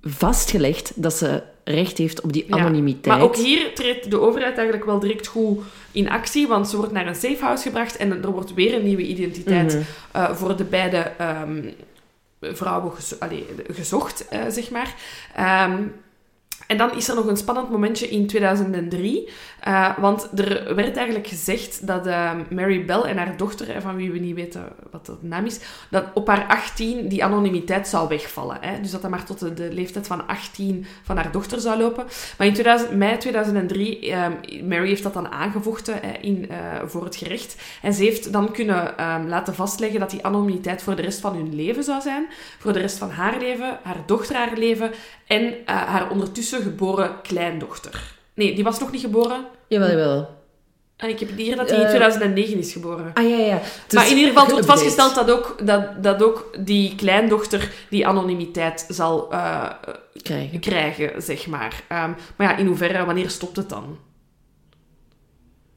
vastgelegd 0.02 0.92
dat 0.96 1.14
ze 1.14 1.44
recht 1.64 1.98
heeft 1.98 2.22
op 2.22 2.34
die 2.34 2.46
Ja. 2.48 2.58
anonimiteit. 2.58 3.06
Maar 3.06 3.22
ook 3.22 3.36
hier 3.36 3.74
treedt 3.76 4.12
de 4.12 4.20
overheid 4.20 4.56
eigenlijk 4.56 4.86
wel 4.86 5.00
direct 5.00 5.28
goed 5.28 5.64
in 5.92 6.10
actie, 6.10 6.48
want 6.48 6.68
ze 6.70 6.78
wordt 6.78 6.92
naar 6.92 7.08
een 7.08 7.16
safe 7.16 7.38
house 7.44 7.64
gebracht 7.64 7.98
en 7.98 8.24
er 8.24 8.32
wordt 8.32 8.54
weer 8.54 8.74
een 8.74 8.84
nieuwe 8.84 9.02
identiteit 9.08 9.74
Mhm. 9.74 9.82
eh, 10.12 10.32
voor 10.36 10.56
de 10.58 10.64
beide 10.64 10.98
ehm, 10.98 11.62
vrouwen 12.42 12.92
gezo- 12.94 13.16
allee, 13.20 13.46
gezocht, 13.72 14.28
eh, 14.28 14.40
zeg 14.50 14.70
maar. 14.70 14.96
Ehm, 15.36 15.84
en 16.68 16.78
dan 16.78 16.96
is 16.96 17.08
er 17.08 17.16
nog 17.16 17.26
een 17.26 17.38
spannend 17.38 17.70
momentje 17.70 18.10
in 18.10 18.28
2003. 18.28 19.30
eh, 19.60 19.98
want 19.98 20.30
er 20.36 20.76
werd 20.76 20.96
eigenlijk 20.96 21.28
gezegd 21.28 21.88
dat 21.88 22.08
eh, 22.08 22.32
Mary 22.50 22.86
Bell 22.86 23.02
en 23.02 23.18
haar 23.18 23.38
dochter, 23.38 23.70
eh, 23.70 23.82
van 23.82 23.96
wie 23.96 24.12
we 24.12 24.20
niet 24.20 24.36
weten 24.36 24.64
wat 24.92 25.06
de 25.06 25.16
naam 25.20 25.46
is, 25.46 25.60
dat 25.90 26.06
op 26.14 26.28
haar 26.28 26.46
18 26.48 27.08
die 27.08 27.24
anonimiteit 27.24 27.88
zou 27.88 28.08
wegvallen. 28.08 28.58
Hè? 28.62 28.82
Dus 28.82 28.92
dat 28.92 29.02
dat 29.02 29.12
maar 29.12 29.26
tot 29.26 29.58
de, 29.58 29.74
leeftijd 29.74 30.08
van 30.08 30.28
18 30.28 30.86
van 31.04 31.16
haar 31.16 31.32
dochter 31.32 31.60
zou 31.60 31.80
lopen. 31.80 32.06
Maar 32.38 32.48
in 32.48 32.54
2000, 32.54 32.92
mei 32.92 33.18
2003, 33.18 34.12
eh, 34.12 34.28
Mary 34.64 34.88
heeft 34.88 35.04
dat 35.04 35.14
dan 35.14 35.28
aangevochten 35.28 36.22
in, 36.22 36.50
eh, 36.50 36.58
voor 36.86 37.04
het 37.04 37.16
gerecht. 37.16 37.56
En 37.82 37.94
ze 37.94 38.04
heeft 38.04 38.34
dan 38.34 38.52
kunnen 38.52 38.98
ehm, 38.98 39.28
laten 39.28 39.56
vastleggen 39.56 40.00
dat 40.00 40.10
die 40.10 40.26
anonimiteit 40.26 40.84
voor 40.84 40.96
de 40.96 41.02
rest 41.02 41.20
van 41.20 41.36
hun 41.36 41.56
leven 41.56 41.84
zou 41.84 42.02
zijn. 42.02 42.28
Voor 42.60 42.74
de 42.74 42.80
rest 42.80 42.98
van 42.98 43.10
haar 43.10 43.40
leven, 43.40 43.80
haar 43.84 44.04
dochter 44.06 44.36
haar 44.36 44.58
leven 44.58 44.92
en 45.28 45.54
haar 45.66 46.10
ondertussen 46.10 46.55
geboren 46.62 47.22
kleindochter. 47.22 48.14
Nee, 48.34 48.56
die 48.56 48.64
was 48.64 48.80
nog 48.80 48.92
niet 48.92 49.02
geboren. 49.02 49.46
Jawel, 49.68 49.90
jawel. 49.90 50.34
En 50.98 51.10
ik 51.10 51.20
heb 51.20 51.38
hier 51.38 51.56
dat 51.56 51.70
hij 51.70 51.78
in 51.78 51.84
Eh, 51.84 51.90
2009 51.90 52.58
is 52.58 52.74
geboren. 52.74 53.12
Ah, 53.14 53.30
ja, 53.30 53.38
ja. 53.38 53.62
Maar 53.94 54.10
in 54.10 54.18
ieder 54.18 54.32
geval 54.34 54.50
wordt 54.50 54.66
vastgesteld 54.66 55.16
dat 55.16 55.32
ook, 55.32 55.68
dat, 55.68 56.04
dat 56.04 56.24
ook 56.24 56.52
die 56.60 56.96
kleindochter 56.96 57.72
die 57.90 58.08
anonimiteit 58.08 58.86
zal 58.90 59.32
eh, 59.32 59.70
Krijgen. 60.22 60.60
krijgen, 60.60 61.22
zeg 61.22 61.48
maar. 61.48 61.84
Ehm, 61.88 62.12
maar 62.36 62.48
ja, 62.50 62.56
in 62.58 62.66
hoeverre, 62.68 63.06
wanneer 63.06 63.30
stopt 63.30 63.56
het 63.56 63.70
dan? 63.70 63.98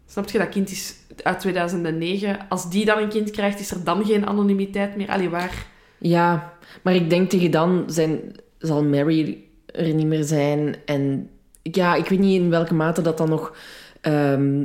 Snap 0.06 0.30
je, 0.30 0.38
dat 0.38 0.48
kind 0.48 0.70
is 0.70 0.94
uit 1.22 1.40
2009. 1.40 2.46
Als 2.48 2.70
die 2.70 2.84
dan 2.84 2.98
een 2.98 3.08
kind 3.08 3.30
krijgt, 3.30 3.60
is 3.60 3.70
er 3.70 3.84
dan 3.84 4.04
geen 4.06 4.26
anonimiteit 4.26 4.96
meer? 4.96 5.08
Allee, 5.08 5.28
waar? 5.30 5.66
Ja, 5.98 6.52
maar 6.82 6.94
ik 6.94 7.10
denk 7.10 7.30
tegen 7.30 7.50
dan 7.50 7.84
zijn, 7.86 8.36
zal 8.58 8.84
Mary 8.84 9.44
er 9.78 9.94
niet 9.94 10.06
meer 10.06 10.24
zijn. 10.24 10.76
En 10.84 11.30
ja, 11.62 11.94
ik 11.94 12.08
weet 12.08 12.18
niet 12.18 12.40
in 12.40 12.50
welke 12.50 12.74
mate 12.74 13.02
dat 13.02 13.18
dan 13.18 13.28
nog 13.28 13.56
ehm, 14.00 14.64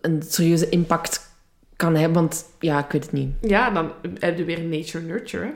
een 0.00 0.22
serieuze 0.22 0.68
impact 0.68 1.28
kan 1.76 1.94
hebben. 1.94 2.14
Want 2.14 2.44
ja, 2.58 2.84
ik 2.84 2.92
weet 2.92 3.02
het 3.02 3.12
niet. 3.12 3.28
Ja, 3.40 3.70
dan 3.70 3.92
heb 4.18 4.38
je 4.38 4.44
weer 4.44 4.60
nature-nurture. 4.60 5.52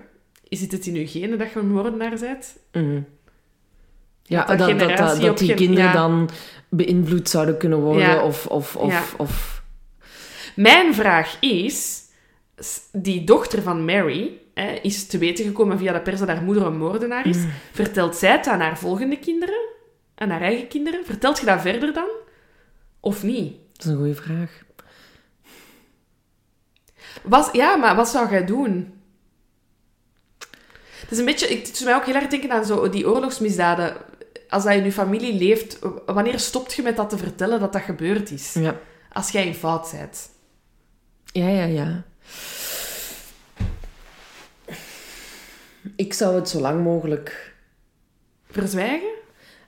Is 0.48 0.60
het 0.60 0.72
het 0.72 0.86
in 0.86 0.94
je 0.94 1.06
genen 1.06 1.38
dat 1.38 1.52
je 1.52 1.58
een 1.58 1.72
moordenaar 1.72 2.18
bent? 2.20 2.56
Mhm. 2.72 3.00
Ja, 4.22 4.44
Dat 4.44 4.58
dat, 4.58 5.20
dat 5.20 5.38
die 5.38 5.54
kinderen 5.54 5.84
ja. 5.84 5.92
dan 5.92 6.30
beïnvloed 6.68 7.28
zouden 7.28 7.56
kunnen 7.56 7.80
worden. 7.80 8.02
Ja. 8.02 8.22
Of, 8.22 8.46
of, 8.46 8.76
of, 8.76 8.90
Ja. 8.92 9.02
of... 9.16 9.62
Mijn 10.56 10.94
vraag 10.94 11.36
is... 11.40 12.02
Die 12.92 13.24
dochter 13.24 13.62
van 13.62 13.84
Mary 13.84 14.30
hè, 14.54 14.72
is 14.72 15.06
te 15.06 15.18
weten 15.18 15.44
gekomen 15.44 15.78
via 15.78 15.92
de 15.92 16.00
pers 16.00 16.18
dat 16.18 16.28
haar 16.28 16.42
moeder 16.42 16.66
een 16.66 16.76
moordenaar 16.78 17.26
is. 17.26 17.38
Vertelt 17.72 18.16
zij 18.16 18.30
het 18.30 18.46
aan 18.46 18.60
haar 18.60 18.78
volgende 18.78 19.18
kinderen? 19.18 19.68
Aan 20.14 20.30
haar 20.30 20.40
eigen 20.40 20.68
kinderen? 20.68 21.04
Vertelt 21.04 21.38
je 21.38 21.46
dat 21.46 21.60
verder 21.60 21.92
dan? 21.92 22.08
Of 23.00 23.22
niet? 23.22 23.52
Dat 23.72 23.86
is 23.86 23.90
een 23.92 23.96
goede 23.96 24.14
vraag. 24.14 24.62
Was, 27.22 27.48
ja, 27.52 27.76
maar 27.76 27.96
wat 27.96 28.08
zou 28.08 28.30
jij 28.30 28.44
doen? 28.44 28.92
Het 31.00 31.10
is 31.10 31.18
een 31.18 31.24
beetje... 31.24 31.56
Het 31.56 31.66
doet 31.66 31.84
mij 31.84 31.94
ook 31.94 32.04
heel 32.04 32.14
erg 32.14 32.26
denken 32.26 32.50
aan 32.52 32.64
zo 32.64 32.88
die 32.88 33.08
oorlogsmisdaden. 33.08 33.96
Als 34.48 34.64
dat 34.64 34.72
in 34.72 34.84
je 34.84 34.92
familie 34.92 35.34
leeft, 35.38 35.78
wanneer 36.06 36.38
stopt 36.38 36.74
je 36.74 36.82
met 36.82 36.96
dat 36.96 37.10
te 37.10 37.18
vertellen 37.18 37.60
dat 37.60 37.72
dat 37.72 37.82
gebeurd 37.82 38.30
is? 38.30 38.52
Ja, 38.52 38.76
Als 39.12 39.30
jij 39.30 39.46
in 39.46 39.54
fout 39.54 39.90
bent. 39.92 40.30
ja, 41.24 41.48
ja. 41.48 41.64
ja. 41.64 42.02
Ik 45.96 46.12
zou 46.12 46.34
het 46.34 46.48
zo 46.48 46.60
lang 46.60 46.82
mogelijk 46.82 47.54
Verzwijgen? 48.50 49.12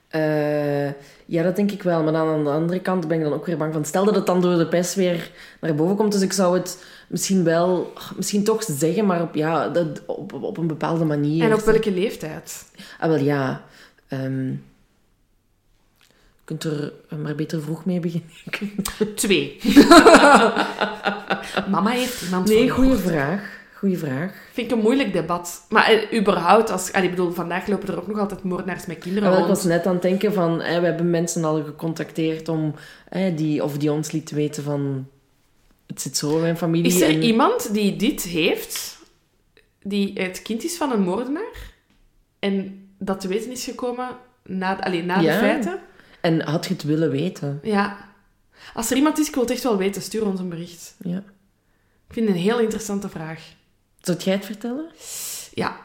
Eh, 0.07 0.87
ja, 1.25 1.43
dat 1.43 1.55
denk 1.55 1.71
ik 1.71 1.83
wel. 1.83 2.03
Maar 2.03 2.13
dan 2.13 2.27
aan 2.27 2.43
de 2.43 2.49
andere 2.49 2.79
kant 2.79 3.07
ben 3.07 3.17
ik 3.17 3.23
dan 3.23 3.33
ook 3.33 3.45
weer 3.45 3.57
bang 3.57 3.73
van... 3.73 3.85
Stel 3.85 4.05
dat 4.05 4.15
het 4.15 4.25
dan 4.25 4.41
door 4.41 4.57
de 4.57 4.67
pers 4.67 4.95
weer 4.95 5.31
naar 5.61 5.75
boven 5.75 5.95
komt. 5.95 6.11
Dus 6.11 6.21
ik 6.21 6.33
zou 6.33 6.57
het 6.57 6.85
misschien 7.07 7.43
wel... 7.43 7.93
Misschien 8.15 8.43
toch 8.43 8.63
zeggen, 8.63 9.05
maar 9.05 9.21
op, 9.21 9.35
ja, 9.35 9.69
dat, 9.69 10.05
op, 10.05 10.33
op 10.33 10.57
een 10.57 10.67
bepaalde 10.67 11.05
manier. 11.05 11.43
En 11.43 11.53
op 11.53 11.59
welke 11.59 11.91
leeftijd? 11.91 12.65
Ah, 12.99 13.09
wel 13.09 13.17
ja. 13.17 13.63
ehm, 14.07 14.49
je 14.49 14.57
kunt 16.43 16.63
er 16.63 16.93
maar 17.17 17.35
beter 17.35 17.61
vroeg 17.61 17.85
mee 17.85 17.99
beginnen. 17.99 18.29
Twee. 19.15 19.59
Mama 21.71 21.89
heeft 21.89 22.21
iemand 22.21 22.47
Nee, 22.47 22.69
goede 22.69 22.97
vraag. 22.97 23.56
Goeie 23.77 23.97
vraag. 23.97 24.33
Vind 24.53 24.71
ik 24.71 24.77
een 24.77 24.83
moeilijk 24.83 25.13
debat. 25.13 25.65
Maar 25.69 25.85
eh, 25.91 26.19
überhaupt, 26.19 26.69
als, 26.69 26.91
ik 26.91 27.09
bedoel, 27.09 27.31
vandaag 27.31 27.67
lopen 27.67 27.87
er 27.87 27.97
ook 27.97 28.07
nog 28.07 28.19
altijd 28.19 28.43
moordenaars 28.43 28.85
met 28.85 28.97
kinderen 28.97 29.27
Ah, 29.29 29.33
wel, 29.35 29.43
ik 29.43 29.47
rond. 29.47 29.57
was 29.57 29.67
net 29.67 29.85
aan 29.85 29.93
het 29.93 30.01
denken 30.01 30.33
van... 30.33 30.61
eh, 30.61 30.79
we 30.79 30.85
hebben 30.85 31.09
mensen 31.09 31.43
al 31.43 31.63
gecontacteerd 31.63 32.49
om... 32.49 32.73
eh, 33.09 33.37
die, 33.37 33.63
of 33.63 33.77
die 33.77 33.91
ons 33.91 34.11
liet 34.11 34.31
weten 34.31 34.63
van... 34.63 35.07
Het 35.87 36.01
zit 36.01 36.17
zo 36.17 36.35
in 36.35 36.41
mijn 36.41 36.57
familie. 36.57 36.91
Is 36.91 37.01
er 37.01 37.09
en- 37.09 37.21
iemand 37.23 37.73
die 37.73 37.95
dit 37.95 38.21
heeft, 38.23 38.97
die 39.81 40.11
het 40.13 40.41
kind 40.41 40.63
is 40.63 40.77
van 40.77 40.91
een 40.91 41.01
moordenaar, 41.01 41.73
en 42.39 42.87
dat 42.99 43.19
te 43.19 43.27
weten 43.27 43.51
is 43.51 43.63
gekomen 43.63 44.07
na, 44.45 44.83
allee, 44.83 45.03
na 45.03 45.17
de 45.21 45.31
feiten? 45.31 45.79
En 46.21 46.41
had 46.41 46.65
je 46.65 46.73
het 46.73 46.83
willen 46.83 47.09
weten? 47.11 47.59
Ja. 47.63 47.97
Als 48.73 48.89
er 48.91 48.97
iemand 48.97 49.19
is, 49.19 49.27
ik 49.27 49.33
wil 49.33 49.43
het 49.43 49.51
echt 49.51 49.63
wel 49.63 49.77
weten, 49.77 50.01
stuur 50.01 50.25
ons 50.25 50.39
een 50.39 50.49
bericht. 50.49 50.95
Ja. 51.03 51.17
Ik 52.07 52.13
vind 52.13 52.27
het 52.27 52.35
een 52.35 52.41
heel 52.41 52.59
interessante 52.59 53.09
vraag. 53.09 53.55
Zou 54.01 54.17
jij 54.17 54.33
het 54.33 54.45
vertellen? 54.45 54.85
Ja. 55.53 55.77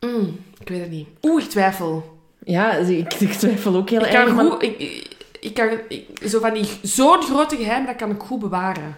Mm, 0.00 0.38
ik 0.60 0.68
weet 0.68 0.80
het 0.80 0.90
niet. 0.90 1.08
Oeh, 1.22 1.42
ik 1.44 1.50
twijfel. 1.50 2.18
Ja, 2.44 2.72
ik, 2.72 3.14
ik 3.14 3.32
twijfel 3.32 3.74
ook 3.76 3.90
heel 3.90 4.00
Ik 4.04 4.06
erg. 4.12 4.24
kan 4.24 4.34
maar- 4.34 4.44
goed... 4.44 4.62
Ik, 5.40 5.54
kan, 5.54 5.70
ik- 5.88 6.06
zo 6.28 6.40
van 6.40 6.54
die... 6.54 6.68
Zo'n 6.82 7.22
grote 7.22 7.56
geheim, 7.56 7.86
dat 7.86 7.96
kan 7.96 8.10
ik 8.10 8.20
goed 8.20 8.40
bewaren. 8.40 8.96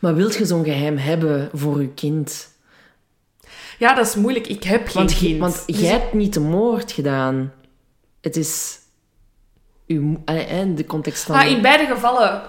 Maar 0.00 0.14
wilt 0.14 0.34
je 0.34 0.44
zo'n 0.46 0.64
geheim 0.64 0.96
hebben 0.96 1.50
voor 1.52 1.80
je 1.80 1.88
kind? 1.88 2.52
Ja, 3.78 3.94
dat 3.94 4.06
is 4.06 4.14
moeilijk. 4.14 4.46
Ik 4.46 4.62
heb 4.62 4.86
geen 4.88 4.94
Want, 5.06 5.18
kind. 5.18 5.38
want 5.40 5.62
Dus 5.66 5.78
jij 5.80 5.90
hebt 5.90 6.12
niet 6.12 6.34
de 6.34 6.40
moord 6.40 6.92
gedaan. 6.92 7.52
Het 8.20 8.36
is... 8.36 8.78
Uw, 9.86 10.22
eh, 10.24 10.60
eh, 10.60 10.76
de 10.76 10.86
context 10.86 11.22
van... 11.24 11.36
Ah, 11.36 11.50
in 11.50 11.62
beide 11.62 11.86
gevallen 11.94 12.42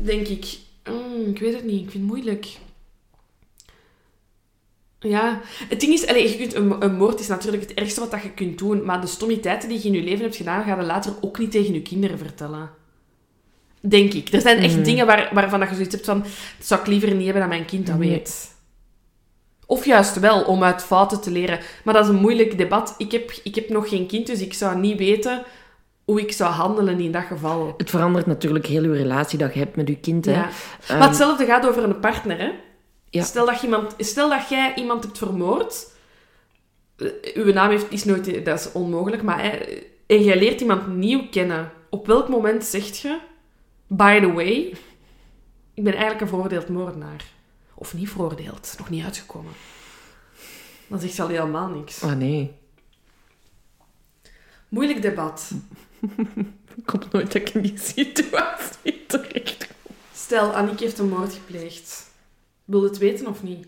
denk 0.00 0.26
ik... 0.28 0.58
mm, 0.90 1.26
ik 1.26 1.38
weet 1.38 1.54
het 1.54 1.64
niet. 1.64 1.84
Ik 1.84 1.90
vind 1.90 2.02
het 2.04 2.12
moeilijk. 2.12 2.46
Ja, 5.00 5.40
het 5.68 5.80
ding 5.80 5.92
is, 5.92 6.06
allez, 6.06 6.32
je 6.32 6.38
kunt, 6.38 6.54
een, 6.54 6.82
een 6.82 6.94
moord 6.96 7.20
is 7.20 7.26
natuurlijk 7.26 7.62
het 7.62 7.74
ergste 7.74 8.00
wat 8.00 8.10
dat 8.10 8.22
je 8.22 8.30
kunt 8.30 8.58
doen, 8.58 8.84
maar 8.84 9.00
de 9.00 9.06
stommiteiten 9.06 9.68
die 9.68 9.78
je 9.78 9.84
in 9.88 9.92
je 9.94 10.02
leven 10.02 10.22
hebt 10.24 10.36
gedaan, 10.36 10.64
ga 10.64 10.76
je 10.76 10.82
later 10.82 11.12
ook 11.20 11.38
niet 11.38 11.50
tegen 11.50 11.74
je 11.74 11.82
kinderen 11.82 12.18
vertellen. 12.18 12.70
Denk 13.80 14.12
ik. 14.12 14.32
Er 14.32 14.40
zijn 14.40 14.58
echt 14.58 14.74
Mhm. 14.74 14.82
dingen 14.84 15.06
waar, 15.06 15.30
waarvan 15.32 15.60
dat 15.60 15.68
je 15.68 15.74
zoiets 15.74 15.94
hebt 15.94 16.06
van... 16.06 16.18
Dat 16.58 16.66
zou 16.66 16.80
ik 16.80 16.86
liever 16.86 17.14
niet 17.14 17.24
hebben 17.24 17.40
dat 17.42 17.50
mijn 17.50 17.64
kind 17.64 17.86
dat 17.86 17.98
Nee. 17.98 18.08
weet. 18.10 18.56
Of 19.66 19.84
juist 19.84 20.20
wel, 20.20 20.42
om 20.42 20.62
uit 20.62 20.82
fouten 20.82 21.20
te 21.20 21.30
leren. 21.30 21.58
Maar 21.84 21.94
dat 21.94 22.04
is 22.04 22.10
een 22.10 22.20
moeilijk 22.20 22.58
debat. 22.58 22.94
Ik 22.98 23.12
heb, 23.12 23.32
ik 23.42 23.54
heb 23.54 23.68
nog 23.68 23.88
geen 23.88 24.06
kind, 24.06 24.26
dus 24.26 24.40
ik 24.40 24.54
zou 24.54 24.78
niet 24.78 24.98
weten 24.98 25.42
hoe 26.04 26.20
ik 26.20 26.32
zou 26.32 26.50
handelen 26.52 27.00
in 27.00 27.12
dat 27.12 27.22
geval. 27.24 27.74
Het 27.76 27.90
verandert 27.90 28.26
natuurlijk 28.26 28.66
heel 28.66 28.82
je 28.82 28.92
relatie 28.92 29.38
dat 29.38 29.52
je 29.54 29.58
hebt 29.58 29.76
met 29.76 29.88
je 29.88 29.96
kind. 29.96 30.24
Hè. 30.24 30.32
Ja. 30.32 30.48
Ehm, 30.88 30.98
Maar 30.98 31.08
hetzelfde 31.08 31.44
gaat 31.44 31.66
over 31.66 31.82
een 31.84 32.00
partner, 32.00 32.38
hè? 32.38 32.50
Ja. 33.10 33.24
Stel, 33.24 33.46
dat 33.46 33.62
iemand, 33.62 33.94
stel 33.98 34.28
dat 34.28 34.48
jij 34.48 34.74
iemand 34.74 35.04
hebt 35.04 35.18
vermoord. 35.18 35.86
eh, 36.96 37.08
Uw 37.34 37.52
naam 37.52 37.70
heeft, 37.70 37.86
is 37.90 38.04
nooit... 38.04 38.44
Dat 38.44 38.58
is 38.60 38.72
onmogelijk, 38.72 39.22
maar... 39.22 39.42
Hè, 39.42 39.58
en 40.06 40.22
jij 40.22 40.38
leert 40.38 40.60
iemand 40.60 40.86
nieuw 40.86 41.28
kennen. 41.30 41.72
Op 41.90 42.06
welk 42.06 42.28
moment 42.28 42.64
zegt 42.64 42.98
je... 42.98 43.18
By 43.86 44.20
the 44.20 44.32
way... 44.32 44.74
Ik 45.74 45.84
ben 45.84 45.92
eigenlijk 45.92 46.20
een 46.20 46.28
veroordeeld 46.28 46.68
moordenaar. 46.68 47.24
Of 47.74 47.94
niet 47.94 48.10
veroordeeld. 48.10 48.74
nog 48.78 48.90
niet 48.90 49.04
uitgekomen. 49.04 49.52
Dan 50.86 51.00
zegt 51.00 51.14
ze 51.14 51.22
al 51.22 51.28
helemaal 51.28 51.68
niks. 51.68 52.02
Oh 52.02 52.12
nee, 52.12 52.52
Moeilijk 54.68 55.02
debat. 55.02 55.50
ik 56.76 56.86
kom 56.86 57.00
nooit 57.12 57.32
dat 57.32 57.42
ik 57.42 57.48
in 57.50 57.62
die 57.62 57.78
situatie 57.78 59.06
terecht 59.06 59.68
Stel, 60.14 60.50
Annick 60.52 60.80
heeft 60.80 60.98
een 60.98 61.08
moord 61.08 61.32
gepleegd. 61.32 62.07
Wil 62.68 62.80
je 62.82 62.88
het 62.88 62.98
weten 62.98 63.26
of 63.26 63.42
niet? 63.42 63.66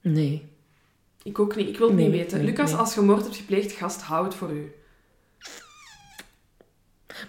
Nee. 0.00 0.46
Ik 1.22 1.38
ook 1.38 1.56
niet. 1.56 1.68
Ik 1.68 1.78
wil 1.78 1.86
het 1.86 1.96
Nee, 1.96 2.08
niet 2.08 2.16
weten. 2.16 2.38
nee, 2.38 2.46
Lucas, 2.46 2.70
nee. 2.70 2.78
als 2.78 2.94
je 2.94 3.00
moord 3.00 3.22
hebt 3.22 3.36
gepleegd, 3.36 3.72
gast, 3.72 4.00
hou 4.00 4.24
het 4.24 4.34
voor 4.34 4.50
u. 4.50 4.72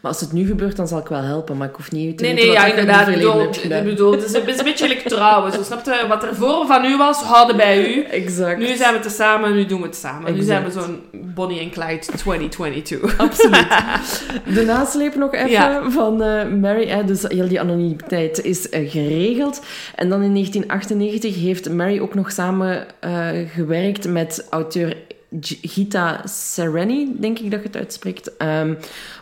Maar 0.04 0.12
als 0.12 0.22
het 0.22 0.32
nu 0.32 0.46
gebeurt, 0.46 0.76
dan 0.76 0.88
zal 0.88 1.00
ik 1.00 1.08
wel 1.08 1.22
helpen. 1.22 1.58
Maar 1.58 1.68
ik 1.68 1.76
hoef 1.76 1.92
niet 1.92 2.18
te 2.18 2.24
Nee, 2.24 2.34
weten 2.36 2.48
nee, 2.50 2.58
wat 2.58 2.66
ja, 2.66 2.72
ik 2.72 2.74
in 2.74 2.80
inderdaad. 2.80 3.06
het 3.06 3.16
verleden 3.16 3.52
bedoel, 3.52 3.78
ik 3.78 3.84
bedoel, 3.84 4.12
het 4.12 4.24
is 4.24 4.34
een, 4.34 4.46
het 4.46 4.64
beetje 4.64 4.88
like 4.88 5.10
trouwen. 5.10 5.52
Zo, 5.52 5.64
snap 5.64 5.86
je? 5.86 6.06
Wat 6.08 6.24
er 6.24 6.36
voor 6.36 6.66
van 6.68 6.86
u 6.86 6.98
was, 6.98 7.22
houden 7.22 7.58
bij 7.58 7.96
u. 7.96 8.04
Exact. 8.04 8.58
Nu 8.60 8.76
zijn 8.76 8.94
we 8.94 9.00
te 9.00 9.10
samen, 9.10 9.54
nu 9.54 9.66
doen 9.66 9.82
we 9.82 9.88
het 9.88 9.96
samen. 9.96 10.34
Nu 10.34 10.42
zijn 10.42 10.62
we 10.62 10.68
Exact. 10.68 10.86
zo'n 10.86 11.02
Bonnie 11.34 11.60
en 11.60 11.70
Clyde 11.72 12.00
2022. 12.18 13.18
Absoluut. 13.18 13.68
De 14.56 14.64
nasleep 14.66 15.16
nog 15.16 15.34
even 15.34 15.50
Ja. 15.50 15.90
van 15.92 16.22
eh, 16.22 16.48
Mary. 16.48 16.88
Hè, 16.88 17.04
dus 17.06 17.22
heel 17.28 17.48
die 17.48 17.60
anonimiteit 17.60 18.44
is 18.44 18.70
eh, 18.70 18.92
geregeld. 18.92 19.62
En 19.96 20.10
dan 20.10 20.22
in 20.22 20.34
1998 20.34 21.36
heeft 21.36 21.70
Mary 21.70 22.00
ook 22.00 22.14
nog 22.14 22.32
samen 22.32 22.86
eh, 23.00 23.28
gewerkt 23.54 24.08
met 24.08 24.46
auteur 24.50 24.98
Gita 25.42 26.22
Sereni, 26.26 27.16
denk 27.20 27.40
ik 27.40 27.52
dat 27.52 27.60
je 27.60 27.68
het 27.68 27.76
uitspreekt. 27.76 28.38
ehm, 28.38 28.74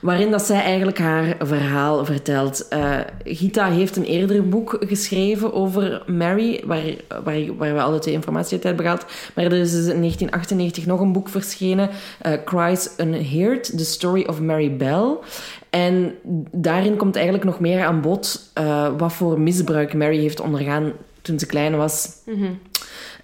waarin 0.01 0.31
dat 0.31 0.41
zij 0.41 0.61
eigenlijk 0.61 0.97
haar 0.97 1.35
verhaal 1.39 2.05
vertelt. 2.05 2.67
Eh, 2.67 2.99
Gita 3.23 3.69
heeft 3.69 3.95
een 3.95 4.03
eerder 4.03 4.49
boek 4.49 4.77
geschreven 4.79 5.53
over 5.53 6.03
Mary, 6.07 6.63
waar, 6.65 6.83
waar, 7.23 7.55
waar 7.57 7.73
we 7.73 7.81
alle 7.81 7.99
twee 7.99 8.13
informatie 8.13 8.53
uit 8.53 8.63
hebben 8.63 8.83
gehaald. 8.83 9.05
Maar 9.35 9.45
er 9.45 9.53
is 9.53 9.71
dus 9.71 9.87
in 9.87 9.99
1998 9.99 10.85
nog 10.85 10.99
een 10.99 11.11
boek 11.11 11.29
verschenen, 11.29 11.89
eh, 12.19 12.33
Cries 12.45 12.89
Unheard, 12.97 13.77
The 13.77 13.85
Story 13.85 14.25
of 14.27 14.41
Mary 14.41 14.75
Bell. 14.75 15.17
En 15.69 16.13
daarin 16.51 16.95
komt 16.97 17.15
eigenlijk 17.15 17.45
nog 17.45 17.59
meer 17.59 17.83
aan 17.83 18.01
bod 18.01 18.49
eh, 18.53 18.87
wat 18.97 19.13
voor 19.13 19.39
misbruik 19.39 19.93
Mary 19.93 20.17
heeft 20.17 20.39
ondergaan 20.41 20.91
toen 21.21 21.39
ze 21.39 21.45
klein 21.45 21.77
was. 21.77 22.09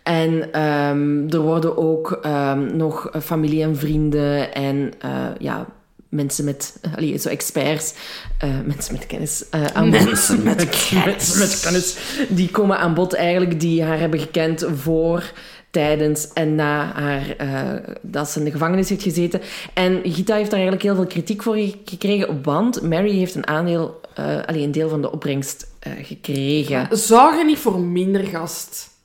En 0.08 0.52
ehm, 0.52 1.28
er 1.30 1.40
worden 1.40 1.78
ook 1.78 2.20
ehm, 2.22 2.78
nog 2.78 3.10
familie 3.24 3.64
en 3.64 3.76
vrienden 3.78 4.54
en 4.54 4.92
eh, 5.00 5.12
ja, 5.40 5.66
mensen 6.10 6.46
met, 6.46 6.80
allee, 6.96 7.18
zo 7.18 7.30
experts, 7.30 7.94
eh, 8.40 8.50
mensen 8.66 8.94
met 8.94 9.06
kennis 9.06 9.50
eh, 9.50 9.66
aan 9.74 9.90
bod. 9.92 10.04
Mensen 10.06 10.44
met 10.44 10.56
kennis. 10.90 11.06
Mensen 11.06 11.40
met 11.40 11.60
kennis. 11.64 11.98
Die 12.30 12.50
komen 12.50 12.78
aan 12.78 12.94
bod 12.94 13.14
eigenlijk, 13.14 13.60
die 13.60 13.84
haar 13.84 14.00
hebben 14.00 14.20
gekend 14.20 14.66
voor, 14.76 15.32
tijdens 15.72 16.34
en 16.34 16.56
na 16.56 16.92
haar, 16.94 17.30
eh, 17.38 17.92
dat 18.02 18.30
ze 18.30 18.40
in 18.40 18.46
de 18.46 18.52
gevangenis 18.52 18.90
heeft 18.90 19.04
gezeten. 19.04 19.42
En 19.74 20.00
Gita 20.04 20.36
heeft 20.36 20.50
daar 20.52 20.60
eigenlijk 20.60 20.82
heel 20.84 20.96
veel 20.96 21.06
kritiek 21.08 21.44
voor 21.44 21.56
ge- 21.56 21.76
gekregen, 21.86 22.40
want 22.44 22.82
Mary 22.82 23.12
heeft 23.12 23.36
een 23.36 23.48
aandeel, 23.48 24.02
eh 24.14 24.26
allee, 24.46 24.64
een 24.64 24.72
deel 24.72 24.90
van 24.90 25.02
de 25.02 25.12
opbrengst 25.12 25.68
eh, 25.80 25.92
gekregen. 26.02 26.88
Zou 26.92 27.38
je 27.38 27.46
niet 27.46 27.58
voor 27.58 27.80
minder 27.80 28.24
gast? 28.26 28.96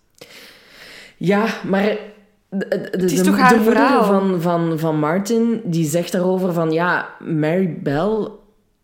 Ja, 1.24 1.46
maar 1.66 1.82
de, 2.48 2.68
de, 2.68 2.88
de, 2.98 3.04
is 3.04 3.16
de- 3.16 3.22
toch 3.22 3.36
haar 3.38 3.48
de 3.52 3.56
moeder 3.56 3.74
verhaal? 3.76 4.04
van, 4.04 4.40
van, 4.40 4.78
van 4.78 4.98
Martin, 4.98 5.60
die 5.64 5.86
zegt 5.88 6.12
daarover 6.12 6.52
van... 6.52 6.72
Ja, 6.72 7.08
Mary 7.20 7.78
Bell 7.82 8.28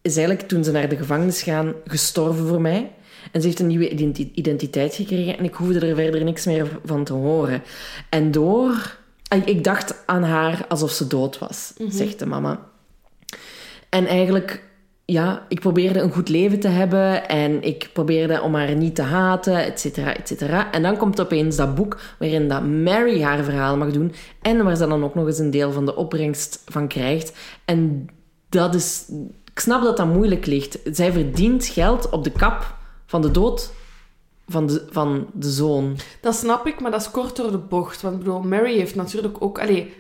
is 0.03 0.17
eigenlijk 0.17 0.49
toen 0.49 0.65
ze 0.65 0.71
naar 0.73 0.89
de 0.89 0.97
gevangenis 0.97 1.43
gaan 1.43 1.73
gestorven 1.87 2.47
voor 2.47 2.61
mij. 2.61 2.91
En 3.33 3.41
ze 3.41 3.47
heeft 3.47 3.61
een 3.61 3.67
nieuwe 3.67 3.89
identi- 3.91 4.31
identiteit 4.35 4.95
gekregen 4.95 5.39
en 5.39 5.45
ik 5.45 5.55
hoefde 5.55 5.87
er 5.87 5.95
verder 5.97 6.25
niks 6.25 6.47
meer 6.47 6.67
van 6.85 7.05
te 7.05 7.13
horen. 7.13 7.63
En 8.09 8.31
door... 8.31 8.97
Ik 9.35 9.47
ik 9.47 9.65
dacht 9.65 10.03
aan 10.07 10.23
haar 10.23 10.65
alsof 10.69 10.91
ze 10.91 11.07
dood 11.07 11.39
was, 11.39 11.73
zegt 11.89 12.19
de 12.19 12.27
mama. 12.27 12.61
En 13.89 14.07
eigenlijk, 14.07 14.63
ja, 15.11 15.47
ik 15.49 15.61
probeerde 15.61 16.01
een 16.01 16.13
goed 16.13 16.29
leven 16.29 16.61
te 16.61 16.69
hebben 16.69 17.29
en 17.29 17.63
ik 17.63 17.91
probeerde 17.93 18.43
om 18.43 18.55
haar 18.55 18.75
niet 18.75 18.95
te 18.95 19.03
haten, 19.03 19.65
et 19.65 19.81
cetera, 19.81 20.15
et 20.17 20.29
cetera. 20.29 20.73
En 20.73 20.83
dan 20.83 20.97
komt 20.97 21.21
opeens 21.21 21.57
dat 21.57 21.75
boek 21.75 22.01
waarin 22.19 22.49
dat 22.49 22.67
Mary 22.67 23.23
haar 23.23 23.45
verhaal 23.45 23.77
mag 23.77 23.91
doen 23.91 24.13
en 24.43 24.65
waar 24.65 24.77
ze 24.77 24.87
dan 24.87 25.05
ook 25.05 25.15
nog 25.15 25.27
eens 25.27 25.39
een 25.39 25.51
deel 25.51 25.73
van 25.73 25.85
de 25.85 25.97
opbrengst 25.97 26.63
van 26.67 26.89
krijgt. 26.89 27.37
En 27.65 28.09
dat 28.49 28.75
is... 28.75 29.05
Ik 29.53 29.59
snap 29.59 29.83
dat 29.83 29.97
dat 29.97 30.13
moeilijk 30.13 30.47
ligt. 30.47 30.79
Zij 30.85 31.13
verdient 31.13 31.67
geld 31.67 32.09
op 32.09 32.25
de 32.25 32.33
kap 32.33 32.75
van 33.07 33.23
de 33.23 33.31
dood 33.31 33.73
van 34.49 34.67
de, 34.67 34.87
van 34.91 35.27
de 35.33 35.51
zoon. 35.51 35.97
Dat 36.21 36.35
snap 36.35 36.67
ik, 36.67 36.81
maar 36.81 36.91
dat 36.91 37.01
is 37.01 37.11
kort 37.11 37.37
door 37.37 37.51
de 37.51 37.59
bocht. 37.59 38.03
Want 38.03 38.19
bedoel, 38.19 38.41
Mary 38.41 38.77
heeft 38.77 38.95
natuurlijk 38.95 39.37
ook... 39.43 39.61
Allee, 39.61 39.95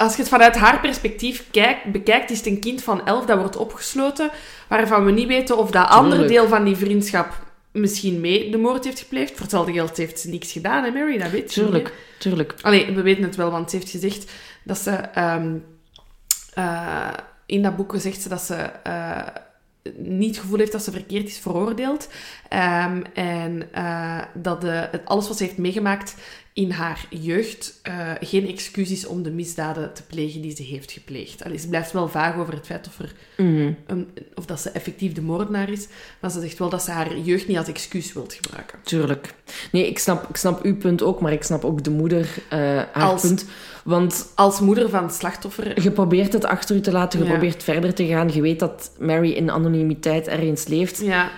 als 0.00 0.12
je 0.12 0.20
het 0.20 0.30
vanuit 0.30 0.56
haar 0.56 0.80
perspectief 0.80 1.50
kijkt, 1.50 1.84
bekijkt, 1.92 2.30
is 2.30 2.36
het 2.36 2.46
een 2.46 2.60
kind 2.60 2.82
van 2.82 3.06
elf 3.06 3.24
dat 3.24 3.38
wordt 3.38 3.56
opgesloten, 3.56 4.30
waarvan 4.68 5.04
we 5.04 5.10
niet 5.10 5.26
weten 5.26 5.58
of 5.58 5.70
dat 5.70 5.88
andere 5.88 6.10
Tuurlijk. 6.10 6.32
deel 6.32 6.48
van 6.48 6.64
die 6.64 6.76
vriendschap 6.76 7.48
misschien 7.72 8.20
mee 8.20 8.50
de 8.50 8.58
moord 8.58 8.84
heeft 8.84 8.98
gepleegd. 8.98 9.30
Voor 9.30 9.40
hetzelfde 9.40 9.72
geld 9.72 9.96
heeft 9.96 10.20
ze 10.20 10.28
niks 10.28 10.52
gedaan, 10.52 10.84
hè 10.84 10.90
Mary? 10.90 11.18
Dat 11.18 11.30
weet 11.30 11.54
je 11.54 11.62
niet, 11.62 11.70
hè? 11.70 11.78
Tuurlijk, 11.80 11.94
tuurlijk. 12.18 12.54
Allee, 12.60 12.94
we 12.94 13.02
weten 13.02 13.22
het 13.22 13.36
wel, 13.36 13.50
want 13.50 13.70
ze 13.70 13.76
heeft 13.76 13.90
gezegd 13.90 14.32
dat 14.64 14.78
ze... 14.78 14.90
ehm, 14.90 15.56
eh, 16.54 17.08
in 17.46 17.62
dat 17.62 17.76
boek 17.76 17.94
zegt 17.96 18.22
ze 18.22 18.28
dat 18.28 18.42
ze 18.42 18.54
eh, 18.54 19.26
niet 19.96 20.34
het 20.34 20.44
gevoel 20.44 20.58
heeft 20.58 20.72
dat 20.72 20.82
ze 20.82 20.90
verkeerd 20.90 21.28
is 21.28 21.38
veroordeeld. 21.38 22.08
Ehm, 22.48 23.02
en 23.14 23.72
eh, 23.72 24.22
dat 24.34 24.60
de, 24.60 25.00
alles 25.04 25.28
wat 25.28 25.36
ze 25.36 25.44
heeft 25.44 25.58
meegemaakt 25.58 26.14
in 26.52 26.70
haar 26.70 27.06
jeugd 27.10 27.78
eh, 27.82 28.10
geen 28.20 28.48
excuus 28.48 28.90
is 28.90 29.06
om 29.06 29.22
de 29.22 29.30
misdaden 29.30 29.92
te 29.92 30.02
plegen 30.02 30.40
die 30.40 30.56
ze 30.56 30.62
heeft 30.62 30.92
gepleegd. 30.92 31.44
Allee, 31.44 31.58
ze 31.58 31.68
blijft 31.68 31.92
wel 31.92 32.08
vaag 32.08 32.36
over 32.36 32.54
het 32.54 32.66
feit 32.66 32.86
of, 32.86 32.98
er 32.98 33.12
Mhm. 33.36 33.72
of 34.34 34.44
dat 34.46 34.60
ze 34.60 34.70
effectief 34.70 35.12
de 35.12 35.22
moordenaar 35.22 35.70
is, 35.70 35.86
maar 36.20 36.30
ze 36.30 36.40
zegt 36.40 36.58
wel 36.58 36.68
dat 36.68 36.82
ze 36.82 36.90
haar 36.90 37.18
jeugd 37.18 37.48
niet 37.48 37.56
als 37.56 37.68
excuus 37.68 38.12
wilt 38.12 38.32
gebruiken. 38.40 38.78
Tuurlijk. 38.84 39.34
Nee, 39.72 39.86
ik 39.88 39.98
snap, 39.98 40.28
ik 40.28 40.36
snap 40.36 40.62
uw 40.64 40.76
punt 40.76 41.02
ook, 41.02 41.20
maar 41.20 41.32
ik 41.32 41.42
snap 41.42 41.64
ook 41.64 41.84
de 41.84 41.90
moeder 41.90 42.28
eh, 42.48 42.58
haar 42.58 42.88
Als- 42.92 43.20
punt. 43.22 43.44
Want 43.84 44.32
Als 44.34 44.60
moeder 44.60 44.88
van 44.90 45.02
het 45.02 45.14
slachtoffer 45.14 45.82
je 45.82 45.90
probeert 45.90 46.32
het 46.32 46.44
achter 46.44 46.76
u 46.76 46.80
te 46.80 46.92
laten, 46.92 47.18
je 47.18 47.24
Ja. 47.24 47.30
probeert 47.30 47.62
verder 47.62 47.94
te 47.94 48.06
gaan. 48.06 48.32
Je 48.32 48.40
weet 48.40 48.58
dat 48.58 48.90
Mary 48.98 49.30
in 49.30 49.50
anonimiteit 49.50 50.28
ergens 50.28 50.66
leeft. 50.66 51.00
Ja, 51.00 51.30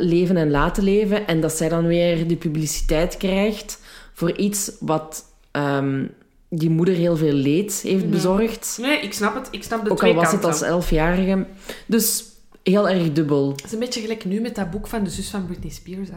leven 0.00 0.36
en 0.36 0.50
laten 0.50 0.82
leven. 0.84 1.26
En 1.26 1.40
dat 1.40 1.52
zij 1.52 1.68
dan 1.68 1.86
weer 1.86 2.26
de 2.28 2.36
publiciteit 2.36 3.16
krijgt 3.16 3.78
voor 4.16 4.36
iets 4.36 4.72
wat 4.80 5.24
ehm, 5.50 6.06
die 6.48 6.70
moeder 6.70 6.94
heel 6.94 7.16
veel 7.16 7.32
leed 7.32 7.80
heeft 7.80 8.10
bezorgd. 8.10 8.78
nee, 8.80 9.00
ik 9.00 9.12
snap 9.12 9.34
het. 9.34 9.48
Ik 9.50 9.62
snap 9.62 9.84
de 9.84 9.90
Ook 9.90 9.96
twee 9.96 10.10
al 10.10 10.16
was 10.16 10.30
kanten. 10.30 10.48
het 10.48 10.60
als 10.60 10.68
elfjarige. 10.68 11.46
Dus 11.86 12.24
heel 12.62 12.88
erg 12.88 13.12
dubbel. 13.12 13.50
Het 13.50 13.64
is 13.64 13.72
een 13.72 13.78
beetje 13.78 14.00
gelijk 14.00 14.24
nu 14.24 14.40
met 14.40 14.54
dat 14.54 14.70
boek 14.70 14.86
van 14.86 15.04
de 15.04 15.10
zus 15.10 15.30
van 15.30 15.46
Britney 15.46 15.70
Spears. 15.70 16.08
Hè. 16.08 16.14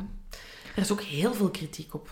Er 0.76 0.81
is 0.81 0.91
ook 0.91 1.01
heel 1.01 1.34
veel 1.34 1.49
kritiek 1.49 1.93
op. 1.93 2.09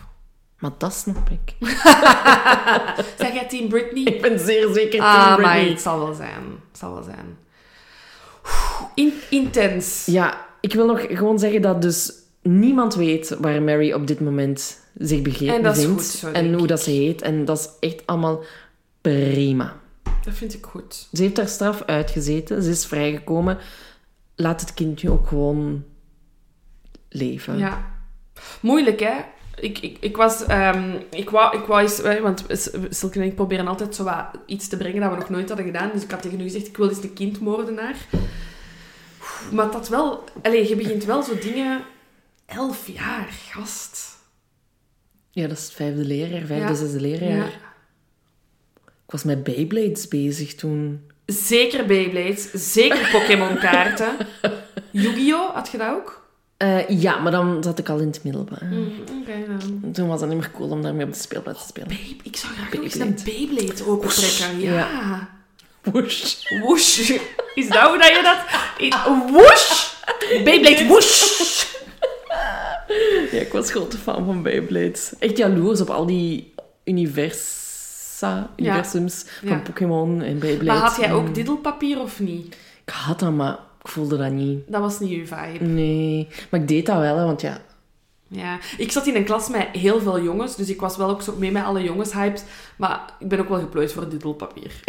Maar 0.58 0.70
dat 0.78 0.92
snap 0.92 1.30
ik. 1.30 1.54
Zeg 3.18 3.32
jij 3.32 3.46
Team 3.48 3.68
Britney? 3.68 4.02
Ik 4.02 4.22
ben 4.22 4.38
zeer 4.38 4.72
zeker 4.72 5.00
ah, 5.00 5.14
Team 5.14 5.26
maar 5.26 5.36
Britney. 5.36 5.68
het 5.68 5.80
zal 5.80 5.98
wel 5.98 6.14
zijn. 6.14 6.42
Het 6.68 6.78
zal 6.78 6.94
wel 6.94 7.02
zijn. 7.02 7.38
In, 8.94 9.12
intens. 9.30 10.06
Ja, 10.06 10.46
ik 10.60 10.74
wil 10.74 10.86
nog 10.86 11.00
gewoon 11.08 11.38
zeggen 11.38 11.62
dat 11.62 11.82
dus 11.82 12.12
niemand 12.42 12.94
weet 12.94 13.36
waar 13.40 13.62
Mary 13.62 13.92
op 13.92 14.06
dit 14.06 14.20
moment 14.20 14.80
zich 14.98 15.22
bege- 15.22 15.52
En 15.52 15.62
dat 15.62 15.76
is 15.76 15.82
bevindt. 15.82 16.02
goed 16.02 16.10
zo, 16.12 16.30
en 16.30 16.52
hoe 16.52 16.62
ik. 16.62 16.68
dat 16.68 16.80
ze 16.82 16.90
heet. 16.90 17.22
En 17.22 17.44
dat 17.44 17.58
is 17.58 17.88
echt 17.88 18.06
allemaal 18.06 18.42
prima. 19.00 19.76
Dat 20.24 20.34
vind 20.34 20.54
ik 20.54 20.64
goed. 20.64 21.08
Ze 21.12 21.22
heeft 21.22 21.36
haar 21.36 21.48
straf 21.48 21.82
uitgezeten. 21.82 22.62
Ze 22.62 22.70
is 22.70 22.86
vrijgekomen. 22.86 23.58
Laat 24.36 24.60
het 24.60 24.74
kind 24.74 25.02
nu 25.02 25.10
ook 25.10 25.26
gewoon 25.28 25.84
leven. 27.08 27.58
Ja. 27.58 27.90
Moeilijk, 28.60 29.00
hè? 29.00 29.14
Ik, 29.60 29.78
ik, 29.78 29.96
ik 30.00 30.16
was... 30.16 30.44
ehm, 30.44 30.92
ik 31.10 31.30
wou, 31.30 31.58
ik 31.58 31.64
wou 31.64 31.80
eens... 31.82 32.00
Want 32.00 32.44
Silke 32.90 33.18
en 33.20 33.26
ik 33.26 33.34
proberen 33.34 33.66
altijd 33.68 33.94
zo 33.94 34.04
wat 34.04 34.26
iets 34.46 34.68
te 34.68 34.76
brengen 34.76 35.00
dat 35.00 35.10
we 35.10 35.16
nog 35.16 35.28
nooit 35.28 35.48
hadden 35.48 35.66
gedaan. 35.66 35.90
Dus 35.92 36.02
ik 36.02 36.10
had 36.10 36.22
tegen 36.22 36.40
u 36.40 36.42
gezegd, 36.42 36.66
ik 36.66 36.76
wil 36.76 36.88
eens 36.88 37.02
een 37.02 37.12
kindmoordenaar. 37.12 37.96
Maar 39.52 39.70
dat 39.70 39.88
wel... 39.88 40.24
Allee, 40.42 40.68
je 40.68 40.76
begint 40.76 41.04
wel 41.04 41.22
zo 41.22 41.38
dingen... 41.38 41.80
Elf 42.46 42.88
jaar, 42.88 43.28
gast. 43.50 44.07
Ja, 45.40 45.46
dat 45.46 45.56
is 45.58 45.64
het 45.64 45.72
vijfde 45.72 46.04
leerjaar, 46.04 46.46
vijfde, 46.46 46.68
Ja. 46.68 46.74
zesde 46.74 47.00
leerjaar. 47.00 47.36
Ja. 47.36 47.44
Ik 48.84 49.14
was 49.14 49.22
met 49.22 49.42
Beyblades 49.44 50.08
bezig 50.08 50.54
toen. 50.54 51.00
Zeker 51.26 51.86
Beyblades. 51.86 52.50
Zeker 52.52 53.08
Pokémon-kaarten. 53.12 54.16
Yu-Gi-Oh! 54.90 55.54
Had 55.54 55.68
je 55.72 55.78
dat 55.78 55.88
ook? 55.90 56.26
Eh, 56.56 56.88
ja, 56.88 57.18
maar 57.18 57.32
dan 57.32 57.62
zat 57.62 57.78
ik 57.78 57.88
al 57.88 57.98
in 57.98 58.06
het 58.06 58.24
middelbaar. 58.24 58.64
Mm, 58.64 58.92
Oké, 59.20 59.32
dan. 59.58 59.92
Toen 59.92 60.08
was 60.08 60.20
het 60.20 60.28
niet 60.30 60.38
meer 60.38 60.50
cool 60.50 60.70
om 60.70 60.82
daarmee 60.82 61.06
op 61.06 61.12
de 61.12 61.18
speelplaats 61.18 61.60
te 61.62 61.66
spelen. 61.68 61.88
Babe, 61.88 62.14
ik 62.22 62.36
zou 62.36 62.52
graag 62.52 62.72
nog 62.72 62.82
eens 62.82 62.94
een 62.94 63.14
Beyblade. 63.24 63.54
Beyblade 63.56 63.86
opentrekken. 63.90 64.60
Ja. 64.60 64.72
Ja. 64.72 65.28
Woesh. 66.62 67.10
Is 67.54 67.68
dat 67.68 67.88
hoe 67.88 67.98
dat 67.98 68.08
je 68.08 68.20
dat... 68.22 68.38
Woesh! 69.32 69.92
Beyblade 70.44 70.86
woesh! 70.86 71.67
Ja, 73.32 73.38
ik 73.40 73.52
was 73.52 73.70
grote 73.70 73.96
fan 73.98 74.24
van 74.24 74.42
Beyblades. 74.42 75.12
Echt 75.18 75.36
jaloers 75.36 75.80
op 75.80 75.90
al 75.90 76.06
die 76.06 76.54
universa, 76.84 78.50
universums 78.56 79.24
Ja. 79.42 79.48
van 79.48 79.62
Pokémon 79.62 80.22
en 80.22 80.38
Beyblades. 80.38 80.80
Maar 80.80 80.90
had 80.90 80.96
jij 81.00 81.12
ook 81.12 81.26
En 81.26 81.32
diddelpapier 81.32 82.00
of 82.00 82.20
niet? 82.20 82.56
Ik 82.84 82.92
had 82.92 83.18
dat, 83.20 83.32
maar 83.32 83.52
ik 83.82 83.88
voelde 83.88 84.16
dat 84.16 84.30
niet. 84.32 84.58
Dat 84.66 84.80
was 84.80 84.98
niet 85.00 85.10
uw 85.10 85.26
vibe. 85.26 85.64
Nee. 85.64 86.28
Maar 86.50 86.60
ik 86.60 86.68
deed 86.68 86.86
dat 86.86 86.98
wel, 86.98 87.16
hè, 87.16 87.24
want 87.24 87.40
ja... 87.40 87.60
Ja. 88.30 88.58
Ik 88.78 88.92
zat 88.92 89.06
in 89.06 89.16
een 89.16 89.24
klas 89.24 89.48
met 89.48 89.66
heel 89.72 90.00
veel 90.00 90.22
jongens, 90.22 90.56
dus 90.56 90.68
ik 90.68 90.80
was 90.80 90.96
wel 90.96 91.08
ook 91.10 91.22
zo 91.22 91.34
mee 91.38 91.52
met 91.52 91.64
alle 91.64 91.82
jongens-hypes. 91.82 92.42
Maar 92.76 93.00
ik 93.18 93.28
ben 93.28 93.38
ook 93.40 93.48
wel 93.48 93.58
geplooid 93.58 93.92
voor 93.92 94.08
diddelpapier. 94.08 94.72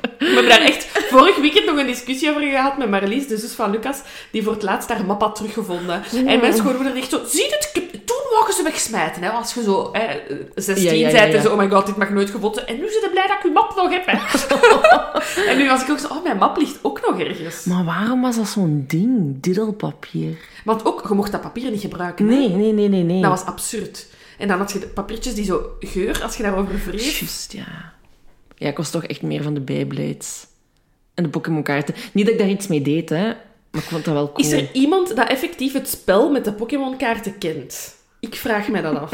We 0.00 0.24
hebben 0.24 0.48
daar 0.48 0.60
echt 0.60 0.86
vorig 1.08 1.36
weekend 1.36 1.66
nog 1.66 1.78
een 1.78 1.86
discussie 1.86 2.30
over 2.30 2.42
gehad 2.42 2.78
met 2.78 2.90
Marlies, 2.90 3.26
de 3.26 3.36
zus 3.36 3.52
van 3.52 3.70
Lucas, 3.70 4.00
die 4.30 4.42
voor 4.42 4.52
het 4.52 4.62
laatst 4.62 4.88
haar 4.88 5.04
map 5.04 5.20
had 5.20 5.34
teruggevonden. 5.34 6.02
En 6.26 6.40
mijn 6.40 6.54
schoonmoeder 6.54 6.96
echt 6.96 7.10
zo, 7.10 7.20
zie 7.26 7.44
je 7.44 7.56
het? 7.72 7.72
Toen 8.06 8.16
mogen 8.38 8.54
ze 8.54 8.62
wegsmijten, 8.62 9.22
hè, 9.22 9.30
als 9.30 9.54
je 9.54 9.62
zo 9.62 9.88
hè, 9.92 10.20
16 10.54 10.86
Ja, 10.86 10.92
ja, 10.92 11.08
ja, 11.08 11.22
bent 11.22 11.34
en 11.34 11.42
zo, 11.42 11.52
oh 11.52 11.58
my 11.58 11.68
god, 11.68 11.86
dit 11.86 11.96
mag 11.96 12.10
nooit 12.10 12.30
gevonden. 12.30 12.66
En 12.66 12.76
nu 12.76 12.88
zit 12.88 13.02
je 13.02 13.08
blij 13.10 13.26
dat 13.26 13.36
ik 13.36 13.44
uw 13.44 13.52
map 13.52 13.76
nog 13.76 13.90
heb, 13.90 14.06
hè. 14.06 14.18
en 15.50 15.56
nu 15.58 15.68
was 15.68 15.82
ik 15.82 15.90
ook 15.90 15.98
zo, 15.98 16.06
oh, 16.06 16.22
mijn 16.22 16.36
map 16.36 16.56
ligt 16.56 16.78
ook 16.82 17.00
nog 17.06 17.20
ergens. 17.20 17.64
Maar 17.64 17.84
waarom 17.84 18.20
was 18.20 18.36
dat 18.36 18.48
zo'n 18.48 18.84
ding? 18.88 19.40
Diddelpapier. 19.40 20.38
Want 20.64 20.84
ook, 20.84 21.08
je 21.08 21.14
mocht 21.14 21.32
dat 21.32 21.40
papier 21.40 21.70
niet 21.70 21.80
gebruiken. 21.80 22.26
Nee, 22.26 22.48
nee, 22.48 22.72
nee, 22.72 22.88
nee, 22.88 23.02
nee. 23.02 23.22
Dat 23.22 23.30
was 23.30 23.44
absurd. 23.44 24.06
En 24.38 24.48
dan 24.48 24.58
had 24.58 24.72
je 24.72 24.78
de 24.78 24.86
papiertjes 24.86 25.34
die 25.34 25.44
zo 25.44 25.76
geur, 25.80 26.22
als 26.22 26.36
je 26.36 26.42
daarover 26.42 26.80
wreef. 26.86 27.18
Juist, 27.18 27.52
ja. 27.52 27.96
Ja, 28.58 28.68
ik 28.68 28.76
was 28.76 28.90
toch 28.90 29.04
echt 29.04 29.22
meer 29.22 29.42
van 29.42 29.54
de 29.54 29.60
Beyblades. 29.60 30.46
En 31.14 31.22
de 31.22 31.30
Pokémon-kaarten. 31.30 31.94
Niet 32.12 32.24
dat 32.24 32.34
ik 32.34 32.40
daar 32.40 32.48
iets 32.48 32.66
mee 32.66 32.82
deed, 32.82 33.08
hè. 33.08 33.24
Maar 33.70 33.82
ik 33.82 33.88
vond 33.88 34.04
dat 34.04 34.14
wel 34.14 34.32
cool. 34.32 34.46
Is 34.46 34.52
er 34.52 34.72
iemand 34.72 35.16
dat 35.16 35.28
effectief 35.28 35.72
het 35.72 35.88
spel 35.88 36.30
met 36.30 36.44
de 36.44 36.52
Pokémon-kaarten 36.52 37.38
kent? 37.38 37.96
Ik 38.20 38.34
vraag 38.34 38.68
mij 38.68 38.80
dat 38.80 38.96
af. 38.96 39.12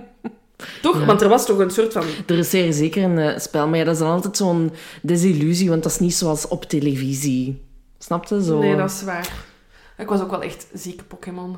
toch? 0.82 0.98
Ja. 0.98 1.04
Want 1.04 1.20
er 1.20 1.28
was 1.28 1.46
toch 1.46 1.58
een 1.58 1.70
soort 1.70 1.92
van... 1.92 2.04
Er 2.26 2.38
is 2.38 2.50
zeer 2.50 2.72
zeker 2.72 3.02
een 3.02 3.18
eh, 3.18 3.38
spel, 3.38 3.68
maar 3.68 3.78
ja, 3.78 3.84
dat 3.84 3.94
is 3.94 4.00
dan 4.00 4.10
altijd 4.10 4.36
zo'n 4.36 4.72
desillusie, 5.02 5.68
want 5.68 5.82
dat 5.82 5.92
is 5.92 5.98
niet 5.98 6.14
zoals 6.14 6.48
op 6.48 6.64
televisie. 6.64 7.62
Snap 7.98 8.24
je? 8.24 8.42
Zo. 8.42 8.58
Nee, 8.58 8.76
dat 8.76 8.90
is 8.90 9.02
waar. 9.02 9.46
Ik 9.98 10.08
was 10.08 10.20
ook 10.20 10.30
wel 10.30 10.42
echt 10.42 10.66
zieke 10.72 11.04
Pokémon. 11.04 11.56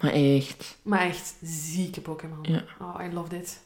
Maar 0.00 0.12
echt. 0.12 0.76
Maar 0.82 1.06
echt 1.06 1.34
zieke 1.42 2.00
Pokémon. 2.00 2.38
Ja. 2.42 2.64
Oh, 2.80 3.00
I 3.04 3.14
love 3.14 3.36
it. 3.36 3.60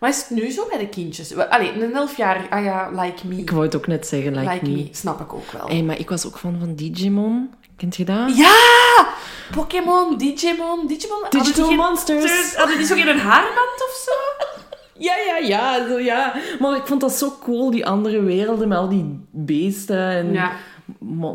Maar 0.00 0.10
is 0.10 0.18
het 0.18 0.30
nu 0.30 0.50
zo 0.50 0.66
bij 0.68 0.78
de 0.78 0.88
kindjes? 0.88 1.36
Allee, 1.36 1.82
een 1.82 1.94
elfjarig, 1.94 2.50
ah 2.50 2.64
ja, 2.64 2.90
like 2.90 3.26
me. 3.26 3.36
Ik 3.36 3.50
wou 3.50 3.62
het 3.62 3.76
ook 3.76 3.86
net 3.86 4.06
zeggen, 4.06 4.34
like, 4.34 4.52
like 4.52 4.64
me. 4.64 4.70
me, 4.76 4.88
snap 4.92 5.20
ik 5.20 5.32
ook 5.32 5.50
wel. 5.50 5.66
Hey, 5.68 5.82
maar 5.82 5.98
ik 5.98 6.08
was 6.08 6.26
ook 6.26 6.38
fan 6.38 6.56
van 6.60 6.74
Digimon. 6.74 7.50
Kent 7.76 7.96
je 7.96 8.04
dat? 8.04 8.36
Ja! 8.36 9.08
Pokémon, 9.50 10.16
Digimon, 10.18 10.86
Digimon. 10.86 11.24
Digital 11.30 11.70
Monsters. 11.74 12.54
Hadden 12.54 12.76
die 12.76 12.86
zo 12.86 12.94
geen 12.94 13.18
haarband 13.18 13.84
of 13.88 14.04
zo? 14.04 14.12
Ja, 15.02 15.14
ja, 15.26 15.36
ja, 15.36 15.88
zo, 15.88 15.98
ja. 15.98 16.34
Maar 16.58 16.76
ik 16.76 16.86
vond 16.86 17.00
dat 17.00 17.12
zo 17.12 17.36
cool, 17.42 17.70
die 17.70 17.86
andere 17.86 18.22
werelden 18.22 18.68
met 18.68 18.78
al 18.78 18.88
die 18.88 19.20
beesten 19.30 19.98
en 20.10 20.32
Ja, 20.32 20.52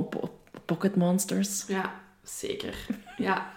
po- 0.10 0.38
pocket 0.66 0.96
monsters. 0.96 1.64
ja, 1.68 1.94
zeker. 2.24 2.76
Ja. 3.18 3.50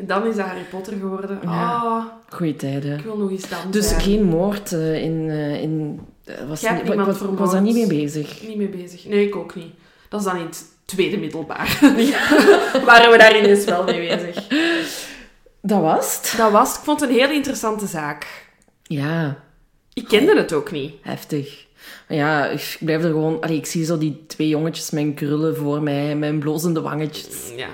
En 0.00 0.06
dan 0.06 0.26
is 0.26 0.36
dat 0.36 0.46
Harry 0.46 0.62
Potter 0.70 0.92
geworden. 0.92 1.38
Ja. 1.42 1.74
Oh, 1.84 2.04
Goeie 2.28 2.56
tijden. 2.56 2.98
ik 2.98 3.04
wil 3.04 3.16
nog 3.16 3.30
eens 3.30 3.48
dan 3.48 3.58
Dus 3.70 3.88
zijn. 3.88 4.00
geen 4.00 4.22
moord 4.24 4.72
eh, 4.72 5.02
in... 5.02 5.26
eh, 5.30 5.62
in 5.62 6.00
eh, 6.24 6.34
was 6.48 6.62
niet- 6.62 6.94
was, 6.94 7.18
was 7.20 7.52
daar 7.52 7.62
niet 7.62 7.74
mee 7.74 7.86
bezig. 7.86 8.46
Niet 8.46 8.56
mee 8.56 8.68
bezig. 8.68 9.04
Nee, 9.04 9.26
ik 9.26 9.36
ook 9.36 9.54
niet. 9.54 9.72
Dat 10.08 10.20
is 10.20 10.26
dan 10.26 10.36
in 10.36 10.44
het 10.44 10.64
tweede 10.84 11.16
middelbaar. 11.18 11.78
Waren 12.84 13.10
we 13.10 13.16
daar 13.18 13.38
ineens 13.38 13.64
wel 13.64 13.84
mee 13.84 14.16
bezig. 14.16 14.46
Dat 15.62 15.80
was 15.80 16.16
het. 16.16 16.34
Dat 16.36 16.52
was, 16.52 16.74
ik 16.76 16.80
vond 16.84 17.00
het 17.00 17.10
een 17.10 17.16
heel 17.16 17.30
interessante 17.30 17.86
zaak. 17.86 18.48
Ja, 18.82 19.36
Ik 19.92 20.04
kende 20.08 20.36
het 20.36 20.52
ook 20.52 20.70
niet. 20.70 20.94
heftig. 21.02 21.66
Ja, 22.08 22.46
ik 22.46 22.76
blijf 22.80 23.02
er 23.02 23.08
gewoon... 23.10 23.40
Allee, 23.40 23.56
ik 23.56 23.66
zie 23.66 23.84
zo 23.84 23.98
die 23.98 24.24
twee 24.26 24.48
jongetjes 24.48 24.90
met 24.90 25.14
krullen 25.14 25.56
voor 25.56 25.82
mij, 25.82 26.16
met 26.16 26.38
blozende 26.38 26.80
wangetjes. 26.80 27.52
Ja. 27.56 27.68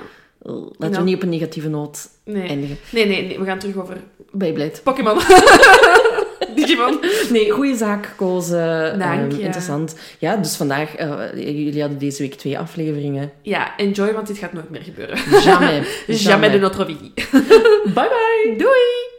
Laten 0.78 0.90
Ja. 0.90 0.98
we 0.98 1.05
niet 1.05 1.14
op 1.14 1.23
een 1.23 1.28
negatieve 1.28 1.68
noot 1.68 2.09
Nee. 2.24 2.48
eindigen. 2.48 2.77
Nee, 2.90 3.06
nee, 3.06 3.27
nee, 3.27 3.39
we 3.39 3.44
gaan 3.44 3.59
terug 3.59 3.77
over 3.77 3.97
Bijblijd. 4.32 4.81
Pokémon. 4.85 5.18
Digimon. 6.55 6.98
Nee, 7.31 7.51
goede 7.51 7.77
zaak 7.77 8.06
gekozen. 8.06 8.98
Dank 8.98 9.32
je. 9.32 9.40
interessant. 9.40 9.97
Ja, 10.18 10.36
dus 10.36 10.56
vandaag... 10.56 10.94
eh, 10.94 11.32
jullie 11.35 11.81
hadden 11.81 11.98
deze 11.98 12.23
week 12.23 12.35
twee 12.35 12.59
afleveringen. 12.59 13.32
Ja, 13.43 13.77
enjoy, 13.77 14.12
want 14.12 14.27
dit 14.27 14.39
gaat 14.39 14.52
nooit 14.52 14.70
meer 14.70 14.82
gebeuren. 14.82 15.18
Jamais. 15.43 15.86
Jamais 16.24 16.52
de 16.52 16.59
notre 16.59 16.85
vie. 16.86 17.12
Bye 17.94 18.09
bye! 18.09 18.55
Doei! 18.59 19.15